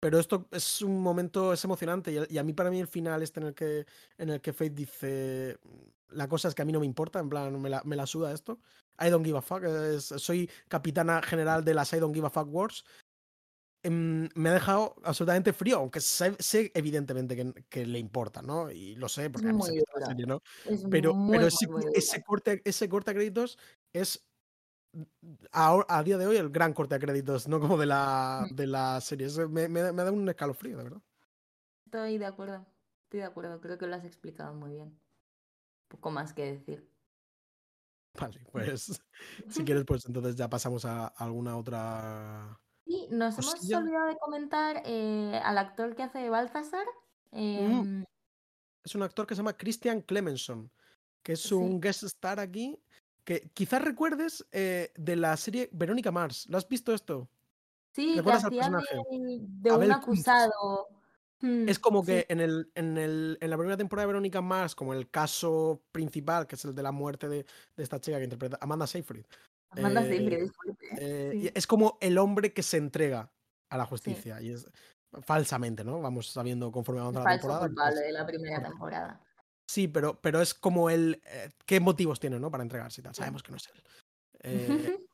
Pero 0.00 0.18
esto 0.18 0.46
es 0.52 0.82
un 0.82 1.00
momento, 1.00 1.52
es 1.52 1.64
emocionante, 1.64 2.12
y, 2.12 2.34
y 2.34 2.38
a 2.38 2.44
mí 2.44 2.52
para 2.52 2.70
mí 2.70 2.80
el 2.80 2.86
final 2.86 3.22
este 3.22 3.40
en 3.40 3.46
el 3.46 3.54
que, 3.54 3.86
en 4.16 4.30
el 4.30 4.40
que 4.40 4.52
Faith 4.52 4.74
dice, 4.74 5.58
la 6.10 6.28
cosa 6.28 6.48
es 6.48 6.54
que 6.54 6.62
a 6.62 6.64
mí 6.64 6.72
no 6.72 6.80
me 6.80 6.86
importa, 6.86 7.18
en 7.18 7.28
plan, 7.28 7.60
me 7.60 7.68
la, 7.68 7.82
me 7.84 7.96
la 7.96 8.06
suda 8.06 8.32
esto. 8.32 8.60
I 9.00 9.10
don't 9.10 9.24
give 9.24 9.38
a 9.38 9.42
fuck. 9.42 9.64
Es, 9.64 10.04
soy 10.04 10.50
capitana 10.68 11.22
general 11.22 11.64
de 11.64 11.74
las 11.74 11.92
I 11.92 11.98
don't 11.98 12.14
give 12.14 12.26
a 12.26 12.30
fuck 12.30 12.48
wars. 12.48 12.84
Em, 13.82 14.28
me 14.34 14.48
ha 14.48 14.54
dejado 14.54 14.96
absolutamente 15.04 15.52
frío, 15.52 15.78
aunque 15.78 16.00
sé, 16.00 16.34
sé 16.40 16.72
evidentemente 16.74 17.36
que, 17.36 17.52
que, 17.68 17.86
le 17.86 18.00
importa, 18.00 18.42
¿no? 18.42 18.70
Y 18.72 18.96
lo 18.96 19.08
sé 19.08 19.30
porque 19.30 19.52
muy 19.52 19.70
visto 19.70 19.98
la 20.00 20.06
serie, 20.06 20.26
¿no? 20.26 20.42
pero 20.90 21.14
muy, 21.14 21.38
pero 21.38 21.48
muy, 21.68 21.84
ese, 21.84 21.88
ese, 21.94 22.22
corte, 22.24 22.60
ese 22.64 22.88
corte 22.88 23.12
a 23.12 23.14
créditos 23.14 23.56
es 23.92 24.26
a, 25.52 25.84
a, 25.88 26.02
día 26.02 26.18
de 26.18 26.26
hoy 26.26 26.36
el 26.36 26.50
gran 26.50 26.72
corte 26.72 26.94
a 26.94 26.98
créditos, 26.98 27.48
no 27.48 27.60
como 27.60 27.76
de 27.76 27.86
la, 27.86 28.46
de 28.50 28.66
la 28.66 29.00
serie. 29.00 29.28
Me, 29.48 29.68
me, 29.68 29.92
me 29.92 30.02
da 30.04 30.12
un 30.12 30.28
escalofrío, 30.28 30.76
de 30.78 30.84
verdad. 30.84 31.02
Estoy 31.84 32.18
de 32.18 32.26
acuerdo, 32.26 32.66
estoy 33.04 33.20
de 33.20 33.26
acuerdo. 33.26 33.60
Creo 33.60 33.78
que 33.78 33.86
lo 33.86 33.96
has 33.96 34.04
explicado 34.04 34.54
muy 34.54 34.72
bien. 34.72 34.98
Poco 35.88 36.10
más 36.10 36.32
que 36.32 36.52
decir. 36.52 36.88
Vale, 38.18 38.40
pues 38.50 39.00
si 39.48 39.64
quieres, 39.64 39.84
pues 39.84 40.06
entonces 40.06 40.36
ya 40.36 40.48
pasamos 40.48 40.84
a 40.84 41.06
alguna 41.06 41.56
otra. 41.56 42.60
Sí, 42.86 43.06
nos 43.10 43.38
hemos 43.38 43.72
olvidado 43.72 44.06
de 44.08 44.16
comentar 44.16 44.82
eh, 44.84 45.40
al 45.44 45.58
actor 45.58 45.94
que 45.94 46.02
hace 46.02 46.18
de 46.18 46.30
Balthasar. 46.30 46.86
Eh, 47.32 47.68
mm. 47.68 48.04
Es 48.84 48.94
un 48.94 49.02
actor 49.02 49.26
que 49.26 49.34
se 49.34 49.40
llama 49.40 49.56
Christian 49.56 50.00
Clemenson, 50.00 50.70
que 51.22 51.32
es 51.32 51.52
un 51.52 51.72
sí. 51.72 51.80
guest 51.80 52.02
star 52.04 52.40
aquí, 52.40 52.82
que 53.28 53.50
quizás 53.52 53.82
recuerdes 53.82 54.46
eh, 54.52 54.90
de 54.96 55.14
la 55.14 55.36
serie 55.36 55.68
Verónica 55.70 56.10
Mars. 56.10 56.46
¿Lo 56.48 56.56
has 56.56 56.66
visto 56.66 56.94
esto? 56.94 57.28
Sí, 57.94 58.18
que 58.24 58.32
hacía 58.32 58.70
de, 58.70 59.38
de 59.40 59.70
un 59.70 59.92
acusado. 59.92 60.88
Mm, 61.42 61.68
es 61.68 61.78
como 61.78 62.02
que 62.02 62.20
sí. 62.20 62.26
en, 62.30 62.40
el, 62.40 62.72
en, 62.74 62.96
el, 62.96 63.36
en, 63.38 63.50
la 63.50 63.58
primera 63.58 63.76
temporada 63.76 64.04
de 64.04 64.14
Verónica 64.14 64.40
Mars, 64.40 64.74
como 64.74 64.94
el 64.94 65.10
caso 65.10 65.82
principal, 65.92 66.46
que 66.46 66.54
es 66.54 66.64
el 66.64 66.74
de 66.74 66.82
la 66.82 66.90
muerte 66.90 67.28
de, 67.28 67.44
de 67.76 67.82
esta 67.82 68.00
chica 68.00 68.16
que 68.16 68.24
interpreta 68.24 68.56
Amanda 68.62 68.86
Seyfried. 68.86 69.26
Amanda 69.72 70.00
eh, 70.06 70.08
Seyfried 70.08 70.42
es 70.44 70.52
eh, 70.98 71.30
sí. 71.34 71.50
Es 71.54 71.66
como 71.66 71.98
el 72.00 72.16
hombre 72.16 72.54
que 72.54 72.62
se 72.62 72.78
entrega 72.78 73.30
a 73.68 73.76
la 73.76 73.84
justicia. 73.84 74.38
Sí. 74.38 74.46
Y 74.46 74.52
es 74.52 74.66
falsamente, 75.20 75.84
¿no? 75.84 76.00
Vamos 76.00 76.28
sabiendo 76.28 76.72
conforme 76.72 77.02
avanza 77.02 77.22
la 77.24 77.32
temporada. 77.32 77.66
Culpable 77.66 77.94
pues, 77.94 78.06
de 78.06 78.12
la 78.12 78.26
primera 78.26 78.62
temporada. 78.62 79.20
Sí, 79.68 79.86
pero, 79.86 80.18
pero 80.20 80.40
es 80.40 80.54
como 80.54 80.88
el. 80.88 81.20
Eh, 81.26 81.50
¿Qué 81.66 81.78
motivos 81.78 82.18
tiene, 82.18 82.40
¿no? 82.40 82.50
Para 82.50 82.62
entregarse 82.62 83.00
y 83.00 83.04
tal. 83.04 83.14
Sabemos 83.14 83.42
que 83.42 83.50
no 83.52 83.58
es 83.58 83.68
él. 83.68 83.82
Eh, 84.40 84.98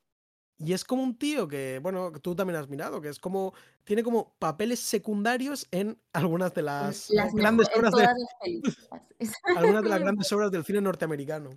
Y 0.59 0.73
es 0.73 0.85
como 0.85 1.03
un 1.03 1.17
tío 1.17 1.49
que, 1.49 1.81
bueno, 1.83 2.13
tú 2.13 2.35
también 2.37 2.59
has 2.59 2.69
mirado, 2.69 3.01
que 3.01 3.09
es 3.09 3.19
como, 3.19 3.55
tiene 3.83 4.05
como 4.05 4.35
papeles 4.39 4.79
secundarios 4.79 5.67
en 5.73 5.99
algunas 6.13 6.55
de 6.55 6.63
las, 6.63 7.11
las 7.11 7.35
grandes 7.35 7.69
obras 7.77 7.93
de, 7.93 8.03
las 8.05 9.37
algunas 9.57 9.83
de 9.83 9.89
las 9.89 10.01
grandes 10.01 10.33
obras 10.33 10.53
del 10.53 10.65
cine 10.65 10.81
norteamericano. 10.81 11.51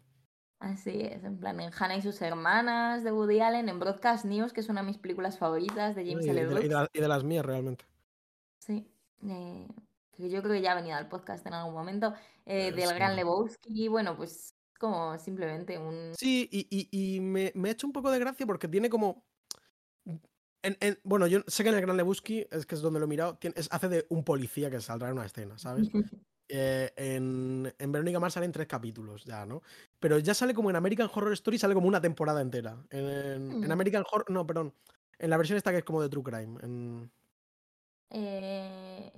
Así 0.59 1.01
es, 1.01 1.23
en 1.23 1.37
plan, 1.37 1.59
en 1.59 1.71
Hannah 1.71 1.97
y 1.97 2.01
sus 2.01 2.19
hermanas 2.23 3.03
de 3.03 3.11
Woody 3.11 3.39
Allen, 3.39 3.69
en 3.69 3.79
Broadcast 3.79 4.25
News, 4.25 4.51
que 4.51 4.61
es 4.61 4.69
una 4.69 4.81
de 4.81 4.87
mis 4.87 4.97
películas 4.97 5.37
favoritas 5.37 5.95
de 5.95 6.03
James 6.03 6.25
L. 6.25 6.41
y, 6.41 6.67
de, 6.67 6.89
y 6.91 6.99
de 6.99 7.07
las 7.07 7.23
mías, 7.23 7.45
realmente. 7.45 7.85
Sí, 8.57 8.89
eh, 9.27 9.67
que 10.17 10.29
yo 10.29 10.41
creo 10.41 10.53
que 10.53 10.61
ya 10.61 10.73
ha 10.73 10.75
venido 10.75 10.95
al 10.97 11.07
podcast 11.07 11.45
en 11.45 11.53
algún 11.53 11.73
momento, 11.73 12.13
eh, 12.45 12.71
del 12.71 12.89
sí. 12.89 12.95
gran 12.95 13.15
Lebowski, 13.15 13.87
bueno, 13.87 14.17
pues 14.17 14.55
como 14.79 15.17
simplemente 15.17 15.77
un... 15.77 16.13
Sí, 16.17 16.47
y, 16.51 16.67
y, 16.69 17.15
y 17.15 17.19
me, 17.19 17.51
me, 17.55 17.69
ha 17.69 17.71
hecho 17.71 17.87
un 17.87 17.93
poco 17.93 18.11
de 18.11 18.19
gracia 18.19 18.45
porque 18.45 18.67
tiene 18.67 18.89
como... 18.89 19.25
En, 20.63 20.75
en, 20.81 20.99
bueno, 21.03 21.27
yo 21.27 21.41
sé 21.47 21.63
que 21.63 21.69
en 21.69 21.75
el 21.75 21.81
Gran 21.81 21.95
Lebowski, 21.95 22.45
es 22.51 22.65
que 22.65 22.75
es 22.75 22.81
donde 22.81 22.99
lo 22.99 23.05
he 23.05 23.09
mirado, 23.09 23.37
tiene, 23.37 23.53
es, 23.57 23.69
hace 23.71 23.87
de 23.87 24.05
un 24.09 24.23
policía 24.23 24.69
que 24.69 24.81
saldrá 24.81 25.09
en 25.09 25.13
una 25.13 25.25
escena, 25.25 25.57
¿sabes? 25.57 25.87
eh, 26.49 26.91
en, 26.95 27.73
en 27.77 27.91
Verónica 27.91 28.19
Mars 28.19 28.33
salen 28.33 28.51
tres 28.51 28.67
capítulos 28.67 29.23
ya, 29.23 29.45
¿no? 29.45 29.61
Pero 29.99 30.17
ya 30.19 30.33
sale 30.33 30.53
como 30.53 30.69
en 30.69 30.75
American 30.75 31.09
Horror 31.13 31.33
Story, 31.33 31.57
sale 31.57 31.73
como 31.73 31.87
una 31.87 32.01
temporada 32.01 32.41
entera. 32.41 32.77
En, 32.89 33.59
Mm. 33.59 33.63
en 33.63 33.71
American 33.71 34.03
Horror, 34.11 34.29
no, 34.29 34.45
perdón. 34.45 34.73
En 35.19 35.29
la 35.29 35.37
versión 35.37 35.57
esta 35.57 35.71
que 35.71 35.77
es 35.77 35.83
como 35.83 36.01
de 36.01 36.09
True 36.09 36.23
Crime. 36.23 37.09
Eh... 38.09 39.11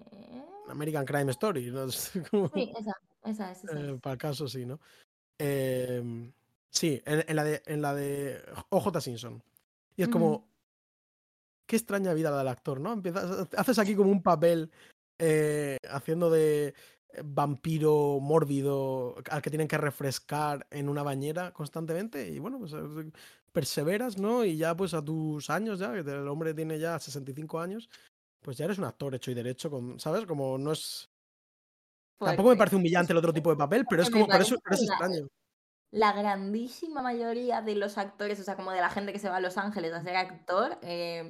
American 0.70 1.06
Crime 1.06 1.32
Story. 1.32 1.72
¿no? 1.72 1.88
Como, 2.32 2.50
Sí, 2.50 2.72
esa, 2.78 2.94
esa 3.24 3.52
es. 3.52 3.64
Esa 3.64 3.80
eh, 3.80 4.00
para 4.02 4.14
el 4.14 4.20
caso, 4.20 4.48
sí, 4.48 4.66
¿no? 4.66 4.80
Eh, 5.38 6.32
sí, 6.70 7.02
en, 7.06 7.24
en, 7.28 7.36
la 7.36 7.44
de, 7.44 7.62
en 7.66 7.82
la 7.82 7.94
de 7.96 8.42
OJ 8.70 9.00
Simpson. 9.02 9.44
Y 9.96 10.04
es 10.04 10.08
como, 10.08 10.48
qué 11.70 11.76
extraña 11.76 12.14
vida 12.14 12.32
la 12.32 12.38
del 12.38 12.48
actor, 12.48 12.80
¿no? 12.80 12.94
Empiezas, 12.94 13.50
haces 13.56 13.80
aquí 13.80 13.96
como 13.96 14.12
un 14.12 14.24
papel 14.24 14.72
eh, 15.20 15.78
haciendo 15.90 16.30
de 16.30 16.74
vampiro 17.24 18.20
mórbido 18.22 19.16
al 19.30 19.42
que 19.42 19.50
tienen 19.50 19.68
que 19.68 19.78
refrescar 19.78 20.66
en 20.72 20.88
una 20.88 21.04
bañera 21.04 21.52
constantemente 21.52 22.30
y 22.30 22.40
bueno, 22.40 22.60
pues 22.60 22.74
eh, 22.74 23.12
perseveras, 23.52 24.18
¿no? 24.18 24.46
Y 24.46 24.58
ya 24.58 24.76
pues 24.76 24.94
a 24.94 25.04
tus 25.04 25.50
años 25.50 25.80
ya, 25.80 25.92
que 25.92 26.00
el 26.00 26.28
hombre 26.28 26.54
tiene 26.54 26.80
ya 26.80 26.98
65 26.98 27.60
años, 27.60 27.90
pues 28.42 28.58
ya 28.58 28.66
eres 28.66 28.78
un 28.78 28.86
actor 28.86 29.14
hecho 29.16 29.32
y 29.32 29.34
derecho, 29.34 29.70
con, 29.70 30.00
¿sabes? 30.00 30.26
Como 30.26 30.58
no 30.58 30.72
es... 30.72 31.10
Tampoco 32.18 32.50
me 32.50 32.58
parece 32.58 32.76
humillante 32.76 33.14
el 33.14 33.18
otro 33.18 33.34
tipo 33.34 33.50
de 33.50 33.56
papel, 33.56 33.86
pero 33.90 34.02
es 34.02 34.10
como, 34.10 34.26
es, 34.26 34.30
parece 34.30 34.56
pero 34.62 34.76
es 34.76 34.82
extraño. 34.84 35.28
la 35.92 36.12
grandísima 36.12 37.02
mayoría 37.02 37.62
de 37.62 37.76
los 37.76 37.98
actores, 37.98 38.40
o 38.40 38.44
sea, 38.44 38.58
como 38.58 38.72
de 38.72 38.82
la 38.82 38.90
gente 38.90 39.14
que 39.14 39.20
se 39.20 39.30
va 39.30 39.38
a 39.38 39.42
Los 39.42 39.58
Ángeles 39.58 39.94
a 39.94 40.04
ser 40.04 40.18
actor, 40.18 40.78
eh, 40.82 41.30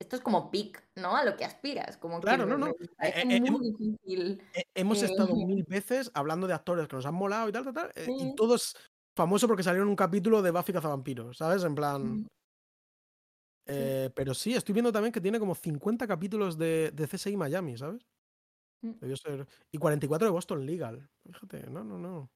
esto 0.00 0.16
es 0.16 0.22
como 0.22 0.50
pic, 0.50 0.84
¿no? 0.96 1.16
A 1.16 1.24
lo 1.24 1.36
que 1.36 1.44
aspiras. 1.44 1.96
Como 1.96 2.20
Claro, 2.20 2.44
que 2.44 2.50
no, 2.50 2.58
no. 2.58 2.66
me 2.66 2.72
Eh, 3.08 3.12
eh, 3.16 3.24
muy 3.24 3.48
hemos, 3.48 3.60
difícil. 3.60 4.42
hemos 4.74 5.02
estado 5.02 5.34
mil 5.34 5.64
veces 5.64 6.10
hablando 6.14 6.46
de 6.46 6.54
actores 6.54 6.88
que 6.88 6.96
nos 6.96 7.06
han 7.06 7.14
molado 7.14 7.48
y 7.48 7.52
tal, 7.52 7.64
tal, 7.64 7.74
tal, 7.74 7.92
y 7.96 8.18
sí. 8.18 8.34
todo 8.36 8.54
es 8.56 8.76
famoso 9.16 9.46
porque 9.48 9.62
salieron 9.64 9.88
un 9.88 9.96
capítulo 9.96 10.42
de 10.42 10.50
Buffy 10.52 10.72
Cazavampiros, 10.72 11.38
¿sabes? 11.38 11.64
En 11.64 11.74
plan... 11.74 12.28
Sí. 13.68 13.74
Eh, 13.76 14.10
pero 14.14 14.32
sí, 14.32 14.54
estoy 14.54 14.72
viendo 14.72 14.90
también 14.90 15.12
que 15.12 15.20
tiene 15.20 15.38
como 15.38 15.54
50 15.54 16.06
capítulos 16.06 16.56
de, 16.56 16.90
de 16.90 17.06
CSI 17.06 17.36
Miami, 17.36 17.76
¿sabes? 17.76 18.06
Mm. 18.80 18.92
Debió 19.00 19.16
ser. 19.16 19.46
Y 19.70 19.78
44 19.78 20.26
de 20.26 20.32
Boston 20.32 20.64
Legal. 20.64 21.08
Fíjate, 21.26 21.68
no, 21.68 21.84
no, 21.84 21.98
no. 21.98 22.30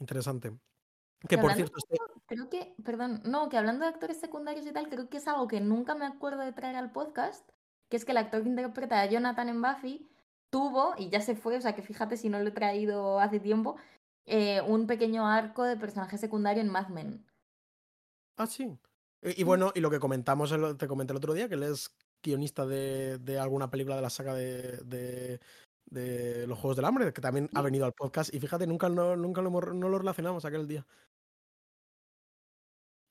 Interesante. 0.00 0.58
Que 1.20 1.28
Que 1.28 1.38
por 1.38 1.52
cierto, 1.52 1.76
de 1.88 1.96
este. 1.96 2.04
creo 2.26 2.48
que, 2.48 2.74
perdón, 2.82 3.20
no, 3.24 3.48
que 3.48 3.58
hablando 3.58 3.84
de 3.84 3.90
actores 3.90 4.18
secundarios 4.18 4.66
y 4.66 4.72
tal, 4.72 4.88
creo 4.88 5.08
que 5.08 5.18
es 5.18 5.28
algo 5.28 5.46
que 5.48 5.60
nunca 5.60 5.94
me 5.94 6.06
acuerdo 6.06 6.40
de 6.40 6.52
traer 6.52 6.76
al 6.76 6.92
podcast, 6.92 7.48
que 7.90 7.96
es 7.96 8.04
que 8.04 8.12
el 8.12 8.18
actor 8.18 8.42
que 8.42 8.48
interpreta 8.48 9.00
a 9.00 9.06
Jonathan 9.06 9.48
en 9.50 9.62
Buffy 9.62 10.08
tuvo, 10.50 10.94
y 10.98 11.10
ya 11.10 11.20
se 11.20 11.36
fue, 11.36 11.56
o 11.56 11.60
sea 11.60 11.74
que 11.74 11.82
fíjate 11.82 12.16
si 12.16 12.28
no 12.28 12.40
lo 12.40 12.48
he 12.48 12.52
traído 12.52 13.20
hace 13.20 13.38
tiempo, 13.38 13.76
eh, 14.26 14.60
un 14.62 14.86
pequeño 14.86 15.26
arco 15.26 15.64
de 15.64 15.76
personaje 15.76 16.18
secundario 16.18 16.62
en 16.62 16.68
Mad 16.68 16.88
Men. 16.88 17.24
Ah, 18.36 18.46
sí. 18.46 18.76
Y, 19.22 19.40
y 19.40 19.44
bueno, 19.44 19.72
y 19.74 19.80
lo 19.80 19.90
que 19.90 20.00
comentamos, 20.00 20.52
el- 20.52 20.76
te 20.76 20.88
comenté 20.88 21.12
el 21.12 21.18
otro 21.18 21.34
día, 21.34 21.48
que 21.48 21.54
él 21.54 21.62
es 21.64 21.94
guionista 22.22 22.66
de, 22.66 23.18
de 23.18 23.38
alguna 23.38 23.70
película 23.70 23.96
de 23.96 24.02
la 24.02 24.10
saga 24.10 24.34
de, 24.34 24.78
de, 24.84 25.40
de 25.86 26.46
los 26.46 26.58
Juegos 26.58 26.76
del 26.76 26.84
Hambre, 26.86 27.12
que 27.12 27.20
también 27.20 27.50
ha 27.54 27.62
venido 27.62 27.84
al 27.84 27.92
podcast. 27.94 28.32
Y 28.34 28.40
fíjate, 28.40 28.66
nunca, 28.66 28.88
no, 28.88 29.16
nunca 29.16 29.42
lo, 29.42 29.50
no 29.50 29.88
lo 29.88 29.98
relacionamos 29.98 30.44
aquel 30.44 30.66
día. 30.68 30.86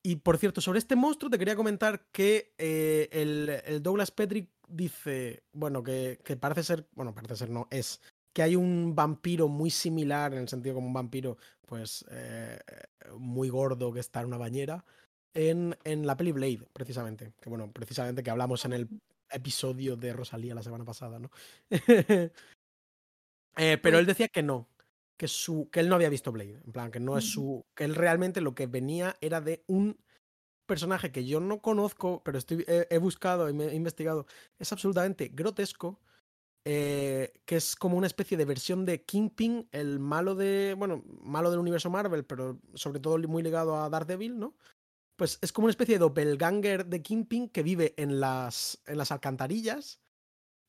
Y 0.03 0.15
por 0.17 0.37
cierto, 0.37 0.61
sobre 0.61 0.79
este 0.79 0.95
monstruo 0.95 1.29
te 1.29 1.37
quería 1.37 1.55
comentar 1.55 2.07
que 2.11 2.53
eh, 2.57 3.07
el, 3.11 3.49
el 3.65 3.83
Douglas 3.83 4.09
Petrick 4.11 4.49
dice, 4.67 5.43
bueno, 5.53 5.83
que, 5.83 6.19
que 6.23 6.37
parece 6.37 6.63
ser, 6.63 6.87
bueno, 6.93 7.13
parece 7.13 7.35
ser 7.35 7.49
no, 7.51 7.67
es 7.69 8.01
que 8.33 8.41
hay 8.41 8.55
un 8.55 8.95
vampiro 8.95 9.47
muy 9.47 9.69
similar, 9.69 10.33
en 10.33 10.39
el 10.39 10.49
sentido 10.49 10.75
como 10.75 10.87
un 10.87 10.93
vampiro, 10.93 11.37
pues, 11.67 12.03
eh, 12.09 12.59
muy 13.17 13.49
gordo 13.49 13.91
que 13.91 13.99
está 13.99 14.21
en 14.21 14.27
una 14.27 14.37
bañera, 14.37 14.83
en, 15.33 15.77
en 15.83 16.05
la 16.05 16.17
peli 16.17 16.31
Blade, 16.31 16.67
precisamente. 16.73 17.33
Que 17.39 17.49
bueno, 17.49 17.71
precisamente 17.71 18.23
que 18.23 18.29
hablamos 18.29 18.65
en 18.65 18.73
el 18.73 18.89
episodio 19.31 19.95
de 19.95 20.13
Rosalía 20.13 20.55
la 20.55 20.63
semana 20.63 20.85
pasada, 20.85 21.19
¿no? 21.19 21.31
Eh, 23.57 23.77
pero 23.83 23.99
él 23.99 24.05
decía 24.05 24.29
que 24.29 24.41
no, 24.41 24.69
que, 25.17 25.27
su, 25.27 25.69
que 25.69 25.81
él 25.81 25.89
no 25.89 25.95
había 25.95 26.07
visto 26.07 26.31
Blade. 26.31 26.61
En 26.65 26.71
plan, 26.71 26.89
que 26.89 27.01
no 27.01 27.17
es 27.17 27.25
su. 27.25 27.65
que 27.75 27.83
él 27.83 27.95
realmente 27.95 28.39
lo 28.39 28.55
que 28.55 28.65
venía 28.65 29.17
era 29.19 29.41
de 29.41 29.65
un 29.67 29.99
personaje 30.65 31.11
que 31.11 31.25
yo 31.25 31.41
no 31.41 31.61
conozco, 31.61 32.21
pero 32.23 32.37
estoy, 32.37 32.63
he, 32.65 32.97
buscado 32.97 33.49
y 33.49 33.53
me 33.53 33.65
he 33.65 33.75
investigado. 33.75 34.25
Es 34.57 34.71
absolutamente 34.71 35.29
grotesco. 35.33 35.99
Eh, 36.63 37.33
que 37.45 37.57
es 37.57 37.75
como 37.75 37.97
una 37.97 38.07
especie 38.07 38.37
de 38.37 38.45
versión 38.45 38.85
de 38.85 39.03
Kingpin, 39.03 39.67
el 39.73 39.99
malo 39.99 40.33
de. 40.33 40.73
Bueno, 40.77 41.03
malo 41.21 41.51
del 41.51 41.59
universo 41.59 41.89
Marvel, 41.89 42.23
pero 42.23 42.61
sobre 42.73 43.01
todo 43.01 43.17
muy 43.27 43.43
ligado 43.43 43.75
a 43.75 43.89
Daredevil, 43.89 44.39
¿no? 44.39 44.55
Pues 45.21 45.37
es 45.43 45.53
como 45.53 45.65
una 45.65 45.71
especie 45.71 45.93
de 45.93 45.99
doppelganger 45.99 46.87
de 46.87 47.03
Kingpin 47.03 47.47
que 47.47 47.61
vive 47.61 47.93
en 47.95 48.19
las, 48.19 48.81
en 48.87 48.97
las 48.97 49.11
alcantarillas 49.11 50.01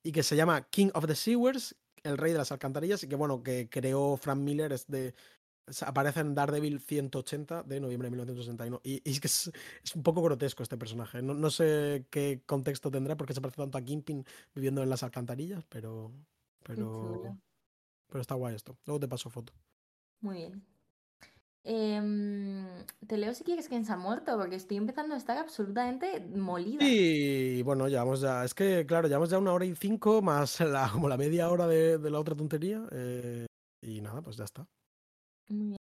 y 0.03 0.13
que 0.13 0.23
se 0.23 0.37
llama 0.37 0.69
King 0.69 0.91
of 0.93 1.07
the 1.07 1.15
Sewers, 1.15 1.75
el 2.03 2.19
rey 2.19 2.33
de 2.33 2.39
las 2.39 2.53
alcantarillas, 2.53 3.03
y 3.03 3.09
que 3.09 3.17
bueno, 3.17 3.43
que 3.43 3.71
creó 3.71 4.19
Frank 4.19 4.41
Miller, 4.41 4.75
es 4.75 4.87
de. 4.89 5.15
Aparece 5.87 6.21
en 6.21 6.35
Daredevil 6.35 6.81
180 6.81 7.63
de 7.63 7.81
noviembre 7.81 8.09
de 8.09 8.11
1961. 8.11 8.83
Y, 8.85 9.01
y 9.09 9.13
es 9.13 9.21
que 9.21 9.27
es, 9.27 9.51
un 9.95 10.03
poco 10.03 10.21
grotesco 10.21 10.63
este 10.63 10.77
personaje. 10.77 11.23
No, 11.23 11.33
no, 11.33 11.49
sé 11.49 12.05
qué 12.11 12.43
contexto 12.45 12.91
tendrá 12.91 13.17
porque 13.17 13.33
se 13.33 13.41
parece 13.41 13.57
tanto 13.57 13.79
a 13.79 13.83
Kingpin 13.83 14.23
viviendo 14.55 14.83
en 14.83 14.91
las 14.91 15.03
alcantarillas, 15.03 15.65
pero. 15.71 16.13
Pero. 16.63 17.39
Pero 18.07 18.21
está 18.21 18.35
guay 18.35 18.55
esto. 18.55 18.77
Luego 18.85 19.01
te 19.01 19.09
paso 19.09 19.31
foto. 19.31 19.55
Muy 20.21 20.37
bien. 20.37 20.72
Em, 21.65 22.67
te 23.07 23.17
leo 23.17 23.33
si 23.35 23.45
quieres 23.45 23.69
que 23.69 23.85
se 23.85 23.93
ha 23.93 23.97
muerto, 23.97 24.37
porque 24.37 24.57
estoy 24.57 24.79
empezando 24.79 25.15
a 25.15 25.19
estar 25.19 25.39
absolutamente 25.39 26.21
molida. 26.21 26.81
Sí, 26.81 27.63
bueno, 27.65 27.89
llevamos 27.89 28.21
ya. 28.21 28.45
Es 28.45 28.53
que, 28.53 28.85
claro, 28.85 29.07
llevamos 29.07 29.31
ya 29.31 29.39
una 29.39 29.53
hora 29.53 29.65
y 29.65 29.75
cinco 29.77 30.23
más 30.23 30.59
la, 30.61 30.91
como 30.93 31.09
la 31.09 31.17
media 31.17 31.51
hora 31.51 31.67
de, 31.67 31.99
la 31.99 32.19
otra 32.19 32.35
tontería. 32.35 32.85
Eh, 32.91 33.47
y 33.81 34.01
nada, 34.01 34.23
pues 34.23 34.37
ya 34.37 34.45
está. 34.45 34.67
Muy 35.49 35.67
bien. 35.67 35.77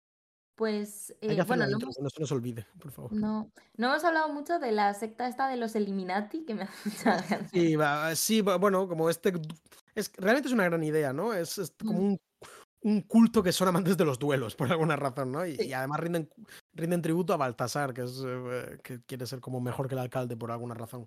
Pues, 0.56 1.16
eh, 1.22 1.40
bueno, 1.44 1.68
no, 1.68 1.78
no 1.78 2.10
se 2.10 2.20
nos 2.20 2.32
olvide, 2.32 2.66
por 2.80 2.92
favor. 2.92 3.14
No, 3.14 3.52
no 3.76 3.90
hemos 3.90 4.04
hablado 4.04 4.34
mucho 4.34 4.58
de 4.58 4.72
la 4.72 4.92
secta 4.96 5.28
esta 5.28 5.48
de 5.50 5.58
los 5.58 5.76
Illuminati, 5.76 6.46
que 6.46 6.56
me 6.56 6.64
hace 6.64 6.90
mucha 6.90 7.18
gracia. 7.18 7.48
Sí, 7.54 7.76
va, 7.76 8.16
sí, 8.16 8.42
bueno, 8.42 8.88
como 8.88 9.12
este. 9.12 9.34
Es, 9.94 10.12
realmente 10.18 10.48
es 10.48 10.54
una 10.56 10.64
gran 10.64 10.84
idea, 10.84 11.14
¿no? 11.14 11.32
Es, 11.34 11.60
es 11.60 11.72
como 11.78 12.00
mm. 12.00 12.06
un 12.06 12.18
un 12.88 13.02
culto 13.02 13.44
que 13.44 13.52
son 13.52 13.68
amantes 13.68 13.98
de 13.98 14.06
los 14.06 14.18
duelos, 14.18 14.56
por 14.56 14.72
alguna 14.72 14.96
razón, 14.96 15.34
¿no? 15.34 15.46
Y, 15.46 15.74
además 15.74 16.00
rinden, 16.00 16.30
rinden, 16.74 17.02
tributo 17.02 17.34
a 17.34 17.38
Baltasar, 17.38 17.94
que, 17.94 18.04
es, 18.04 18.24
eh, 18.26 18.80
que 18.82 19.02
quiere 19.02 19.26
ser 19.26 19.42
como 19.42 19.60
mejor 19.60 19.90
que 19.90 19.96
el 19.96 20.00
alcalde 20.00 20.38
por 20.38 20.52
alguna 20.52 20.74
razón. 20.74 21.06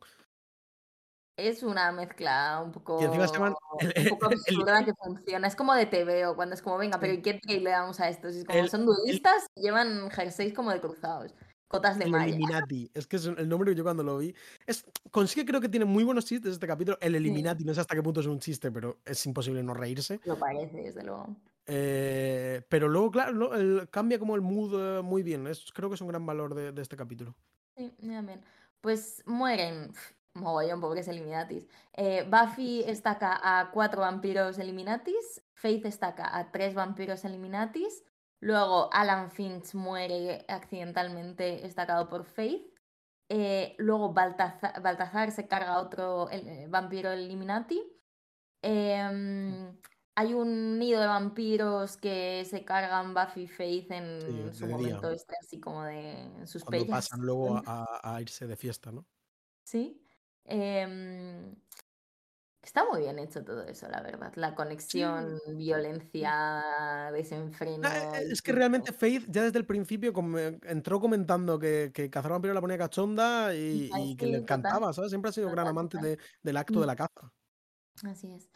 Es 1.39 1.63
una 1.63 1.91
mezcla 1.91 2.61
un 2.63 2.71
poco, 2.71 2.99
un 2.99 4.09
poco 4.11 4.27
absurda 4.27 4.85
que 4.85 4.93
funciona. 4.93 5.49
Es 5.49 5.57
como 5.57 5.73
de 5.73 5.87
TVO, 5.87 6.37
cuando 6.37 6.55
es 6.55 6.61
como, 6.61 6.77
venga, 6.77 7.01
pero 7.01 7.15
¿y 7.15 7.23
qué 7.23 7.41
le 7.47 7.71
damos 7.71 7.99
a 7.99 8.11
estos? 8.11 8.35
Es 8.35 8.45
como, 8.45 8.69
son 8.69 8.85
duelistas 8.85 9.47
y 9.55 9.63
llevan 9.63 10.11
jerseys 10.11 10.53
como 10.53 10.71
de 10.71 10.81
cruzados. 10.81 11.35
Cotas 11.67 11.99
de 11.99 12.05
el 12.05 12.15
Eliminati. 12.15 12.91
Es 12.93 13.07
que 13.07 13.17
es 13.17 13.25
el 13.25 13.49
nombre 13.49 13.71
que 13.71 13.79
yo 13.79 13.85
cuando 13.85 14.03
lo 14.03 14.19
vi. 14.19 14.35
Es, 14.67 14.85
consigue, 15.11 15.47
creo 15.47 15.61
que 15.61 15.69
tiene 15.69 15.87
muy 15.87 16.05
buenos 16.05 16.27
chistes 16.27 16.53
este 16.53 16.67
capítulo. 16.67 16.99
El 17.01 17.15
Eliminati, 17.15 17.65
no 17.65 17.73
sé 17.73 17.81
hasta 17.81 17.95
qué 17.95 18.03
punto 18.03 18.21
es 18.21 18.27
un 18.27 18.41
chiste, 18.41 18.71
pero 18.71 18.99
es 19.07 19.25
imposible 19.25 19.63
no 19.63 19.73
reírse. 19.73 20.21
Lo 20.25 20.37
parece, 20.37 20.77
desde 20.77 21.05
luego. 21.05 21.37
Eh, 21.67 22.63
pero 22.69 22.89
luego, 22.89 23.11
claro, 23.11 23.51
cambia 23.91 24.19
como 24.19 24.35
el 24.35 24.41
mood 24.41 24.99
eh, 24.99 25.03
muy 25.03 25.23
bien. 25.23 25.47
Es, 25.47 25.71
creo 25.73 25.89
que 25.89 25.95
es 25.95 26.01
un 26.01 26.09
gran 26.09 26.27
valor 26.27 26.55
de, 26.55 26.81
este 26.81 26.97
capítulo. 26.97 27.35
Sí, 27.77 27.95
bien. 27.99 28.43
Pues 28.81 29.23
mueren. 29.27 29.93
Mogollón, 30.35 30.81
pobres 30.81 31.09
Eliminatis. 31.09 31.67
Eh, 31.93 32.25
Buffy 32.31 32.83
estaca 32.87 33.41
a 33.43 33.71
cuatro 33.73 34.03
vampiros 34.03 34.59
Eliminatis. 34.59 35.43
Faith 35.55 35.87
estaca 35.87 36.37
a 36.37 36.51
tres 36.53 36.75
vampiros 36.75 37.25
Eliminatis. 37.25 38.05
Luego 38.41 38.93
Alan 38.93 39.31
Finch 39.31 39.75
muere 39.75 40.45
accidentalmente 40.49 41.67
estacado 41.67 42.09
por 42.09 42.25
Faith. 42.25 42.65
luego 43.79 44.13
Baltazar, 44.13 45.31
se 45.31 45.47
carga 45.47 45.75
a 45.75 45.81
otro 45.81 46.29
vampiro 46.69 47.11
Eliminati. 47.11 47.83
Eh, 48.63 49.73
hay 50.21 50.35
un 50.35 50.79
nido 50.79 51.01
de 51.01 51.07
vampiros 51.07 51.97
que 51.97 52.45
se 52.45 52.63
cargan 52.63 53.15
Buffy 53.15 53.43
y 53.43 53.47
Faith 53.47 53.91
en 53.91 54.53
su 54.53 54.67
momento 54.67 55.11
este, 55.11 55.35
así 55.41 55.59
como 55.59 55.83
de 55.85 56.31
sus 56.45 56.63
Cuando 56.63 56.87
pasan 56.89 57.21
luego 57.23 57.63
a, 57.65 58.19
irse 58.21 58.47
de 58.47 58.55
fiesta, 58.55 58.93
¿no? 58.93 59.07
Sí. 59.65 60.05
Em, 60.45 61.55
está 62.61 62.85
muy 62.85 63.01
bien 63.01 63.19
hecho 63.19 63.43
todo 63.43 63.63
eso, 63.63 63.89
la 63.89 64.03
verdad. 64.03 64.31
La 64.37 64.55
conexión, 64.55 65.39
violencia, 65.57 67.11
desenfreno. 67.15 67.89
Eh, 67.89 68.29
es 68.31 68.43
que 68.43 68.53
realmente 68.53 68.93
Faith 68.93 69.25
ya 69.31 69.45
desde 69.45 69.59
el 69.59 69.65
principio 69.65 70.13
entró 70.65 71.01
comentando 71.01 71.59
que, 71.59 71.93
que 71.95 72.11
cazar 72.11 72.33
vampiros 72.33 72.55
la 72.55 72.61
ponía 72.61 72.77
cachonda 72.77 73.55
y, 73.55 74.17
que 74.19 74.27
le 74.27 74.37
encantaba, 74.37 74.93
¿sabes? 74.93 75.13
Siempre 75.13 75.31
ha 75.31 75.33
sido 75.33 75.51
gran 75.51 75.67
amante 75.67 76.19
del 76.43 76.57
acto 76.59 76.79
de 76.79 76.85
mm. 76.85 76.89
la 76.89 76.97
caza. 76.97 77.33
Así 78.05 78.31
es. 78.33 78.50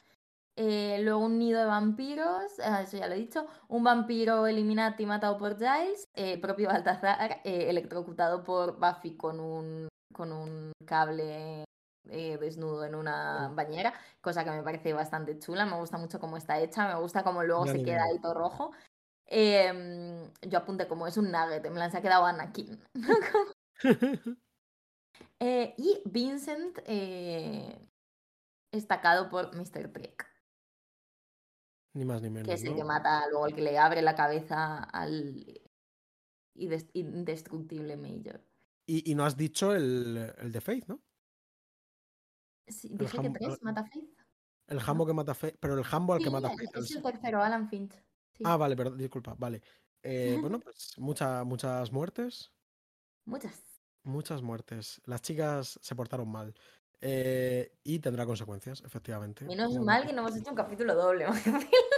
Eh, 0.57 1.01
luego 1.03 1.19
un 1.25 1.39
nido 1.39 1.59
de 1.59 1.67
vampiros, 1.67 2.61
ah, 2.63 2.83
eso 2.83 2.97
ya 2.97 3.09
lo 3.09 3.15
he 3.15 3.19
dicho. 3.19 3.47
Un 3.69 3.83
vampiro 3.83 4.47
Eliminati 4.47 5.05
matado 5.05 5.37
por 5.37 5.57
Giles. 5.57 6.07
Eh, 6.15 6.41
propio 6.41 6.69
Baltazar 6.69 7.41
eh, 7.45 7.69
electrocutado 7.69 8.45
por 8.45 8.79
Buffy 8.79 9.17
con 9.17 9.41
un, 9.41 9.89
con 10.13 10.33
un 10.33 10.73
cable 10.87 11.65
desnudo 12.05 12.85
en 12.85 12.95
una 12.95 13.49
bañera, 13.55 13.95
cosa 14.21 14.45
que 14.45 14.51
me 14.51 14.63
parece 14.63 14.93
bastante 14.93 15.39
chula. 15.39 15.65
Me 15.67 15.79
gusta 15.79 15.97
mucho 15.97 16.21
cómo 16.21 16.37
está 16.37 16.61
hecha, 16.61 16.87
me 16.87 17.01
gusta 17.01 17.25
cómo 17.25 17.43
luego 17.43 17.67
se 17.67 17.83
queda 17.83 18.05
ahí 18.05 18.21
todo 18.21 18.35
rojo. 18.35 18.73
Em, 19.27 20.31
yo 20.43 20.59
apunté 20.59 20.87
como 20.87 21.07
es 21.07 21.17
un 21.17 21.33
nugget, 21.33 21.65
en 21.65 21.73
plan 21.73 21.91
se 21.91 21.97
ha 21.99 22.03
quedado 22.03 22.27
Anakin. 22.27 22.79
y 25.41 26.03
Vincent 26.05 26.79
estacado 28.71 29.31
por 29.31 29.55
Mr. 29.57 29.91
Trek. 29.91 30.34
Ni 31.95 32.05
más 32.05 32.21
ni 32.21 32.31
menos. 32.31 32.49
Que 32.49 32.55
es 32.55 32.65
el 32.65 32.75
que 32.75 32.85
mata, 32.85 33.27
luego 33.29 33.47
el 33.47 33.55
que 33.55 33.63
le 33.63 33.79
abre 33.79 34.03
la 34.03 34.15
cabeza 34.15 34.83
al 34.85 35.63
indestructible 36.55 37.97
Major. 37.97 38.45
Y, 38.87 39.11
y 39.11 39.15
no 39.15 39.25
has 39.25 39.37
dicho 39.37 39.75
el, 39.75 40.33
el 40.39 40.53
de 40.53 40.61
Faith, 40.61 40.87
¿no? 40.87 41.01
Sí, 42.67 42.91
dije 42.93 43.21
que 43.21 43.31
tres 43.31 43.63
mata 43.63 43.85
Faith. 43.85 44.11
El 44.67 44.81
Jambo 44.81 45.07
que 45.07 45.13
mata 45.13 45.35
Faith, 45.35 45.57
pero 45.61 45.75
el 45.75 45.85
Jambo 45.85 46.15
al 46.15 46.23
que 46.23 46.31
mata 46.31 46.51
Faith. 46.51 46.77
Es 46.77 46.97
el 46.97 47.03
tercero, 47.03 47.43
Alan 47.43 47.69
Finch. 47.69 47.95
Ah, 48.45 48.57
vale, 48.57 48.77
perdón, 48.77 48.99
disculpa, 48.99 49.35
vale. 49.39 49.63
Eh, 50.03 50.37
bueno, 50.41 50.59
pues 50.61 50.95
muchas 50.99 51.93
muertes. 51.93 52.53
Muchas. 53.25 53.63
Muchas 54.03 54.43
muertes. 54.43 55.01
Las 55.07 55.23
chicas 55.23 55.79
se 55.81 55.95
portaron 55.95 56.31
mal. 56.31 56.55
Eh, 57.07 57.71
y 57.85 57.99
tendrá 57.99 58.25
consecuencias, 58.25 58.83
efectivamente. 58.85 59.45
Menos 59.45 59.79
mal 59.79 60.07
que 60.07 60.15
no 60.15 60.23
hemos 60.23 60.35
hecho 60.37 60.49
un 60.49 60.57
capítulo 60.57 60.95
doble. 60.95 61.27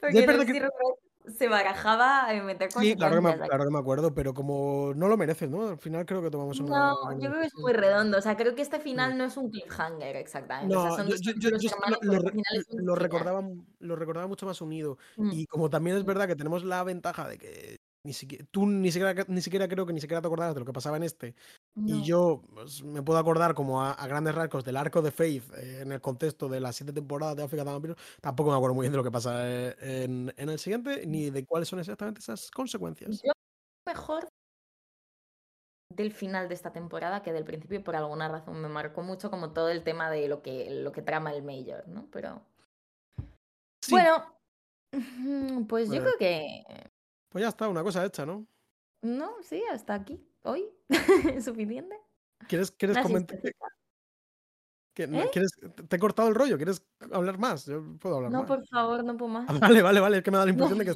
Porque 0.00 0.26
no 0.26 0.44
que... 0.44 1.32
se 1.32 1.48
barajaba 1.48 2.26
en 2.34 2.44
meter 2.44 2.70
Sí, 2.70 2.94
claro 2.94 3.16
que, 3.16 3.20
me, 3.22 3.34
claro 3.38 3.64
que, 3.64 3.70
me, 3.70 3.78
acuerdo, 3.78 4.12
pero 4.12 4.34
como 4.34 4.92
no 4.94 5.08
lo 5.08 5.16
mereces, 5.16 5.48
¿no? 5.48 5.66
Al 5.66 5.78
final 5.78 6.04
creo 6.04 6.20
que 6.20 6.30
tomamos 6.30 6.60
una. 6.60 6.90
No, 6.90 7.12
yo 7.18 7.30
creo 7.30 7.40
que 7.40 7.46
es 7.46 7.54
muy 7.54 7.72
redondo. 7.72 8.18
O 8.18 8.20
sea, 8.20 8.36
creo 8.36 8.54
que 8.54 8.60
este 8.60 8.80
final 8.80 9.16
no 9.16 9.24
es 9.24 9.36
un 9.38 9.48
cliffhanger 9.48 10.16
exactamente. 10.16 10.74
No, 10.74 11.08
yo, 11.08 11.32
yo, 11.38 11.50
lo, 12.72 12.94
recordaba, 12.94 13.42
lo 13.78 13.96
recordaba 13.96 14.26
mucho 14.26 14.44
más 14.44 14.60
unido. 14.60 14.98
Mm. 15.16 15.30
Y 15.32 15.46
como 15.46 15.70
también 15.70 15.96
es 15.96 16.04
verdad 16.04 16.26
que 16.26 16.36
tenemos 16.36 16.64
la 16.64 16.84
ventaja 16.84 17.26
de 17.26 17.38
que 17.38 17.80
ni 18.04 18.12
siquiera, 18.12 18.44
tú 18.50 18.66
ni 18.66 18.90
siquiera, 18.90 19.24
ni 19.28 19.40
siquiera 19.40 19.68
creo 19.68 19.86
que 19.86 19.92
ni 19.92 20.00
siquiera 20.00 20.20
te 20.20 20.26
acordabas 20.26 20.54
de 20.54 20.60
lo 20.60 20.66
que 20.66 20.72
pasaba 20.72 20.96
en 20.96 21.04
este. 21.04 21.34
Y 21.74 22.02
yo 22.02 22.42
pues, 22.52 22.82
me 22.82 23.02
puedo 23.02 23.18
acordar 23.18 23.54
como 23.54 23.82
a, 23.82 23.94
grandes 24.06 24.34
rasgos 24.34 24.64
del 24.64 24.76
arco 24.76 25.00
de 25.00 25.10
Faith 25.10 25.44
eh, 25.54 25.80
en 25.80 25.92
el 25.92 26.00
contexto 26.00 26.48
de 26.48 26.60
las 26.60 26.76
siete 26.76 26.92
temporadas 26.92 27.36
de 27.36 27.44
África 27.44 27.64
de 27.64 27.70
Vampiros. 27.70 27.96
Tampoco 28.20 28.50
me 28.50 28.56
acuerdo 28.56 28.74
muy 28.74 28.84
bien 28.84 28.92
de 28.92 28.98
lo 28.98 29.04
que 29.04 29.10
pasa 29.10 29.48
eh, 29.48 29.74
en, 29.80 30.32
en, 30.36 30.48
el 30.50 30.58
siguiente, 30.58 31.06
ni 31.06 31.30
de 31.30 31.46
cuáles 31.46 31.68
son 31.68 31.78
exactamente 31.78 32.20
esas 32.20 32.50
consecuencias. 32.50 33.22
Yo 33.24 33.32
mejor 33.86 34.28
del 35.88 36.12
final 36.12 36.48
de 36.48 36.54
esta 36.54 36.72
temporada 36.72 37.22
que 37.22 37.32
del 37.32 37.44
principio 37.44 37.82
por 37.82 37.96
alguna 37.96 38.28
razón 38.28 38.60
me 38.60 38.68
marcó 38.68 39.02
mucho 39.02 39.30
como 39.30 39.52
todo 39.52 39.70
el 39.70 39.82
tema 39.82 40.10
de 40.10 40.28
lo 40.28 40.42
que, 40.42 40.70
lo 40.70 40.92
que 40.92 41.02
trama 41.02 41.32
el 41.32 41.42
Major, 41.42 41.88
¿no? 41.88 42.06
Pero... 42.10 42.42
Bueno, 43.90 44.24
pues 45.68 45.90
yo 45.90 46.00
creo 46.00 46.18
que 46.18 46.64
pues 47.32 47.42
ya 47.42 47.48
está, 47.48 47.66
una 47.66 47.82
cosa 47.82 48.04
hecha, 48.04 48.26
¿no? 48.26 48.46
No, 49.02 49.42
sí, 49.42 49.62
hasta 49.70 49.94
aquí. 49.94 50.24
Hoy. 50.44 50.68
¿Es 51.36 51.44
suficiente? 51.44 51.96
¿Quieres, 52.48 52.70
quieres 52.72 52.98
comentar? 52.98 53.38
¿Eh? 54.94 55.28
¿Quieres, 55.32 55.52
te 55.88 55.96
he 55.96 55.98
cortado 55.98 56.28
el 56.28 56.34
rollo, 56.34 56.56
¿quieres 56.58 56.86
hablar 57.12 57.38
más? 57.38 57.64
Yo 57.66 57.82
puedo 57.98 58.16
hablar 58.16 58.30
no, 58.30 58.40
más. 58.40 58.48
No, 58.50 58.56
por 58.56 58.66
favor, 58.68 59.04
no 59.04 59.16
puedo 59.16 59.30
más. 59.30 59.48
Ah, 59.50 59.58
vale, 59.58 59.80
vale, 59.82 60.00
vale, 60.00 60.18
es 60.18 60.22
que 60.22 60.30
me 60.30 60.36
da 60.38 60.44
la 60.44 60.50
impresión 60.52 60.78
de 60.78 60.84
que 60.84 60.92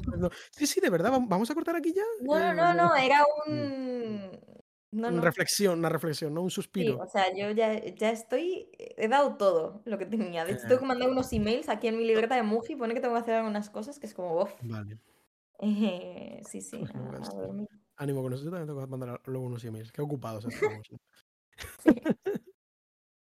Sí, 0.53 0.66
sí, 0.66 0.81
de 0.81 0.91
verdad, 0.91 1.11
¿vamos 1.27 1.51
a 1.51 1.55
cortar 1.55 1.77
aquí 1.77 1.93
ya? 1.95 2.03
No, 2.20 2.39
no, 2.39 2.55
no, 2.55 2.74
no, 2.74 2.95
era 2.97 3.24
un 3.47 4.31
No, 4.93 5.11
Una 5.11 5.20
no. 5.20 5.23
reflexión, 5.23 5.78
una 5.78 5.89
reflexión, 5.89 6.35
¿no? 6.35 6.43
Un 6.43 6.51
Sí, 6.51 6.55
suspiro. 6.55 6.99
o 7.03 7.07
sea, 7.07 7.33
yo 7.35 7.51
ya, 7.53 7.83
ya 7.95 8.11
estoy, 8.11 8.69
he 8.78 9.09
dado 9.09 9.37
todo 9.39 9.83
lo 9.87 9.97
que 9.97 10.05
tenía. 10.05 10.45
De 10.45 10.53
hecho, 10.53 10.65
Eh, 10.65 10.69
tengo 10.69 10.81
que 10.83 10.87
mandar 10.87 11.09
unos 11.09 11.33
emails 11.33 11.69
aquí 11.70 11.89
en 11.89 11.97
mi 11.97 12.05
libreta 12.05 12.37
de 12.37 12.43
Muji, 12.43 12.77
pone 12.77 12.93
que 12.95 13.01
tengo 13.01 13.15
que 13.15 13.20
hacer 13.20 13.35
algunas 13.37 13.70
cosas 13.70 13.99
que 13.99 14.07
es 14.07 14.12
como, 14.15 14.43
uff. 14.43 14.53
vale. 14.61 14.99
Eh, 15.61 16.41
sí, 16.45 16.61
sí, 16.62 16.78
Bueno, 16.81 16.95
a, 16.95 17.09
a 17.28 17.33
pues, 17.35 17.35
dormir. 17.35 17.69
Ánimo 17.97 18.23
con. 18.23 18.32
Yo 18.35 18.43
también 18.51 18.66
tengo 18.66 18.81
que 18.81 18.86
mandar 18.86 19.20
luego 19.27 19.47
unos 19.47 19.64
emails. 19.64 19.93
Qué 19.93 20.02
ocupados 20.02 20.44
estamos. 20.48 20.86
Sí, 20.89 21.90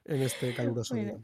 en 0.05 0.21
este 0.21 0.53
caluroso 0.53 0.95
día. 0.95 1.17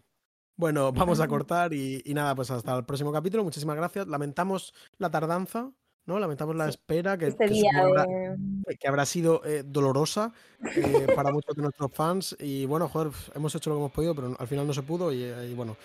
bueno. 0.57 0.91
Vamos 0.91 1.19
a 1.19 1.27
cortar 1.27 1.73
y, 1.73 2.01
y 2.05 2.13
nada, 2.13 2.35
pues 2.35 2.51
hasta 2.51 2.75
el 2.77 2.85
próximo 2.85 3.11
capítulo. 3.11 3.43
Muchísimas 3.43 3.75
gracias. 3.75 4.07
Lamentamos 4.07 4.73
la 4.97 5.09
tardanza, 5.11 5.71
¿no? 6.05 6.19
Lamentamos 6.19 6.55
la 6.55 6.65
Sí, 6.65 6.71
espera, 6.71 7.17
que, 7.17 7.27
este 7.27 7.45
que 7.45 7.51
día 7.53 7.71
habrá, 7.81 8.05
de... 8.05 8.77
que 8.77 8.87
habrá 8.87 9.05
sido 9.05 9.43
eh, 9.45 9.63
dolorosa 9.65 10.33
eh, 10.75 11.07
para 11.15 11.31
muchos 11.31 11.55
de 11.55 11.61
nuestros 11.61 11.91
fans. 11.93 12.35
Y 12.39 12.65
bueno, 12.65 12.87
joder, 12.89 13.11
hemos 13.35 13.53
hecho 13.55 13.69
lo 13.69 13.75
que 13.77 13.79
hemos 13.81 13.91
podido, 13.91 14.15
pero 14.15 14.35
al 14.37 14.47
final 14.47 14.67
no 14.67 14.73
se 14.73 14.83
pudo. 14.83 15.11
Y, 15.13 15.23
eh, 15.23 15.49
y 15.51 15.53
bueno, 15.53 15.77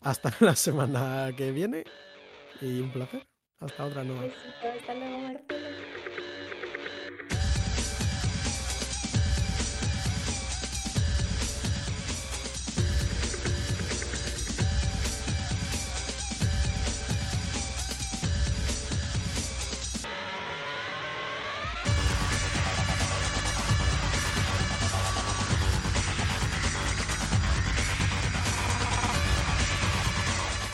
hasta 0.00 0.32
la 0.40 0.54
semana 0.56 1.32
que 1.36 1.50
viene. 1.52 1.84
Y 2.60 2.80
un 2.80 2.92
placer. 2.92 3.26
Hasta 3.60 3.84
otra 3.86 4.04
nueva. 4.04 4.32
Hasta 4.62 4.94
luego, 4.94 5.18
Marcelo. 5.18 5.89